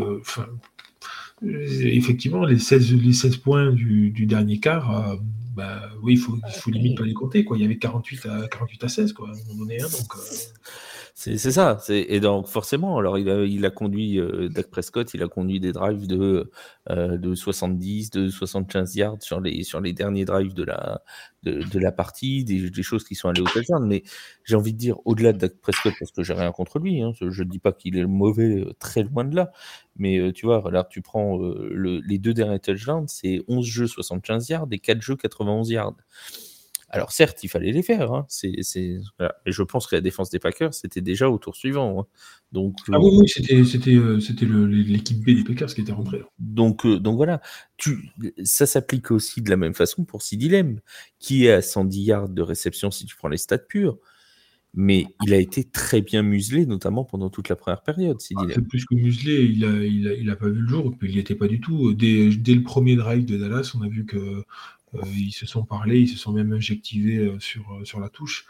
effectivement, 1.43 2.45
les 2.45 2.59
16, 2.59 2.95
les 2.95 3.13
16 3.13 3.37
points 3.39 3.73
du, 3.73 4.11
dernier 4.27 4.59
quart, 4.59 5.19
bah, 5.57 5.89
oui, 6.03 6.15
il 6.15 6.19
faut, 6.19 6.39
faut 6.51 6.71
limite 6.71 6.99
pas 6.99 7.05
les 7.05 7.15
compter. 7.15 7.45
Quoi. 7.45 7.57
Il 7.57 7.63
y 7.63 7.65
avait 7.65 7.79
48 7.79 8.27
à, 8.27 8.49
48 8.49 8.85
à 8.85 8.89
16 8.89 9.13
quoi, 9.13 9.29
à 9.29 9.33
un 9.33 9.37
moment 9.49 9.61
donné. 9.61 9.81
Hein, 9.81 9.87
donc, 9.91 10.13
c'est 11.19 11.39
ça. 11.39 11.79
Et 11.89 12.21
donc, 12.21 12.47
forcément, 12.47 12.99
alors 12.99 13.17
il 13.19 13.31
a, 13.31 13.43
il 13.47 13.65
a 13.65 13.71
conduit, 13.71 14.21
euh, 14.21 14.51
Dak 14.51 14.67
Prescott, 14.69 15.15
il 15.15 15.23
a 15.23 15.29
conduit 15.29 15.61
des 15.61 15.73
drives 15.73 16.07
de, 16.07 16.51
euh, 16.91 17.17
de 17.17 17.35
70, 17.35 18.11
de 18.11 18.29
75 18.29 18.95
yards 18.97 19.23
sur 19.23 19.41
les, 19.41 19.63
sur 19.63 19.81
les 19.81 19.95
derniers 19.95 20.27
drives 20.27 20.53
de 20.53 20.63
la, 20.65 21.03
de, 21.43 21.63
de 21.63 21.79
la 21.79 21.91
partie, 21.91 22.45
des, 22.45 22.69
des, 22.69 22.83
choses 22.83 23.03
qui 23.03 23.15
sont 23.15 23.31
allées 23.31 23.41
au 23.41 23.47
touchdown. 23.47 23.87
Mais 23.87 24.03
j'ai 24.45 24.57
envie 24.57 24.75
de 24.75 24.79
dire, 24.79 24.99
au-delà 25.07 25.33
de 25.33 25.39
Dak 25.39 25.55
Prescott, 25.63 25.95
parce 25.99 26.13
que 26.13 26.23
j'ai 26.23 26.35
rien 26.35 26.53
contre 26.53 26.79
lui, 26.79 27.01
hein, 27.01 27.13
je 27.19 27.43
ne 27.43 27.49
dis 27.49 27.61
pas 27.61 27.73
qu'il 27.73 27.97
est 27.97 28.05
mauvais, 28.05 28.67
euh, 28.67 28.75
très 28.79 29.03
loin 29.03 29.25
de 29.25 29.35
là. 29.37 29.53
Mais 29.97 30.33
tu 30.35 30.45
vois, 30.45 30.71
là, 30.71 30.85
tu 30.85 31.01
prends 31.01 31.39
le, 31.39 32.01
les 32.07 32.19
deux 32.19 32.35
derniers 32.35 32.61
touchdowns, 32.61 33.09
c'est 33.09 33.43
11 33.49 33.65
jeux 33.65 33.87
75 33.87 34.51
yards 34.51 34.67
et 34.71 34.79
4 34.79 35.01
jeux 35.01 35.17
91 35.17 35.71
yards. 35.71 35.95
Alors 36.89 37.11
certes, 37.11 37.43
il 37.43 37.49
fallait 37.49 37.73
les 37.73 37.83
faire. 37.83 38.13
Hein. 38.13 38.27
C'est, 38.29 38.49
Et 38.49 39.01
je 39.47 39.63
pense 39.63 39.87
que 39.87 39.97
la 39.97 40.01
défense 40.01 40.31
des 40.31 40.39
Packers, 40.39 40.73
c'était 40.73 41.01
déjà 41.01 41.29
au 41.29 41.39
tour 41.39 41.57
suivant. 41.57 42.01
Hein. 42.01 42.07
Donc, 42.53 42.77
ah 42.93 43.01
oui, 43.01 43.11
oui 43.19 43.29
c'était, 43.29 43.65
c'était, 43.65 43.95
euh, 43.95 44.21
c'était 44.21 44.47
l'équipe 44.47 45.21
B 45.21 45.37
des 45.37 45.45
Packers 45.45 45.75
qui 45.75 45.81
était 45.81 45.93
rentrée. 45.93 46.23
Donc, 46.39 46.87
euh, 46.87 47.01
donc 47.01 47.17
voilà, 47.17 47.41
tu, 47.77 48.11
ça 48.45 48.67
s'applique 48.67 49.11
aussi 49.11 49.43
de 49.43 49.51
la 49.51 49.57
même 49.57 49.75
façon 49.75 50.05
pour 50.05 50.23
Sidi 50.23 50.49
Lem, 50.49 50.81
qui 51.19 51.47
est 51.47 51.53
à 51.53 51.63
110 51.63 52.03
yards 52.03 52.29
de 52.29 52.43
réception 52.43 52.91
si 52.91 53.05
tu 53.05 53.17
prends 53.17 53.29
les 53.29 53.39
stats 53.39 53.59
purs. 53.59 53.99
Mais 54.79 55.07
il 55.25 55.33
a 55.33 55.39
été 55.39 55.65
très 55.65 56.03
bien 56.03 56.23
muselé, 56.23 56.67
notamment 56.67 57.03
pendant 57.03 57.31
toute 57.31 57.49
la 57.49 57.57
première 57.57 57.83
période. 57.83 58.19
Ah, 58.37 58.45
plus 58.69 58.85
que 58.85 58.95
muselé, 58.95 59.43
il 59.43 59.61
n'a 59.61 59.83
il 59.83 60.07
a, 60.07 60.13
il 60.13 60.29
a 60.29 60.37
pas 60.37 60.51
vu 60.51 60.61
le 60.61 60.69
jour, 60.69 60.95
il 61.01 61.13
n'y 61.13 61.19
était 61.19 61.35
pas 61.35 61.49
du 61.49 61.61
tout. 61.61 61.95
Dès, 61.95 62.29
dès, 62.37 62.55
le 62.55 62.63
premier 62.63 62.95
drive 62.95 63.25
de 63.25 63.39
Dallas, 63.39 63.73
on 63.75 63.81
a 63.81 63.89
vu 63.89 64.05
que 64.05 64.19
euh, 64.19 64.43
ils 65.15 65.33
se 65.33 65.47
sont 65.47 65.65
parlé, 65.65 66.01
ils 66.01 66.09
se 66.09 66.19
sont 66.19 66.33
même 66.33 66.53
injectivés 66.53 67.19
euh, 67.19 67.39
sur, 67.39 67.63
euh, 67.73 67.85
sur 67.85 68.01
la 68.01 68.09
touche. 68.09 68.47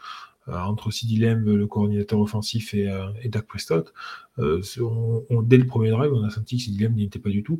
entre 0.47 0.91
Sidi 0.91 1.17
le 1.17 1.65
coordinateur 1.65 2.19
offensif, 2.19 2.73
et, 2.73 2.87
Dak 3.25 3.45
Prescott. 3.47 3.93
dès 4.37 5.57
le 5.57 5.65
premier 5.65 5.89
drive, 5.91 6.13
on 6.13 6.23
a 6.23 6.29
senti 6.29 6.55
que 6.57 6.63
Sidi 6.63 6.87
n'y 6.89 7.03
était 7.03 7.19
pas 7.19 7.29
du 7.29 7.43
tout. 7.43 7.59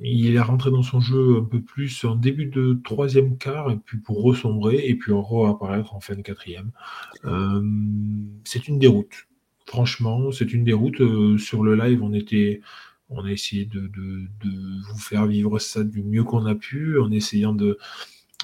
il 0.00 0.34
est 0.34 0.40
rentré 0.40 0.70
dans 0.70 0.82
son 0.82 1.00
jeu 1.00 1.38
un 1.40 1.44
peu 1.44 1.60
plus 1.60 2.04
en 2.04 2.16
début 2.16 2.46
de 2.46 2.80
troisième 2.84 3.36
quart, 3.36 3.70
et 3.70 3.76
puis 3.76 3.98
pour 3.98 4.22
ressombrer, 4.22 4.78
et 4.88 4.94
puis 4.94 5.12
re-apparaître 5.12 5.94
en 5.94 6.00
fin 6.00 6.16
de 6.16 6.22
quatrième. 6.22 6.70
c'est 8.44 8.66
une 8.68 8.78
déroute. 8.78 9.26
Franchement, 9.66 10.32
c'est 10.32 10.50
une 10.54 10.64
déroute. 10.64 11.02
sur 11.38 11.62
le 11.62 11.74
live, 11.74 12.02
on 12.02 12.14
était, 12.14 12.62
on 13.10 13.24
a 13.24 13.30
essayé 13.30 13.64
de, 13.64 13.90
vous 14.44 14.98
faire 14.98 15.26
vivre 15.26 15.58
ça 15.58 15.82
du 15.84 16.02
mieux 16.02 16.24
qu'on 16.24 16.46
a 16.46 16.54
pu, 16.54 16.98
en 16.98 17.10
essayant 17.10 17.52
de, 17.52 17.78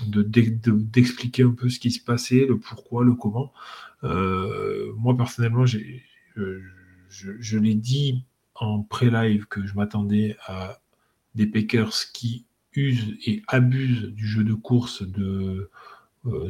d'expliquer 0.07 1.43
un 1.43 1.51
peu 1.53 1.69
ce 1.69 1.79
qui 1.79 1.91
se 1.91 2.03
passait, 2.03 2.47
le 2.47 2.59
pourquoi, 2.59 3.05
le 3.05 3.15
comment. 3.15 3.53
Euh, 4.03 4.93
moi, 4.97 5.17
personnellement, 5.17 5.67
je, 5.67 5.79
l'ai 7.59 7.75
dit 7.75 8.25
en 8.55 8.83
pré-live 8.83 9.47
que 9.47 9.67
je 9.67 9.75
m'attendais 9.75 10.37
à 10.47 10.81
des 11.35 11.47
Packers 11.47 11.95
qui 12.13 12.47
usent 12.75 13.17
et 13.27 13.43
abusent 13.49 14.09
du 14.13 14.27
jeu 14.27 14.45
de 14.45 14.55
course 14.55 15.03
euh, 15.19 15.69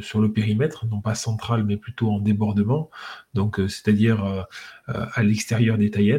sur 0.00 0.20
le 0.20 0.32
périmètre, 0.32 0.86
non 0.86 1.00
pas 1.00 1.14
central, 1.14 1.64
mais 1.64 1.76
plutôt 1.76 2.10
en 2.10 2.20
débordement, 2.20 2.90
donc 3.34 3.58
euh, 3.58 3.68
c'est-à-dire 3.68 4.46
à 4.86 5.22
l'extérieur 5.22 5.78
des 5.78 5.90
tie 5.90 6.12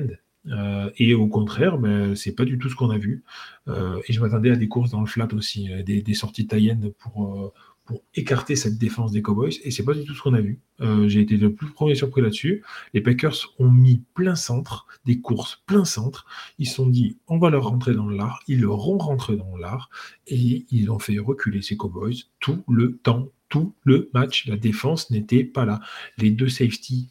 euh, 0.47 0.89
et 0.97 1.13
au 1.13 1.27
contraire, 1.27 1.77
ben, 1.77 2.15
c'est 2.15 2.33
pas 2.33 2.45
du 2.45 2.57
tout 2.57 2.69
ce 2.69 2.75
qu'on 2.75 2.89
a 2.89 2.97
vu. 2.97 3.23
Euh, 3.67 3.99
et 4.07 4.13
je 4.13 4.21
m'attendais 4.21 4.51
à 4.51 4.55
des 4.55 4.67
courses 4.67 4.91
dans 4.91 5.01
le 5.01 5.07
flat 5.07 5.27
aussi, 5.33 5.71
euh, 5.71 5.83
des, 5.83 6.13
sorties 6.13 6.47
tayennes 6.47 6.91
pour, 6.99 7.53
pour 7.85 8.03
écarter 8.13 8.55
cette 8.55 8.77
défense 8.77 9.11
des 9.11 9.21
Cowboys. 9.21 9.53
Et 9.63 9.71
c'est 9.71 9.83
pas 9.83 9.93
du 9.93 10.03
tout 10.03 10.13
ce 10.13 10.21
qu'on 10.21 10.33
a 10.33 10.41
vu. 10.41 10.59
J'ai 11.07 11.21
été 11.21 11.37
le 11.37 11.53
plus 11.53 11.69
premier 11.71 11.95
surpris 11.95 12.21
là-dessus. 12.21 12.63
Les 12.93 13.01
Packers 13.01 13.53
ont 13.59 13.71
mis 13.71 14.03
plein 14.13 14.35
centre, 14.35 14.87
des 15.05 15.21
courses 15.21 15.63
plein 15.65 15.85
centre. 15.85 16.25
Ils 16.59 16.67
se 16.67 16.75
sont 16.75 16.87
dit, 16.87 17.17
on 17.27 17.37
va 17.37 17.49
leur 17.49 17.69
rentrer 17.69 17.93
dans 17.93 18.09
l'art. 18.09 18.41
Ils 18.47 18.61
leur 18.61 18.89
ont 18.89 18.97
rentré 18.97 19.37
dans 19.37 19.55
l'art. 19.55 19.89
Et 20.27 20.65
ils 20.69 20.91
ont 20.91 20.99
fait 20.99 21.17
reculer 21.17 21.61
ces 21.61 21.77
Cowboys 21.77 22.23
tout 22.39 22.63
le 22.67 22.97
temps, 22.97 23.29
tout 23.49 23.73
le 23.83 24.09
match. 24.13 24.47
La 24.47 24.57
défense 24.57 25.11
n'était 25.11 25.43
pas 25.43 25.65
là. 25.65 25.79
Les 26.17 26.31
deux 26.31 26.49
safety 26.49 27.09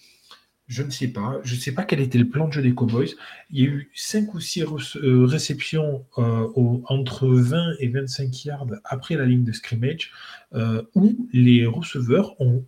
je 0.66 0.82
ne 0.82 0.90
sais 0.90 1.08
pas. 1.08 1.40
Je 1.44 1.54
ne 1.54 1.60
sais 1.60 1.72
pas 1.72 1.84
quel 1.84 2.00
était 2.00 2.18
le 2.18 2.28
plan 2.28 2.48
de 2.48 2.52
jeu 2.52 2.62
des 2.62 2.74
Cowboys. 2.74 3.14
Il 3.50 3.60
y 3.60 3.66
a 3.66 3.68
eu 3.68 3.90
5 3.94 4.34
ou 4.34 4.40
6 4.40 4.62
euh, 4.96 5.26
réceptions 5.26 6.06
euh, 6.18 6.48
entre 6.86 7.28
20 7.28 7.74
et 7.80 7.88
25 7.88 8.44
yards 8.44 8.66
après 8.84 9.16
la 9.16 9.26
ligne 9.26 9.44
de 9.44 9.52
scrimmage 9.52 10.12
euh, 10.54 10.82
où 10.94 11.28
les 11.32 11.66
receveurs 11.66 12.40
ont 12.40 12.64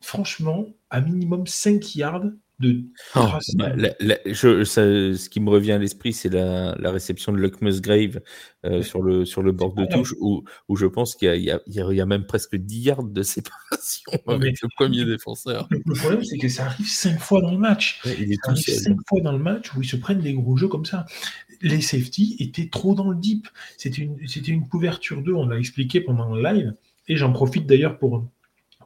franchement 0.00 0.66
à 0.90 1.00
minimum 1.00 1.46
5 1.46 1.96
yards 1.96 2.30
de 2.60 2.84
oh, 3.14 3.28
bah, 3.54 3.72
je, 4.26 4.64
ce 4.64 5.28
qui 5.28 5.40
me 5.40 5.50
revient 5.50 5.72
à 5.72 5.78
l'esprit, 5.78 6.12
c'est 6.12 6.28
la, 6.28 6.74
la, 6.78 6.90
réception 6.90 7.32
de 7.32 7.38
Luck 7.38 7.60
Musgrave 7.62 8.20
euh, 8.64 8.82
sur, 8.82 9.02
le, 9.02 9.24
sur 9.24 9.42
le 9.42 9.52
bord 9.52 9.74
de 9.74 9.86
touche, 9.86 10.14
où, 10.20 10.42
où 10.68 10.76
je 10.76 10.86
pense 10.86 11.14
qu'il 11.14 11.32
y, 11.34 11.50
y, 11.50 11.80
y, 11.80 12.00
a 12.00 12.06
même 12.06 12.26
presque 12.26 12.56
10 12.56 12.80
yards 12.80 13.04
de 13.04 13.22
séparation 13.22 14.12
avec 14.26 14.60
le 14.60 14.68
premier 14.76 15.04
défenseur. 15.04 15.68
Le, 15.70 15.94
problème, 15.94 16.24
c'est 16.24 16.38
que 16.38 16.48
ça 16.48 16.66
arrive 16.66 16.88
5 16.88 17.20
fois 17.20 17.40
dans 17.40 17.52
le 17.52 17.58
match. 17.58 18.00
il 18.04 18.32
est 18.32 18.36
ça 18.44 18.50
arrive 18.50 18.66
5 18.66 18.96
fois 19.06 19.20
dans 19.20 19.32
le 19.32 19.38
match 19.38 19.74
où 19.76 19.82
ils 19.82 19.88
se 19.88 19.96
prennent 19.96 20.20
des 20.20 20.34
gros 20.34 20.56
jeux 20.56 20.68
comme 20.68 20.84
ça. 20.84 21.06
Les 21.60 21.80
safety 21.80 22.36
étaient 22.40 22.68
trop 22.68 22.94
dans 22.94 23.10
le 23.10 23.16
deep. 23.16 23.46
C'était 23.76 24.02
une, 24.02 24.18
une 24.46 24.68
couverture 24.68 25.22
2, 25.22 25.32
on 25.32 25.46
l'a 25.46 25.58
expliqué 25.58 26.00
pendant 26.00 26.34
le 26.34 26.42
live. 26.42 26.74
Et 27.06 27.16
j'en 27.16 27.32
profite 27.32 27.66
d'ailleurs 27.66 27.98
pour 27.98 28.28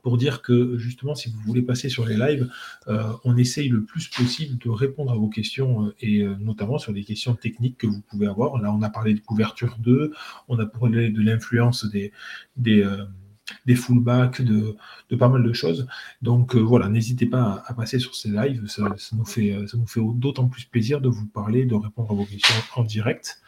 pour 0.03 0.19
dire 0.19 0.43
que 0.43 0.77
justement, 0.79 1.15
si 1.15 1.31
vous 1.31 1.39
voulez 1.47 1.63
passer 1.63 1.89
sur 1.89 2.05
les 2.05 2.17
lives, 2.17 2.51
euh, 2.89 3.13
on 3.25 3.37
essaye 3.37 3.69
le 3.69 3.85
plus 3.85 4.09
possible 4.09 4.59
de 4.59 4.69
répondre 4.69 5.13
à 5.13 5.15
vos 5.15 5.29
questions 5.29 5.87
euh, 5.87 5.95
et 6.01 6.23
euh, 6.23 6.35
notamment 6.41 6.79
sur 6.79 6.93
des 6.93 7.05
questions 7.05 7.35
techniques 7.35 7.79
que 7.79 7.87
vous 7.87 8.01
pouvez 8.01 8.27
avoir. 8.27 8.61
Là, 8.61 8.73
on 8.73 8.83
a 8.83 8.91
parlé 8.91 9.15
de 9.15 9.21
couverture 9.21 9.77
2, 9.79 10.13
on 10.49 10.59
a 10.59 10.67
parlé 10.67 11.11
de 11.11 11.23
l'influence 11.23 11.85
des, 11.87 12.13
des, 12.57 12.85
fullbacks, 13.77 14.43
de, 14.43 14.77
de, 15.09 15.17
pas 15.17 15.29
mal 15.29 15.45
de 15.45 15.53
choses. 15.53 15.87
Donc 16.21 16.57
voilà, 16.57 16.89
n'hésitez 16.89 17.27
pas 17.27 17.63
à, 17.67 17.73
passer 17.75 18.01
sur 18.01 18.17
ces 18.17 18.31
lives, 18.31 18.67
ça, 18.67 18.95
nous 19.13 19.25
fait, 19.25 19.57
ça 19.69 19.77
nous 19.77 19.87
fait 19.87 20.01
d'autant 20.15 20.49
plus 20.49 20.65
plaisir 20.65 21.01
de 21.01 21.09
vous 21.09 21.27
parler, 21.27 21.65
de 21.65 21.77
répondre 21.77 22.11
à 22.11 22.15
vos 22.15 22.25
questions 22.25 22.57
en 22.75 22.83
direct. 22.83 23.41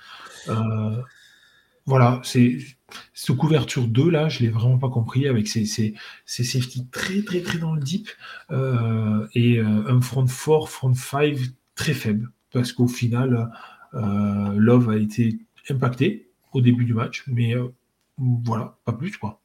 voilà, 1.87 2.21
c'est 2.23 2.59
ce 3.13 3.33
couverture 3.33 3.87
2, 3.87 4.11
là, 4.11 4.29
je 4.29 4.41
ne 4.41 4.47
l'ai 4.47 4.53
vraiment 4.53 4.79
pas 4.79 4.89
compris, 4.89 5.29
avec 5.29 5.49
ces, 5.49 5.65
ces, 5.65 5.95
safety 6.27 6.87
très, 6.91 7.23
très, 7.23 7.41
très 7.41 7.59
dans 7.59 7.75
le 7.75 7.81
deep, 7.81 8.09
euh, 8.51 9.27
et 9.35 9.59
euh, 9.59 9.85
un 9.89 10.01
front 10.01 10.27
4, 10.27 10.69
front 10.69 10.95
5 10.95 11.37
très 11.75 11.95
faible, 11.95 12.31
parce 12.53 12.73
qu'au 12.73 12.89
final, 12.89 13.51
euh, 13.95 14.55
Love 14.57 14.91
a 14.91 14.97
été 14.97 15.39
impacté 15.71 16.31
au 16.53 16.61
début 16.61 16.85
du 16.85 16.95
match, 16.95 17.25
mais 17.27 17.55
voilà, 18.19 18.79
pas 18.85 18.93
plus, 18.93 19.17
quoi. 19.17 19.41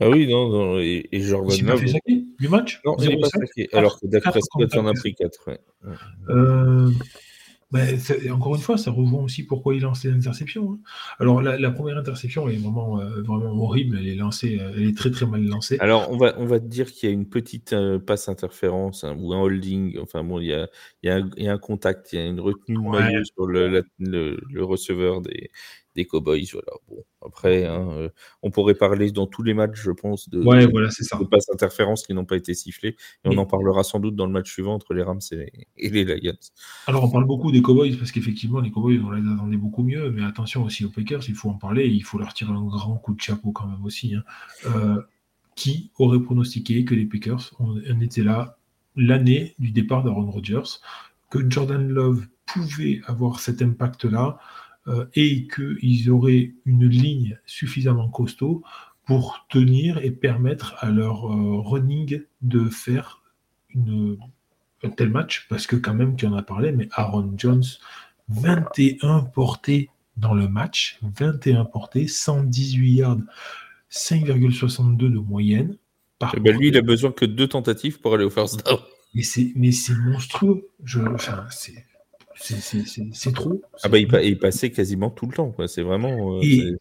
Ah 0.00 0.10
oui, 0.10 0.26
non, 0.28 0.50
non 0.50 0.78
et, 0.78 1.08
et 1.10 1.20
Jordan 1.20 1.56
Il 1.56 1.64
Love... 1.64 1.80
fait 1.80 2.02
du 2.38 2.48
match? 2.48 2.80
Non, 2.84 2.96
il 2.98 3.08
n'est 3.08 3.20
pas 3.20 3.28
saqué, 3.28 3.68
alors 3.72 3.98
que 3.98 4.06
d'après 4.06 4.40
Scott 4.40 4.76
en 4.76 4.86
a 4.86 4.92
pris 4.92 5.14
4. 5.14 5.48
Ouais. 5.48 5.58
Ben, 7.70 7.98
encore 8.30 8.54
une 8.54 8.62
fois, 8.62 8.78
ça 8.78 8.90
rejoint 8.90 9.22
aussi 9.22 9.44
pourquoi 9.44 9.74
il 9.74 9.82
lance 9.82 10.02
les 10.02 10.10
interceptions. 10.10 10.72
Hein. 10.72 10.78
Alors, 11.18 11.42
la, 11.42 11.70
première 11.70 11.98
interception 11.98 12.48
est 12.48 12.56
vraiment, 12.56 12.98
euh, 12.98 13.20
vraiment 13.20 13.52
horrible. 13.62 13.98
Elle 13.98 14.08
est 14.08 14.14
lancée, 14.14 14.58
euh, 14.58 14.72
elle 14.74 14.88
est 14.88 14.96
très 14.96 15.10
très 15.10 15.26
mal 15.26 15.44
lancée. 15.44 15.76
Alors, 15.80 16.10
on 16.10 16.16
va, 16.16 16.34
on 16.38 16.46
va 16.46 16.60
te 16.60 16.64
dire 16.64 16.90
qu'il 16.90 17.10
y 17.10 17.12
a 17.12 17.14
une 17.14 17.28
petite 17.28 17.74
euh, 17.74 17.98
passe 17.98 18.30
interférence 18.30 19.04
hein, 19.04 19.14
ou 19.18 19.34
un 19.34 19.40
holding. 19.40 19.98
Enfin, 19.98 20.24
bon, 20.24 20.40
il 20.40 20.46
y 20.46 20.54
a, 20.54 20.66
il 21.02 21.08
y, 21.08 21.12
a 21.12 21.16
un, 21.16 21.30
il 21.36 21.44
y 21.44 21.48
a 21.48 21.52
un 21.52 21.58
contact, 21.58 22.14
il 22.14 22.18
y 22.18 22.22
a 22.22 22.26
une 22.26 22.40
retenue 22.40 22.78
sur 23.34 23.46
le, 23.46 23.84
le, 23.98 24.40
le, 24.50 24.64
receveur 24.64 25.20
des, 25.20 25.50
des 25.98 26.06
Cowboys. 26.06 26.46
Voilà. 26.52 26.72
Bon, 26.88 27.04
après, 27.26 27.66
hein, 27.66 27.88
euh, 27.92 28.08
on 28.42 28.50
pourrait 28.50 28.74
parler 28.74 29.10
dans 29.10 29.26
tous 29.26 29.42
les 29.42 29.52
matchs, 29.52 29.80
je 29.82 29.90
pense, 29.90 30.28
de, 30.28 30.40
ouais, 30.42 30.66
voilà, 30.66 30.90
c'est 30.90 31.02
ça. 31.02 31.18
de 31.18 31.24
passes 31.24 31.50
interférences 31.52 32.06
qui 32.06 32.14
n'ont 32.14 32.24
pas 32.24 32.36
été 32.36 32.54
sifflées. 32.54 32.96
Et 33.24 33.28
on 33.28 33.36
en 33.36 33.46
parlera 33.46 33.82
sans 33.82 33.98
doute 33.98 34.14
dans 34.14 34.26
le 34.26 34.32
match 34.32 34.50
suivant 34.50 34.74
entre 34.74 34.94
les 34.94 35.02
Rams 35.02 35.20
et 35.32 35.90
les, 35.90 36.04
Lions. 36.04 36.32
Alors, 36.86 37.04
on 37.04 37.10
parle 37.10 37.26
beaucoup 37.26 37.50
des 37.50 37.60
Cowboys 37.60 37.96
parce 37.96 38.12
qu'effectivement, 38.12 38.60
les 38.60 38.70
Cowboys, 38.70 39.00
on 39.04 39.10
les 39.10 39.28
attendait 39.30 39.56
beaucoup 39.56 39.82
mieux. 39.82 40.10
Mais 40.10 40.24
attention 40.24 40.62
aussi 40.64 40.84
aux 40.84 40.90
Packers, 40.90 41.28
il 41.28 41.34
faut 41.34 41.50
en 41.50 41.58
parler. 41.58 41.86
Il 41.86 42.04
faut 42.04 42.18
leur 42.18 42.32
tirer 42.32 42.52
un 42.52 42.64
grand 42.64 42.96
coup 42.96 43.14
de 43.14 43.20
chapeau 43.20 43.50
quand 43.52 43.66
même 43.66 43.84
aussi. 43.84 44.14
Hein. 44.14 44.22
Euh, 44.66 45.02
qui 45.56 45.90
aurait 45.98 46.20
pronostiqué 46.20 46.84
que 46.84 46.94
les 46.94 47.06
Packers, 47.06 47.50
on, 47.58 47.80
on 47.84 48.00
était 48.00 48.22
là 48.22 48.58
l'année 48.94 49.56
du 49.58 49.72
départ 49.72 50.04
d'Aaron 50.04 50.30
Rodgers, 50.30 50.78
que 51.30 51.50
Jordan 51.50 51.88
Love 51.88 52.26
pouvait 52.46 53.00
avoir 53.06 53.40
cet 53.40 53.60
impact-là 53.60 54.38
et 55.14 55.46
qu'ils 55.48 56.10
auraient 56.10 56.52
une 56.64 56.86
ligne 56.86 57.38
suffisamment 57.46 58.08
costaud 58.08 58.62
pour 59.04 59.46
tenir 59.50 59.98
et 59.98 60.10
permettre 60.10 60.76
à 60.78 60.90
leur 60.90 61.22
running 61.22 62.22
de 62.42 62.68
faire 62.68 63.22
une, 63.70 64.18
un 64.82 64.90
tel 64.90 65.10
match, 65.10 65.46
parce 65.48 65.66
que 65.66 65.76
quand 65.76 65.94
même, 65.94 66.16
tu 66.16 66.26
en 66.26 66.34
as 66.34 66.42
parlé, 66.42 66.72
mais 66.72 66.88
Aaron 66.92 67.34
Jones, 67.36 67.64
21 68.28 69.20
portées 69.20 69.90
dans 70.16 70.34
le 70.34 70.48
match, 70.48 70.98
21 71.02 71.64
portées, 71.64 72.06
118 72.06 72.92
yards, 72.92 73.18
5,62 73.90 74.96
de 74.96 75.18
moyenne. 75.18 75.76
Par 76.18 76.34
eh 76.36 76.40
ben, 76.40 76.56
lui, 76.56 76.68
il 76.68 76.76
a 76.76 76.82
besoin 76.82 77.12
que 77.12 77.24
deux 77.24 77.48
tentatives 77.48 78.00
pour 78.00 78.14
aller 78.14 78.24
au 78.24 78.30
first 78.30 78.64
down. 78.66 78.78
Mais 79.14 79.72
c'est 79.72 79.94
monstrueux. 79.94 80.68
Je, 80.84 81.00
enfin, 81.00 81.46
c'est 81.50 81.84
trop. 83.32 83.62
Ah 83.82 83.88
bah, 83.88 83.98
il, 83.98 84.08
il, 84.22 84.38
passait 84.38 84.70
quasiment 84.70 85.10
tout 85.10 85.26
le 85.26 85.32
temps. 85.32 85.54
C'est 85.66 85.82
vraiment. 85.82 86.36
Euh, 86.36 86.40
et, 86.42 86.72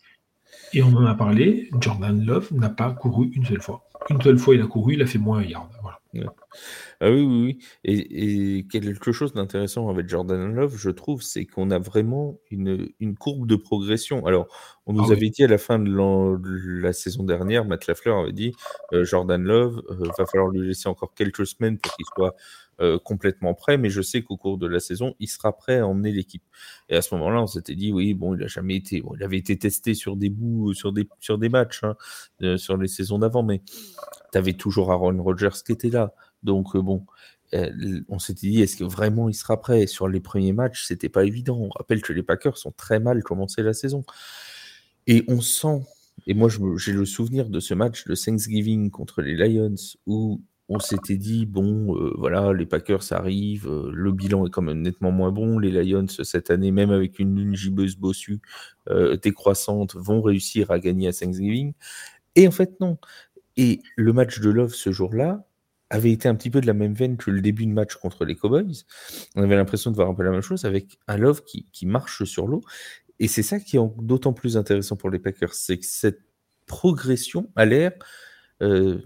et, 0.74 0.84
on 0.84 0.96
en 0.96 1.06
a 1.06 1.16
parlé, 1.16 1.70
Jordan 1.80 2.24
Love 2.24 2.54
n'a 2.54 2.70
pas 2.70 2.92
couru 2.92 3.32
une 3.34 3.46
seule 3.46 3.62
fois. 3.62 3.84
Une 4.10 4.22
seule 4.22 4.38
fois, 4.38 4.56
il 4.56 4.62
a 4.62 4.68
couru, 4.68 4.94
il 4.94 5.02
a 5.02 5.06
fait 5.06 5.18
moins 5.18 5.40
un 5.40 5.44
yard. 5.44 5.70
Voilà. 5.82 5.98
Ah 7.00 7.12
oui, 7.12 7.22
oui, 7.22 7.44
oui. 7.44 7.60
Et, 7.84 8.66
quelque 8.68 9.12
chose 9.12 9.34
d'intéressant 9.34 9.90
avec 9.90 10.10
Jordan 10.10 10.54
Love, 10.54 10.76
je 10.78 10.90
trouve, 10.90 11.22
c'est 11.22 11.46
qu'on 11.46 11.70
a 11.70 11.78
vraiment 11.78 12.40
une, 12.50 12.90
une 13.00 13.16
courbe 13.16 13.48
de 13.48 13.56
progression. 13.56 14.26
Alors, 14.26 14.48
on 14.86 14.94
nous 14.94 15.10
ah 15.10 15.14
avait 15.14 15.30
dit 15.30 15.44
à 15.44 15.48
la 15.48 15.58
fin 15.58 15.80
de 15.80 16.82
la 16.82 16.94
saison 16.94 17.24
dernière, 17.24 17.66
Matt 17.66 17.88
Lafleur 17.88 18.20
avait 18.20 18.32
dit 18.32 18.54
euh, 18.94 19.06
Jordan 19.06 19.44
Love, 19.44 19.84
euh, 19.90 20.10
va 20.18 20.26
falloir 20.26 20.50
lui 20.50 20.68
laisser 20.68 20.90
encore 20.90 21.14
quelques 21.14 21.46
semaines 21.46 21.78
pour 21.78 21.96
qu'il 21.96 22.06
soit 22.16 22.36
euh, 22.80 23.00
complètement 23.00 23.54
prêt, 23.54 23.78
mais 23.78 23.90
je 23.90 24.02
sais 24.02 24.22
qu'au 24.22 24.38
cours 24.38 24.58
de 24.58 24.68
la 24.68 24.80
saison, 24.80 25.16
il 25.20 25.28
sera 25.28 25.56
prêt 25.58 25.80
à 25.80 25.88
emmener 25.88 26.12
l'équipe. 26.12 26.44
Et 26.90 26.96
à 26.96 27.02
ce 27.02 27.16
moment-là, 27.16 27.42
on 27.42 27.48
s'était 27.48 27.76
dit, 27.76 27.92
oui, 27.92 28.14
bon, 28.14 28.36
il 28.36 28.44
a 28.44 28.48
jamais 28.48 28.76
été, 28.76 29.02
bon, 29.02 29.16
il 29.16 29.24
avait 29.24 29.38
été 29.38 29.58
testé 29.58 29.94
sur 29.94 30.16
des 30.16 30.30
bouts, 30.30 30.74
sur 30.74 30.94
des, 30.94 31.08
sur 31.20 31.38
des 31.38 31.50
matchs, 31.50 31.82
hein, 31.84 32.58
sur 32.58 32.78
les 32.78 32.88
saisons 32.88 33.20
d'avant, 33.20 33.44
mais 33.44 33.62
tu 34.32 34.38
avais 34.38 34.54
toujours 34.54 34.92
Aaron 34.92 35.22
Rodgers 35.22 35.50
qui 35.66 35.72
était 35.72 35.90
là. 35.90 36.14
Donc, 36.44 36.76
euh, 36.76 36.82
bon, 36.82 37.06
euh, 37.54 38.02
on 38.10 38.20
s'était 38.20 38.48
dit, 38.48 38.62
est-ce 38.62 38.78
que 38.78 38.84
vraiment 38.84 39.30
il 39.30 39.34
sera 39.34 39.60
prêt? 39.60 39.88
Sur 39.88 40.08
les 40.08 40.20
premiers 40.20 40.54
matchs, 40.54 40.86
c'était 40.86 41.10
pas 41.10 41.26
évident. 41.26 41.58
On 41.58 41.70
rappelle 41.70 42.02
que 42.02 42.14
les 42.14 42.24
Packers 42.24 42.58
sont 42.58 42.72
très 42.72 43.00
mal 43.00 43.24
commencé 43.24 43.64
la 43.64 43.74
saison. 43.74 44.04
Et 45.08 45.24
on 45.28 45.42
sent, 45.42 45.86
et 46.28 46.34
moi 46.34 46.50
j'ai 46.78 46.92
le 46.92 47.06
souvenir 47.06 47.50
de 47.50 47.60
ce 47.60 47.74
match 47.74 48.06
de 48.06 48.16
Thanksgiving 48.16 48.92
contre 48.92 49.22
les 49.22 49.36
Lions 49.36 49.76
où 50.06 50.42
on 50.70 50.80
s'était 50.80 51.18
dit, 51.18 51.46
bon, 51.46 51.96
euh, 51.96 52.14
voilà, 52.18 52.52
les 52.54 52.66
Packers 52.66 53.14
arrivent, 53.14 53.70
le 53.70 54.12
bilan 54.12 54.46
est 54.46 54.50
quand 54.50 54.62
même 54.62 54.82
nettement 54.82 55.12
moins 55.12 55.32
bon. 55.32 55.60
Les 55.60 55.72
Lions, 55.72 56.08
cette 56.08 56.52
année, 56.52 56.72
même 56.72 56.92
avec 56.92 57.20
une 57.20 57.36
lune 57.36 57.56
gibbeuse 57.56 57.96
bossue 57.96 58.42
décroissante, 59.22 59.96
vont 59.96 60.22
réussir 60.22 60.72
à 60.72 60.80
gagner 60.80 61.08
à 61.08 61.14
Thanksgiving. 61.14 61.74
Et 62.36 62.48
en 62.48 62.52
fait, 62.52 62.80
non. 62.80 62.98
Et 63.58 63.82
le 63.96 64.14
match 64.14 64.40
de 64.40 64.50
Love 64.50 64.74
ce 64.74 64.92
jour-là, 64.92 65.48
avait 65.90 66.12
été 66.12 66.28
un 66.28 66.36
petit 66.36 66.50
peu 66.50 66.62
de 66.62 66.68
la 66.68 66.74
même 66.74 66.94
veine 66.94 67.18
que 67.18 67.32
le 67.32 67.42
début 67.42 67.66
de 67.66 67.72
match 67.72 67.96
contre 67.96 68.26
les 68.26 68.36
Cowboys. 68.36 68.84
On 69.36 69.44
avait 69.44 69.56
l'impression 69.56 69.92
de 69.92 69.96
voir 69.96 70.10
un 70.10 70.14
peu 70.14 70.24
la 70.24 70.32
même 70.32 70.42
chose 70.42 70.66
avec 70.66 71.00
un 71.08 71.18
Love 71.18 71.44
qui, 71.44 71.86
marche 71.86 72.24
sur 72.26 72.48
l'eau. 72.48 72.62
Et 73.20 73.28
c'est 73.28 73.44
ça 73.44 73.60
qui 73.60 73.78
est 73.78 73.82
d'autant 73.98 74.34
plus 74.34 74.58
intéressant 74.58 74.96
pour 74.96 75.10
les 75.10 75.20
Packers, 75.20 75.54
c'est 75.54 75.78
que 75.78 75.86
cette 75.86 76.20
progression 76.66 77.50
a 77.56 77.66
l'air 77.66 77.94
euh, 78.62 79.00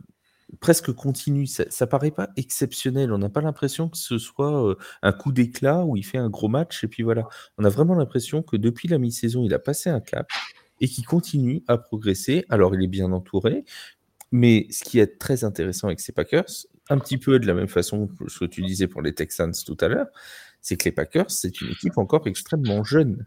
presque 0.59 0.91
continue. 0.91 1.47
Ça, 1.47 1.87
paraît 1.87 2.11
pas 2.11 2.29
exceptionnel. 2.35 3.11
On 3.11 3.17
n'a 3.17 3.29
pas 3.29 3.41
l'impression 3.41 3.89
que 3.89 3.97
ce 3.97 4.17
soit 4.17 4.67
euh, 4.67 4.75
un 5.01 5.11
coup 5.11 5.31
d'éclat 5.31 5.85
où 5.85 5.97
il 5.97 6.03
fait 6.03 6.17
un 6.17 6.29
gros 6.29 6.47
match 6.47 6.83
et 6.83 6.87
puis 6.87 7.03
voilà. 7.03 7.27
On 7.57 7.63
a 7.63 7.69
vraiment 7.69 7.95
l'impression 7.95 8.43
que 8.43 8.57
depuis 8.57 8.87
la 8.87 8.97
mi-saison, 8.97 9.43
il 9.43 9.53
a 9.53 9.59
passé 9.59 9.89
un 9.89 10.01
cap 10.01 10.27
et 10.79 10.87
qu'il 10.87 11.05
continue 11.05 11.63
à 11.67 11.77
progresser. 11.77 12.45
Alors 12.49 12.75
il 12.75 12.83
est 12.83 12.87
bien 12.87 13.11
entouré, 13.11 13.65
mais 14.31 14.67
ce 14.71 14.83
qui 14.83 14.99
est 14.99 15.19
très 15.19 15.43
intéressant 15.43 15.87
avec 15.87 15.99
ces 15.99 16.11
Packers, 16.11 16.67
un 16.89 16.97
petit 16.97 17.17
peu 17.17 17.39
de 17.39 17.47
la 17.47 17.53
même 17.53 17.67
façon 17.67 18.07
que 18.07 18.29
ce 18.29 18.39
que 18.39 18.45
tu 18.45 18.61
disais 18.61 18.87
pour 18.87 19.01
les 19.01 19.13
Texans 19.13 19.53
tout 19.65 19.77
à 19.79 19.87
l'heure, 19.87 20.07
c'est 20.61 20.77
que 20.77 20.85
les 20.85 20.91
Packers, 20.91 21.31
c'est 21.31 21.61
une 21.61 21.69
équipe 21.69 21.97
encore 21.97 22.27
extrêmement 22.27 22.83
jeune. 22.83 23.25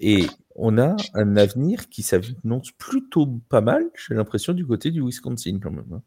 Et 0.00 0.26
on 0.56 0.78
a 0.78 0.96
un 1.14 1.36
avenir 1.36 1.88
qui 1.88 2.02
s'annonce 2.02 2.72
plutôt 2.72 3.26
pas 3.48 3.60
mal, 3.60 3.90
j'ai 3.94 4.14
l'impression, 4.14 4.52
du 4.52 4.66
côté 4.66 4.90
du 4.90 5.00
Wisconsin 5.00 5.58
quand 5.62 5.70
même. 5.70 6.00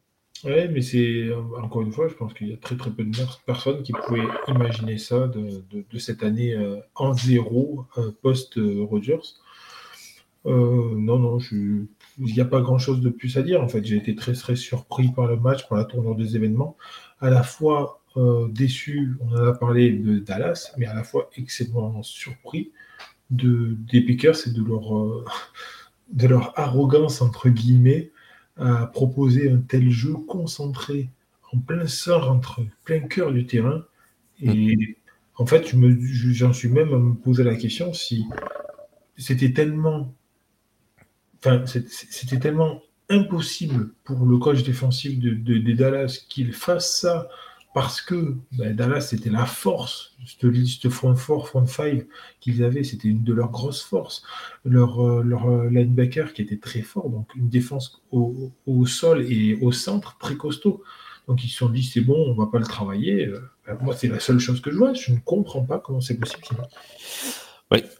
Oui, 0.43 0.67
mais 0.71 0.81
c'est 0.81 1.29
encore 1.33 1.81
une 1.81 1.91
fois, 1.91 2.07
je 2.07 2.13
pense 2.13 2.33
qu'il 2.33 2.49
y 2.49 2.53
a 2.53 2.57
très 2.57 2.75
très 2.77 2.91
peu 2.91 3.03
de 3.03 3.17
personnes 3.45 3.81
qui 3.81 3.91
pouvaient 3.91 4.27
imaginer 4.47 4.97
ça 4.97 5.27
de, 5.27 5.99
cette 5.99 6.21
année 6.23 6.53
euh, 6.53 6.77
en 6.95 7.13
zéro 7.13 7.85
euh, 7.97 8.11
post-Rogers. 8.21 9.35
Euh, 10.45 10.95
non, 10.95 11.17
non, 11.17 11.39
il 11.39 11.87
n'y 12.19 12.39
a 12.39 12.45
pas 12.45 12.61
grand-chose 12.61 13.01
de 13.01 13.09
plus 13.09 13.37
à 13.37 13.41
dire. 13.41 13.61
En 13.61 13.67
fait, 13.67 13.83
j'ai 13.83 13.97
été 13.97 14.15
très 14.15 14.33
très 14.33 14.55
surpris 14.55 15.09
par 15.09 15.27
le 15.27 15.37
match, 15.37 15.67
par 15.67 15.77
la 15.77 15.85
tournure 15.85 16.15
des 16.15 16.35
événements. 16.35 16.77
À 17.19 17.29
la 17.29 17.43
fois 17.43 18.01
déçu, 18.49 19.15
on 19.19 19.35
en 19.35 19.45
a 19.45 19.53
parlé 19.53 19.91
de 19.91 20.17
Dallas, 20.17 20.73
mais 20.77 20.87
à 20.87 20.95
la 20.95 21.03
fois 21.03 21.29
extrêmement 21.37 22.01
surpris 22.01 22.71
de, 23.29 23.75
des 23.91 24.01
Pickers 24.01 24.47
et 24.47 24.49
de 24.49 24.63
leur, 24.63 25.23
de 26.13 26.27
leur 26.27 26.57
arrogance, 26.57 27.21
entre 27.21 27.49
guillemets, 27.49 28.11
à 28.57 28.87
proposer 28.87 29.51
un 29.51 29.57
tel 29.57 29.89
jeu 29.89 30.13
concentré 30.13 31.09
en 31.51 31.59
plein 31.59 31.87
sort, 31.87 32.29
entre 32.31 32.61
plein 32.83 32.99
cœur 32.99 33.31
du 33.31 33.45
terrain. 33.45 33.83
Et 34.41 34.75
mm. 34.75 34.95
en 35.35 35.45
fait, 35.45 35.73
j'en 36.31 36.53
suis 36.53 36.69
même 36.69 36.93
à 36.93 36.97
me 36.97 37.13
poser 37.13 37.43
la 37.43 37.55
question 37.55 37.93
si 37.93 38.25
c'était 39.17 39.53
tellement 39.53 40.13
c'était 41.65 42.39
tellement 42.39 42.81
impossible 43.09 43.91
pour 44.03 44.25
le 44.25 44.37
coach 44.37 44.63
défensif 44.63 45.19
de, 45.19 45.33
de, 45.33 45.71
Dallas 45.73 46.25
qu'il 46.27 46.51
fasse 46.51 46.99
ça 46.99 47.29
parce 47.77 48.01
que 48.01 48.33
ben, 48.53 48.75
Dallas 48.75 49.01
c'était 49.01 49.29
la 49.29 49.45
force, 49.45 50.15
cette 50.25 50.45
liste 50.45 50.89
front 50.89 51.13
4, 51.13 51.45
front 51.45 51.67
5 51.67 52.07
qu'ils 52.39 52.63
avaient, 52.63 52.83
c'était 52.83 53.07
une 53.07 53.23
de 53.23 53.33
leurs 53.33 53.51
grosses 53.51 53.83
forces. 53.83 54.23
Leur, 54.65 54.99
euh, 54.99 55.21
leur 55.21 55.47
euh, 55.47 55.69
linebacker 55.69 56.33
qui 56.33 56.41
était 56.41 56.57
très 56.57 56.81
fort, 56.81 57.07
donc 57.11 57.27
une 57.35 57.49
défense 57.49 58.01
au, 58.09 58.51
sol 58.87 59.23
et 59.31 59.59
au 59.61 59.71
centre 59.71 60.17
très 60.17 60.35
costaud. 60.35 60.81
Donc 61.27 61.43
ils 61.43 61.49
se 61.49 61.57
sont 61.57 61.69
dit 61.69 61.83
c'est 61.83 62.01
bon, 62.01 62.17
on 62.17 62.33
va 62.33 62.47
pas 62.47 62.57
le 62.57 62.65
travailler. 62.65 63.27
Euh, 63.27 63.75
moi 63.81 63.95
c'est 63.95 64.07
la 64.07 64.19
seule 64.19 64.39
chose 64.39 64.59
que 64.59 64.71
je 64.71 64.77
vois, 64.77 64.95
je 64.95 65.11
ne 65.11 65.19
comprends 65.19 65.63
pas 65.63 65.77
comment 65.77 66.01
c'est 66.01 66.17
possible. 66.17 66.57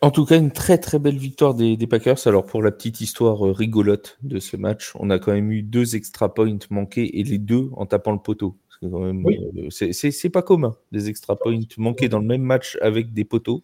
En 0.02 0.10
tout 0.10 0.26
cas, 0.26 0.40
une 0.40 0.52
très 0.52 0.80
très 0.80 0.98
belle 0.98 1.18
victoire 1.18 1.54
des, 1.54 1.78
Packers. 1.86 2.26
Alors 2.26 2.48
pour 2.48 2.64
la 2.64 2.72
petite 2.72 3.00
histoire 3.00 3.42
rigolote 3.42 4.18
de 4.24 4.40
ce 4.40 4.58
match, 4.58 4.94
on 4.96 5.12
a 5.12 5.20
quand 5.20 5.34
même 5.34 5.52
eu 5.52 5.62
deux 5.62 5.96
extra 5.96 6.34
points 6.34 6.58
manqués 6.72 7.20
et 7.20 7.24
les 7.24 7.38
deux 7.38 7.70
en 7.74 7.86
tapant 7.86 8.14
le 8.14 8.20
poteau. 8.20 8.58
Euh, 8.84 9.70
c'est 9.70 10.30
pas 10.30 10.42
commun, 10.42 10.76
des 10.92 11.10
extra 11.10 11.36
points 11.36 11.60
manqués 11.78 12.10
dans 12.10 12.20
le 12.20 12.26
même 12.26 12.42
match 12.42 12.78
avec 12.82 13.14
des 13.14 13.26
poteaux. 13.26 13.64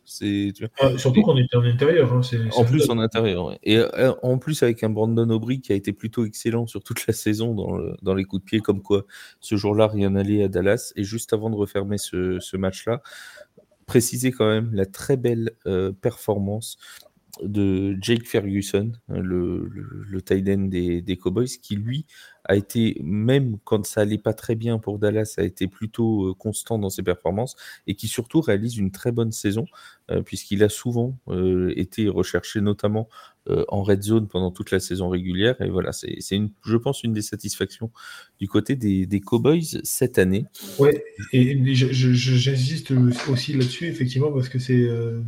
Ah, 0.79 0.97
surtout 0.97 1.21
qu'on 1.21 1.37
était 1.37 1.55
en 1.55 1.63
intérieur. 1.63 2.13
Hein, 2.13 2.21
en 2.55 2.65
plus 2.65 2.89
en 2.89 2.99
intérieur, 2.99 3.57
Et 3.63 3.77
euh, 3.77 4.13
en 4.23 4.37
plus 4.37 4.63
avec 4.63 4.83
un 4.83 4.89
Brandon 4.89 5.29
Aubry 5.29 5.61
qui 5.61 5.71
a 5.71 5.75
été 5.75 5.93
plutôt 5.93 6.25
excellent 6.25 6.67
sur 6.67 6.83
toute 6.83 7.05
la 7.07 7.13
saison 7.13 7.53
dans, 7.53 7.79
dans 8.01 8.15
les 8.15 8.23
coups 8.23 8.41
de 8.41 8.45
pied, 8.45 8.59
comme 8.59 8.81
quoi 8.81 9.05
ce 9.39 9.55
jour-là 9.55 9.87
rien 9.87 10.11
n'allait 10.11 10.43
à 10.43 10.47
Dallas. 10.47 10.93
Et 10.95 11.03
juste 11.03 11.33
avant 11.33 11.49
de 11.49 11.55
refermer 11.55 11.97
ce, 11.97 12.39
ce 12.39 12.57
match-là, 12.57 13.01
préciser 13.85 14.31
quand 14.31 14.47
même 14.47 14.73
la 14.73 14.85
très 14.85 15.17
belle 15.17 15.51
euh, 15.65 15.91
performance 15.91 16.77
de 17.41 17.97
Jake 17.99 18.27
Ferguson, 18.27 18.91
hein, 19.09 19.19
le, 19.19 19.67
le, 19.67 20.19
end 20.31 20.67
des, 20.67 21.01
des, 21.01 21.17
Cowboys, 21.17 21.47
qui 21.47 21.75
lui 21.75 22.05
a 22.45 22.55
été, 22.55 22.97
même 23.01 23.57
quand 23.63 23.85
ça 23.85 24.01
allait 24.01 24.19
pas 24.19 24.33
très 24.33 24.55
bien 24.55 24.77
pour 24.77 24.99
Dallas, 24.99 25.35
a 25.37 25.43
été 25.43 25.67
plutôt 25.67 26.29
euh, 26.29 26.33
constant 26.35 26.77
dans 26.77 26.91
ses 26.91 27.01
performances 27.01 27.55
et 27.87 27.95
qui 27.95 28.07
surtout 28.07 28.41
réalise 28.41 28.77
une 28.77 28.91
très 28.91 29.11
bonne 29.11 29.31
saison, 29.31 29.65
euh, 30.11 30.21
puisqu'il 30.21 30.63
a 30.63 30.69
souvent 30.69 31.17
été 31.75 32.07
recherché, 32.07 32.61
notamment 32.61 33.09
euh, 33.49 33.65
en 33.67 33.83
red 33.83 34.01
zone 34.01 34.27
pendant 34.27 34.51
toute 34.51 34.71
la 34.71 34.79
saison 34.79 35.09
régulière. 35.09 35.55
Et 35.61 35.69
voilà, 35.69 35.91
c'est, 35.91 36.17
je 36.21 36.77
pense, 36.77 37.03
une 37.03 37.11
des 37.13 37.21
satisfactions 37.21 37.91
du 38.39 38.47
côté 38.47 38.75
des, 38.75 39.05
des 39.05 39.19
Cowboys 39.19 39.81
cette 39.83 40.17
année. 40.17 40.45
Ouais, 40.79 41.03
et 41.33 41.59
j'insiste 41.73 42.93
aussi 43.29 43.53
là-dessus, 43.53 43.87
effectivement, 43.87 44.31
parce 44.31 44.47
que 44.47 44.59
c'est, 44.59 44.83
euh, 44.83 45.21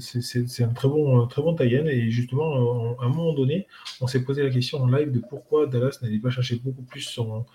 un 0.59 0.73
très 0.73 0.87
bon, 0.87 1.27
très 1.27 1.41
bon 1.41 1.55
tie 1.55 1.63
Et 1.63 2.09
justement, 2.09 2.97
à 2.99 3.05
un 3.05 3.09
moment 3.09 3.33
donné, 3.33 3.67
on 3.99 4.07
s'est 4.07 4.23
posé 4.23 4.43
la 4.43 4.49
question 4.49 4.81
en 4.81 4.87
live 4.87 5.11
de 5.11 5.19
pourquoi 5.19 5.67
Dallas 5.67 5.97
n'allait 6.01 6.19
pas 6.19 6.29
chercher 6.29 6.55
beaucoup 6.63 6.83
plus 6.83 7.01
son 7.01 7.45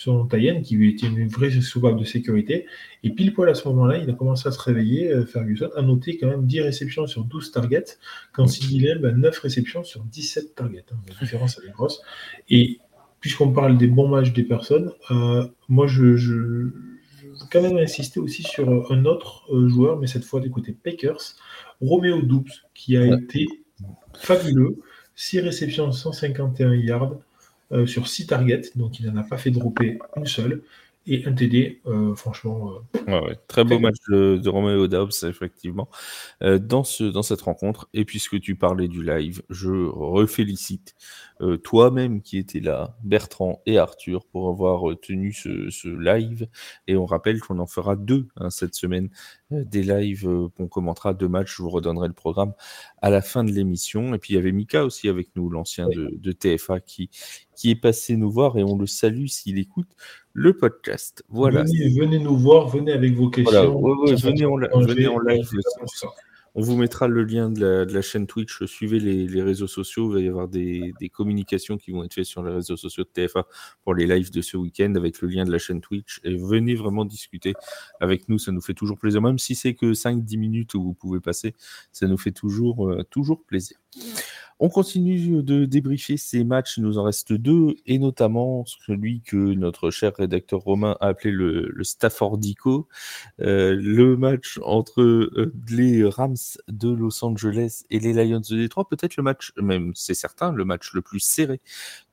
son 0.00 0.24
Tayen, 0.24 0.62
qui 0.62 0.82
était 0.88 1.08
une 1.08 1.28
vraie 1.28 1.50
soupape 1.50 1.98
de 1.98 2.04
sécurité. 2.04 2.64
Et 3.04 3.10
pile 3.10 3.34
poil 3.34 3.50
à 3.50 3.54
ce 3.54 3.68
moment-là, 3.68 3.98
il 3.98 4.08
a 4.08 4.14
commencé 4.14 4.48
à 4.48 4.50
se 4.50 4.58
réveiller, 4.58 5.12
euh, 5.12 5.26
Ferguson, 5.26 5.68
a 5.76 5.82
noté 5.82 6.16
quand 6.16 6.28
même 6.28 6.46
10 6.46 6.62
réceptions 6.62 7.06
sur 7.06 7.24
12 7.24 7.52
targets, 7.52 7.98
quand 8.32 8.46
Sidney 8.46 8.94
Lamb 8.94 9.04
a 9.04 9.12
9 9.12 9.38
réceptions 9.38 9.84
sur 9.84 10.02
17 10.04 10.54
targets. 10.54 10.86
Hein. 10.90 10.96
La 11.06 11.14
différence, 11.20 11.60
elle 11.62 11.68
est 11.68 11.72
grosse. 11.72 12.00
Et 12.48 12.78
puisqu'on 13.20 13.52
parle 13.52 13.76
des 13.76 13.88
bons 13.88 14.08
matchs 14.08 14.32
des 14.32 14.42
personnes, 14.42 14.90
euh, 15.10 15.46
moi, 15.68 15.86
je, 15.86 16.16
je, 16.16 16.32
veux 16.32 16.72
quand 17.52 17.60
même 17.60 17.76
insister 17.76 18.20
aussi 18.20 18.42
sur 18.42 18.90
un 18.90 19.04
autre 19.04 19.44
euh, 19.52 19.68
joueur, 19.68 19.98
mais 19.98 20.06
cette 20.06 20.24
fois 20.24 20.40
du 20.40 20.50
côté 20.50 20.72
Packers, 20.72 21.36
Romeo 21.82 22.22
Doubs, 22.22 22.48
qui 22.72 22.96
a 22.96 23.04
été 23.04 23.46
fabuleux. 24.14 24.78
6 25.14 25.40
réceptions, 25.40 25.92
151 25.92 26.74
yards 26.76 27.18
sur 27.86 28.08
6 28.08 28.26
targets, 28.26 28.70
donc 28.74 28.98
il 28.98 29.06
n'en 29.06 29.20
a 29.20 29.22
pas 29.22 29.38
fait 29.38 29.50
dropper 29.50 29.98
une 30.16 30.26
seule 30.26 30.62
et 31.06 31.24
un 31.26 31.32
TD, 31.32 31.80
euh, 31.86 32.14
franchement. 32.14 32.72
Euh, 33.08 33.34
très 33.48 33.64
beau 33.64 33.78
match 33.78 33.96
de, 34.10 34.36
de 34.36 34.48
Romeo 34.48 34.86
Dobbs, 34.86 35.24
effectivement, 35.24 35.88
euh, 36.42 36.58
dans, 36.58 36.84
ce, 36.84 37.04
dans 37.04 37.22
cette 37.22 37.40
rencontre. 37.40 37.88
Et 37.94 38.04
puisque 38.04 38.38
tu 38.40 38.54
parlais 38.54 38.86
du 38.86 39.02
live, 39.02 39.42
je 39.50 39.70
refélicite 39.70 40.94
toi-même 41.64 42.20
qui 42.20 42.36
étais 42.36 42.60
là, 42.60 42.98
Bertrand 43.02 43.62
et 43.64 43.78
Arthur, 43.78 44.26
pour 44.26 44.50
avoir 44.50 44.94
tenu 45.00 45.32
ce, 45.32 45.88
live. 45.88 46.46
Et 46.86 46.96
on 46.96 47.06
rappelle 47.06 47.40
qu'on 47.40 47.58
en 47.60 47.66
fera 47.66 47.96
deux 47.96 48.28
hein, 48.36 48.50
cette 48.50 48.74
semaine, 48.74 49.08
des 49.50 49.82
lives 49.82 50.28
qu'on 50.58 50.68
commentera 50.68 51.14
deux 51.14 51.28
matchs. 51.28 51.56
Je 51.56 51.62
vous 51.62 51.70
redonnerai 51.70 52.08
le 52.08 52.14
programme 52.14 52.52
à 53.00 53.08
la 53.08 53.22
fin 53.22 53.42
de 53.42 53.52
l'émission. 53.52 54.12
Et 54.12 54.18
puis 54.18 54.34
il 54.34 54.36
y 54.36 54.38
avait 54.38 54.52
Mika 54.52 54.84
aussi 54.84 55.08
avec 55.08 55.34
nous, 55.34 55.48
l'ancien 55.48 55.88
de, 55.88 56.12
de, 56.14 56.32
TFA, 56.32 56.80
qui, 56.80 57.08
qui 57.60 57.70
est 57.70 57.76
passé 57.76 58.16
nous 58.16 58.30
voir 58.30 58.56
et 58.56 58.64
on 58.64 58.78
le 58.78 58.86
salue 58.86 59.26
s'il 59.26 59.58
écoute 59.58 59.88
le 60.32 60.56
podcast. 60.56 61.22
Voilà. 61.28 61.62
Venez, 61.64 62.18
nous 62.18 62.34
voir, 62.34 62.68
venez 62.68 62.90
avec 62.90 63.12
vos 63.12 63.28
questions. 63.28 63.78
venez, 63.82 64.46
en, 64.46 64.56
live. 64.56 65.46
On 66.54 66.62
vous 66.62 66.76
mettra 66.76 67.06
le 67.06 67.22
lien 67.22 67.48
de 67.48 67.86
la, 67.88 68.02
chaîne 68.02 68.26
Twitch. 68.26 68.64
Suivez 68.64 68.98
les, 68.98 69.42
réseaux 69.42 69.66
sociaux. 69.66 70.10
Il 70.10 70.14
va 70.14 70.20
y 70.20 70.28
avoir 70.28 70.48
des, 70.48 70.92
communications 71.12 71.78
qui 71.78 71.92
vont 71.92 72.04
être 72.04 72.14
faites 72.14 72.24
sur 72.24 72.42
les 72.42 72.52
réseaux 72.52 72.76
sociaux 72.76 73.04
de 73.04 73.08
TFA 73.08 73.46
pour 73.84 73.94
les 73.94 74.06
lives 74.06 74.30
de 74.30 74.42
ce 74.42 74.56
week-end 74.56 74.94
avec 74.96 75.20
le 75.20 75.28
lien 75.28 75.44
de 75.44 75.52
la 75.52 75.58
chaîne 75.58 75.80
Twitch. 75.80 76.20
Et 76.24 76.36
venez 76.36 76.74
vraiment 76.74 77.04
discuter 77.04 77.54
avec 78.00 78.28
nous. 78.28 78.38
Ça 78.38 78.52
nous 78.52 78.60
fait 78.60 78.74
toujours 78.74 78.98
plaisir. 78.98 79.22
Même 79.22 79.38
si 79.38 79.54
c'est 79.54 79.74
que 79.74 79.92
5-10 79.92 80.38
minutes 80.38 80.74
où 80.74 80.82
vous 80.82 80.94
pouvez 80.94 81.20
passer, 81.20 81.54
ça 81.92 82.06
nous 82.06 82.18
fait 82.18 82.32
toujours, 82.32 82.88
euh, 82.88 83.04
toujours 83.10 83.44
plaisir. 83.44 83.76
On 84.62 84.68
continue 84.68 85.42
de 85.42 85.64
débriefer 85.64 86.18
ces 86.18 86.44
matchs, 86.44 86.76
il 86.76 86.82
nous 86.82 86.98
en 86.98 87.04
reste 87.04 87.32
deux, 87.32 87.76
et 87.86 87.98
notamment 87.98 88.66
celui 88.66 89.22
que 89.22 89.36
notre 89.36 89.90
cher 89.90 90.12
rédacteur 90.14 90.60
Romain 90.60 90.98
a 91.00 91.08
appelé 91.08 91.30
le, 91.30 91.72
Staffordico, 91.82 92.86
euh, 93.40 93.74
le 93.74 94.18
match 94.18 94.60
entre 94.62 95.00
euh, 95.00 95.54
les 95.70 96.04
Rams 96.04 96.36
de 96.68 96.90
Los 96.90 97.24
Angeles 97.24 97.84
et 97.90 98.00
les 98.00 98.12
Lions 98.12 98.40
de 98.40 98.56
Détroit, 98.56 98.88
peut-être 98.88 99.16
le 99.16 99.22
match, 99.22 99.52
même 99.56 99.92
c'est 99.94 100.14
certain, 100.14 100.52
le 100.52 100.64
match 100.64 100.92
le 100.92 101.02
plus 101.02 101.20
serré 101.20 101.60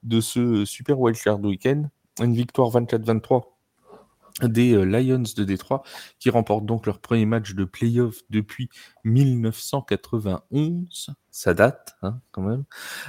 de 0.04 0.22
ce 0.22 0.66
Super 0.66 1.00
Wildcard 1.00 1.42
Weekend, 1.42 1.90
une 2.20 2.34
victoire 2.34 2.70
24-23 2.72 3.57
des 4.44 4.74
euh, 4.74 4.84
Lions 4.84 5.24
de 5.36 5.44
Détroit, 5.44 5.84
qui 6.20 6.30
remportent 6.30 6.66
donc 6.66 6.86
leur 6.86 7.00
premier 7.00 7.26
match 7.26 7.56
de 7.56 7.66
playoff 7.66 8.22
depuis 8.30 8.70
1991. 9.04 11.10
Ça 11.32 11.54
date, 11.54 11.96
hein, 12.02 12.22
quand 12.32 12.42
même. 12.42 12.64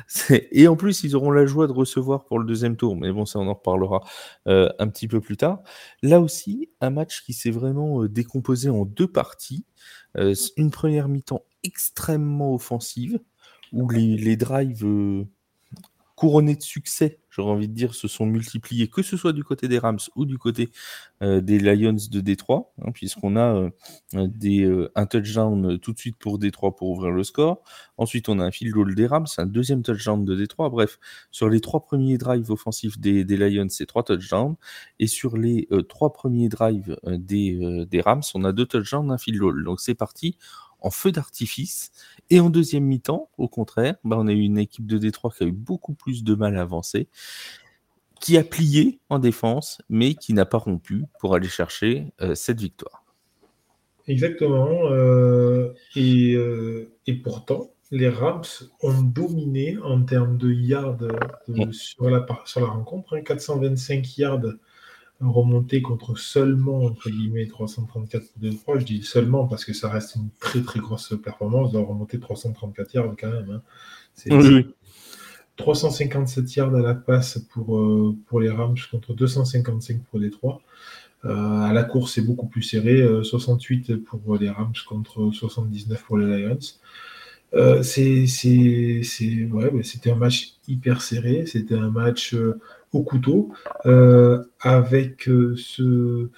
Et 0.53 0.69
en 0.69 0.77
plus, 0.77 1.03
ils 1.05 1.17
auront 1.17 1.31
la 1.31 1.47
joie 1.47 1.67
de 1.67 1.73
recevoir 1.73 2.25
pour 2.25 2.39
le 2.39 2.47
deuxième 2.47 2.77
tour. 2.77 2.97
Mais 2.97 3.13
bon, 3.13 3.27
ça, 3.27 3.39
on 3.39 3.49
en 3.49 3.55
reparlera 3.55 4.03
euh, 4.47 4.69
un 4.79 4.89
petit 4.89 5.09
peu 5.09 5.21
plus 5.21 5.37
tard. 5.37 5.63
Là 6.03 6.21
aussi, 6.21 6.71
un 6.81 6.91
match 6.91 7.25
qui 7.25 7.33
s'est 7.33 7.51
vraiment 7.51 8.03
euh, 8.03 8.09
décomposé 8.09 8.71
en 8.71 8.85
deux 8.85 9.09
parties. 9.09 9.65
une 10.57 10.71
première 10.71 11.09
mi-temps 11.09 11.45
extrêmement 11.63 12.55
offensive, 12.55 13.21
où 13.73 13.89
les, 13.89 14.17
les 14.17 14.37
drives 14.37 14.85
couronnés 16.19 16.57
de 16.57 16.63
succès 16.63 17.21
j'aurais 17.39 17.53
envie 17.53 17.69
de 17.69 17.75
dire, 17.75 17.95
se 17.95 18.09
sont 18.09 18.27
multipliés, 18.27 18.89
que 18.89 19.03
ce 19.03 19.17
soit 19.17 19.33
du 19.33 19.45
côté 19.45 19.69
des 19.69 19.79
Rams 19.79 19.99
ou 20.17 20.25
du 20.25 20.39
côté 20.39 20.71
euh, 21.23 21.41
des 21.41 21.59
Lions 21.61 21.93
de 22.11 22.21
Détroit, 22.21 22.73
hein, 22.83 22.91
puisqu'on 22.93 23.37
a 23.37 23.55
euh, 23.55 23.71
des, 24.27 24.65
euh, 24.65 24.91
un 24.97 25.07
touchdown 25.07 25.79
tout 25.79 25.93
de 25.93 25.99
suite 25.99 26.17
pour 26.19 26.39
Détroit 26.39 26.75
pour 26.75 26.91
ouvrir 26.91 27.13
le 27.13 27.23
score. 27.23 27.63
Ensuite, 27.97 28.29
on 28.29 28.41
a 28.41 28.45
un 28.45 28.51
field 28.51 28.73
goal 28.73 28.95
des 28.95 29.07
Rams, 29.07 29.27
un 29.37 29.47
deuxième 29.47 29.83
touchdown 29.83 30.25
de 30.25 30.35
Détroit. 30.35 30.69
Bref, 30.69 30.99
sur 31.31 31.49
les 31.49 31.61
trois 31.61 31.85
premiers 31.85 32.19
drives 32.19 32.51
offensifs 32.51 32.99
des, 32.99 33.25
des 33.25 33.37
Lions, 33.37 33.69
c'est 33.69 33.87
trois 33.87 34.03
touchdowns. 34.03 34.57
Et 34.99 35.07
sur 35.07 35.37
les 35.37 35.69
trois 35.89 36.13
premiers 36.13 36.49
drives 36.49 36.99
des, 37.07 37.87
des 37.89 38.01
Rams, 38.01 38.23
on 38.35 38.45
a 38.45 38.53
deux 38.53 38.67
touchdowns, 38.67 39.11
un 39.13 39.19
field 39.19 39.39
goal. 39.39 39.65
Donc 39.65 39.81
c'est 39.81 39.95
parti 39.95 40.37
en 40.81 40.91
feu 40.91 41.13
d'artifice. 41.13 41.91
Et 42.31 42.41
en 42.41 42.51
deuxième 42.51 42.85
mi-temps, 42.85 43.31
au 43.39 43.49
contraire, 43.49 43.97
bah, 44.05 44.17
on 44.19 44.27
a 44.27 44.33
eu 44.33 44.41
une 44.41 44.59
équipe 44.59 44.87
de 44.87 44.99
Détroit 44.99 45.33
qui 45.37 45.45
a 45.45 45.47
eu 45.47 45.53
beaucoup 45.53 45.95
plus 45.95 46.25
de 46.25 46.35
mal 46.35 46.57
à 46.57 46.63
avancer, 46.63 47.09
qui 48.21 48.37
a 48.37 48.45
plié 48.45 49.01
en 49.09 49.19
défense, 49.19 49.81
mais 49.89 50.15
qui 50.15 50.33
n'a 50.35 50.45
pas 50.45 50.59
rompu 50.59 51.05
pour 51.21 51.35
aller 51.35 51.49
chercher 51.49 52.13
euh, 52.21 52.35
cette 52.35 52.61
victoire. 52.61 53.05
Exactement. 54.07 54.91
Euh, 54.91 55.75
et, 55.95 56.35
euh, 56.35 56.91
et, 57.07 57.15
pourtant, 57.15 57.71
les 57.91 58.09
Rams 58.09 58.43
ont 58.83 59.03
dominé 59.03 59.77
en 59.79 60.03
termes 60.03 60.39
de 60.39 60.51
yards 60.51 60.99
sur, 61.73 62.09
la, 62.09 62.27
sur 62.45 62.61
la 62.61 62.67
rencontre. 62.67 63.19
425 63.19 63.95
hein, 63.95 64.03
yards 64.17 64.55
remonter 65.21 65.83
contre 65.83 66.17
seulement, 66.17 66.85
entre 66.85 67.11
guillemets, 67.11 67.47
334 67.47 68.33
pour 68.33 68.43
2-3. 68.43 68.81
Je 68.81 68.85
dis 68.85 69.03
seulement 69.03 69.47
parce 69.47 69.65
que 69.65 69.73
ça 69.73 69.89
reste 69.89 70.17
une 70.17 70.29
très 70.41 70.63
très 70.63 70.81
grosse 70.81 71.15
performance 71.23 71.73
de 71.73 71.79
remonter 71.79 72.21
334 72.21 72.95
yards 72.95 73.15
quand 73.19 73.31
même. 73.31 73.51
Hein. 73.51 73.63
C'est 74.15 74.31
357 75.57 76.55
yards 76.55 76.75
à 76.75 76.81
la 76.81 76.95
passe 76.95 77.39
pour, 77.51 77.77
euh, 77.77 78.17
pour 78.27 78.41
les 78.41 78.49
Rams 78.49 78.77
contre 78.91 79.13
255 79.13 80.03
pour 80.05 80.21
les 80.21 80.31
3. 80.31 80.63
Euh, 81.25 81.61
à 81.63 81.73
la 81.73 81.83
course, 81.83 82.15
c'est 82.15 82.23
beaucoup 82.23 82.47
plus 82.47 82.63
serré. 82.63 83.05
68 83.23 83.91
euh, 83.91 84.03
pour 84.05 84.37
les 84.37 84.51
Rams 84.51 84.73
contre 84.87 85.31
79 85.33 86.03
pour 86.05 86.19
les 86.19 86.43
Lions. 86.43 86.59
Euh, 87.55 87.83
c'est, 87.83 88.27
ouais, 89.51 89.83
c'était 89.83 90.11
un 90.11 90.17
match 90.17 90.55
hyper 90.69 91.03
serré. 91.03 91.45
C'était 91.47 91.75
un 91.75 91.91
match 91.91 92.37
au 92.93 93.03
couteau, 93.03 93.53
euh, 93.87 94.45
avec 94.61 95.29
euh, 95.29 95.55
ce, 95.57 96.29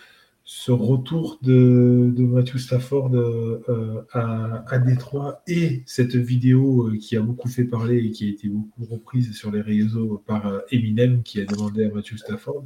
retour 0.70 1.38
de, 1.42 2.12
Matthew 2.18 2.58
Stafford 2.58 3.14
euh, 3.14 4.04
à, 4.12 4.78
Détroit 4.78 5.42
et 5.46 5.82
cette 5.86 6.16
vidéo 6.16 6.90
qui 7.00 7.16
a 7.16 7.20
beaucoup 7.20 7.48
fait 7.48 7.64
parler 7.64 7.98
et 7.98 8.10
qui 8.10 8.26
a 8.26 8.30
été 8.30 8.48
beaucoup 8.48 8.84
reprise 8.84 9.32
sur 9.36 9.50
les 9.50 9.60
réseaux 9.60 10.22
par 10.26 10.60
Eminem 10.70 11.22
qui 11.22 11.40
a 11.40 11.44
demandé 11.44 11.84
à 11.84 11.90
Matthew 11.90 12.16
Stafford 12.16 12.64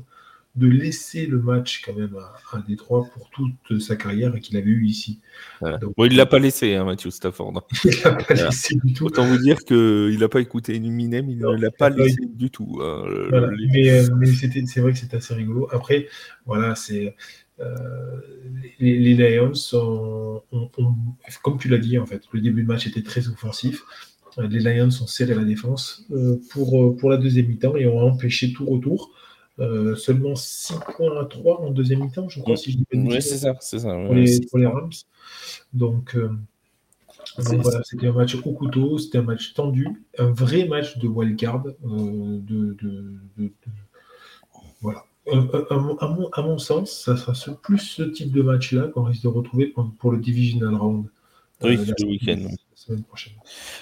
de 0.56 0.68
laisser 0.68 1.26
le 1.26 1.40
match 1.40 1.82
quand 1.84 1.94
même 1.94 2.16
à, 2.52 2.62
Détroit 2.66 3.08
pour 3.12 3.28
toute 3.30 3.80
sa 3.80 3.96
carrière 3.96 4.32
qu'il 4.40 4.56
avait 4.56 4.70
eu 4.70 4.86
ici. 4.86 5.20
bon, 5.60 6.04
il 6.04 6.12
ne 6.12 6.16
l'a 6.16 6.26
pas 6.26 6.38
laissé, 6.38 6.76
hein, 6.76 6.84
Mathieu 6.84 7.10
Stafford. 7.10 7.66
il 7.84 7.90
l'a 8.04 8.12
pas 8.12 8.34
laissé 8.34 8.76
du 8.84 8.92
tout. 8.92 9.06
Autant 9.06 9.26
vous 9.26 9.38
dire 9.38 9.58
qu'il 9.64 10.18
n'a 10.18 10.28
pas 10.28 10.40
écouté 10.40 10.76
Eminem, 10.76 11.28
il 11.28 11.38
ne 11.38 11.56
l'a 11.56 11.72
pas 11.72 11.90
laissé 11.90 12.24
du 12.26 12.50
tout. 12.50 12.80
Hein, 12.82 13.04
mais, 13.72 13.90
euh, 13.90 14.08
mais 14.16 14.26
c'est 14.26 14.80
vrai 14.80 14.92
que 14.92 14.98
c'est 14.98 15.14
assez 15.14 15.34
rigolo. 15.34 15.68
Après, 15.72 16.06
voilà, 16.46 16.74
c'est. 16.74 17.16
Euh, 17.60 18.20
les, 18.80 19.14
Lions 19.14 19.54
sont, 19.54 20.42
comme 21.42 21.58
tu 21.58 21.68
l'as 21.68 21.78
dit 21.78 21.98
en 21.98 22.06
fait, 22.06 22.22
le 22.32 22.40
début 22.40 22.62
de 22.62 22.68
match 22.68 22.86
était 22.86 23.02
très 23.02 23.28
offensif. 23.28 23.84
Les 24.38 24.58
Lions 24.58 24.88
ont 24.88 25.06
serré 25.06 25.34
la 25.34 25.44
défense 25.44 26.04
euh, 26.10 26.40
pour, 26.50 26.96
pour 26.96 27.10
la 27.10 27.16
deuxième 27.16 27.46
mi-temps 27.46 27.76
et 27.76 27.86
ont 27.86 28.00
empêché 28.00 28.52
tout 28.52 28.66
retour. 28.66 29.12
Euh, 29.60 29.94
seulement 29.94 30.34
6 30.34 30.74
points 30.96 31.20
à 31.20 31.26
3 31.26 31.60
en 31.60 31.70
deuxième 31.70 32.00
mi-temps, 32.00 32.28
je 32.28 32.40
crois, 32.40 32.56
si 32.56 32.72
je 32.72 32.78
dis 32.78 32.84
pas 32.84 32.98
Oui, 32.98 33.22
c'est 33.22 33.36
ça, 33.36 33.54
c'est 33.60 33.78
ça. 33.78 33.94
Pour, 33.94 34.58
les, 34.58 34.66
Rams. 34.66 34.90
Donc, 35.72 36.16
euh, 36.16 36.30
voilà, 37.38 37.80
c'était 37.84 38.08
un 38.08 38.12
match 38.12 38.34
au 38.34 38.52
couteau, 38.52 38.98
c'était 38.98 39.18
un 39.18 39.22
match 39.22 39.54
tendu, 39.54 39.86
un 40.18 40.32
vrai 40.32 40.66
match 40.66 40.98
de 40.98 41.06
wildcard. 41.06 41.66
Euh, 41.66 42.38
de, 42.40 42.76
de, 42.82 43.52
voilà. 44.80 45.04
À 45.30 46.42
mon, 46.42 46.58
sens, 46.58 46.90
ça 47.04 47.16
sera 47.16 47.56
plus 47.56 47.78
ce 47.78 48.02
type 48.02 48.32
de 48.32 48.42
match-là 48.42 48.88
qu'on 48.88 49.04
risque 49.04 49.22
de 49.22 49.28
retrouver 49.28 49.72
pour, 49.98 50.10
le 50.10 50.18
Divisional 50.18 50.74
Round. 50.74 51.06
Oui, 51.62 51.76
le 51.76 52.06
week-end 52.06 52.48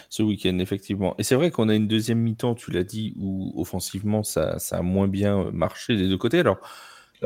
ce 0.09 0.23
week-end, 0.23 0.59
effectivement. 0.59 1.15
Et 1.19 1.23
c'est 1.23 1.35
vrai 1.35 1.51
qu'on 1.51 1.69
a 1.69 1.74
une 1.74 1.89
deuxième 1.89 2.19
mi-temps, 2.19 2.55
tu 2.55 2.70
l'as 2.70 2.85
dit, 2.85 3.15
où 3.19 3.53
offensivement, 3.57 4.23
ça, 4.23 4.59
ça, 4.59 4.79
a 4.79 4.83
moins 4.83 5.09
bien 5.09 5.51
marché 5.53 5.97
des 5.97 6.09
deux 6.09 6.19
côtés. 6.19 6.41
Alors, 6.41 6.59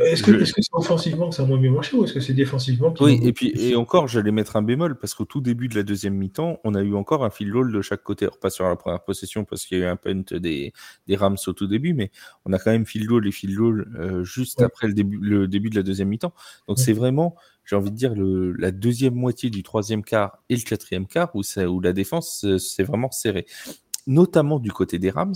est-ce 0.02 0.23
que 0.23 0.44
c'est 0.44 0.62
offensivement 0.73 1.31
que 1.31 1.35
ça 1.35 1.43
a 1.43 1.47
moins 1.47 1.59
bien 1.59 1.70
marché 1.70 1.97
ou 1.97 2.05
est-ce 2.05 2.12
que 2.12 2.20
c'est 2.20 2.35
défensivement 2.35 2.93
Oui, 3.01 3.18
et 3.23 3.32
puis 3.32 3.52
et 3.56 3.77
encore, 3.77 4.09
j'allais 4.09 4.31
mettre 4.31 4.56
un 4.56 4.62
bémol 4.62 4.98
parce 4.98 5.14
qu'au 5.14 5.24
tout 5.24 5.40
début 5.40 5.68
de 5.68 5.74
la 5.74 5.82
deuxième 5.82 6.14
mi-temps, 6.14 6.60
on 6.64 6.74
a 6.74 6.82
eu 6.82 6.94
encore 6.94 7.24
un 7.24 7.31
field 7.31 7.52
goal 7.52 7.73
de 7.73 7.81
chaque 7.81 8.02
côté. 8.02 8.27
Alors, 8.27 8.39
pas 8.39 8.51
sur 8.51 8.64
la 8.64 8.77
première 8.77 9.02
possession 9.02 9.44
parce 9.44 9.64
qu'il 9.64 9.78
y 9.78 9.82
a 9.82 9.86
eu 9.86 9.89
un 9.89 9.97
punt 9.97 10.23
des, 10.32 10.73
des 11.06 11.16
Rams 11.16 11.36
au 11.47 11.52
tout 11.52 11.66
début, 11.66 11.94
mais 11.94 12.10
on 12.44 12.52
a 12.52 12.59
quand 12.59 12.70
même 12.70 12.86
field 12.86 13.06
goal 13.06 13.27
et 13.27 13.32
field 13.32 13.56
goal 13.56 13.89
euh, 13.98 14.24
juste 14.24 14.60
après 14.60 14.86
le 14.86 14.94
début, 14.94 15.18
le 15.20 15.48
début 15.48 15.70
de 15.70 15.77
la 15.77 15.82
deuxième 15.82 16.09
mi-temps. 16.09 16.35
Donc, 16.68 16.78
c'est 16.78 16.93
vraiment, 16.93 17.35
j'ai 17.64 17.77
envie 17.77 17.90
de 17.90 17.97
dire, 17.97 18.14
le, 18.14 18.52
la 18.52 18.73
deuxième 18.73 19.14
moitié 19.14 19.51
du 19.51 19.62
troisième 19.62 20.05
quart 20.05 20.39
et 20.48 20.56
le 20.56 20.62
quatrième 20.62 21.06
quart 21.06 21.31
où, 21.35 21.43
ça, 21.43 21.68
où 21.68 21.81
la 21.81 21.93
défense, 21.93 22.47
c'est 22.59 22.85
vraiment 22.85 23.10
serré. 23.10 23.47
notamment 24.06 24.59
du 24.59 24.70
côté 24.73 24.98
des 24.98 25.10
Rams, 25.10 25.35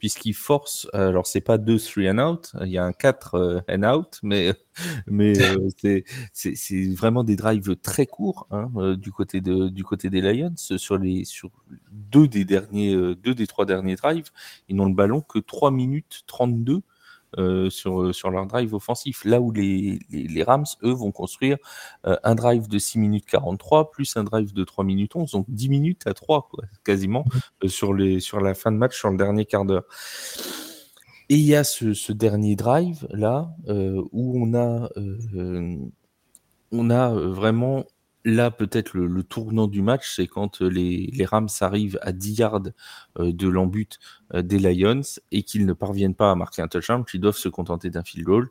puisqu'ils 0.00 0.34
forcent, 0.34 0.88
alors 0.94 1.26
c'est 1.26 1.42
pas 1.42 1.58
2 1.58 1.78
3 1.78 2.10
and 2.10 2.18
out, 2.18 2.52
il 2.62 2.70
y 2.70 2.78
a 2.78 2.84
un 2.84 2.92
4 2.92 3.64
and 3.68 3.82
out, 3.84 4.18
mais, 4.22 4.54
mais 5.06 5.34
c'est 6.32 6.94
vraiment 6.94 7.22
des 7.22 7.36
drives 7.36 7.76
très 7.76 8.06
courts 8.06 8.48
hein, 8.50 8.96
du, 8.96 9.12
côté 9.12 9.40
de, 9.40 9.68
du 9.68 9.84
côté 9.84 10.10
des 10.10 10.22
Lions. 10.22 10.54
Sur, 10.56 10.96
les, 10.96 11.24
sur 11.24 11.50
deux, 11.92 12.26
des 12.26 12.46
derniers, 12.46 12.96
deux 13.14 13.34
des 13.34 13.46
trois 13.46 13.66
derniers 13.66 13.96
drives, 13.96 14.30
ils 14.68 14.74
n'ont 14.74 14.86
le 14.86 14.94
ballon 14.94 15.20
que 15.20 15.38
3 15.38 15.70
minutes 15.70 16.24
32 16.26 16.82
euh, 17.38 17.70
sur, 17.70 18.02
euh, 18.02 18.12
sur 18.12 18.30
leur 18.30 18.46
drive 18.46 18.74
offensif. 18.74 19.24
Là 19.24 19.40
où 19.40 19.52
les, 19.52 20.00
les, 20.10 20.42
Rams, 20.42 20.64
eux, 20.82 20.90
vont 20.90 21.12
construire 21.12 21.58
euh, 22.06 22.16
un 22.24 22.34
drive 22.34 22.66
de 22.66 22.78
6 22.78 22.98
minutes 22.98 23.26
43 23.26 23.92
plus 23.92 24.16
un 24.16 24.24
drive 24.24 24.52
de 24.52 24.64
3 24.64 24.84
minutes 24.84 25.14
11, 25.14 25.30
donc 25.30 25.46
10 25.48 25.68
minutes 25.68 26.06
à 26.06 26.14
3, 26.14 26.48
quoi, 26.50 26.64
quasiment, 26.84 27.24
mmh. 27.62 27.68
sur, 27.68 27.94
les, 27.94 28.18
sur 28.18 28.40
la 28.40 28.54
fin 28.54 28.72
de 28.72 28.76
match, 28.76 28.98
sur 28.98 29.10
le 29.10 29.16
dernier 29.16 29.44
quart 29.44 29.64
d'heure. 29.64 29.84
Et 31.28 31.36
il 31.36 31.44
y 31.44 31.54
a 31.54 31.62
ce, 31.62 31.94
ce 31.94 32.12
dernier 32.12 32.56
drive 32.56 33.06
là 33.10 33.54
où 33.68 34.44
on 34.44 34.52
a, 34.54 34.88
on 36.72 36.90
a 36.90 37.10
vraiment 37.14 37.84
là, 38.24 38.50
peut-être 38.50 38.94
le, 38.94 39.22
tournant 39.22 39.66
du 39.66 39.82
match, 39.82 40.14
c'est 40.16 40.26
quand 40.26 40.62
euh, 40.62 40.68
les, 40.68 41.24
Rams 41.24 41.48
arrivent 41.60 41.98
à 42.02 42.12
10 42.12 42.38
yards 42.38 42.62
euh, 43.18 43.32
de 43.32 43.48
l'embut 43.48 43.98
euh, 44.34 44.42
des 44.42 44.58
Lions 44.58 45.02
et 45.32 45.42
qu'ils 45.42 45.66
ne 45.66 45.72
parviennent 45.72 46.14
pas 46.14 46.30
à 46.30 46.34
marquer 46.34 46.62
un 46.62 46.68
touchdown, 46.68 47.04
qu'ils 47.04 47.20
doivent 47.20 47.36
se 47.36 47.48
contenter 47.48 47.90
d'un 47.90 48.02
field 48.02 48.24
goal. 48.24 48.48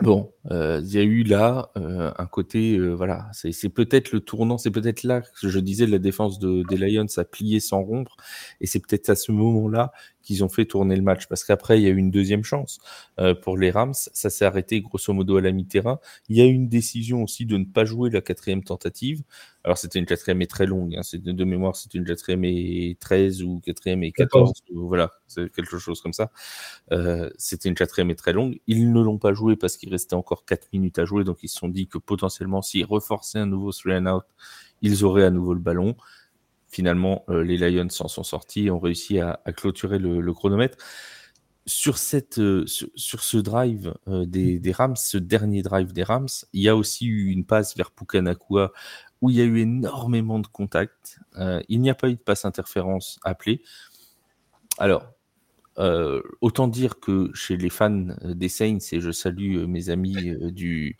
Bon, 0.00 0.32
il 0.50 0.92
y 0.92 0.98
a 0.98 1.02
eu 1.02 1.22
là 1.22 1.70
un 1.76 2.26
côté, 2.26 2.78
voilà, 2.78 3.28
c'est 3.32 3.68
peut-être 3.68 4.12
le 4.12 4.20
tournant, 4.20 4.58
c'est 4.58 4.70
peut-être 4.70 5.02
là 5.02 5.20
que 5.20 5.48
je 5.48 5.58
disais 5.58 5.86
la 5.86 5.98
défense 5.98 6.38
de, 6.38 6.62
des 6.68 6.76
Lions 6.76 7.06
a 7.16 7.24
plié 7.24 7.60
sans 7.60 7.82
rompre, 7.82 8.16
et 8.60 8.66
c'est 8.66 8.80
peut-être 8.80 9.08
à 9.10 9.16
ce 9.16 9.32
moment-là 9.32 9.92
qu'ils 10.22 10.44
ont 10.44 10.48
fait 10.48 10.64
tourner 10.64 10.96
le 10.96 11.02
match. 11.02 11.26
Parce 11.26 11.44
qu'après, 11.44 11.78
il 11.78 11.84
y 11.84 11.86
a 11.86 11.90
eu 11.90 11.96
une 11.96 12.10
deuxième 12.10 12.44
chance 12.44 12.78
euh, 13.18 13.34
pour 13.34 13.58
les 13.58 13.70
Rams. 13.70 13.94
Ça 13.94 14.30
s'est 14.30 14.44
arrêté 14.44 14.80
grosso 14.80 15.12
modo 15.12 15.36
à 15.36 15.40
la 15.40 15.52
mi-terrain. 15.52 15.98
Il 16.28 16.36
y 16.36 16.40
a 16.40 16.46
eu 16.46 16.52
une 16.52 16.68
décision 16.68 17.22
aussi 17.22 17.46
de 17.46 17.56
ne 17.56 17.64
pas 17.64 17.84
jouer 17.84 18.10
la 18.10 18.20
quatrième 18.20 18.62
tentative. 18.62 19.22
Alors, 19.64 19.78
c'était 19.78 19.98
une 19.98 20.06
quatrième 20.06 20.42
et 20.42 20.46
très 20.46 20.66
longue. 20.66 20.96
Hein. 20.96 21.02
De 21.14 21.44
mémoire, 21.44 21.76
c'était 21.76 21.98
une 21.98 22.04
quatrième 22.04 22.44
et 22.44 22.96
13 23.00 23.42
ou 23.42 23.60
quatrième 23.60 24.02
et 24.02 24.12
14. 24.12 24.52
voilà, 24.74 25.12
c'est 25.28 25.52
quelque 25.52 25.78
chose 25.78 26.00
comme 26.00 26.12
ça. 26.12 26.32
Euh, 26.90 27.30
c'était 27.36 27.68
une 27.68 27.74
quatrième 27.74 28.10
et 28.10 28.16
très 28.16 28.32
longue. 28.32 28.58
Ils 28.66 28.92
ne 28.92 29.00
l'ont 29.00 29.18
pas 29.18 29.32
joué 29.32 29.56
parce 29.56 29.76
qu'il 29.76 29.90
restait 29.90 30.14
encore 30.14 30.31
4 30.36 30.68
minutes 30.72 30.98
à 30.98 31.04
jouer. 31.04 31.24
Donc, 31.24 31.38
ils 31.42 31.48
se 31.48 31.58
sont 31.58 31.68
dit 31.68 31.86
que 31.86 31.98
potentiellement, 31.98 32.62
s'ils 32.62 32.84
reforçaient 32.84 33.38
un 33.38 33.46
nouveau 33.46 33.72
three 33.72 33.96
and 33.96 34.06
out, 34.06 34.24
ils 34.80 35.04
auraient 35.04 35.24
à 35.24 35.30
nouveau 35.30 35.54
le 35.54 35.60
ballon. 35.60 35.96
Finalement, 36.68 37.24
euh, 37.28 37.44
les 37.44 37.58
Lions 37.58 37.90
s'en 37.90 38.08
sont 38.08 38.22
sortis 38.22 38.66
et 38.66 38.70
ont 38.70 38.78
réussi 38.78 39.20
à, 39.20 39.38
clôturer 39.54 39.98
le, 39.98 40.32
chronomètre. 40.32 40.78
Sur, 41.66 41.98
cette, 41.98 42.38
euh, 42.38 42.64
sur, 42.66 43.22
ce 43.22 43.36
drive 43.36 43.94
euh, 44.08 44.24
des, 44.26 44.72
Rams, 44.72 44.96
ce 44.96 45.18
dernier 45.18 45.62
drive 45.62 45.92
des 45.92 46.02
Rams, 46.02 46.28
il 46.52 46.62
y 46.62 46.68
a 46.68 46.74
aussi 46.74 47.06
eu 47.06 47.30
une 47.30 47.44
passe 47.44 47.76
vers 47.76 47.90
Pukanakua 47.90 48.72
où 49.20 49.30
il 49.30 49.36
y 49.36 49.40
a 49.40 49.44
eu 49.44 49.58
énormément 49.58 50.40
de 50.40 50.48
contacts. 50.48 51.18
il 51.68 51.80
n'y 51.80 51.90
a 51.90 51.94
pas 51.94 52.08
eu 52.08 52.14
de 52.14 52.20
passe 52.20 52.44
interférence 52.44 53.20
appelée. 53.22 53.62
Alors, 54.78 55.04
autant 55.76 56.68
dire 56.68 57.00
que 57.00 57.30
chez 57.34 57.56
les 57.56 57.70
fans 57.70 58.08
des 58.22 58.48
Saints, 58.48 58.78
et 58.92 59.00
je 59.00 59.10
salue 59.10 59.66
mes 59.66 59.90
amis 59.90 60.34
du, 60.52 60.96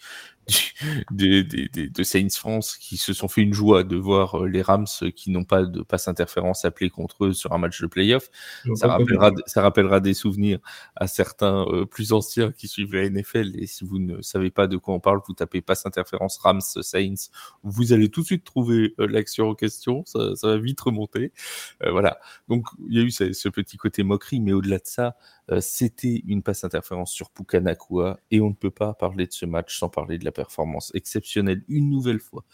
de, 1.12 1.42
de, 1.88 2.02
Saints 2.02 2.36
France 2.36 2.76
qui 2.76 2.96
se 2.96 3.12
sont 3.12 3.28
fait 3.28 3.42
une 3.42 3.52
joie 3.52 3.84
de 3.84 3.96
voir 3.96 4.42
euh, 4.42 4.48
les 4.48 4.60
Rams 4.60 4.86
qui 5.14 5.30
n'ont 5.30 5.44
pas 5.44 5.62
de 5.62 5.82
passe 5.82 6.08
interférence 6.08 6.64
appelée 6.64 6.90
contre 6.90 7.26
eux 7.26 7.32
sur 7.32 7.52
un 7.52 7.58
match 7.58 7.80
de 7.80 7.86
playoff. 7.86 8.28
Ça 8.74 8.88
rappellera, 8.88 9.30
ça 9.46 9.62
rappellera 9.62 10.00
des 10.00 10.14
souvenirs 10.14 10.58
à 10.96 11.06
certains 11.06 11.64
euh, 11.68 11.86
plus 11.86 12.12
anciens 12.12 12.50
qui 12.50 12.66
suivent 12.66 12.94
la 12.94 13.08
NFL. 13.08 13.52
Et 13.56 13.66
si 13.66 13.84
vous 13.84 14.00
ne 14.00 14.20
savez 14.20 14.50
pas 14.50 14.66
de 14.66 14.76
quoi 14.76 14.94
on 14.94 15.00
parle, 15.00 15.20
vous 15.26 15.34
tapez 15.34 15.60
passe 15.60 15.86
interférence 15.86 16.38
Rams 16.38 16.60
Saints. 16.60 17.30
Vous 17.62 17.92
allez 17.92 18.08
tout 18.08 18.22
de 18.22 18.26
suite 18.26 18.44
trouver 18.44 18.94
euh, 18.98 19.06
l'action 19.06 19.50
en 19.50 19.54
question. 19.54 20.04
Ça, 20.06 20.32
va 20.42 20.58
vite 20.58 20.80
remonter. 20.80 21.32
voilà. 21.80 22.18
Donc 22.48 22.66
il 22.88 22.98
y 22.98 23.00
a 23.00 23.04
eu 23.04 23.10
ce, 23.10 23.32
ce 23.32 23.48
petit 23.48 23.76
côté 23.76 24.02
moquerie, 24.02 24.40
mais 24.40 24.52
au-delà 24.52 24.78
de 24.78 24.86
ça, 24.86 25.16
euh, 25.50 25.60
c'était 25.60 26.22
une 26.26 26.42
passe 26.42 26.64
interférence 26.64 27.12
sur 27.12 27.30
Pukanakua 27.30 28.18
et 28.30 28.40
on 28.40 28.50
ne 28.50 28.54
peut 28.54 28.70
pas 28.70 28.94
parler 28.94 29.26
de 29.26 29.32
ce 29.32 29.44
match 29.44 29.76
sans 29.76 29.88
parler 29.88 30.16
de 30.18 30.24
la 30.24 30.31
performance 30.32 30.90
exceptionnelle 30.94 31.62
une 31.68 31.88
nouvelle 31.88 32.18
fois 32.18 32.44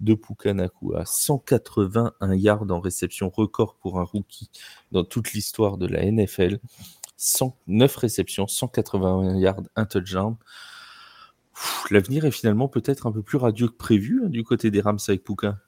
de 0.00 0.14
Pukanakua. 0.14 1.04
181 1.06 2.34
yards 2.34 2.70
en 2.70 2.80
réception, 2.80 3.30
record 3.30 3.76
pour 3.76 3.98
un 3.98 4.04
rookie 4.04 4.50
dans 4.92 5.04
toute 5.04 5.32
l'histoire 5.32 5.78
de 5.78 5.86
la 5.86 6.04
NFL. 6.04 6.58
109 7.16 7.96
réceptions, 7.96 8.46
181 8.46 9.38
yards, 9.38 9.62
un 9.76 9.86
touchdown. 9.86 10.36
L'avenir 11.90 12.24
est 12.24 12.30
finalement 12.30 12.68
peut-être 12.68 13.06
un 13.06 13.12
peu 13.12 13.22
plus 13.22 13.38
radieux 13.38 13.68
que 13.68 13.76
prévu 13.76 14.22
hein, 14.24 14.28
du 14.28 14.44
côté 14.44 14.70
des 14.70 14.80
Rams 14.80 14.98
avec 15.08 15.24
Puka. 15.24 15.58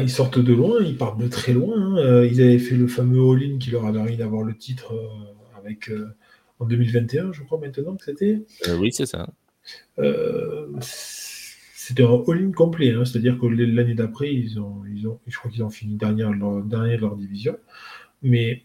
ils 0.00 0.10
sortent 0.10 0.38
de 0.38 0.52
loin, 0.54 0.78
ils 0.80 0.96
partent 0.96 1.18
de 1.18 1.28
très 1.28 1.52
loin. 1.52 1.76
Hein. 1.76 1.96
Euh, 1.98 2.26
ils 2.26 2.40
avaient 2.40 2.58
fait 2.58 2.76
le 2.76 2.88
fameux 2.88 3.20
all-in 3.20 3.58
qui 3.58 3.70
leur 3.70 3.84
a 3.84 3.92
permis 3.92 4.16
d'avoir 4.16 4.42
le 4.42 4.56
titre 4.56 4.94
euh, 4.94 5.58
avec, 5.58 5.90
euh, 5.90 6.14
en 6.60 6.66
2021, 6.66 7.32
je 7.32 7.42
crois 7.42 7.58
maintenant 7.58 7.96
que 7.96 8.04
c'était. 8.04 8.44
Euh, 8.66 8.76
oui, 8.78 8.90
c'est 8.92 9.06
ça. 9.06 9.28
Euh, 9.98 10.66
c'était 10.80 12.04
un 12.04 12.22
all-in 12.28 12.52
complet, 12.52 12.92
hein. 12.92 13.04
c'est-à-dire 13.04 13.38
que 13.38 13.46
l'année 13.46 13.94
d'après, 13.94 14.32
ils 14.32 14.60
ont, 14.60 14.82
ils 14.94 15.06
ont, 15.08 15.18
je 15.26 15.36
crois 15.38 15.50
qu'ils 15.50 15.62
ont 15.62 15.70
fini 15.70 15.96
dernier, 15.96 16.24
leur, 16.38 16.62
dernier 16.62 16.96
de 16.96 17.02
leur 17.02 17.16
division. 17.16 17.56
Mais 18.22 18.62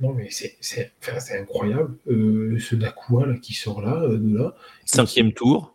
non, 0.00 0.12
mais 0.12 0.28
c'est 0.30 0.92
incroyable. 1.38 1.96
ce 2.06 2.74
Nakua 2.74 3.26
là, 3.26 3.36
qui 3.38 3.54
sort 3.54 3.80
là, 3.80 4.06
de 4.08 4.36
là. 4.36 4.54
Cinquième 4.84 5.32
tour. 5.32 5.74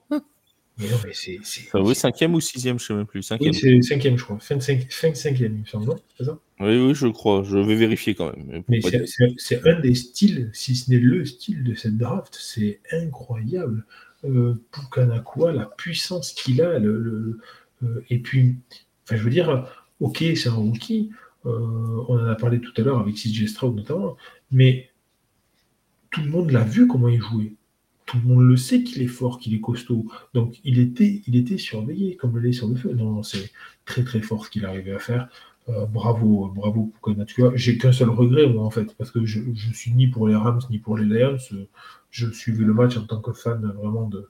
Mais 0.81 0.89
non, 0.89 0.97
mais 1.03 1.11
c'est. 1.13 1.39
oui, 1.73 1.95
cinquième 1.95 2.33
ou 2.33 2.41
sixième, 2.41 2.79
je 2.79 2.83
ne 2.83 2.87
sais 2.87 2.93
même 2.93 3.05
plus. 3.05 3.23
Cinquième. 3.23 3.51
Oui, 3.51 3.59
c'est 3.59 3.81
cinquième, 3.81 4.17
je 4.17 4.23
crois. 4.23 4.39
Fin, 4.39 4.59
fin 4.59 5.13
cinquième, 5.13 5.55
il 5.55 5.61
me 5.61 5.65
semble, 5.65 5.93
C'est 6.17 6.25
ça? 6.25 6.39
Oui, 6.59 6.77
oui, 6.77 6.95
je 6.95 7.07
crois. 7.07 7.43
Je 7.43 7.57
vais 7.57 7.75
vérifier 7.75 8.15
quand 8.15 8.35
même. 8.35 8.63
Mais 8.67 8.79
c'est 9.37 9.67
un 9.67 9.79
des 9.79 9.95
styles, 9.95 10.49
si 10.53 10.75
ce 10.75 10.89
n'est 10.89 10.99
le 10.99 11.25
style 11.25 11.63
de 11.63 11.75
cette 11.75 11.97
draft. 11.97 12.37
C'est 12.39 12.79
incroyable. 12.91 13.85
Euh, 14.25 14.55
Pukanakua, 14.71 15.51
la 15.51 15.65
puissance 15.65 16.33
qu'il 16.33 16.61
a. 16.61 16.79
Euh, 16.79 17.39
et 18.09 18.19
puis, 18.19 18.55
enfin, 19.03 19.15
je 19.15 19.23
veux 19.23 19.29
dire, 19.29 19.67
ok, 19.99 20.23
c'est 20.35 20.49
un 20.49 20.53
rookie. 20.53 21.11
Euh, 21.45 22.03
on 22.07 22.19
en 22.19 22.25
a 22.25 22.35
parlé 22.35 22.61
tout 22.61 22.73
à 22.77 22.81
l'heure 22.81 22.99
avec 22.99 23.15
CJ 23.15 23.47
Stroud 23.47 23.75
notamment. 23.75 24.15
Mais 24.51 24.91
tout 26.11 26.21
le 26.21 26.29
monde 26.29 26.51
l'a 26.51 26.63
vu 26.63 26.87
comment 26.87 27.07
il 27.07 27.19
jouait 27.19 27.55
tout 28.11 28.17
le 28.17 28.23
monde 28.23 28.43
le 28.45 28.57
sait 28.57 28.83
qu'il 28.83 29.01
est 29.01 29.07
fort, 29.07 29.39
qu'il 29.39 29.53
est 29.53 29.61
costaud. 29.61 30.05
Donc 30.33 30.59
il 30.65 30.79
était, 30.79 31.21
il 31.27 31.37
était 31.37 31.57
surveillé 31.57 32.17
comme 32.17 32.35
le 32.35 32.41
lait 32.41 32.51
sur 32.51 32.67
le 32.67 32.75
feu. 32.75 32.93
Non, 32.93 33.23
c'est 33.23 33.51
très 33.85 34.03
très 34.03 34.21
fort 34.21 34.45
ce 34.45 34.51
qu'il 34.51 34.65
arrivait 34.65 34.91
à 34.91 34.99
faire. 34.99 35.29
Euh, 35.69 35.85
bravo, 35.85 36.51
bravo 36.55 36.91
vois, 37.37 37.51
J'ai 37.55 37.77
qu'un 37.77 37.91
seul 37.91 38.09
regret, 38.09 38.47
moi, 38.47 38.63
en 38.63 38.71
fait, 38.71 38.95
parce 38.97 39.11
que 39.11 39.25
je, 39.25 39.41
suis 39.73 39.91
ni 39.91 40.07
pour 40.07 40.27
les 40.27 40.35
Rams 40.35 40.59
ni 40.69 40.79
pour 40.79 40.97
les 40.97 41.05
Lions. 41.05 41.37
Je 42.09 42.31
suivais 42.31 42.65
le 42.65 42.73
match 42.73 42.97
en 42.97 43.05
tant 43.05 43.21
que 43.21 43.31
fan 43.31 43.61
vraiment 43.77 44.07
de, 44.07 44.29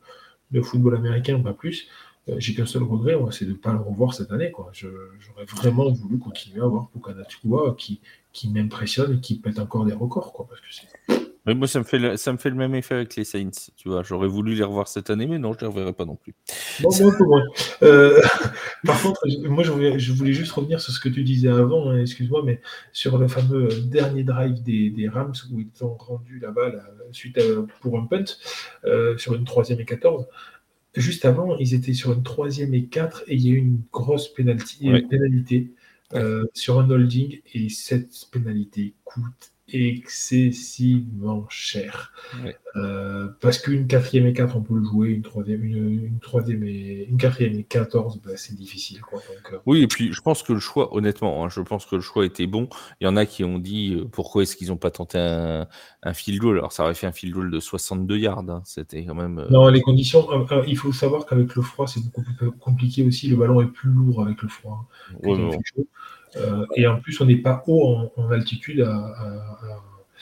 de 0.51 0.61
football 0.61 0.95
américain, 0.95 1.39
pas 1.39 1.53
plus. 1.53 1.87
Euh, 2.29 2.35
j'ai 2.37 2.53
qu'un 2.53 2.65
seul 2.65 2.83
regret, 2.83 3.17
c'est 3.31 3.45
de 3.45 3.51
ne 3.51 3.55
pas 3.55 3.71
le 3.71 3.79
revoir 3.79 4.13
cette 4.13 4.31
année. 4.31 4.51
J'aurais 4.73 5.45
vraiment 5.45 5.91
voulu 5.91 6.19
continuer 6.19 6.61
à 6.61 6.67
voir 6.67 6.89
Pukanachua 6.89 7.75
qui, 7.77 8.01
qui 8.33 8.49
m'impressionne 8.49 9.17
et 9.17 9.21
qui 9.21 9.39
pète 9.39 9.59
encore 9.59 9.85
des 9.85 9.93
records. 9.93 10.33
Quoi, 10.33 10.47
parce 10.47 10.61
que 10.61 10.67
c'est 10.69 11.30
mais 11.45 11.55
moi, 11.55 11.68
ça 11.68 11.80
me, 11.80 11.84
fait 11.84 11.97
le, 11.97 12.18
ça 12.18 12.31
me 12.31 12.38
fait 12.38 12.51
le 12.51 12.55
même 12.55 12.76
effet 12.76 12.95
avec 12.95 13.15
les 13.15 13.23
Saints. 13.23 13.72
Tu 13.76 13.89
vois, 13.89 14.03
j'aurais 14.03 14.27
voulu 14.27 14.53
les 14.53 14.63
revoir 14.63 14.88
cette 14.88 15.09
année, 15.09 15.26
mais 15.26 15.39
non, 15.39 15.53
je 15.53 15.57
ne 15.57 15.61
les 15.61 15.68
reverrai 15.68 15.93
pas 15.93 16.05
non 16.05 16.15
plus. 16.15 16.35
Bon, 16.81 16.89
moi. 17.26 17.41
Euh, 17.81 18.22
par 18.85 19.01
contre, 19.01 19.22
moi, 19.47 19.63
je 19.63 19.72
voulais, 19.72 19.97
je 19.97 20.13
voulais, 20.13 20.34
juste 20.34 20.51
revenir 20.51 20.80
sur 20.80 20.93
ce 20.93 20.99
que 20.99 21.09
tu 21.09 21.23
disais 21.23 21.49
avant, 21.49 21.89
hein, 21.89 21.99
excuse-moi, 21.99 22.43
mais 22.45 22.61
sur 22.91 23.18
le 23.18 23.27
fameux 23.27 23.69
dernier 23.85 24.23
drive 24.23 24.61
des, 24.61 24.91
des, 24.91 25.09
Rams 25.09 25.34
où 25.51 25.59
ils 25.59 25.84
ont 25.84 25.95
rendu 25.95 26.39
la 26.39 26.51
balle 26.51 26.84
suite 27.11 27.39
à, 27.39 27.41
pour 27.81 27.97
un 27.97 28.05
punt 28.05 28.23
euh, 28.85 29.18
sur 29.18 29.34
une 29.34 29.45
troisième 29.45 29.80
et 29.80 29.85
14. 29.85 30.27
Juste 30.95 31.26
avant, 31.26 31.57
ils 31.57 31.73
étaient 31.73 31.93
sur 31.93 32.11
une 32.13 32.23
troisième 32.23 32.73
et 32.73 32.85
4 32.85 33.23
et 33.27 33.35
il 33.35 33.47
y 33.47 33.49
a 33.49 33.53
eu 33.53 33.57
une 33.57 33.81
grosse 33.91 34.27
pénalité, 34.27 35.01
pénalité 35.09 35.72
euh, 36.13 36.45
sur 36.53 36.80
un 36.80 36.89
holding 36.89 37.41
et 37.53 37.69
cette 37.69 38.27
pénalité 38.31 38.93
coûte 39.05 39.50
excessivement 39.73 41.45
cher. 41.49 42.14
Euh, 42.76 43.27
parce 43.41 43.60
qu'une 43.60 43.88
quatrième 43.88 44.26
et 44.27 44.34
4, 44.34 44.56
on 44.56 44.61
peut 44.61 44.76
le 44.76 44.84
jouer, 44.84 45.10
une 45.10 45.22
troisième, 45.22 45.64
une, 45.64 46.19
troisième 46.19 46.64
et 46.64 47.07
une 47.10 47.18
quatrième 47.18 47.53
et 47.56 47.64
14, 47.64 48.22
bah, 48.23 48.31
c'est 48.35 48.56
difficile. 48.56 49.02
Quoi. 49.02 49.22
Euh, 49.52 49.57
oui, 49.65 49.81
et 49.81 49.88
puis 49.88 50.14
je 50.14 50.22
pense 50.22 50.41
que 50.41 50.53
le 50.53 50.60
choix, 50.60 50.95
honnêtement, 50.95 51.43
hein, 51.43 51.49
je 51.49 51.60
pense 51.61 51.85
que 51.85 51.95
le 51.95 52.02
choix 52.02 52.26
était 52.26 52.48
bon. 52.48 52.69
Il 53.02 53.06
y 53.06 53.07
en 53.07 53.18
a 53.18 53.26
qui 53.26 53.43
ont 53.43 53.60
dit 53.60 53.95
euh, 53.95 54.06
pourquoi 54.06 54.43
est-ce 54.43 54.56
qu'ils 54.56 54.69
n'ont 54.69 54.77
pas 54.77 54.91
tenté 54.91 55.18
un, 55.18 55.68
un 56.03 56.14
field 56.14 56.39
goal? 56.39 56.57
Alors 56.57 56.72
ça 56.72 56.84
aurait 56.84 56.93
fait 56.93 57.07
un 57.07 57.11
field 57.11 57.34
goal 57.34 57.52
de 57.52 57.60
62 57.60 58.18
yards. 58.18 58.39
Hein. 58.48 58.61
C'était 58.65 59.06
quand 59.06 59.15
même. 59.15 59.45
Non, 59.49 59.68
les 59.68 59.81
conditions. 59.81 60.27
il 60.65 60.77
faut 60.77 60.93
savoir 60.93 61.26
qu'avec 61.26 61.56
le 61.56 61.61
froid, 61.61 61.88
c'est 61.88 62.02
beaucoup 62.03 62.23
plus 62.38 62.52
compliqué 62.52 63.03
aussi. 63.03 63.27
Le 63.27 63.35
ballon 63.35 63.61
est 63.61 63.68
plus 63.68 63.89
lourd 63.89 64.23
avec 64.23 64.41
le 64.41 64.48
froid. 64.48 64.88
Hein, 65.23 65.49
et 66.75 66.87
en 66.87 66.99
plus, 66.99 67.19
on 67.21 67.25
n'est 67.25 67.37
pas 67.37 67.63
haut 67.67 68.11
en, 68.15 68.31
altitude 68.31 68.81
à, 68.81 69.15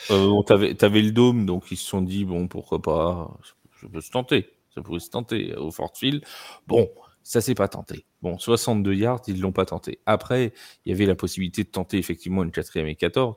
tu 0.07 0.14
avais, 0.53 1.02
le 1.02 1.11
dôme, 1.11 1.45
donc 1.45 1.72
ils 1.72 1.77
se 1.77 1.86
sont 1.86 2.02
dit, 2.02 2.26
bon, 2.26 2.48
pourquoi 2.48 2.81
pas, 2.81 3.38
ça 3.81 3.88
peut 3.91 4.02
se 4.02 4.11
tenter, 4.11 4.49
ça 4.73 4.81
pourrait 4.81 4.99
se 4.99 5.10
tenter 5.10 5.56
au 5.56 5.72
Fort 5.72 5.95
Field. 5.95 6.23
Bon, 6.68 6.90
ça 7.23 7.41
s'est 7.41 7.56
pas 7.56 7.68
tenté. 7.68 8.06
Bon, 8.22 8.38
62 8.38 8.94
yards, 8.94 9.22
ils 9.27 9.40
l'ont 9.40 9.52
pas 9.52 9.65
tenté. 9.65 9.99
Après, 10.06 10.53
il 10.86 10.90
y 10.90 10.94
avait 10.94 11.06
la 11.06 11.15
possibilité 11.15 11.64
de 11.64 11.69
tenter 11.69 11.98
effectivement 11.98 12.44
une 12.44 12.52
quatrième 12.52 12.88
et 12.88 12.95
14. 12.95 13.36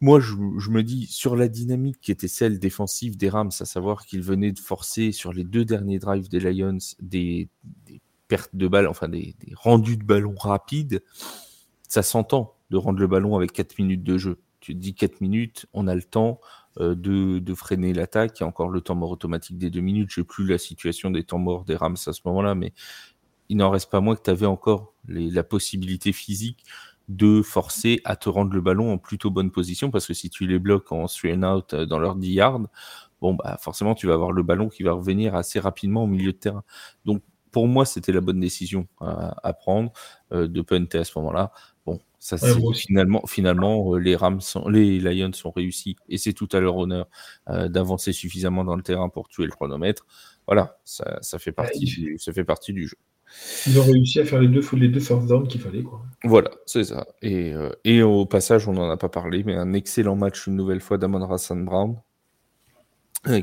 Moi, 0.00 0.20
je, 0.20 0.34
me 0.70 0.82
dis, 0.82 1.06
sur 1.06 1.36
la 1.36 1.48
dynamique 1.48 1.98
qui 2.02 2.12
était 2.12 2.28
celle 2.28 2.58
défensive 2.58 3.16
des 3.16 3.30
Rams, 3.30 3.50
à 3.60 3.64
savoir 3.64 4.04
qu'ils 4.04 4.22
venaient 4.22 4.52
de 4.52 4.58
forcer 4.58 5.10
sur 5.10 5.32
les 5.32 5.42
deux 5.42 5.64
derniers 5.64 5.98
drives 5.98 6.28
des 6.28 6.38
Lions 6.38 6.78
des, 7.00 7.48
pertes 8.28 8.54
de 8.54 8.68
balles, 8.68 8.88
enfin 8.88 9.08
des, 9.08 9.34
des 9.40 9.54
rendus 9.54 9.96
de 9.96 10.04
ballon 10.04 10.34
rapides, 10.38 11.02
ça 11.88 12.02
s'entend 12.02 12.54
de 12.70 12.76
rendre 12.76 12.98
le 12.98 13.06
ballon 13.06 13.36
avec 13.36 13.52
4 13.52 13.78
minutes 13.78 14.02
de 14.02 14.18
jeu 14.18 14.38
tu 14.66 14.74
te 14.74 14.80
dis 14.80 14.94
4 14.94 15.20
minutes, 15.20 15.66
on 15.72 15.86
a 15.86 15.94
le 15.94 16.02
temps 16.02 16.40
euh, 16.80 16.96
de, 16.96 17.54
freiner 17.54 17.92
l'attaque. 17.92 18.40
Il 18.40 18.42
y 18.42 18.44
a 18.44 18.48
encore 18.48 18.68
le 18.68 18.80
temps 18.80 18.96
mort 18.96 19.12
automatique 19.12 19.58
des 19.58 19.70
2 19.70 19.80
minutes. 19.80 20.10
Je 20.10 20.20
n'ai 20.20 20.24
plus 20.24 20.44
la 20.44 20.58
situation 20.58 21.10
des 21.10 21.22
temps 21.22 21.38
morts 21.38 21.64
des 21.64 21.76
Rams 21.76 21.96
à 22.04 22.12
ce 22.12 22.20
moment-là, 22.24 22.56
mais 22.56 22.72
il 23.48 23.58
n'en 23.58 23.70
reste 23.70 23.90
pas 23.90 24.00
moins 24.00 24.16
que 24.16 24.22
tu 24.22 24.30
avais 24.30 24.46
encore 24.46 24.92
la 25.06 25.44
possibilité 25.44 26.12
physique 26.12 26.64
de 27.08 27.42
forcer 27.42 28.00
à 28.04 28.16
te 28.16 28.28
rendre 28.28 28.52
le 28.52 28.60
ballon 28.60 28.92
en 28.92 28.98
plutôt 28.98 29.30
bonne 29.30 29.52
position 29.52 29.92
parce 29.92 30.08
que 30.08 30.14
si 30.14 30.28
tu 30.28 30.48
les 30.48 30.58
bloques 30.58 30.90
en 30.90 31.06
three 31.06 31.32
and 31.32 31.44
out 31.44 31.72
euh, 31.72 31.86
dans 31.86 32.00
leur 32.00 32.16
10 32.16 32.32
yards, 32.32 32.60
bon, 33.20 33.34
bah, 33.34 33.56
forcément, 33.60 33.94
tu 33.94 34.08
vas 34.08 34.14
avoir 34.14 34.32
le 34.32 34.42
ballon 34.42 34.68
qui 34.68 34.82
va 34.82 34.92
revenir 34.92 35.36
assez 35.36 35.60
rapidement 35.60 36.02
au 36.02 36.08
milieu 36.08 36.32
de 36.32 36.38
terrain. 36.38 36.64
Donc, 37.04 37.22
pour 37.56 37.68
moi, 37.68 37.86
c'était 37.86 38.12
la 38.12 38.20
bonne 38.20 38.38
décision 38.38 38.86
à, 39.00 39.54
prendre 39.54 39.90
euh, 40.30 40.46
de 40.46 40.60
punter 40.60 40.98
à 40.98 41.04
ce 41.04 41.18
moment-là. 41.18 41.52
Bon, 41.86 41.98
ça 42.18 42.36
finalement, 42.74 43.22
finalement 43.26 43.94
euh, 43.94 43.98
les 43.98 44.14
Rams, 44.14 44.42
sont, 44.42 44.68
les 44.68 45.00
Lions 45.00 45.32
sont 45.32 45.52
réussis 45.52 45.96
et 46.10 46.18
c'est 46.18 46.34
tout 46.34 46.50
à 46.52 46.60
leur 46.60 46.76
honneur 46.76 47.08
euh, 47.48 47.68
d'avancer 47.68 48.12
suffisamment 48.12 48.62
dans 48.62 48.76
le 48.76 48.82
terrain 48.82 49.08
pour 49.08 49.28
tuer 49.28 49.46
le 49.46 49.52
chronomètre. 49.52 50.04
Voilà, 50.46 50.78
ça, 50.84 51.16
ça 51.22 51.38
fait 51.38 51.52
partie, 51.52 51.86
du, 51.86 52.18
ça 52.18 52.30
fait 52.34 52.44
partie 52.44 52.74
du 52.74 52.88
jeu. 52.88 52.98
Ils 53.66 53.80
ont 53.80 53.84
réussi 53.84 54.20
à 54.20 54.26
faire 54.26 54.42
les 54.42 54.48
deux, 54.48 54.60
les 54.74 54.88
deux 54.88 55.00
first 55.00 55.26
down 55.26 55.48
qu'il 55.48 55.62
fallait. 55.62 55.82
Quoi. 55.82 56.02
Voilà, 56.24 56.50
c'est 56.66 56.84
ça. 56.84 57.06
Et, 57.22 57.54
et, 57.84 58.02
au 58.02 58.26
passage, 58.26 58.68
on 58.68 58.74
n'en 58.74 58.90
a 58.90 58.98
pas 58.98 59.08
parlé, 59.08 59.44
mais 59.44 59.54
un 59.54 59.72
excellent 59.72 60.14
match 60.14 60.46
une 60.46 60.56
nouvelle 60.56 60.82
fois 60.82 60.98
d'Amon 60.98 61.26
Rassan 61.26 61.64
Brown, 61.64 61.96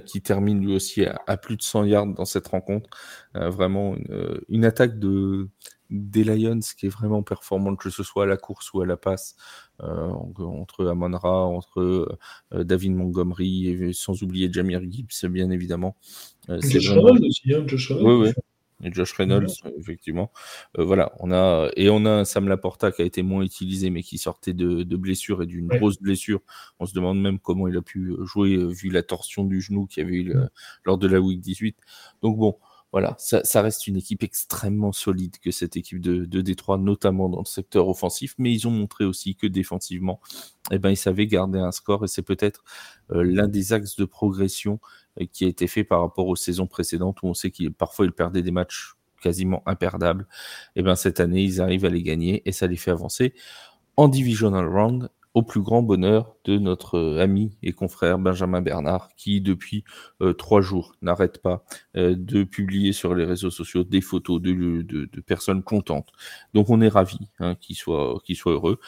qui 0.06 0.22
termine 0.22 0.66
lui 0.66 0.76
aussi 0.76 1.06
à, 1.06 1.38
plus 1.38 1.58
de 1.58 1.62
100 1.62 1.86
yards 1.86 2.08
dans 2.08 2.26
cette 2.26 2.48
rencontre. 2.48 2.90
vraiment 3.34 3.96
une, 3.96 4.42
une, 4.50 4.66
attaque 4.66 5.00
de, 5.00 5.50
des 5.94 6.24
Lions 6.24 6.60
qui 6.78 6.88
est 6.88 6.90
vraiment 6.90 7.24
performante, 7.24 7.80
que 7.80 7.90
ce 7.90 8.04
soit 8.04 8.24
à 8.24 8.26
la 8.26 8.38
course 8.38 8.74
ou 8.74 8.82
à 8.82 8.86
la 8.86 8.98
passe, 8.98 9.36
euh, 9.82 10.10
entre 10.40 10.88
Amonra, 10.88 11.46
entre 11.46 11.82
euh, 12.54 12.64
David 12.64 12.96
Montgomery, 12.96 13.68
et 13.68 13.94
sans 13.94 14.22
oublier 14.24 14.52
Jamir 14.52 14.82
Gibbs, 14.90 15.30
bien 15.30 15.52
évidemment. 15.52 15.96
Euh, 16.50 16.60
Josh 16.62 16.90
Reynolds 16.90 17.26
aussi, 17.26 17.54
hein, 17.54 17.64
Josh. 17.68 17.92
Oui, 17.92 18.14
oui. 18.14 18.32
Et 18.82 18.92
Josh 18.92 19.14
Reynolds, 19.14 19.54
effectivement. 19.78 20.32
voilà, 20.78 21.14
on 21.20 21.32
a 21.32 21.70
et 21.76 21.90
on 21.90 22.06
a 22.06 22.26
Sam 22.26 22.48
Laporta 22.48 22.92
qui 22.92 23.02
a 23.02 23.06
été 23.06 23.24
moins 23.24 23.44
utilisé, 23.44 23.90
mais 23.90 24.04
qui 24.04 24.18
sortait 24.18 24.54
de, 24.54 24.84
de 24.84 24.98
blessure 24.98 25.42
et 25.44 25.46
d'une 25.46 25.68
grosse 25.68 26.00
blessure. 26.02 26.42
On 26.80 26.86
se 26.86 26.94
demande 26.94 27.22
même 27.22 27.40
comment 27.40 27.68
il 27.68 27.78
a 27.78 27.82
pu 27.82 28.14
jouer 28.24 28.58
vu 28.58 28.90
la 28.90 29.04
torsion 29.04 29.46
du 29.46 29.62
genou 29.62 29.88
qu'il 29.88 30.04
y 30.04 30.06
avait 30.06 30.18
eu 30.18 30.34
lors 30.86 30.98
de 30.98 31.08
la 31.08 31.20
week 31.20 31.40
18. 31.40 31.78
Donc 32.22 32.38
bon, 32.38 32.58
voilà, 32.94 33.16
ça, 33.18 33.62
reste 33.64 33.88
une 33.88 33.96
équipe 33.98 34.22
extrêmement 34.22 34.92
solide 34.92 35.40
que 35.40 35.50
cette 35.50 35.76
équipe 35.76 36.00
de, 36.00 36.26
de 36.26 36.42
Détroit, 36.42 36.78
notamment 36.78 37.28
dans 37.28 37.40
le 37.40 37.46
secteur 37.46 37.88
offensif, 37.88 38.36
mais 38.38 38.54
ils 38.54 38.68
ont 38.68 38.72
montré 38.72 39.04
aussi 39.04 39.36
que 39.36 39.48
défensivement, 39.48 40.22
eh 40.70 40.78
ben, 40.78 40.92
ils 40.92 40.96
savaient 40.96 41.26
garder 41.26 41.58
un 41.58 41.72
score 41.72 42.06
et 42.06 42.08
c'est 42.08 42.22
peut-être 42.22 42.64
euh, 43.10 43.24
l'un 43.24 43.48
des 43.48 43.74
axes 43.74 43.96
de 43.96 44.06
progression 44.06 44.80
euh, 44.84 45.03
qui 45.32 45.46
a 45.46 45.48
été 45.48 45.68
fait 45.68 45.84
par 45.84 46.02
rapport 46.02 46.28
aux 46.28 46.36
saisons 46.36 46.68
précédentes 46.68 47.22
où 47.24 47.28
on 47.28 47.34
sait 47.34 47.52
qu'ils 47.52 47.74
parfois 47.74 48.06
ils 48.06 48.12
perdaient 48.12 48.42
des 48.42 48.52
matchs 48.52 48.94
quasiment 49.22 49.64
imperdables. 49.66 50.28
Et 50.76 50.82
eh 50.82 50.84
ben 50.84 50.96
cette 50.96 51.20
année, 51.20 51.44
ils 51.44 51.62
arrivent 51.62 51.86
à 51.86 51.90
les 51.90 52.04
gagner 52.04 52.42
et 52.46 52.52
ça 52.52 52.68
les 52.68 52.76
fait 52.76 52.92
avancer 52.92 53.34
en 53.96 54.08
divisional 54.08 54.68
round 54.68 55.10
au 55.34 55.42
plus 55.42 55.62
grand 55.62 55.82
bonheur 55.82 56.36
de 56.46 56.58
notre 56.58 56.98
euh, 56.98 57.22
ami 57.22 57.58
et 57.64 57.72
confrère 57.72 58.20
Benjamin 58.20 58.62
Bernard, 58.62 59.10
qui 59.16 59.42
depuis 59.42 59.84
euh, 60.22 60.34
trois 60.34 60.62
jours 60.62 60.96
n'arrête 61.02 61.42
pas 61.42 61.66
euh, 61.96 62.16
de 62.16 62.44
publier 62.44 62.94
sur 62.94 63.16
les 63.16 63.26
réseaux 63.26 63.50
sociaux 63.50 63.84
des 63.84 64.02
photos 64.02 64.42
de, 64.42 64.82
de, 64.84 65.22
personnes 65.22 65.64
contentes. 65.64 66.12
Donc 66.54 66.70
on 66.70 66.82
est 66.82 66.88
ravi 66.88 67.18
hein, 67.40 67.56
qu'il 67.56 67.76
soit, 67.76 68.20
qu'il 68.24 68.36
soit 68.36 68.54
heureux, 68.54 68.80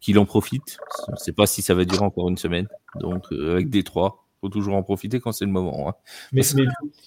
qu'il 0.00 0.18
en 0.18 0.24
profite. 0.24 0.78
Je 1.06 1.12
ne 1.12 1.16
sais 1.16 1.32
pas 1.32 1.46
si 1.46 1.62
ça 1.62 1.74
va 1.74 1.84
durer 1.84 2.04
encore 2.04 2.28
une 2.28 2.38
semaine. 2.38 2.66
Donc 2.98 3.30
avec 3.30 3.70
des 3.70 3.84
trois, 3.84 4.21
faut 4.42 4.50
toujours 4.50 4.74
en 4.74 4.82
profiter 4.82 5.20
quand 5.20 5.32
c'est 5.32 5.46
le 5.46 5.52
moment. 5.52 5.88
Hein. 5.88 5.94
Mais 6.32 6.42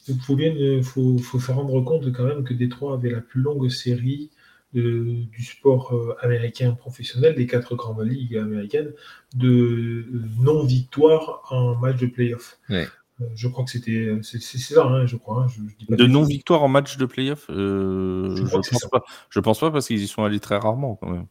il 0.07 0.19
faut, 0.21 0.35
bien, 0.35 0.81
faut, 0.81 1.17
faut 1.19 1.39
se 1.39 1.51
rendre 1.51 1.79
compte 1.81 2.11
quand 2.11 2.23
même 2.23 2.43
que 2.43 2.53
Détroit 2.53 2.95
avait 2.95 3.11
la 3.11 3.21
plus 3.21 3.41
longue 3.41 3.69
série 3.69 4.31
du 4.73 5.43
sport 5.43 5.93
euh, 5.93 6.15
américain 6.21 6.73
professionnel, 6.73 7.35
des 7.35 7.47
quatre 7.47 7.75
grandes 7.75 8.01
ligues 8.01 8.37
américaines, 8.37 8.91
de 9.33 9.47
euh, 9.47 10.21
non-victoire 10.39 11.43
en 11.49 11.75
match 11.75 11.97
de 11.97 12.07
playoff. 12.07 12.59
Euh, 12.69 12.85
je 13.35 13.47
crois 13.47 13.63
que 13.63 13.71
c'était 13.71 14.17
c'est 14.21 14.39
ça, 14.39 14.85
hein, 14.85 15.05
je 15.05 15.15
crois. 15.15 15.45
Hein, 15.45 15.95
de 15.95 16.05
non-victoire 16.05 16.61
en 16.61 16.67
match 16.67 16.97
de 16.97 17.05
playoff, 17.05 17.45
je, 17.47 18.33
je 18.35 18.43
pense 18.43 18.87
pas. 18.91 19.03
Je 19.29 19.39
pense 19.39 19.59
pas 19.59 19.71
parce 19.71 19.87
qu'ils 19.87 20.01
y 20.01 20.07
sont 20.07 20.25
allés 20.25 20.41
très 20.41 20.57
rarement 20.57 20.95
quand 20.95 21.09
même. 21.09 21.27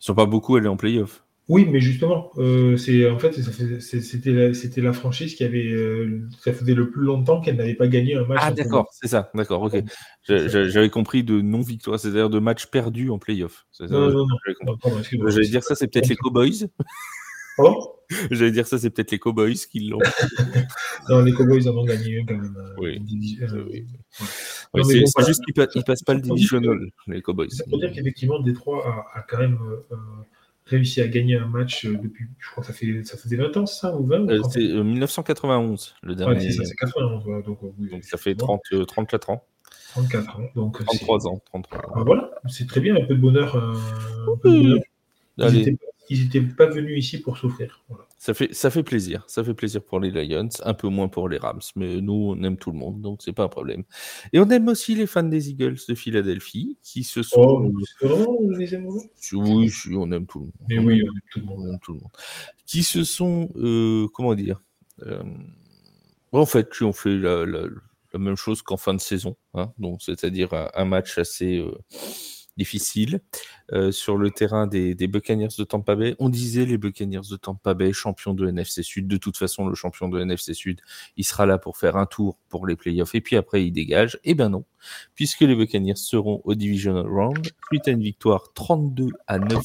Ils 0.00 0.04
sont 0.04 0.14
pas 0.14 0.26
beaucoup 0.26 0.54
allés 0.54 0.68
en 0.68 0.76
playoff. 0.76 1.24
Oui, 1.48 1.66
mais 1.70 1.80
justement, 1.80 2.30
euh, 2.36 2.76
c'est 2.76 3.08
en 3.08 3.18
fait, 3.18 3.32
c'était 3.80 4.32
la, 4.32 4.52
c'était 4.52 4.82
la 4.82 4.92
franchise 4.92 5.34
qui 5.34 5.44
avait, 5.44 5.66
euh, 5.66 6.28
ça 6.40 6.52
faisait 6.52 6.74
le 6.74 6.90
plus 6.90 7.04
longtemps 7.04 7.40
qu'elle 7.40 7.56
n'avait 7.56 7.74
pas 7.74 7.88
gagné 7.88 8.16
un 8.16 8.26
match. 8.26 8.40
Ah 8.42 8.52
d'accord, 8.52 8.86
c'est 8.92 9.08
ça, 9.08 9.30
d'accord, 9.34 9.62
ok. 9.62 9.82
J'avais 10.24 10.90
compris 10.90 11.24
de 11.24 11.40
non 11.40 11.62
victoire, 11.62 11.98
c'est-à-dire 11.98 12.28
de 12.28 12.38
match 12.38 12.66
perdu 12.66 13.08
en 13.08 13.18
playoff. 13.18 13.66
Non, 13.80 14.10
non, 14.10 14.26
non. 14.26 15.00
J'allais 15.28 15.48
dire 15.48 15.62
ça, 15.62 15.74
c'est 15.74 15.88
peut-être 15.88 16.08
les 16.08 16.16
Cowboys. 16.16 16.68
Oh 17.56 17.94
J'allais 18.30 18.52
dire 18.52 18.66
ça, 18.66 18.78
c'est 18.78 18.90
peut-être 18.90 19.10
les 19.10 19.18
Cowboys 19.18 19.54
qui 19.54 19.88
l'ont. 19.88 19.98
non, 21.08 21.22
les 21.22 21.32
Cowboys 21.32 21.66
en 21.66 21.76
ont 21.78 21.84
gagné 21.84 22.24
quand 22.28 22.36
même. 22.36 22.56
Euh, 22.58 22.74
oui. 22.78 23.02
oui. 24.74 24.84
c'est 24.84 25.26
juste 25.26 25.42
qu'ils 25.46 25.54
ne 25.56 25.82
passent 25.82 26.02
pas 26.02 26.14
le 26.14 26.20
divisional, 26.20 26.78
les 27.06 27.22
Cowboys. 27.22 27.48
Ça 27.50 27.64
veut 27.70 27.78
dire 27.78 27.90
qu'effectivement, 27.92 28.38
Détroit 28.40 28.86
a, 28.86 29.18
a, 29.18 29.22
quand 29.22 29.38
même 29.38 29.58
réussi 30.68 31.00
à 31.00 31.08
gagner 31.08 31.36
un 31.36 31.46
match 31.46 31.84
euh, 31.84 31.96
depuis, 31.96 32.26
je 32.38 32.50
crois 32.50 32.62
que 32.62 32.68
ça, 32.68 32.72
fait, 32.72 33.02
ça 33.04 33.16
faisait 33.16 33.36
20 33.36 33.56
ans, 33.56 33.66
ça, 33.66 33.96
ou 33.96 34.06
20 34.06 34.28
euh, 34.28 34.42
C'est 34.50 34.60
1991, 34.60 35.94
euh, 36.04 36.08
le 36.08 36.14
dernier. 36.14 36.36
Ouais, 36.36 36.50
ça, 36.50 36.64
c'est 36.64 36.74
91, 36.74 37.24
voilà, 37.24 37.42
donc, 37.42 37.58
donc, 37.62 38.04
ça 38.04 38.16
fait 38.16 38.34
30, 38.34 38.62
34 38.86 39.30
ans. 39.30 39.44
34 39.92 40.38
ans. 40.38 40.42
Donc, 40.54 40.84
33 40.84 41.26
ans. 41.26 41.42
33 41.46 41.78
ans. 41.78 41.92
Ben 41.96 42.04
voilà, 42.04 42.30
c'est 42.48 42.66
très 42.66 42.80
bien, 42.80 42.96
un 42.96 43.04
peu 43.04 43.14
de 43.14 43.20
bonheur. 43.20 43.56
Euh, 43.56 43.74
un 44.32 44.36
peu 44.36 44.50
de 44.50 44.58
bonheur. 44.58 44.82
Ils 46.10 46.24
n'étaient 46.24 46.40
pas 46.40 46.66
venus 46.66 47.04
ici 47.04 47.20
pour 47.20 47.36
souffrir. 47.36 47.82
Voilà. 47.88 48.07
Ça 48.20 48.34
fait, 48.34 48.52
ça 48.52 48.68
fait 48.70 48.82
plaisir. 48.82 49.24
Ça 49.28 49.44
fait 49.44 49.54
plaisir 49.54 49.82
pour 49.82 50.00
les 50.00 50.10
Lions, 50.10 50.48
un 50.64 50.74
peu 50.74 50.88
moins 50.88 51.06
pour 51.06 51.28
les 51.28 51.38
Rams, 51.38 51.60
mais 51.76 52.00
nous, 52.00 52.34
on 52.36 52.42
aime 52.42 52.56
tout 52.56 52.72
le 52.72 52.78
monde, 52.78 53.00
donc 53.00 53.22
c'est 53.22 53.32
pas 53.32 53.44
un 53.44 53.48
problème. 53.48 53.84
Et 54.32 54.40
on 54.40 54.48
aime 54.50 54.66
aussi 54.66 54.96
les 54.96 55.06
fans 55.06 55.22
des 55.22 55.50
Eagles 55.50 55.76
de 55.88 55.94
Philadelphie, 55.94 56.76
qui 56.82 57.04
se 57.04 57.22
sont. 57.22 57.40
Oh, 57.40 58.38
on 58.40 58.50
les 58.50 58.74
aime 58.74 58.88
Oui, 59.34 59.70
on 59.94 60.10
aime 60.10 60.26
tout 60.26 60.40
le 60.40 60.44
monde. 60.46 60.52
Mais 60.68 60.78
oui, 60.78 61.02
on 61.04 61.12
aime 61.12 61.20
tout 61.30 61.38
le 61.38 61.46
monde. 61.46 61.58
On 61.60 61.72
aime 61.72 61.78
tout 61.80 61.92
le 61.92 62.00
monde. 62.00 62.10
Qui 62.66 62.82
se 62.82 63.04
sont, 63.04 63.50
euh, 63.54 64.08
comment 64.12 64.34
dire, 64.34 64.60
euh, 65.06 65.22
en 66.32 66.46
fait, 66.46 66.68
qui 66.72 66.82
ont 66.82 66.92
fait 66.92 67.16
la, 67.16 67.46
la, 67.46 67.66
la 68.12 68.18
même 68.18 68.36
chose 68.36 68.62
qu'en 68.62 68.76
fin 68.76 68.94
de 68.94 69.00
saison, 69.00 69.36
hein, 69.54 69.72
donc 69.78 70.02
c'est-à-dire 70.02 70.52
un, 70.54 70.68
un, 70.74 70.84
match 70.84 71.18
assez. 71.18 71.58
Euh, 71.58 71.78
difficile 72.58 73.20
euh, 73.72 73.92
sur 73.92 74.18
le 74.18 74.30
terrain 74.30 74.66
des, 74.66 74.94
Buccaneers 74.94 75.48
de 75.56 75.64
Tampa 75.64 75.94
Bay. 75.94 76.14
On 76.18 76.28
disait 76.28 76.66
les 76.66 76.76
Buccaneers 76.76 77.28
de 77.30 77.36
Tampa 77.36 77.72
Bay, 77.72 77.92
champion 77.92 78.34
de 78.34 78.46
NFC 78.46 78.82
Sud. 78.82 79.08
De 79.08 79.16
toute 79.16 79.36
façon, 79.36 79.66
le 79.66 79.74
champion 79.74 80.08
de 80.08 80.20
NFC 80.20 80.52
Sud, 80.52 80.80
il 81.16 81.24
sera 81.24 81.46
là 81.46 81.56
pour 81.56 81.78
faire 81.78 81.96
un 81.96 82.04
tour 82.04 82.38
pour 82.48 82.66
les 82.66 82.76
playoffs 82.76 83.14
et 83.14 83.20
puis 83.22 83.36
après 83.36 83.64
il 83.64 83.70
dégage. 83.70 84.18
Eh 84.24 84.34
ben 84.34 84.50
non, 84.50 84.64
puisque 85.14 85.40
les 85.40 85.54
Buccaneers 85.54 85.96
seront 85.96 86.42
au 86.44 86.54
Divisional 86.54 87.06
Round 87.06 87.46
suite 87.68 87.88
à 87.88 87.92
une 87.92 88.02
victoire 88.02 88.52
32 88.52 89.08
à 89.26 89.38
9 89.38 89.64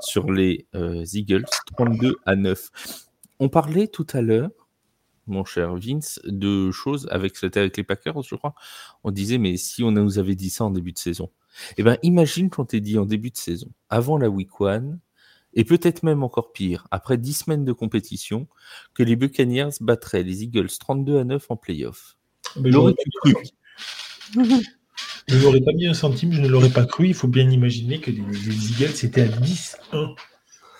sur 0.00 0.30
les 0.30 0.66
euh, 0.74 1.04
Eagles, 1.12 1.46
32 1.76 2.16
à 2.26 2.36
9. 2.36 2.70
On 3.40 3.48
parlait 3.48 3.88
tout 3.88 4.06
à 4.12 4.20
l'heure 4.20 4.50
mon 5.26 5.44
cher 5.44 5.76
Vince, 5.76 6.20
de 6.24 6.72
choses 6.72 7.06
avec 7.10 7.40
les 7.40 7.84
Packers, 7.84 8.20
je 8.22 8.34
crois. 8.34 8.54
On 9.04 9.12
disait, 9.12 9.38
mais 9.38 9.56
si 9.56 9.84
on 9.84 9.92
nous 9.92 10.18
avait 10.18 10.34
dit 10.34 10.50
ça 10.50 10.64
en 10.64 10.70
début 10.70 10.92
de 10.92 10.98
saison, 10.98 11.30
eh 11.76 11.82
ben, 11.82 11.96
imagine 12.02 12.50
qu'on 12.50 12.64
t'ait 12.64 12.80
dit 12.80 12.98
en 12.98 13.06
début 13.06 13.30
de 13.30 13.36
saison, 13.36 13.68
avant 13.88 14.18
la 14.18 14.28
week 14.28 14.60
one, 14.60 15.00
et 15.54 15.64
peut-être 15.64 16.02
même 16.02 16.22
encore 16.22 16.52
pire, 16.52 16.86
après 16.90 17.18
10 17.18 17.32
semaines 17.32 17.64
de 17.64 17.72
compétition, 17.72 18.46
que 18.94 19.02
les 19.02 19.16
Buccaneers 19.16 19.70
battraient 19.80 20.22
les 20.22 20.44
Eagles 20.44 20.70
32 20.78 21.18
à 21.18 21.24
9 21.24 21.50
en 21.50 21.56
playoff. 21.56 22.16
L'aurais-tu 22.56 23.10
cru 23.20 23.34
Je 25.28 25.36
n'aurais 25.38 25.60
pas 25.60 25.72
mis 25.72 25.86
un 25.86 25.94
centime, 25.94 26.32
je 26.32 26.40
ne 26.40 26.48
l'aurais 26.48 26.70
pas 26.70 26.84
cru. 26.84 27.08
Il 27.08 27.14
faut 27.14 27.28
bien 27.28 27.48
imaginer 27.50 28.00
que 28.00 28.10
les, 28.10 28.18
Eagles 28.18 29.04
étaient 29.04 29.22
à 29.22 29.28
10-1. 29.28 30.14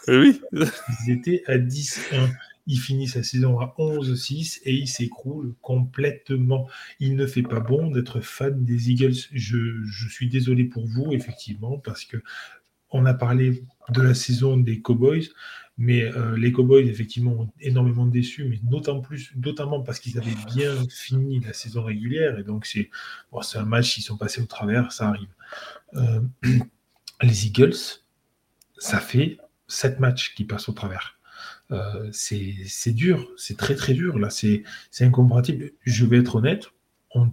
Eh 0.09 0.19
oui. 0.19 0.41
Ils 0.53 1.13
étaient 1.13 1.43
à 1.47 1.59
10-1. 1.59 2.31
Ils 2.67 2.79
finissent 2.79 3.17
la 3.17 3.23
saison 3.23 3.59
à 3.61 3.75
11-6 3.79 4.61
et 4.65 4.75
ils 4.75 4.89
s'écroulent 4.89 5.55
complètement. 5.61 6.69
Il 6.99 7.17
ne 7.17 7.27
fait 7.27 7.43
pas 7.43 7.61
bon 7.61 7.91
d'être 7.91 8.21
fan 8.21 8.65
des 8.65 8.91
Eagles. 8.91 9.17
Je, 9.33 10.09
suis 10.09 10.29
désolé 10.29 10.65
pour 10.65 10.87
vous, 10.87 11.13
effectivement, 11.13 11.79
parce 11.79 12.05
que 12.05 12.19
on 12.93 13.07
a 13.07 13.15
parlé 13.15 13.65
de 13.91 14.03
la 14.03 14.15
saison 14.15 14.57
des 14.57 14.81
Cowboys. 14.81 15.29
Mais 15.79 16.03
euh, 16.03 16.37
les 16.37 16.53
Cowboys, 16.53 16.87
effectivement, 16.87 17.33
ont 17.33 17.53
énormément 17.59 18.05
déçu, 18.05 18.45
mais 18.45 18.61
notamment, 18.65 19.01
plus, 19.01 19.33
notamment 19.37 19.81
parce 19.81 19.99
qu'ils 19.99 20.19
avaient 20.19 20.37
bien 20.55 20.75
fini 20.91 21.41
la 21.41 21.55
saison 21.55 21.83
régulière. 21.85 22.39
Et 22.39 22.45
donc, 22.45 22.67
c'est 22.67 22.91
un 23.55 23.65
match, 23.65 23.97
ils 23.97 24.03
sont 24.03 24.19
passés 24.19 24.43
au 24.43 24.47
travers, 24.47 24.93
ça 24.93 25.09
arrive. 25.09 25.31
Euh, 25.95 26.21
les 27.23 27.47
Eagles, 27.47 28.03
ça 28.77 29.01
fait 29.01 29.39
sept 29.69 30.01
matchs 30.01 30.35
qui 30.35 30.45
passent 30.45 30.69
au 30.69 30.73
travers. 30.73 31.19
Euh, 31.73 32.09
c'est 32.13 32.93
dur, 32.93 33.29
c'est 33.37 33.57
très 33.57 33.75
très 33.75 33.95
dur. 33.95 34.19
Là, 34.19 34.31
c'est 34.31 34.65
incompatible. 35.01 35.73
Je 35.85 36.05
vais 36.05 36.19
être 36.19 36.37
honnête, 36.37 36.67
on, 37.15 37.31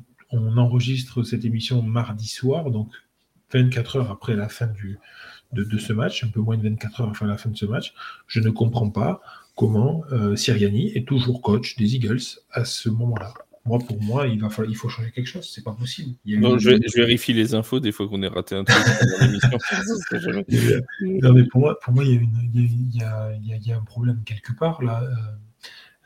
enregistre 0.57 1.23
cette 1.23 1.45
émission 1.45 1.81
mardi 1.81 2.27
soir, 2.27 2.69
donc 2.69 2.91
24 3.53 3.95
heures 3.97 4.11
après 4.11 4.35
la 4.35 4.49
fin 4.49 4.67
de, 5.53 5.77
ce 5.77 5.93
match, 5.93 6.23
un 6.23 6.27
peu 6.27 6.41
moins 6.41 6.57
de 6.57 6.63
24 6.63 7.01
heures 7.01 7.09
avant 7.09 7.25
la 7.25 7.37
fin 7.37 7.49
de 7.49 7.57
ce 7.57 7.65
match, 7.65 7.93
je 8.27 8.41
ne 8.41 8.49
comprends 8.49 8.89
pas 8.89 9.21
comment 9.55 10.03
euh, 10.11 10.35
Siriani 10.35 10.91
est 10.95 11.07
toujours 11.07 11.41
coach 11.41 11.77
des 11.77 11.95
Eagles 11.95 12.21
à 12.51 12.65
ce 12.65 12.89
moment-là. 12.89 13.33
Moi, 13.67 13.79
pour 13.79 14.01
moi, 14.01 14.27
il, 14.27 14.39
va 14.39 14.49
falloir, 14.49 14.71
il 14.71 14.75
faut 14.75 14.89
changer 14.89 15.11
quelque 15.11 15.27
chose. 15.27 15.49
C'est 15.53 15.63
pas 15.63 15.73
possible. 15.73 16.15
je, 16.25 16.97
vérifie 16.97 17.33
les 17.33 17.53
infos 17.53 17.79
des 17.79 17.91
fois 17.91 18.07
qu'on 18.07 18.21
est 18.23 18.27
raté 18.27 18.55
un 18.55 18.63
truc 18.63 18.83
dans 19.19 19.25
l'émission. 19.25 19.57
non, 21.01 21.33
mais 21.33 21.43
pour 21.43 21.61
moi, 21.61 21.79
pour 21.79 21.93
moi, 21.93 22.03
il 22.03 22.21
y, 22.93 23.03
a 23.03 23.31
il 23.33 23.67
y 23.67 23.71
a 23.71 23.77
un 23.77 23.83
problème 23.83 24.21
quelque 24.25 24.53
part 24.53 24.81
là. 24.81 25.03
Euh, 25.03 25.15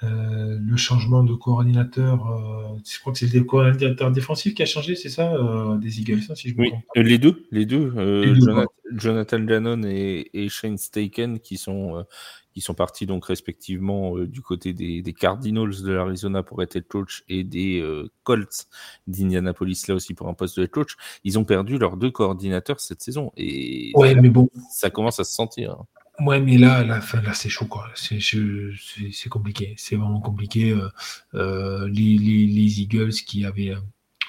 euh, 0.04 0.58
le 0.60 0.78
changement 0.78 1.24
de 1.24 1.34
coordinateur, 1.34 2.28
euh, 2.28 2.80
je 2.92 3.00
crois 3.00 3.14
que 3.14 3.20
c'est 3.20 3.32
le 3.32 3.44
coordinateur 3.44 4.12
défensif 4.12 4.56
qui 4.56 4.64
a 4.64 4.66
changé, 4.66 4.96
c'est 4.96 5.10
ça, 5.10 5.32
euh, 5.36 5.78
des 5.78 6.00
Eagles, 6.00 6.22
hein, 6.28 6.34
si 6.34 6.50
je 6.50 6.56
oui, 6.58 6.72
les 6.96 7.20
deux, 7.20 7.46
les 7.52 7.68
deux, 7.68 7.92
Jonathan, 8.34 8.72
Gannon 8.92 9.84
et, 9.84 10.50
Shane 10.50 10.78
Staken 10.78 11.40
qui 11.40 11.58
sont 11.58 12.06
qui 12.54 12.60
sont 12.60 12.74
partis 12.74 13.06
donc 13.06 13.26
respectivement 13.26 14.18
du 14.18 14.42
côté 14.42 14.74
des, 14.74 15.14
Cardinals 15.14 15.82
de 15.84 15.92
l'Arizona 15.92 16.44
pour 16.44 16.62
être 16.62 16.76
head 16.76 16.88
coach 16.88 17.24
et 17.30 17.44
des 17.44 17.82
Colts 18.24 18.68
d'Indianapolis 19.08 19.88
là 19.88 19.96
aussi 19.96 20.14
pour 20.14 20.28
un 20.28 20.34
poste 20.34 20.58
de 20.58 20.64
head 20.64 20.72
coach. 20.72 20.96
Ils 21.24 21.40
ont 21.40 21.46
perdu 21.46 21.78
leurs 21.78 21.96
deux 21.96 22.12
coordinateurs 22.12 22.82
cette 22.82 23.02
saison 23.02 23.32
et 23.38 23.92
ouais, 23.96 24.16
mais 24.16 24.30
bon, 24.30 24.50
ça 24.70 24.90
commence 24.90 25.20
à 25.20 25.24
se 25.24 25.34
sentir. 25.34 25.72
Hein. 25.72 25.86
Ouais, 26.20 26.40
mais 26.40 26.58
là, 26.58 26.84
là, 26.84 27.00
là 27.24 27.34
c'est 27.34 27.50
chaud, 27.50 27.66
quoi. 27.66 27.90
C'est 27.96 29.30
compliqué. 29.30 29.74
C'est 29.78 29.96
vraiment 29.96 30.20
compliqué. 30.20 30.72
Euh, 30.72 30.90
euh, 31.34 31.88
les, 31.88 32.18
les, 32.18 32.82
Eagles 32.82 33.14
qui 33.26 33.46
avaient. 33.46 33.72
Euh, 33.72 33.80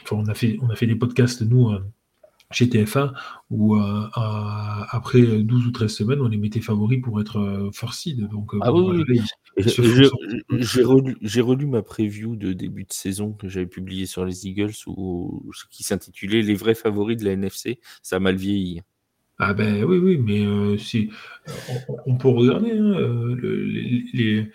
enfin, 0.03 0.17
on 0.17 0.27
a, 0.27 0.35
fait, 0.35 0.59
on 0.63 0.71
a 0.71 0.77
fait 0.77 0.87
des 0.87 0.95
podcasts, 0.95 1.43
nous, 1.43 1.71
chez 2.53 2.66
TF1, 2.66 3.12
où 3.51 3.77
après 3.77 5.23
12 5.23 5.66
ou 5.66 5.70
13 5.70 5.91
semaines, 5.91 6.20
on 6.20 6.29
les 6.29 6.37
mettait 6.37 6.61
favoris 6.61 7.01
pour 7.03 7.20
être 7.20 7.70
first 7.73 8.01
seed. 8.01 8.29
Donc, 8.29 8.53
ah 8.61 8.73
oui, 8.73 9.05
oui. 9.09 9.20
J'ai 9.59 10.83
relu, 10.83 11.16
relu, 11.43 11.66
ma 11.66 11.83
preview 11.83 12.37
de 12.37 12.53
début 12.53 12.85
de 12.85 12.93
saison 12.93 13.33
que 13.33 13.49
j'avais 13.49 13.66
publiée 13.66 14.07
sur 14.07 14.24
les 14.24 14.47
Eagles, 14.47 14.73
où, 14.87 15.51
qui 15.70 15.83
s'intitulait 15.83 16.43
Les 16.43 16.55
vrais 16.55 16.74
favoris 16.74 17.16
de 17.16 17.24
la 17.24 17.33
NFC. 17.33 17.81
Ça 18.03 18.16
a 18.16 18.19
mal 18.19 18.37
vieilli. 18.37 18.83
Ah 19.39 19.55
ben 19.55 19.83
oui, 19.85 19.99
oui, 19.99 20.19
mais 20.19 20.47
euh, 20.47 20.79
si, 20.79 21.11
on, 22.07 22.16
peut 22.16 22.29
regarder 22.29 22.70
hein, 22.70 22.95
euh, 22.95 23.35
les, 23.43 24.53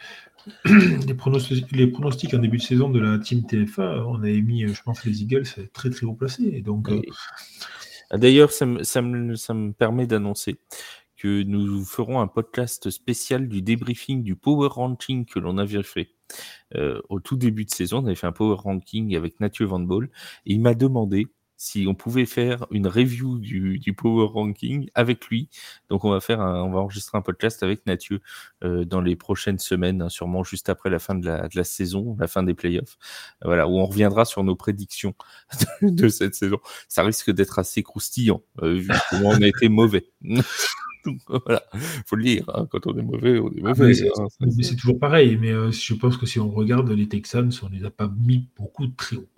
les, 1.05 1.13
pronostics, 1.13 2.33
en 2.33 2.37
début 2.37 2.57
de 2.57 2.61
saison 2.61 2.89
de 2.89 2.99
la 2.99 3.19
team 3.19 3.45
TFA. 3.45 4.05
On 4.07 4.15
avait 4.21 4.41
mis, 4.41 4.65
je 4.65 4.81
pense, 4.83 5.03
les 5.03 5.23
Eagles 5.23 5.43
très 5.73 5.89
très 5.89 6.05
haut 6.05 6.13
placés. 6.13 6.61
Donc, 6.61 6.89
euh, 6.89 7.01
D'ailleurs, 8.11 8.51
ça 8.51 8.65
me, 8.65 9.71
permet 9.71 10.07
d'annoncer 10.07 10.57
que 11.17 11.43
nous 11.43 11.83
ferons 11.83 12.19
un 12.19 12.27
podcast 12.27 12.89
spécial 12.89 13.47
du 13.47 13.61
débriefing 13.61 14.23
du 14.23 14.35
power 14.35 14.69
ranking 14.69 15.25
que 15.25 15.39
l'on 15.39 15.57
avait 15.57 15.83
fait. 15.83 16.09
au 17.09 17.19
tout 17.19 17.37
début 17.37 17.65
de 17.65 17.71
saison, 17.71 17.99
on 17.99 18.05
avait 18.05 18.15
fait 18.15 18.27
un 18.27 18.31
power 18.31 18.55
ranking 18.57 19.15
avec 19.15 19.39
Mathieu 19.39 19.65
Van 19.65 19.79
Ball 19.79 20.09
et 20.45 20.53
il 20.53 20.61
m'a 20.61 20.73
demandé 20.73 21.27
si 21.57 21.85
on 21.87 21.95
pouvait 21.95 22.25
faire 22.25 22.65
une 22.71 22.87
review 22.87 23.39
du, 23.39 23.79
du, 23.79 23.93
Power 23.93 24.27
Ranking 24.27 24.89
avec 24.93 25.25
lui. 25.27 25.49
Donc 25.89 26.05
on 26.05 26.11
va 26.11 26.19
faire 26.19 26.39
on 26.39 26.71
va 26.71 26.79
enregistrer 26.79 27.17
un 27.17 27.21
podcast 27.21 27.63
avec 27.63 27.85
Mathieu 27.85 28.21
euh, 28.63 28.85
dans 28.85 29.01
les 29.01 29.15
prochaines 29.15 29.59
semaines, 29.59 30.03
hein, 30.03 30.09
sûrement 30.09 30.43
juste 30.43 30.69
après 30.69 30.89
la 30.89 30.99
fin 30.99 31.15
de 31.15 31.25
la, 31.25 31.47
de 31.47 31.55
la, 31.55 31.63
saison, 31.63 32.15
la 32.19 32.27
fin 32.27 32.43
des 32.43 32.53
playoffs. 32.53 32.97
Voilà, 33.43 33.67
où 33.67 33.77
on 33.77 33.85
reviendra 33.85 34.23
sur 34.25 34.43
nos 34.43 34.55
prédictions 34.55 35.15
de, 35.81 36.07
cette 36.07 36.35
saison. 36.35 36.59
Ça 36.87 37.03
risque 37.03 37.31
d'être 37.31 37.59
assez 37.59 37.83
croustillant, 37.83 38.43
euh, 38.61 38.75
vu 38.75 38.91
comment 39.09 39.29
on 39.29 39.41
a 39.41 39.47
été 39.47 39.67
mauvais. 39.67 40.05
Donc, 41.05 41.21
voilà, 41.45 41.63
faut 42.05 42.17
le 42.17 42.23
dire. 42.23 42.49
Hein, 42.53 42.67
quand 42.69 42.85
on 42.85 42.97
est 42.97 43.01
mauvais, 43.01 43.39
on 43.39 43.49
est 43.49 43.61
ah, 43.63 43.69
mauvais. 43.69 43.93
Hein, 44.17 44.25
mais 44.41 44.63
c'est 44.63 44.75
toujours 44.75 44.99
pareil. 44.99 45.37
Mais 45.37 45.51
euh, 45.51 45.71
je 45.71 45.93
pense 45.93 46.17
que 46.17 46.25
si 46.25 46.39
on 46.39 46.49
regarde 46.49 46.89
les 46.91 47.07
Texans, 47.07 47.49
on 47.63 47.69
les 47.69 47.85
a 47.85 47.89
pas 47.89 48.09
mis 48.09 48.49
beaucoup 48.57 48.85
de 48.87 48.95
très 48.95 49.15
haut. 49.15 49.29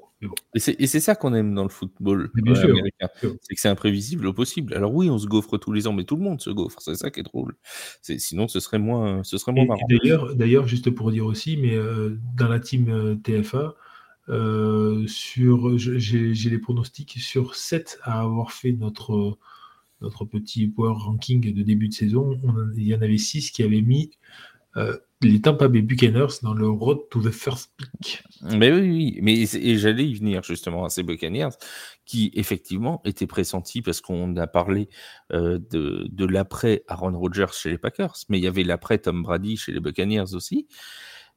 Et 0.54 0.88
c'est 0.88 1.00
ça 1.00 1.16
qu'on 1.16 1.34
aime 1.34 1.54
dans 1.54 1.64
le 1.64 1.70
football 1.70 2.32
euh, 2.36 2.64
américain. 2.64 3.08
C'est 3.22 3.56
que 3.56 3.62
c'est 3.62 3.70
imprévisible 3.70 4.28
au 4.28 4.34
possible. 4.34 4.74
Alors 4.74 4.94
oui, 4.94 5.10
on 5.10 5.18
se 5.18 5.28
gaufre 5.28 5.58
tous 5.58 5.72
les 5.72 5.88
ans, 5.88 5.94
mais 5.94 6.04
tout 6.04 6.18
le 6.18 6.24
monde 6.24 6.41
se 6.41 6.50
gaufre. 6.50 6.82
C'est 6.82 6.96
ça 6.96 7.10
qui 7.10 7.22
est 7.22 7.24
drôle. 7.24 7.56
Sinon, 8.02 8.48
ce 8.48 8.60
serait 8.60 8.80
moins, 8.80 9.24
ce 9.24 9.38
serait 9.38 9.54
moins 9.54 9.66
marrant. 9.66 9.88
D'ailleurs, 10.36 10.68
juste 10.68 10.90
pour 10.90 11.12
dire 11.12 11.26
aussi, 11.26 11.58
mais 11.58 11.76
euh, 11.76 12.18
dans 12.36 12.50
la 12.50 12.60
team 12.60 12.90
euh, 12.90 13.16
TFA, 13.16 13.76
sur, 15.08 15.78
j'ai 15.78 16.50
les 16.50 16.60
pronostics 16.60 17.18
sur 17.20 17.56
7 17.56 18.00
à 18.04 18.22
avoir 18.22 18.52
fait 18.52 18.74
notre, 18.74 19.38
notre 20.02 20.26
petit 20.26 20.68
power 20.68 20.96
ranking 20.98 21.54
de 21.54 21.64
début 21.64 21.88
de 21.88 21.94
saison. 21.94 22.38
il 22.76 22.84
y 22.84 22.94
en 22.94 23.02
avait 23.02 23.18
6 23.18 23.52
qui 23.52 23.64
avaient 23.64 23.82
mis 23.82 24.12
les 25.22 25.41
Tampa 25.41 25.68
Bay 25.68 25.82
Buccaneers 25.82 26.40
dans 26.44 26.54
le 26.54 26.70
road 26.70 27.00
to 27.10 27.22
the 27.22 27.32
first 27.32 27.72
pick. 27.78 28.24
Mais 28.41 28.72
oui, 28.72 28.82
oui, 28.82 29.20
mais 29.22 29.41
et 29.41 29.78
j'allais 29.78 30.08
y 30.08 30.14
venir 30.16 30.44
justement 30.44 30.86
à 30.86 30.90
ces 30.90 31.04
Buccaneers 31.04 31.50
qui 32.06 32.32
effectivement 32.36 33.02
étaient 33.04 33.28
pressentis 33.28 33.82
parce 33.82 34.00
qu'on 34.00 34.36
a 34.38 34.48
parlé 34.48 34.88
euh, 35.34 35.60
de, 35.72 36.08
de 36.10 36.26
l'après 36.26 36.84
Aaron 36.88 37.18
Rodgers 37.18 37.54
chez 37.54 37.70
les 37.70 37.78
Packers, 37.78 38.16
mais 38.30 38.40
il 38.40 38.44
y 38.44 38.48
avait 38.48 38.64
l'après 38.64 38.98
Tom 38.98 39.24
Brady 39.24 39.58
chez 39.58 39.74
les 39.74 39.82
Buccaneers 39.82 40.34
aussi. 40.34 40.68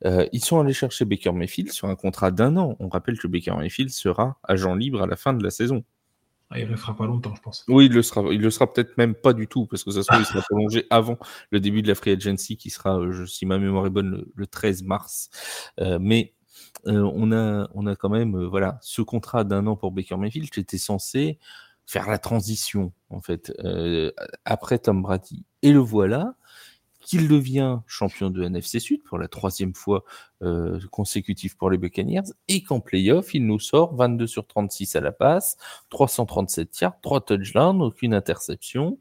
Euh, 0.05 0.27
ils 0.33 0.45
sont 0.45 0.61
allés 0.61 0.73
chercher 0.73 1.05
Baker 1.05 1.33
Mayfield 1.33 1.71
sur 1.73 1.89
un 1.89 1.97
contrat 1.97 2.31
d'un 2.31 2.57
an. 2.57 2.77
On 2.81 2.89
rappelle 2.89 3.19
que 3.19 3.27
Baker 3.27 3.55
Mayfield 3.57 3.91
sera 3.91 4.39
agent 4.45 4.75
libre 4.75 5.03
à 5.03 5.07
la 5.07 5.17
fin 5.17 5.33
de 5.33 5.43
la 5.43 5.51
saison. 5.51 5.85
Ah, 6.53 6.59
il 6.59 6.67
ne 6.67 6.71
le 6.71 6.77
fera 6.77 6.95
pas 6.95 7.07
longtemps, 7.07 7.35
je 7.35 7.41
pense. 7.41 7.65
Oui, 7.69 7.87
il 7.87 7.93
le 7.93 8.03
sera. 8.03 8.23
Il 8.31 8.41
le 8.41 8.51
sera 8.51 8.71
peut-être 8.71 8.99
même 8.99 9.15
pas 9.15 9.33
du 9.33 9.49
tout, 9.49 9.67
parce 9.67 9.85
que 9.85 9.91
ça 9.91 10.03
se 10.03 10.07
trouve, 10.07 10.21
il 10.21 10.27
sera 10.27 10.43
prolongé 10.43 10.87
avant 10.91 11.17
le 11.51 11.61
début 11.61 11.81
de 11.81 11.89
la 11.89 11.95
free 11.95 12.11
agency, 12.11 12.59
qui 12.59 12.69
sera, 12.69 12.99
euh, 12.99 13.25
si 13.27 13.47
ma 13.47 13.59
mémoire 13.59 13.87
est 13.87 13.91
bonne, 13.91 14.27
le, 14.35 14.47
13 14.47 14.83
mars. 14.83 15.31
Euh, 15.81 15.99
mais 15.99 16.35
euh, 16.87 17.11
on, 17.15 17.33
a, 17.33 17.71
on 17.75 17.87
a 17.87 17.97
quand 17.97 18.11
même, 18.11 18.45
voilà, 18.45 18.79
ce 18.83 19.01
contrat 19.01 19.45
d'un 19.45 19.67
an 19.67 19.77
pour 19.77 19.93
Baker 19.93 20.17
Mayfield 20.19 20.51
qui 20.51 20.61
était 20.61 20.79
censé 20.79 21.39
faire 21.87 22.09
la 22.11 22.19
transition, 22.19 22.93
en 23.09 23.21
fait, 23.21 23.53
après 24.45 24.79
Tom 24.79 25.03
Brady. 25.03 25.47
Et 25.63 25.73
le 25.73 25.81
voilà 25.81 26.35
qu'il 27.03 27.29
devient 27.29 27.81
champion 27.87 28.31
de 28.31 28.43
NFC 28.43 28.81
Sud 28.81 29.03
pour 29.03 29.19
la 29.19 29.29
troisième 29.29 29.75
fois 29.75 30.05
euh, 30.43 30.81
consécutive 30.91 31.57
pour 31.57 31.71
les 31.71 31.79
Buccaneers, 31.79 32.33
et 32.49 32.63
qu'en 32.63 32.81
playoff, 32.81 33.35
il 33.35 33.47
nous 33.47 33.59
sort 33.59 33.95
22 33.95 34.27
sur 34.27 34.47
36 34.47 34.97
à 34.97 35.01
la 35.01 35.13
passe, 35.13 35.57
337 35.91 36.81
yards, 36.81 37.01
3 37.03 37.21
touchdowns, 37.23 37.83
aucune 37.83 38.15
interception. 38.15 38.99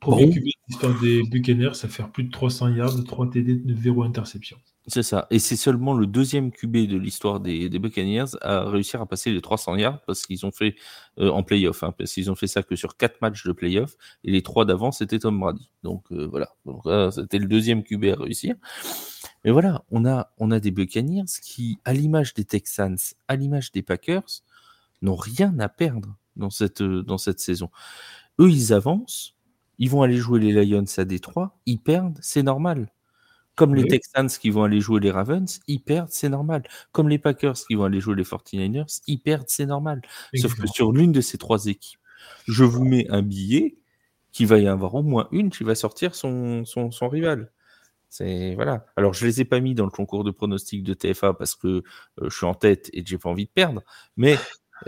Pour 0.00 0.16
récupérer 0.16 0.52
l'histoire 0.68 1.00
des 1.00 1.22
Buccaneers, 1.24 1.74
ça 1.74 1.88
fait 1.88 2.04
plus 2.12 2.24
de 2.24 2.30
300 2.30 2.68
yards, 2.74 3.04
3 3.04 3.30
TD, 3.30 3.56
de 3.56 3.74
0 3.74 4.04
interception. 4.04 4.58
C'est 4.90 5.02
ça. 5.02 5.26
Et 5.30 5.38
c'est 5.38 5.56
seulement 5.56 5.92
le 5.92 6.06
deuxième 6.06 6.50
QB 6.50 6.88
de 6.88 6.96
l'histoire 6.96 7.40
des, 7.40 7.68
Buccaneers 7.68 8.36
à 8.40 8.64
réussir 8.64 9.02
à 9.02 9.06
passer 9.06 9.30
les 9.30 9.42
300 9.42 9.76
yards 9.76 10.00
parce 10.06 10.24
qu'ils 10.26 10.46
ont 10.46 10.50
fait 10.50 10.76
euh, 11.18 11.28
en 11.28 11.42
playoff, 11.42 11.82
hein, 11.82 11.92
parce 11.96 12.12
qu'ils 12.14 12.30
ont 12.30 12.34
fait 12.34 12.46
ça 12.46 12.62
que 12.62 12.74
sur 12.74 12.96
quatre 12.96 13.20
matchs 13.20 13.46
de 13.46 13.52
playoff 13.52 13.96
et 14.24 14.30
les 14.30 14.42
trois 14.42 14.64
d'avant 14.64 14.90
c'était 14.90 15.18
Tom 15.18 15.38
Brady. 15.38 15.70
Donc 15.82 16.10
euh, 16.10 16.26
voilà. 16.26 16.54
Donc 16.64 16.82
c'était 17.12 17.38
le 17.38 17.46
deuxième 17.46 17.82
QB 17.84 18.04
à 18.06 18.22
réussir. 18.22 18.56
Mais 19.44 19.50
voilà, 19.50 19.84
on 19.90 20.06
a 20.06 20.32
on 20.38 20.50
a 20.50 20.58
des 20.58 20.70
Buccaneers 20.70 21.26
qui, 21.42 21.78
à 21.84 21.92
l'image 21.92 22.32
des 22.32 22.44
Texans, 22.44 22.96
à 23.28 23.36
l'image 23.36 23.72
des 23.72 23.82
Packers, 23.82 24.42
n'ont 25.02 25.16
rien 25.16 25.58
à 25.58 25.68
perdre 25.68 26.16
dans 26.36 26.50
cette 26.50 26.82
dans 26.82 27.18
cette 27.18 27.40
saison. 27.40 27.68
Eux, 28.40 28.50
ils 28.50 28.72
avancent, 28.72 29.34
ils 29.78 29.90
vont 29.90 30.00
aller 30.02 30.16
jouer 30.16 30.40
les 30.40 30.64
Lions 30.64 30.84
à 30.96 31.04
Détroit, 31.04 31.58
ils 31.66 31.78
perdent, 31.78 32.18
c'est 32.22 32.42
normal 32.42 32.88
Comme 33.58 33.74
les 33.74 33.88
Texans 33.88 34.28
qui 34.28 34.50
vont 34.50 34.62
aller 34.62 34.80
jouer 34.80 35.00
les 35.00 35.10
Ravens, 35.10 35.60
ils 35.66 35.80
perdent, 35.80 36.10
c'est 36.10 36.28
normal. 36.28 36.62
Comme 36.92 37.08
les 37.08 37.18
Packers 37.18 37.54
qui 37.54 37.74
vont 37.74 37.84
aller 37.84 38.00
jouer 38.00 38.14
les 38.14 38.22
49ers, 38.22 39.00
ils 39.08 39.18
perdent, 39.18 39.48
c'est 39.48 39.66
normal. 39.66 40.00
Sauf 40.34 40.54
que 40.54 40.66
sur 40.68 40.92
l'une 40.92 41.10
de 41.10 41.20
ces 41.20 41.38
trois 41.38 41.66
équipes, 41.66 42.00
je 42.46 42.62
vous 42.64 42.84
mets 42.84 43.06
un 43.10 43.22
billet 43.22 43.76
qui 44.32 44.44
va 44.44 44.58
y 44.58 44.68
avoir 44.68 44.94
au 44.94 45.02
moins 45.02 45.28
une 45.32 45.50
qui 45.50 45.64
va 45.64 45.74
sortir 45.74 46.14
son, 46.14 46.64
son, 46.64 47.08
rival. 47.08 47.50
C'est 48.08 48.54
voilà. 48.54 48.86
Alors 48.96 49.12
je 49.12 49.26
les 49.26 49.40
ai 49.40 49.44
pas 49.44 49.58
mis 49.58 49.74
dans 49.74 49.84
le 49.84 49.90
concours 49.90 50.22
de 50.22 50.30
pronostic 50.30 50.82
de 50.84 50.94
TFA 50.94 51.34
parce 51.34 51.54
que 51.56 51.66
euh, 51.68 51.82
je 52.22 52.36
suis 52.36 52.46
en 52.46 52.54
tête 52.54 52.88
et 52.92 53.02
que 53.02 53.10
j'ai 53.10 53.18
pas 53.18 53.28
envie 53.28 53.46
de 53.46 53.50
perdre, 53.50 53.82
mais 54.16 54.36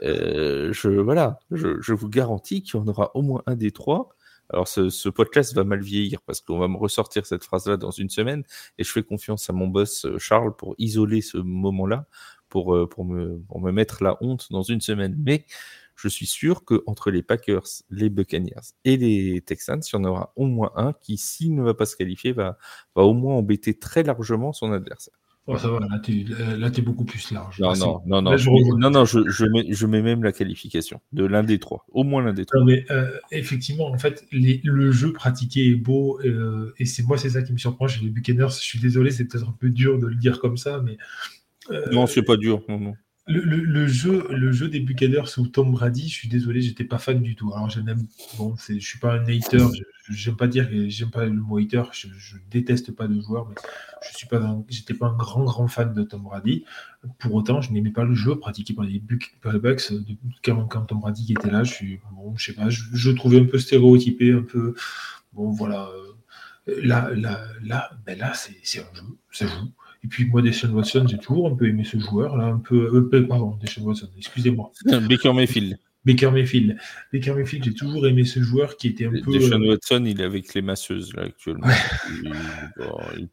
euh, 0.03 0.73
je 0.73 0.89
voilà, 0.89 1.41
je, 1.51 1.93
vous 1.93 2.09
garantis 2.09 2.63
qu'il 2.63 2.79
y 2.79 2.83
en 2.83 2.87
aura 2.87 3.11
au 3.17 3.23
moins 3.23 3.43
un 3.47 3.57
des 3.57 3.73
trois. 3.73 4.11
Alors 4.53 4.69
ce, 4.69 5.09
podcast 5.09 5.55
va 5.55 5.65
mal 5.65 5.81
vieillir 5.81 6.21
parce 6.23 6.41
qu'on 6.41 6.59
va 6.59 6.69
me 6.69 6.77
ressortir 6.77 7.27
cette 7.27 7.45
phrase-là 7.45 7.77
dans 7.77 7.91
une 7.91 8.11
semaine 8.11 8.43
et 8.79 8.85
je 8.85 8.91
fais 8.91 9.03
confiance 9.03 9.49
à 9.49 9.53
mon 9.53 9.69
boss 9.69 10.05
euh, 10.05 10.19
Charles 10.19 10.57
pour 10.57 10.75
isoler 10.79 11.21
ce 11.21 11.39
moment-là, 11.39 12.07
pour, 12.49 12.89
pour, 12.89 13.05
me, 13.05 13.39
pour 13.49 13.61
me 13.61 13.71
mettre 13.71 14.03
la 14.03 14.17
honte 14.21 14.49
dans 14.51 14.63
une 14.63 14.81
semaine. 14.81 15.17
Mais 15.25 15.47
je 16.01 16.09
suis 16.09 16.27
sûr 16.27 16.65
qu'entre 16.65 17.11
les 17.11 17.23
Packers, 17.23 17.67
les 17.91 18.09
Buccaneers 18.09 18.75
et 18.85 18.97
les 18.97 19.41
Texans, 19.43 19.81
il 19.87 19.95
y 19.95 19.99
en 19.99 20.05
aura 20.05 20.33
au 20.37 20.47
moins 20.47 20.73
un 20.77 20.95
qui, 20.95 21.19
s'il 21.19 21.55
ne 21.55 21.63
va 21.63 21.75
pas 21.75 21.87
se 21.87 21.97
qualifier, 21.97 22.33
va, 22.33 22.59
va 22.97 23.03
au 23.03 23.13
moins 23.13 23.37
embêter 23.37 23.79
très 23.79 24.03
largement 24.03 24.53
son 24.53 24.73
adversaire. 24.73 25.20
Oh, 25.47 25.57
ça 25.57 25.69
va, 25.69 25.81
là, 25.81 25.99
tu 26.01 26.21
es, 26.21 26.83
beaucoup 26.83 27.05
plus 27.05 27.33
large. 27.33 27.59
Non, 27.59 27.75
non, 27.75 28.03
non, 28.07 28.23
non, 28.23 28.37
je, 28.37 28.51
non, 28.77 28.91
non, 28.91 29.05
je, 29.05 29.45
mets, 29.47 29.73
je 29.73 29.87
mets 29.87 30.03
même 30.03 30.23
la 30.23 30.33
qualification 30.33 31.01
de 31.13 31.25
l'un 31.25 31.43
des 31.43 31.59
trois, 31.59 31.87
au 31.91 32.05
moins 32.05 32.23
l'un 32.23 32.33
des 32.35 32.45
trois. 32.45 32.63
mais 32.65 32.85
euh, 32.91 33.11
effectivement, 33.33 33.89
en 33.89 33.99
fait, 33.99 34.27
le 34.31 34.93
jeu 34.93 35.13
pratiqué 35.13 35.71
est 35.71 35.75
beau, 35.75 36.21
euh, 36.25 36.73
et 36.79 36.85
c'est 36.85 37.03
moi, 37.03 37.17
c'est 37.17 37.31
ça 37.31 37.43
qui 37.43 37.53
me 37.53 37.59
surprend 37.59 37.89
chez 37.89 38.03
les 38.03 38.11
Buccaneers. 38.11 38.51
Je 38.51 38.63
suis 38.63 38.79
désolé, 38.79 39.11
c'est 39.11 39.25
peut-être 39.25 39.49
un 39.49 39.57
peu 39.59 39.71
dur 39.71 39.99
de 39.99 40.07
le 40.07 40.15
dire 40.15 40.41
comme 40.41 40.57
ça, 40.57 40.81
mais. 40.85 40.99
Euh, 41.71 41.91
non, 41.91 42.07
c'est 42.07 42.23
pas 42.23 42.37
dur, 42.37 42.63
non, 42.69 42.79
non. 42.79 42.95
Le, 43.31 43.87
jeu, 43.87 44.27
le 44.31 44.51
jeu 44.51 44.69
des 44.69 44.81
Buccaneers 44.81 45.27
sous 45.27 45.47
Tom 45.47 45.71
Brady, 45.71 46.09
je 46.09 46.15
suis 46.15 46.29
désolé, 46.29 46.63
j'étais 46.63 46.85
pas 46.85 46.99
fan 46.99 47.23
du 47.23 47.37
tout. 47.37 47.53
Alors, 47.55 47.71
je 47.71 47.81
n'aime, 47.81 48.07
bon, 48.37 48.57
je 48.57 48.79
suis 48.79 48.99
pas 48.99 49.15
un 49.15 49.25
hater, 49.25 49.67
j'aime 50.09 50.37
pas 50.37 50.49
dire 50.49 50.69
j'aime 50.89 51.11
pas 51.11 51.25
le 51.25 51.33
mot 51.33 51.59
hater, 51.59 51.85
je, 51.93 52.09
déteste 52.51 52.91
pas 52.91 53.07
de 53.07 53.21
joueurs, 53.21 53.49
mais 53.49 53.55
je 54.03 54.17
suis 54.17 54.27
pas, 54.27 54.59
j'étais 54.69 54.95
pas 54.95 55.07
un 55.07 55.17
grand 55.17 55.45
grand 55.45 55.69
fan 55.69 55.95
de 55.95 56.03
Tom 56.03 56.23
Brady. 56.23 56.65
Pour 57.19 57.35
autant, 57.35 57.61
je 57.61 57.73
n'aimais 57.73 57.93
pas 57.93 58.05
le 58.05 58.15
jeu 58.15 58.37
pratiqué 58.37 58.75
par 58.75 58.85
les, 58.85 58.99
Bucks, 58.99 59.33
quand, 60.43 60.67
quand, 60.67 60.83
Tom 60.83 60.99
Brady 60.99 61.33
était 61.33 61.51
là. 61.51 61.63
Je 61.63 61.73
suis, 61.73 62.01
bon, 62.13 62.37
je 62.37 62.47
sais 62.47 62.55
pas, 62.55 62.69
je, 62.69 63.11
trouvais 63.13 63.41
un 63.41 63.45
peu 63.45 63.59
stéréotypé, 63.59 64.33
un 64.33 64.43
peu, 64.43 64.75
bon, 65.33 65.51
voilà. 65.51 65.89
Là, 66.67 67.11
là, 67.15 67.47
là, 67.63 67.91
ben 68.05 68.19
là, 68.19 68.33
c'est 68.35 68.81
un 68.81 68.95
jeu, 68.95 69.03
ça 69.31 69.47
joue. 69.47 69.73
Et 70.03 70.09
puis 70.09 70.27
moi, 70.27 70.41
Deshaun 70.43 70.71
Watson, 70.73 71.07
j'ai 71.09 71.19
toujours 71.19 71.49
un 71.49 71.55
peu 71.55 71.69
aimé 71.69 71.85
ce 71.85 71.99
joueur, 71.99 72.37
là, 72.37 72.47
un 72.47 72.59
peu, 72.59 72.91
euh, 72.95 73.27
pardon, 73.27 73.57
Deshaun 73.61 73.85
Watson, 73.85 74.09
excusez-moi. 74.17 74.73
Baker 74.85 75.33
Mayfield. 75.33 75.79
Baker 76.05 76.31
Mayfield. 76.31 76.79
Baker 77.13 77.35
Mayfield, 77.35 77.65
j'ai 77.65 77.75
toujours 77.75 78.07
aimé 78.07 78.25
ce 78.25 78.41
joueur 78.41 78.79
qui 78.79 78.89
était 78.89 79.05
un 79.05 79.11
peu. 79.11 79.33
Deshaun 79.33 79.63
euh, 79.63 79.69
Watson, 79.69 80.05
il 80.07 80.19
est 80.19 80.25
avec 80.25 80.55
les 80.55 80.63
masseuses, 80.63 81.13
là, 81.15 81.25
actuellement. 81.25 81.69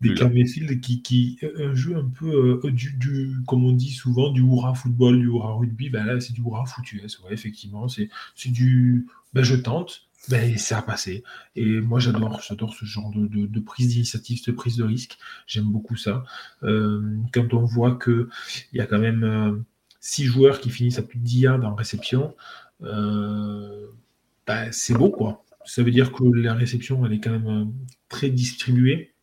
Baker 0.01 0.29
Mayfield, 0.33 0.81
qui, 0.81 1.01
qui 1.01 1.39
un 1.57 1.73
jeu 1.73 1.95
un 1.95 2.11
peu 2.19 2.59
euh, 2.65 2.71
du, 2.71 2.93
du, 2.97 3.37
comme 3.47 3.63
on 3.63 3.71
dit 3.71 3.91
souvent, 3.91 4.31
du 4.31 4.41
hurrah 4.41 4.73
football, 4.73 5.17
du 5.17 5.27
hurrah 5.27 5.53
rugby. 5.53 5.89
Ben 5.89 6.05
là, 6.05 6.19
c'est 6.19 6.33
du 6.33 6.41
hurrah 6.41 6.65
foutu. 6.65 7.01
Ouais, 7.01 7.33
effectivement, 7.33 7.87
c'est 7.87 8.09
du. 8.51 9.07
Ben, 9.33 9.43
je 9.43 9.55
tente, 9.55 10.06
ben, 10.29 10.57
ça 10.57 10.79
a 10.79 10.81
passé. 10.81 11.23
Et 11.55 11.79
moi, 11.79 11.99
j'adore, 11.99 12.41
j'adore 12.41 12.73
ce 12.73 12.85
genre 12.85 13.11
de, 13.13 13.59
prise 13.59 13.89
d'initiative, 13.89 14.43
de 14.45 14.51
prise 14.51 14.75
de 14.75 14.83
risque. 14.83 15.17
J'aime 15.45 15.65
beaucoup 15.65 15.95
ça. 15.95 16.23
Euh, 16.63 17.17
quand 17.33 17.53
on 17.53 17.63
voit 17.63 17.97
qu'il 17.97 18.27
y 18.73 18.81
a 18.81 18.85
quand 18.85 18.99
même 18.99 19.23
euh, 19.23 19.55
six 20.01 20.25
joueurs 20.25 20.59
qui 20.59 20.69
finissent 20.69 20.99
à 20.99 21.03
plus 21.03 21.19
de 21.19 21.23
10 21.23 21.39
yards 21.39 21.65
en 21.65 21.75
réception, 21.75 22.35
euh, 22.83 23.87
ben, 24.45 24.69
c'est 24.71 24.93
beau, 24.93 25.09
quoi. 25.09 25.43
Ça 25.65 25.83
veut 25.83 25.91
dire 25.91 26.11
que 26.11 26.23
la 26.23 26.53
réception, 26.53 27.05
elle 27.05 27.13
est 27.13 27.19
quand 27.19 27.37
même 27.37 27.73
très 28.09 28.29
distribuée 28.29 29.13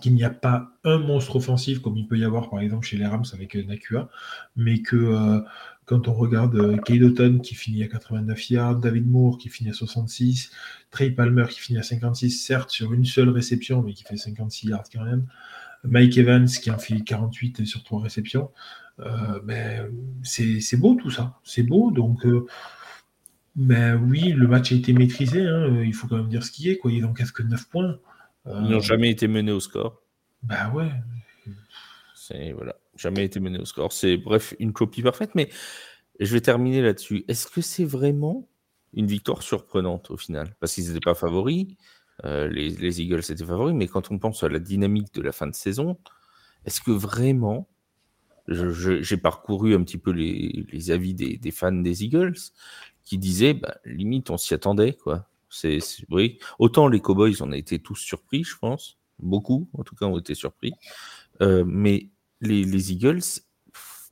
qu'il 0.00 0.14
n'y 0.14 0.24
a 0.24 0.30
pas 0.30 0.72
un 0.84 0.98
monstre 0.98 1.36
offensif 1.36 1.80
comme 1.80 1.96
il 1.96 2.06
peut 2.06 2.18
y 2.18 2.24
avoir 2.24 2.50
par 2.50 2.60
exemple 2.60 2.86
chez 2.86 2.96
les 2.96 3.06
Rams 3.06 3.24
avec 3.32 3.54
Nakua, 3.54 4.08
mais 4.54 4.82
que 4.82 5.42
quand 5.88 6.06
on 6.06 6.12
regarde 6.12 6.54
euh, 6.56 6.76
Kay 6.76 7.00
qui 7.42 7.54
finit 7.54 7.82
à 7.82 7.88
89 7.88 8.50
yards, 8.50 8.76
David 8.76 9.10
Moore 9.10 9.38
qui 9.38 9.48
finit 9.48 9.70
à 9.70 9.72
66, 9.72 10.50
Trey 10.90 11.10
Palmer 11.10 11.46
qui 11.48 11.60
finit 11.60 11.78
à 11.78 11.82
56, 11.82 12.30
certes 12.30 12.70
sur 12.70 12.92
une 12.92 13.06
seule 13.06 13.30
réception, 13.30 13.82
mais 13.82 13.94
qui 13.94 14.04
fait 14.04 14.18
56 14.18 14.68
yards 14.68 14.84
quand 14.92 15.02
même, 15.02 15.26
Mike 15.84 16.18
Evans 16.18 16.46
qui 16.46 16.70
en 16.70 16.78
fait 16.78 17.00
48 17.00 17.64
sur 17.64 17.82
trois 17.84 18.02
réceptions, 18.02 18.50
euh, 19.00 19.40
ben, 19.42 19.90
c'est 20.22 20.76
beau 20.76 20.94
tout 20.94 21.10
ça, 21.10 21.40
c'est 21.42 21.62
beau. 21.62 21.90
Donc, 21.90 22.26
euh, 22.26 22.46
ben, 23.56 23.96
oui, 23.96 24.32
le 24.32 24.46
match 24.46 24.72
a 24.72 24.74
été 24.74 24.92
maîtrisé, 24.92 25.46
hein, 25.46 25.82
il 25.82 25.94
faut 25.94 26.06
quand 26.06 26.18
même 26.18 26.28
dire 26.28 26.44
ce 26.44 26.50
qui 26.50 26.68
est, 26.68 26.76
quoi. 26.76 26.92
ils 26.92 27.00
n'ont 27.00 27.14
qu'à 27.14 27.24
que 27.24 27.42
9 27.42 27.66
points. 27.68 27.98
Ils 28.46 28.68
n'ont 28.68 28.80
jamais 28.80 29.10
été 29.10 29.26
menés 29.26 29.52
au 29.52 29.60
score. 29.60 30.02
Ben 30.42 30.70
ouais. 30.72 30.90
C'est 32.14 32.52
voilà 32.52 32.76
jamais 32.98 33.24
été 33.24 33.40
mené 33.40 33.58
au 33.58 33.64
score. 33.64 33.92
C'est 33.92 34.16
bref 34.16 34.54
une 34.58 34.72
copie 34.72 35.02
parfaite, 35.02 35.30
mais 35.34 35.48
je 36.20 36.32
vais 36.32 36.40
terminer 36.40 36.82
là-dessus. 36.82 37.24
Est-ce 37.28 37.46
que 37.46 37.60
c'est 37.60 37.84
vraiment 37.84 38.48
une 38.92 39.06
victoire 39.06 39.42
surprenante 39.42 40.10
au 40.10 40.16
final? 40.16 40.54
Parce 40.60 40.74
qu'ils 40.74 40.88
n'étaient 40.88 41.00
pas 41.00 41.14
favoris, 41.14 41.68
euh, 42.24 42.48
les, 42.48 43.00
Eagles 43.00 43.20
étaient 43.20 43.44
favoris, 43.44 43.74
mais 43.74 43.86
quand 43.86 44.10
on 44.10 44.18
pense 44.18 44.42
à 44.42 44.48
la 44.48 44.58
dynamique 44.58 45.14
de 45.14 45.22
la 45.22 45.32
fin 45.32 45.46
de 45.46 45.54
saison, 45.54 45.98
est-ce 46.64 46.80
que 46.80 46.90
vraiment, 46.90 47.68
j'ai 48.48 49.16
parcouru 49.16 49.74
un 49.74 49.82
petit 49.84 49.98
peu 49.98 50.10
les, 50.10 50.90
avis 50.90 51.14
des, 51.14 51.50
fans 51.50 51.72
des 51.72 52.04
Eagles 52.04 52.36
qui 53.04 53.18
disaient, 53.18 53.54
bah, 53.54 53.76
limite, 53.84 54.30
on 54.30 54.36
s'y 54.36 54.54
attendait, 54.54 54.94
quoi. 54.94 55.28
C'est, 55.50 55.78
oui. 56.10 56.38
Autant 56.58 56.88
les 56.88 57.00
Cowboys, 57.00 57.40
on 57.40 57.52
a 57.52 57.56
été 57.56 57.78
tous 57.78 57.96
surpris, 57.96 58.44
je 58.44 58.56
pense. 58.58 58.98
Beaucoup, 59.18 59.68
en 59.72 59.82
tout 59.82 59.94
cas, 59.94 60.06
ont 60.06 60.18
été 60.18 60.34
surpris. 60.34 60.72
Euh, 61.40 61.64
mais 61.66 62.10
les, 62.40 62.92
Eagles, 62.92 63.22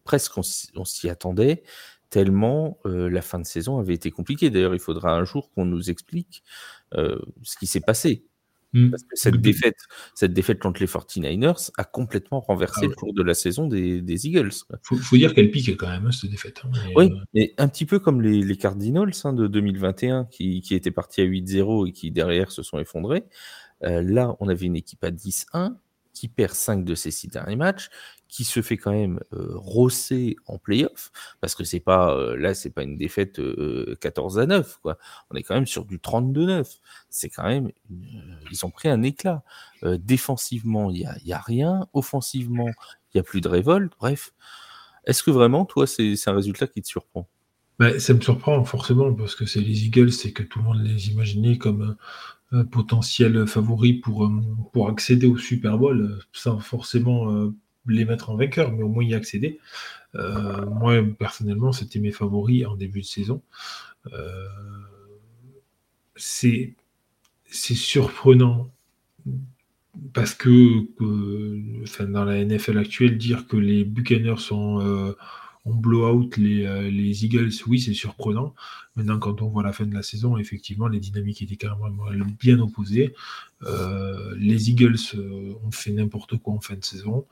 presque 0.04 0.36
on, 0.38 0.42
s'y 0.42 1.08
attendait, 1.08 1.62
tellement 2.10 2.78
euh, 2.86 3.08
la 3.10 3.22
fin 3.22 3.38
de 3.38 3.46
saison 3.46 3.78
avait 3.78 3.94
été 3.94 4.10
compliquée. 4.10 4.50
D'ailleurs, 4.50 4.74
il 4.74 4.80
faudra 4.80 5.12
un 5.16 5.24
jour 5.24 5.50
qu'on 5.52 5.64
nous 5.64 5.90
explique 5.90 6.42
euh, 6.94 7.18
ce 7.42 7.56
qui 7.56 7.66
s'est 7.66 7.80
passé. 7.80 8.24
Mmh. 8.72 8.90
Parce 8.90 9.04
que 9.04 9.16
cette 9.16 9.40
défaite, 9.40 9.76
cette 10.14 10.32
défaite 10.32 10.58
contre 10.58 10.80
les 10.80 10.86
49ers 10.86 11.70
a 11.78 11.84
complètement 11.84 12.40
renversé 12.40 12.80
ah 12.82 12.88
le 12.88 12.94
cours 12.94 13.14
de 13.14 13.22
la 13.22 13.32
saison 13.32 13.68
des, 13.68 14.26
Eagles. 14.26 14.50
Il 14.90 14.98
faut, 14.98 15.16
dire 15.16 15.34
qu'elle 15.34 15.50
pique 15.50 15.76
quand 15.76 15.88
même, 15.88 16.06
hein, 16.06 16.12
cette 16.12 16.30
défaite. 16.30 16.62
Hein, 16.64 16.70
oui, 16.94 17.10
euh, 17.10 17.16
mais 17.32 17.54
un 17.58 17.68
petit 17.68 17.86
peu 17.86 17.98
comme 18.00 18.20
les, 18.20 18.56
Cardinals 18.56 19.12
hein, 19.24 19.32
de 19.32 19.46
2021 19.46 20.24
qui, 20.26 20.60
qui 20.60 20.74
étaient 20.74 20.90
partis 20.90 21.22
à 21.22 21.24
8-0 21.24 21.88
et 21.88 21.92
qui 21.92 22.10
derrière 22.10 22.50
se 22.50 22.62
sont 22.62 22.78
effondrés. 22.78 23.24
là, 23.80 24.36
on 24.40 24.48
avait 24.48 24.66
une 24.66 24.76
équipe 24.76 25.04
à 25.04 25.10
10-1 25.10 25.76
qui 26.16 26.28
perd 26.28 26.54
5 26.54 26.82
de 26.82 26.94
ses 26.94 27.10
6 27.10 27.28
derniers 27.28 27.56
matchs, 27.56 27.90
qui 28.26 28.44
se 28.44 28.62
fait 28.62 28.78
quand 28.78 28.90
même 28.90 29.20
euh, 29.34 29.50
rosser 29.54 30.36
en 30.46 30.56
playoff, 30.56 31.12
parce 31.42 31.54
que 31.54 31.62
c'est 31.62 31.80
pas 31.80 32.16
euh, 32.16 32.36
là, 32.36 32.54
c'est 32.54 32.70
pas 32.70 32.84
une 32.84 32.96
défaite 32.96 33.38
14 34.00 34.38
euh, 34.38 34.40
à 34.40 34.46
9, 34.46 34.78
quoi. 34.80 34.96
On 35.30 35.36
est 35.36 35.42
quand 35.42 35.54
même 35.54 35.66
sur 35.66 35.84
du 35.84 35.98
32-9. 35.98 36.78
C'est 37.10 37.28
quand 37.28 37.44
même, 37.44 37.70
ils 38.50 38.64
ont 38.64 38.70
pris 38.70 38.88
un 38.88 39.02
éclat. 39.02 39.42
défensivement, 39.82 40.90
il 40.90 41.00
y 41.00 41.04
a, 41.04 41.14
y 41.22 41.34
a, 41.34 41.38
rien. 41.38 41.86
Offensivement, 41.92 42.70
il 43.12 43.18
y 43.18 43.20
a 43.20 43.22
plus 43.22 43.42
de 43.42 43.48
révolte. 43.48 43.92
Bref, 44.00 44.32
est-ce 45.04 45.22
que 45.22 45.30
vraiment, 45.30 45.66
toi, 45.66 45.86
c'est 45.86 46.16
un 46.26 46.34
résultat 46.34 46.66
qui 46.66 46.80
te 46.80 46.88
surprend? 46.88 47.28
Bah, 47.78 47.98
ça 48.00 48.14
me 48.14 48.20
surprend 48.22 48.64
forcément 48.64 49.12
parce 49.12 49.34
que 49.34 49.44
c'est 49.44 49.60
les 49.60 49.84
Eagles, 49.84 50.10
c'est 50.10 50.32
que 50.32 50.42
tout 50.42 50.60
le 50.60 50.64
monde 50.64 50.82
les 50.82 51.10
imaginait 51.10 51.58
comme 51.58 51.96
un 52.52 52.64
potentiel 52.64 53.46
favori 53.46 53.94
pour, 53.94 54.30
pour 54.72 54.88
accéder 54.88 55.26
au 55.26 55.36
Super 55.36 55.78
Bowl 55.78 56.18
sans 56.32 56.58
forcément 56.60 57.50
les 57.88 58.04
mettre 58.04 58.30
en 58.30 58.36
vainqueur, 58.36 58.72
mais 58.72 58.82
au 58.82 58.88
moins 58.88 59.04
y 59.04 59.14
accéder. 59.14 59.58
Euh, 60.14 60.66
moi, 60.66 61.02
personnellement, 61.18 61.72
c'était 61.72 61.98
mes 61.98 62.12
favoris 62.12 62.66
en 62.66 62.76
début 62.76 63.00
de 63.00 63.06
saison. 63.06 63.42
Euh, 64.12 64.46
c'est 66.16 66.74
surprenant 67.50 68.70
parce 70.12 70.34
que, 70.34 70.86
dans 72.04 72.24
la 72.24 72.44
NFL 72.44 72.78
actuelle, 72.78 73.18
dire 73.18 73.46
que 73.46 73.56
les 73.56 73.84
Buccaneers 73.84 74.38
sont 74.38 74.80
euh, 74.80 75.16
en 75.66 75.74
blowout 75.74 76.30
les, 76.38 76.90
les 76.90 77.24
Eagles, 77.24 77.50
oui, 77.66 77.80
c'est 77.80 77.92
surprenant. 77.92 78.54
Maintenant, 78.94 79.18
quand 79.18 79.42
on 79.42 79.48
voit 79.48 79.62
la 79.62 79.72
fin 79.72 79.84
de 79.84 79.94
la 79.94 80.02
saison, 80.02 80.38
effectivement, 80.38 80.88
les 80.88 81.00
dynamiques 81.00 81.42
étaient 81.42 81.56
carrément 81.56 81.90
bien 82.40 82.58
opposées. 82.60 83.14
les 84.36 84.70
Eagles 84.70 84.96
ont 85.64 85.70
fait 85.70 85.92
n'importe 85.92 86.38
quoi 86.38 86.54
en 86.54 86.60
fin 86.60 86.76
de 86.76 86.84
saison 86.84 87.26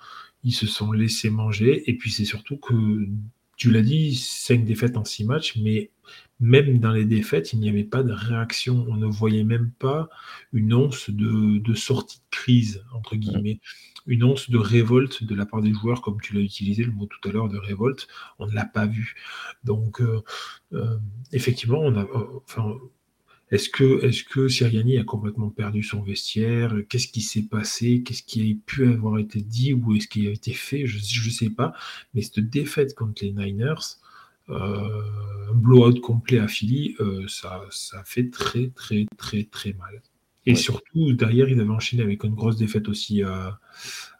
ils 0.44 0.52
se 0.52 0.66
sont 0.66 0.92
laissés 0.92 1.30
manger. 1.30 1.90
Et 1.90 1.94
puis 1.96 2.10
c'est 2.10 2.24
surtout 2.24 2.58
que, 2.58 3.08
tu 3.56 3.70
l'as 3.70 3.82
dit, 3.82 4.14
cinq 4.14 4.64
défaites 4.64 4.96
en 4.96 5.04
six 5.04 5.24
matchs, 5.24 5.56
mais 5.56 5.90
même 6.40 6.78
dans 6.78 6.92
les 6.92 7.04
défaites, 7.04 7.52
il 7.52 7.60
n'y 7.60 7.68
avait 7.68 7.84
pas 7.84 8.02
de 8.02 8.12
réaction. 8.12 8.84
On 8.88 8.96
ne 8.96 9.06
voyait 9.06 9.44
même 9.44 9.70
pas 9.78 10.08
une 10.52 10.74
once 10.74 11.10
de, 11.10 11.74
sortie 11.74 12.18
de 12.18 12.30
crise, 12.30 12.84
entre 12.92 13.16
guillemets, 13.16 13.60
une 14.06 14.24
once 14.24 14.50
de 14.50 14.58
révolte 14.58 15.24
de 15.24 15.34
la 15.34 15.46
part 15.46 15.62
des 15.62 15.72
joueurs, 15.72 16.02
comme 16.02 16.20
tu 16.20 16.34
l'as 16.34 16.40
utilisé 16.40 16.84
le 16.84 16.92
mot 16.92 17.06
tout 17.06 17.28
à 17.28 17.32
l'heure 17.32 17.48
de 17.48 17.58
révolte. 17.58 18.08
On 18.38 18.46
ne 18.46 18.52
l'a 18.52 18.66
pas 18.66 18.86
vu. 18.86 19.14
Donc, 19.64 20.00
euh, 20.00 20.22
euh, 20.72 20.98
effectivement, 21.32 21.80
on 21.80 21.96
a. 21.96 22.06
Enfin, 22.44 22.76
est-ce 23.50 23.68
que, 23.68 24.04
est 24.04 24.26
que 24.26 24.48
Siriani 24.48 24.98
a 24.98 25.04
complètement 25.04 25.50
perdu 25.50 25.82
son 25.82 26.02
vestiaire? 26.02 26.74
Qu'est-ce 26.88 27.08
qui 27.08 27.20
s'est 27.20 27.44
passé? 27.44 28.02
Qu'est-ce 28.02 28.22
qui 28.22 28.50
a 28.50 28.54
pu 28.66 28.86
avoir 28.86 29.18
été 29.18 29.40
dit 29.40 29.72
ou 29.74 29.94
est-ce 29.94 30.08
qu'il 30.08 30.26
a 30.26 30.32
été 30.32 30.52
fait? 30.52 30.86
Je 30.86 30.96
ne 30.96 31.30
sais 31.30 31.50
pas. 31.50 31.72
Mais 32.14 32.22
cette 32.22 32.40
défaite 32.50 32.94
contre 32.94 33.22
les 33.24 33.32
Niners, 33.32 33.74
euh, 33.74 34.03
un 34.48 35.54
blowout 35.54 36.00
complet 36.00 36.38
à 36.38 36.48
Philly, 36.48 36.96
euh, 37.00 37.24
ça, 37.28 37.62
ça 37.70 38.02
fait 38.04 38.30
très, 38.30 38.68
très, 38.68 39.06
très, 39.16 39.44
très 39.44 39.72
mal. 39.74 40.02
Et 40.46 40.54
surtout, 40.54 41.12
derrière, 41.14 41.48
il 41.48 41.58
avait 41.58 41.70
enchaîné 41.70 42.02
avec 42.02 42.22
une 42.22 42.34
grosse 42.34 42.56
défaite 42.56 42.88
aussi 42.88 43.22
à, 43.22 43.58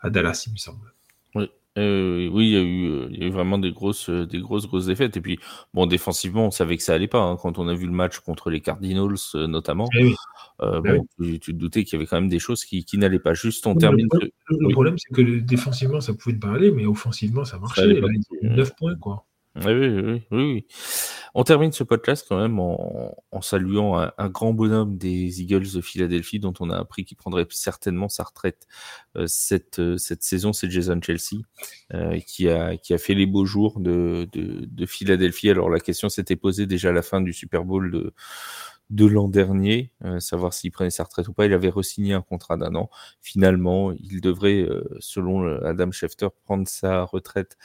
Dallas, 0.09 0.45
il 0.47 0.53
me 0.53 0.57
semble. 0.57 0.95
Oui, 1.35 1.51
euh, 1.77 2.31
oui 2.33 2.47
il, 2.47 2.53
y 2.53 2.57
a 2.57 2.63
eu, 2.63 3.09
il 3.11 3.19
y 3.19 3.25
a 3.25 3.27
eu 3.27 3.31
vraiment 3.31 3.59
des 3.59 3.73
grosses, 3.73 4.09
des 4.09 4.41
grosses, 4.41 4.67
grosses 4.67 4.87
défaites. 4.87 5.19
Et 5.19 5.21
puis, 5.21 5.39
bon, 5.75 5.85
défensivement, 5.85 6.47
on 6.47 6.51
savait 6.51 6.79
que 6.79 6.83
ça 6.83 6.95
allait 6.95 7.09
pas. 7.09 7.21
Hein, 7.21 7.37
quand 7.37 7.59
on 7.59 7.69
a 7.69 7.75
vu 7.75 7.85
le 7.85 7.93
match 7.93 8.21
contre 8.21 8.49
les 8.49 8.63
Cardinals, 8.63 9.17
notamment, 9.35 9.87
eh 9.99 10.15
eh 10.63 10.81
bon, 10.81 11.07
tu, 11.21 11.39
te 11.41 11.51
doutais 11.51 11.85
qu'il 11.85 11.95
y 11.95 11.97
avait 11.97 12.07
quand 12.07 12.19
même 12.19 12.31
des 12.31 12.39
choses 12.39 12.65
qui, 12.65 12.87
qui 12.87 12.97
n'allaient 12.97 13.19
pas. 13.19 13.35
Juste, 13.35 13.67
on 13.67 13.75
termine. 13.75 14.09
Le, 14.49 14.69
problème, 14.71 14.97
c'est 14.97 15.15
que 15.15 15.41
défensivement, 15.41 16.01
ça 16.01 16.15
pouvait 16.15 16.37
pas 16.37 16.53
aller, 16.53 16.71
mais 16.71 16.87
offensivement, 16.87 17.45
ça 17.45 17.59
marchait. 17.59 17.87
Là, 17.87 18.09
9 18.43 18.77
points, 18.77 18.97
quoi. 18.97 19.27
Oui, 19.57 19.73
oui, 19.73 20.23
oui, 20.33 20.67
On 21.33 21.45
termine 21.45 21.71
ce 21.71 21.85
podcast 21.85 22.27
quand 22.29 22.41
même 22.41 22.59
en, 22.59 23.15
saluant 23.41 23.97
un, 23.97 24.29
grand 24.29 24.53
bonhomme 24.53 24.99
des 24.99 25.43
Eagles 25.43 25.73
de 25.73 25.81
Philadelphie 25.81 26.41
dont 26.41 26.55
on 26.59 26.71
a 26.71 26.77
appris 26.77 27.05
qu'il 27.05 27.17
prendrait 27.17 27.47
certainement 27.51 28.09
sa 28.09 28.25
retraite 28.25 28.67
euh, 29.17 29.29
cette, 29.29 29.79
euh, 29.79 29.97
cette 29.97 30.25
saison, 30.25 30.53
c'est 30.53 30.69
Jason 30.69 31.01
Chelsea 31.01 31.43
euh, 31.93 32.19
qui, 32.27 32.49
a, 32.49 32.77
qui 32.77 32.95
a 32.95 32.99
fait 32.99 33.15
les 33.15 33.27
beaux 33.27 33.45
jours 33.45 33.79
de, 33.79 34.29
de, 34.33 34.87
Philadelphie. 34.87 35.51
Alors 35.51 35.71
la 35.71 35.79
question 35.79 36.09
s'était 36.09 36.35
posée 36.35 36.67
déjà 36.67 36.89
à 36.89 36.93
la 36.93 37.03
fin 37.03 37.21
du 37.21 37.33
Super 37.33 37.65
Bowl 37.65 37.93
de, 37.93 38.13
de 38.91 39.07
l'an 39.07 39.29
dernier, 39.29 39.93
savoir 40.19 40.53
s'il 40.53 40.73
prenait 40.73 40.91
sa 40.91 41.05
retraite 41.05 41.29
ou 41.29 41.33
pas. 41.33 41.47
Il 41.47 41.53
avait 41.53 41.71
re-signé 41.71 42.13
un 42.13 42.23
contrat 42.23 42.57
d'un 42.57 42.75
an. 42.75 42.91
Finalement, 43.21 43.93
il 43.93 44.21
devrait, 44.21 44.69
selon 44.99 45.47
Adam 45.65 45.91
Schefter, 45.91 46.29
prendre 46.45 46.69
sa 46.69 47.05
retraite 47.05 47.57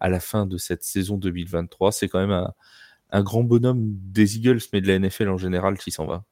à 0.00 0.08
la 0.08 0.20
fin 0.20 0.46
de 0.46 0.56
cette 0.56 0.82
saison 0.82 1.16
2023. 1.16 1.92
C'est 1.92 2.08
quand 2.08 2.26
même 2.26 2.46
un, 3.10 3.22
grand 3.22 3.44
bonhomme 3.44 3.80
des 3.82 4.36
Eagles, 4.36 4.60
mais 4.72 4.80
de 4.80 4.88
la 4.88 4.98
NFL 4.98 5.28
en 5.28 5.38
général 5.38 5.78
qui 5.78 5.90
s'en 5.90 6.06
va. 6.06 6.24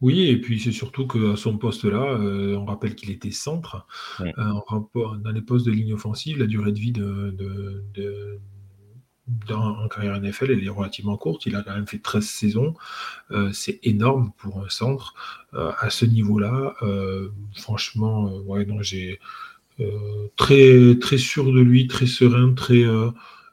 Oui, 0.00 0.28
et 0.28 0.40
puis 0.40 0.58
c'est 0.58 0.72
surtout 0.72 1.06
qu'à 1.06 1.36
son 1.36 1.58
poste-là, 1.58 2.18
euh, 2.18 2.56
on 2.56 2.64
rappelle 2.64 2.96
qu'il 2.96 3.10
était 3.10 3.30
centre. 3.30 3.86
Euh, 4.20 4.32
dans 4.36 5.30
les 5.32 5.42
postes 5.42 5.64
de 5.64 5.70
ligne 5.70 5.94
offensive, 5.94 6.38
la 6.38 6.46
durée 6.46 6.72
de 6.72 6.78
vie 6.78 6.90
de, 6.90 8.40
en 9.48 9.88
carrière 9.88 10.20
NFL, 10.20 10.50
elle 10.50 10.64
est 10.64 10.68
relativement 10.68 11.16
courte. 11.16 11.46
Il 11.46 11.54
a 11.54 11.62
quand 11.62 11.74
même 11.74 11.86
fait 11.86 12.00
13 12.00 12.26
saisons. 12.26 12.74
Euh, 13.30 13.52
c'est 13.52 13.78
énorme 13.84 14.32
pour 14.38 14.58
un 14.58 14.68
centre. 14.68 15.14
à 15.52 15.88
ce 15.88 16.04
niveau-là, 16.04 16.74
franchement, 17.54 18.38
ouais, 18.40 18.66
j'ai 18.80 19.12
euh, 19.12 19.16
très, 20.36 20.98
très 21.00 21.18
sûr 21.18 21.52
de 21.52 21.60
lui, 21.60 21.86
très 21.86 22.06
serein, 22.06 22.52
très, 22.54 22.84
euh, 22.84 23.10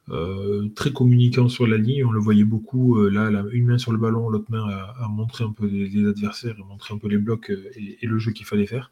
euh, 0.10 0.68
très 0.76 0.92
communicant 0.92 1.50
sur 1.50 1.68
la 1.68 1.78
ligne. 1.78 2.06
On 2.06 2.12
le 2.12 2.20
voyait 2.20 2.44
beaucoup, 2.44 3.02
là, 3.10 3.30
une 3.52 3.66
main 3.66 3.78
sur 3.78 3.92
le 3.92 3.98
ballon, 3.98 4.30
l'autre 4.30 4.50
main 4.50 4.68
à, 4.68 5.08
montrer 5.10 5.44
un 5.44 5.52
peu 5.52 5.66
les, 5.68 6.08
adversaires, 6.08 6.56
à 6.60 6.66
montrer 6.66 6.94
un 6.94 6.98
peu 6.98 7.08
les 7.08 7.18
blocs 7.18 7.52
et, 7.76 8.06
le 8.06 8.20
jeu 8.20 8.32
qu'il 8.32 8.46
fallait 8.46 8.68
faire. 8.68 8.92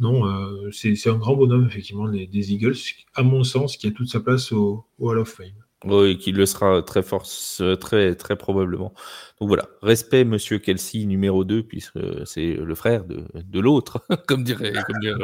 Non, 0.00 0.22
c'est 0.70 1.08
un 1.08 1.16
grand 1.16 1.34
bonhomme, 1.36 1.66
effectivement, 1.66 2.08
des, 2.08 2.52
Eagles, 2.52 2.76
à 3.14 3.22
mon 3.22 3.44
sens, 3.44 3.76
qui 3.76 3.86
a 3.86 3.90
toute 3.90 4.08
sa 4.08 4.20
place 4.20 4.52
au, 4.52 4.84
au 4.98 5.10
Hall 5.10 5.18
of 5.18 5.28
Fame. 5.28 5.48
Oui, 5.84 6.18
qui 6.18 6.32
le 6.32 6.44
sera 6.44 6.82
très 6.82 7.02
fort, 7.02 7.24
très, 7.80 8.16
très 8.16 8.36
probablement. 8.36 8.92
Donc 9.40 9.48
voilà, 9.48 9.68
respect 9.82 10.24
Monsieur 10.24 10.58
Kelsey 10.58 11.04
numéro 11.04 11.44
2, 11.44 11.62
puisque 11.62 11.98
c'est 12.26 12.54
le 12.54 12.74
frère 12.74 13.04
de, 13.04 13.24
de 13.34 13.60
l'autre, 13.60 14.04
comme 14.26 14.42
dirait, 14.42 14.72
comme 14.86 14.98
dirait 15.00 15.14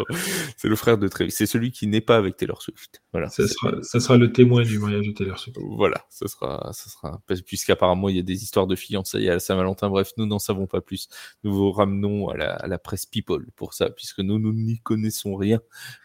c'est 0.57 0.69
le 0.69 0.77
frère 0.77 0.99
de 0.99 1.09
Travis. 1.09 1.33
C'est 1.33 1.47
celui 1.47 1.73
qui 1.73 1.89
n'est 1.89 2.01
pas 2.01 2.17
avec 2.17 2.37
Taylor 2.37 2.63
Swift. 2.63 3.03
Voilà. 3.13 3.29
Ça 3.29 3.47
sera, 3.49 3.83
ça 3.83 3.99
sera 3.99 4.17
le 4.17 4.33
témoin 4.33 4.63
du 4.63 4.79
mariage 4.79 5.07
de 5.07 5.13
Taylor 5.13 5.39
Swift. 5.39 5.59
Voilà, 5.61 6.05
ça 6.11 6.29
sera, 6.29 6.71
ça 6.73 6.91
sera, 6.91 7.21
puisqu'apparemment 7.45 8.09
il 8.09 8.17
y 8.17 8.21
a 8.21 8.23
des 8.23 8.43
histoires 8.43 8.69
de 8.69 8.77
fiançailles 8.77 9.31
à 9.31 9.41
Saint-Valentin. 9.41 9.89
Bref, 9.89 10.13
nous 10.17 10.27
n'en 10.27 10.39
savons 10.39 10.67
pas 10.67 10.81
plus. 10.81 11.09
Nous 11.43 11.53
vous 11.53 11.73
ramenons 11.73 12.29
à 12.29 12.37
la, 12.37 12.53
à 12.55 12.67
la 12.69 12.79
presse 12.79 13.07
People 13.07 13.47
pour 13.57 13.75
ça, 13.75 13.91
puisque 13.91 14.21
nous, 14.21 14.39
nous 14.39 14.53
n'y 14.53 14.79
connaissons 14.79 15.35
rien 15.35 15.61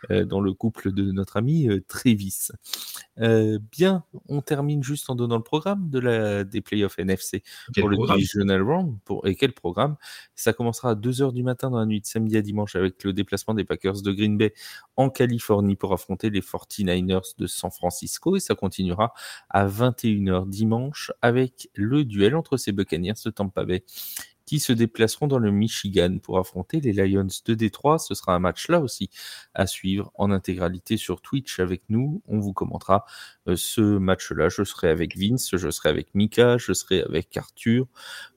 euh, 0.09 0.25
dans 0.25 0.41
le 0.41 0.53
couple 0.53 0.91
de 0.91 1.11
notre 1.11 1.37
ami 1.37 1.67
euh, 1.69 1.83
Travis. 1.87 2.49
Euh, 3.19 3.59
bien, 3.71 4.03
on 4.27 4.41
termine 4.41 4.83
juste 4.83 5.09
en 5.09 5.15
donnant 5.15 5.37
le 5.37 5.43
programme 5.43 5.89
de 5.89 5.99
la, 5.99 6.43
des 6.43 6.61
playoffs 6.61 6.97
NFC 6.99 7.43
pour 7.75 7.89
le 7.89 7.98
Round. 8.05 8.97
Pour, 9.05 9.27
et 9.27 9.35
quel 9.35 9.53
programme? 9.53 9.95
Ça 10.35 10.53
commencera 10.53 10.91
à 10.91 10.95
2h 10.95 11.33
du 11.33 11.43
matin 11.43 11.69
dans 11.69 11.79
la 11.79 11.85
nuit 11.85 12.01
de 12.01 12.05
samedi 12.05 12.37
à 12.37 12.41
dimanche 12.41 12.75
avec 12.75 13.03
le 13.03 13.13
déplacement 13.13 13.53
des 13.53 13.63
Packers 13.63 14.01
de 14.01 14.11
Green 14.11 14.37
Bay 14.37 14.53
en 14.95 15.09
Californie 15.09 15.75
pour 15.75 15.93
affronter 15.93 16.29
les 16.29 16.41
49ers 16.41 17.35
de 17.37 17.47
San 17.47 17.71
Francisco. 17.71 18.35
Et 18.35 18.39
ça 18.39 18.55
continuera 18.55 19.13
à 19.49 19.67
21h 19.67 20.47
dimanche 20.47 21.11
avec 21.21 21.69
le 21.73 22.05
duel 22.05 22.35
entre 22.35 22.57
ces 22.57 22.71
Buccaneers 22.71 23.13
de 23.25 23.31
Tampa 23.31 23.65
Bay 23.65 23.83
qui 24.49 24.59
se 24.59 24.73
déplaceront 24.73 25.27
dans 25.27 25.37
le 25.37 25.51
Michigan 25.51 26.17
pour 26.23 26.39
affronter 26.39 26.81
les 26.81 26.91
Lions 26.91 27.27
de 27.45 27.53
Détroit. 27.53 27.99
Ce 27.99 28.15
sera 28.15 28.33
un 28.33 28.39
match 28.39 28.67
là 28.67 28.79
aussi 28.79 29.11
à 29.53 29.67
suivre 29.67 30.11
en 30.15 30.31
intégralité 30.31 30.97
sur 30.97 31.21
Twitch 31.21 31.59
avec 31.59 31.83
nous. 31.87 32.23
On 32.27 32.39
vous 32.39 32.51
commentera 32.51 33.05
euh, 33.47 33.55
ce 33.55 33.81
match-là. 33.81 34.49
Je 34.49 34.63
serai 34.63 34.89
avec 34.89 35.15
Vince, 35.15 35.55
je 35.55 35.69
serai 35.69 35.89
avec 35.89 36.15
Mika, 36.15 36.57
je 36.57 36.73
serai 36.73 37.03
avec 37.03 37.37
Arthur 37.37 37.85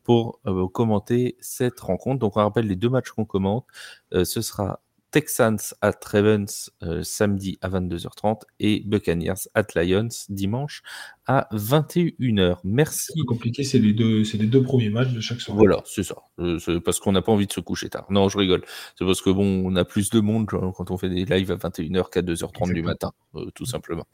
pour 0.05 0.39
euh, 0.47 0.69
commenter 0.69 1.39
cette 1.41 1.81
rencontre. 1.81 2.19
Donc 2.19 2.37
on 2.37 2.41
rappelle 2.41 2.67
les 2.67 2.77
deux 2.77 2.91
matchs 2.91 3.13
qu'on 3.13 3.25
commente. 3.25 3.65
Euh, 4.13 4.27
ce 4.27 4.43
sera 4.43 4.83
Texans 5.13 5.75
at 5.83 5.93
Ravens 6.05 6.71
samedi 7.03 7.59
à 7.61 7.69
22h30 7.69 8.41
et 8.61 8.83
Buccaneers 8.87 9.49
at 9.55 9.67
Lions 9.77 10.09
dimanche 10.29 10.83
à 11.27 11.49
21h. 11.53 12.59
Merci. 12.65 13.13
C'est 13.15 13.25
compliqué, 13.25 13.63
c'est 13.63 13.79
les, 13.79 13.93
deux, 13.93 14.23
les 14.23 14.47
deux 14.47 14.63
premiers 14.63 14.89
matchs 14.89 15.13
de 15.13 15.21
chaque 15.21 15.41
soirée. 15.41 15.59
Voilà, 15.59 15.83
c'est 15.87 16.03
ça. 16.03 16.17
Euh, 16.41 16.59
c'est 16.59 16.81
parce 16.81 16.99
qu'on 16.99 17.13
n'a 17.13 17.23
pas 17.23 17.31
envie 17.31 17.47
de 17.47 17.53
se 17.53 17.61
coucher 17.61 17.89
tard. 17.89 18.07
Non, 18.11 18.29
je 18.29 18.39
rigole. 18.39 18.63
C'est 18.99 19.05
parce 19.05 19.23
que 19.23 19.31
bon, 19.31 19.63
on 19.65 19.77
a 19.77 19.85
plus 19.85 20.11
de 20.11 20.21
monde 20.21 20.47
quand 20.47 20.91
on 20.91 20.99
fait 20.99 21.09
des 21.09 21.25
lives 21.25 21.53
à 21.53 21.57
21h 21.57 22.11
qu'à 22.11 22.23
2h30 22.23 22.73
du 22.73 22.83
matin, 22.83 23.13
euh, 23.37 23.51
tout 23.55 23.67
simplement. 23.67 24.07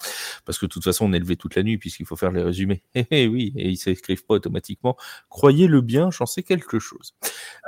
Parce 0.44 0.58
que 0.58 0.66
de 0.66 0.70
toute 0.70 0.84
façon, 0.84 1.06
on 1.06 1.12
est 1.12 1.18
levé 1.18 1.36
toute 1.36 1.54
la 1.54 1.62
nuit 1.62 1.78
puisqu'il 1.78 2.06
faut 2.06 2.16
faire 2.16 2.32
les 2.32 2.42
résumés. 2.42 2.82
Eh, 2.98 3.06
eh 3.12 3.28
oui, 3.28 3.52
et 3.56 3.68
ils 3.68 3.76
s'écrivent 3.76 4.24
pas 4.24 4.34
automatiquement. 4.34 4.96
Croyez-le 5.28 5.80
bien, 5.82 6.10
j'en 6.10 6.26
sais 6.26 6.42
quelque 6.42 6.80
chose. 6.80 7.14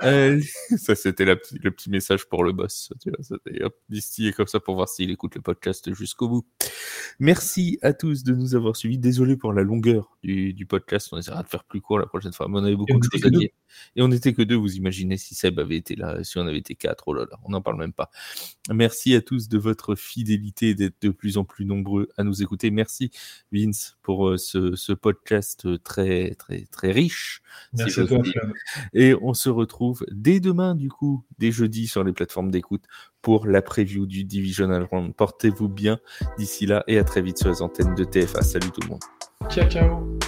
Euh, 0.02 0.40
ça, 0.76 0.96
c'était 0.96 1.24
le 1.24 1.36
petit 1.36 1.88
message 1.88 2.28
pour 2.28 2.42
le 2.42 2.50
boss. 2.50 2.92
Tu 3.00 3.10
vois, 3.10 3.19
c'était 3.22 3.62
hop, 3.62 3.76
distillé 3.88 4.32
comme 4.32 4.46
ça 4.46 4.60
pour 4.60 4.74
voir 4.74 4.88
s'il 4.88 5.10
écoute 5.10 5.34
le 5.34 5.40
podcast 5.40 5.92
jusqu'au 5.94 6.28
bout. 6.28 6.46
Merci 7.18 7.78
à 7.82 7.92
tous 7.92 8.24
de 8.24 8.34
nous 8.34 8.54
avoir 8.54 8.76
suivis. 8.76 8.98
Désolé 8.98 9.36
pour 9.36 9.52
la 9.52 9.62
longueur 9.62 10.16
du, 10.22 10.66
podcast. 10.66 11.08
On 11.12 11.18
essaiera 11.18 11.42
de 11.42 11.48
faire 11.48 11.64
plus 11.64 11.80
court 11.80 11.98
la 11.98 12.06
prochaine 12.06 12.32
fois. 12.32 12.48
Mais 12.48 12.58
on 12.58 12.64
avait 12.64 12.76
beaucoup 12.76 12.98
de 12.98 13.04
choses 13.10 13.24
à 13.24 13.30
dire. 13.30 13.50
Et 13.96 14.02
on 14.02 14.08
n'était 14.08 14.32
que 14.32 14.42
deux. 14.42 14.56
Vous 14.56 14.76
imaginez 14.76 15.16
si 15.16 15.34
Seb 15.34 15.58
avait 15.58 15.76
été 15.76 15.96
là, 15.96 16.22
si 16.24 16.38
on 16.38 16.46
avait 16.46 16.58
été 16.58 16.74
quatre. 16.74 17.04
Oh 17.08 17.14
là 17.14 17.26
là, 17.30 17.38
on 17.44 17.50
n'en 17.50 17.60
parle 17.60 17.78
même 17.78 17.92
pas. 17.92 18.10
Merci 18.70 19.14
à 19.14 19.20
tous 19.20 19.48
de 19.48 19.58
votre 19.58 19.94
fidélité 19.94 20.70
et 20.70 20.74
d'être 20.74 21.00
de 21.02 21.10
plus 21.10 21.38
en 21.38 21.44
plus 21.44 21.64
nombreux 21.64 22.08
à 22.16 22.24
nous 22.24 22.42
écouter. 22.42 22.70
Merci 22.70 23.10
Vince 23.52 23.96
pour 24.02 24.28
euh, 24.28 24.38
ce, 24.38 24.92
podcast 24.92 25.82
très 25.82 26.34
très 26.34 26.66
très 26.66 26.92
riche. 26.92 27.42
Merci 27.72 28.00
à 28.00 28.06
toi. 28.06 28.22
Et 28.92 29.14
on 29.20 29.34
se 29.34 29.48
retrouve 29.48 30.04
dès 30.10 30.40
demain 30.40 30.74
du 30.74 30.88
coup, 30.88 31.24
dès 31.38 31.52
jeudi 31.52 31.86
sur 31.86 32.04
les 32.04 32.12
plateformes 32.12 32.50
d'écoute 32.50 32.84
pour 33.22 33.46
la 33.46 33.62
preview 33.62 34.06
du 34.06 34.24
Divisional 34.24 34.86
Round. 34.90 35.14
Portez-vous 35.14 35.68
bien 35.68 35.98
d'ici 36.38 36.66
là 36.66 36.84
et 36.86 36.98
à 36.98 37.04
très 37.04 37.22
vite 37.22 37.38
sur 37.38 37.48
les 37.48 37.62
antennes 37.62 37.94
de 37.94 38.04
TFA. 38.04 38.42
Salut 38.42 38.70
tout 38.70 38.80
le 38.82 38.88
monde. 38.88 39.02
Ciao, 39.48 39.68
ciao. 39.68 40.18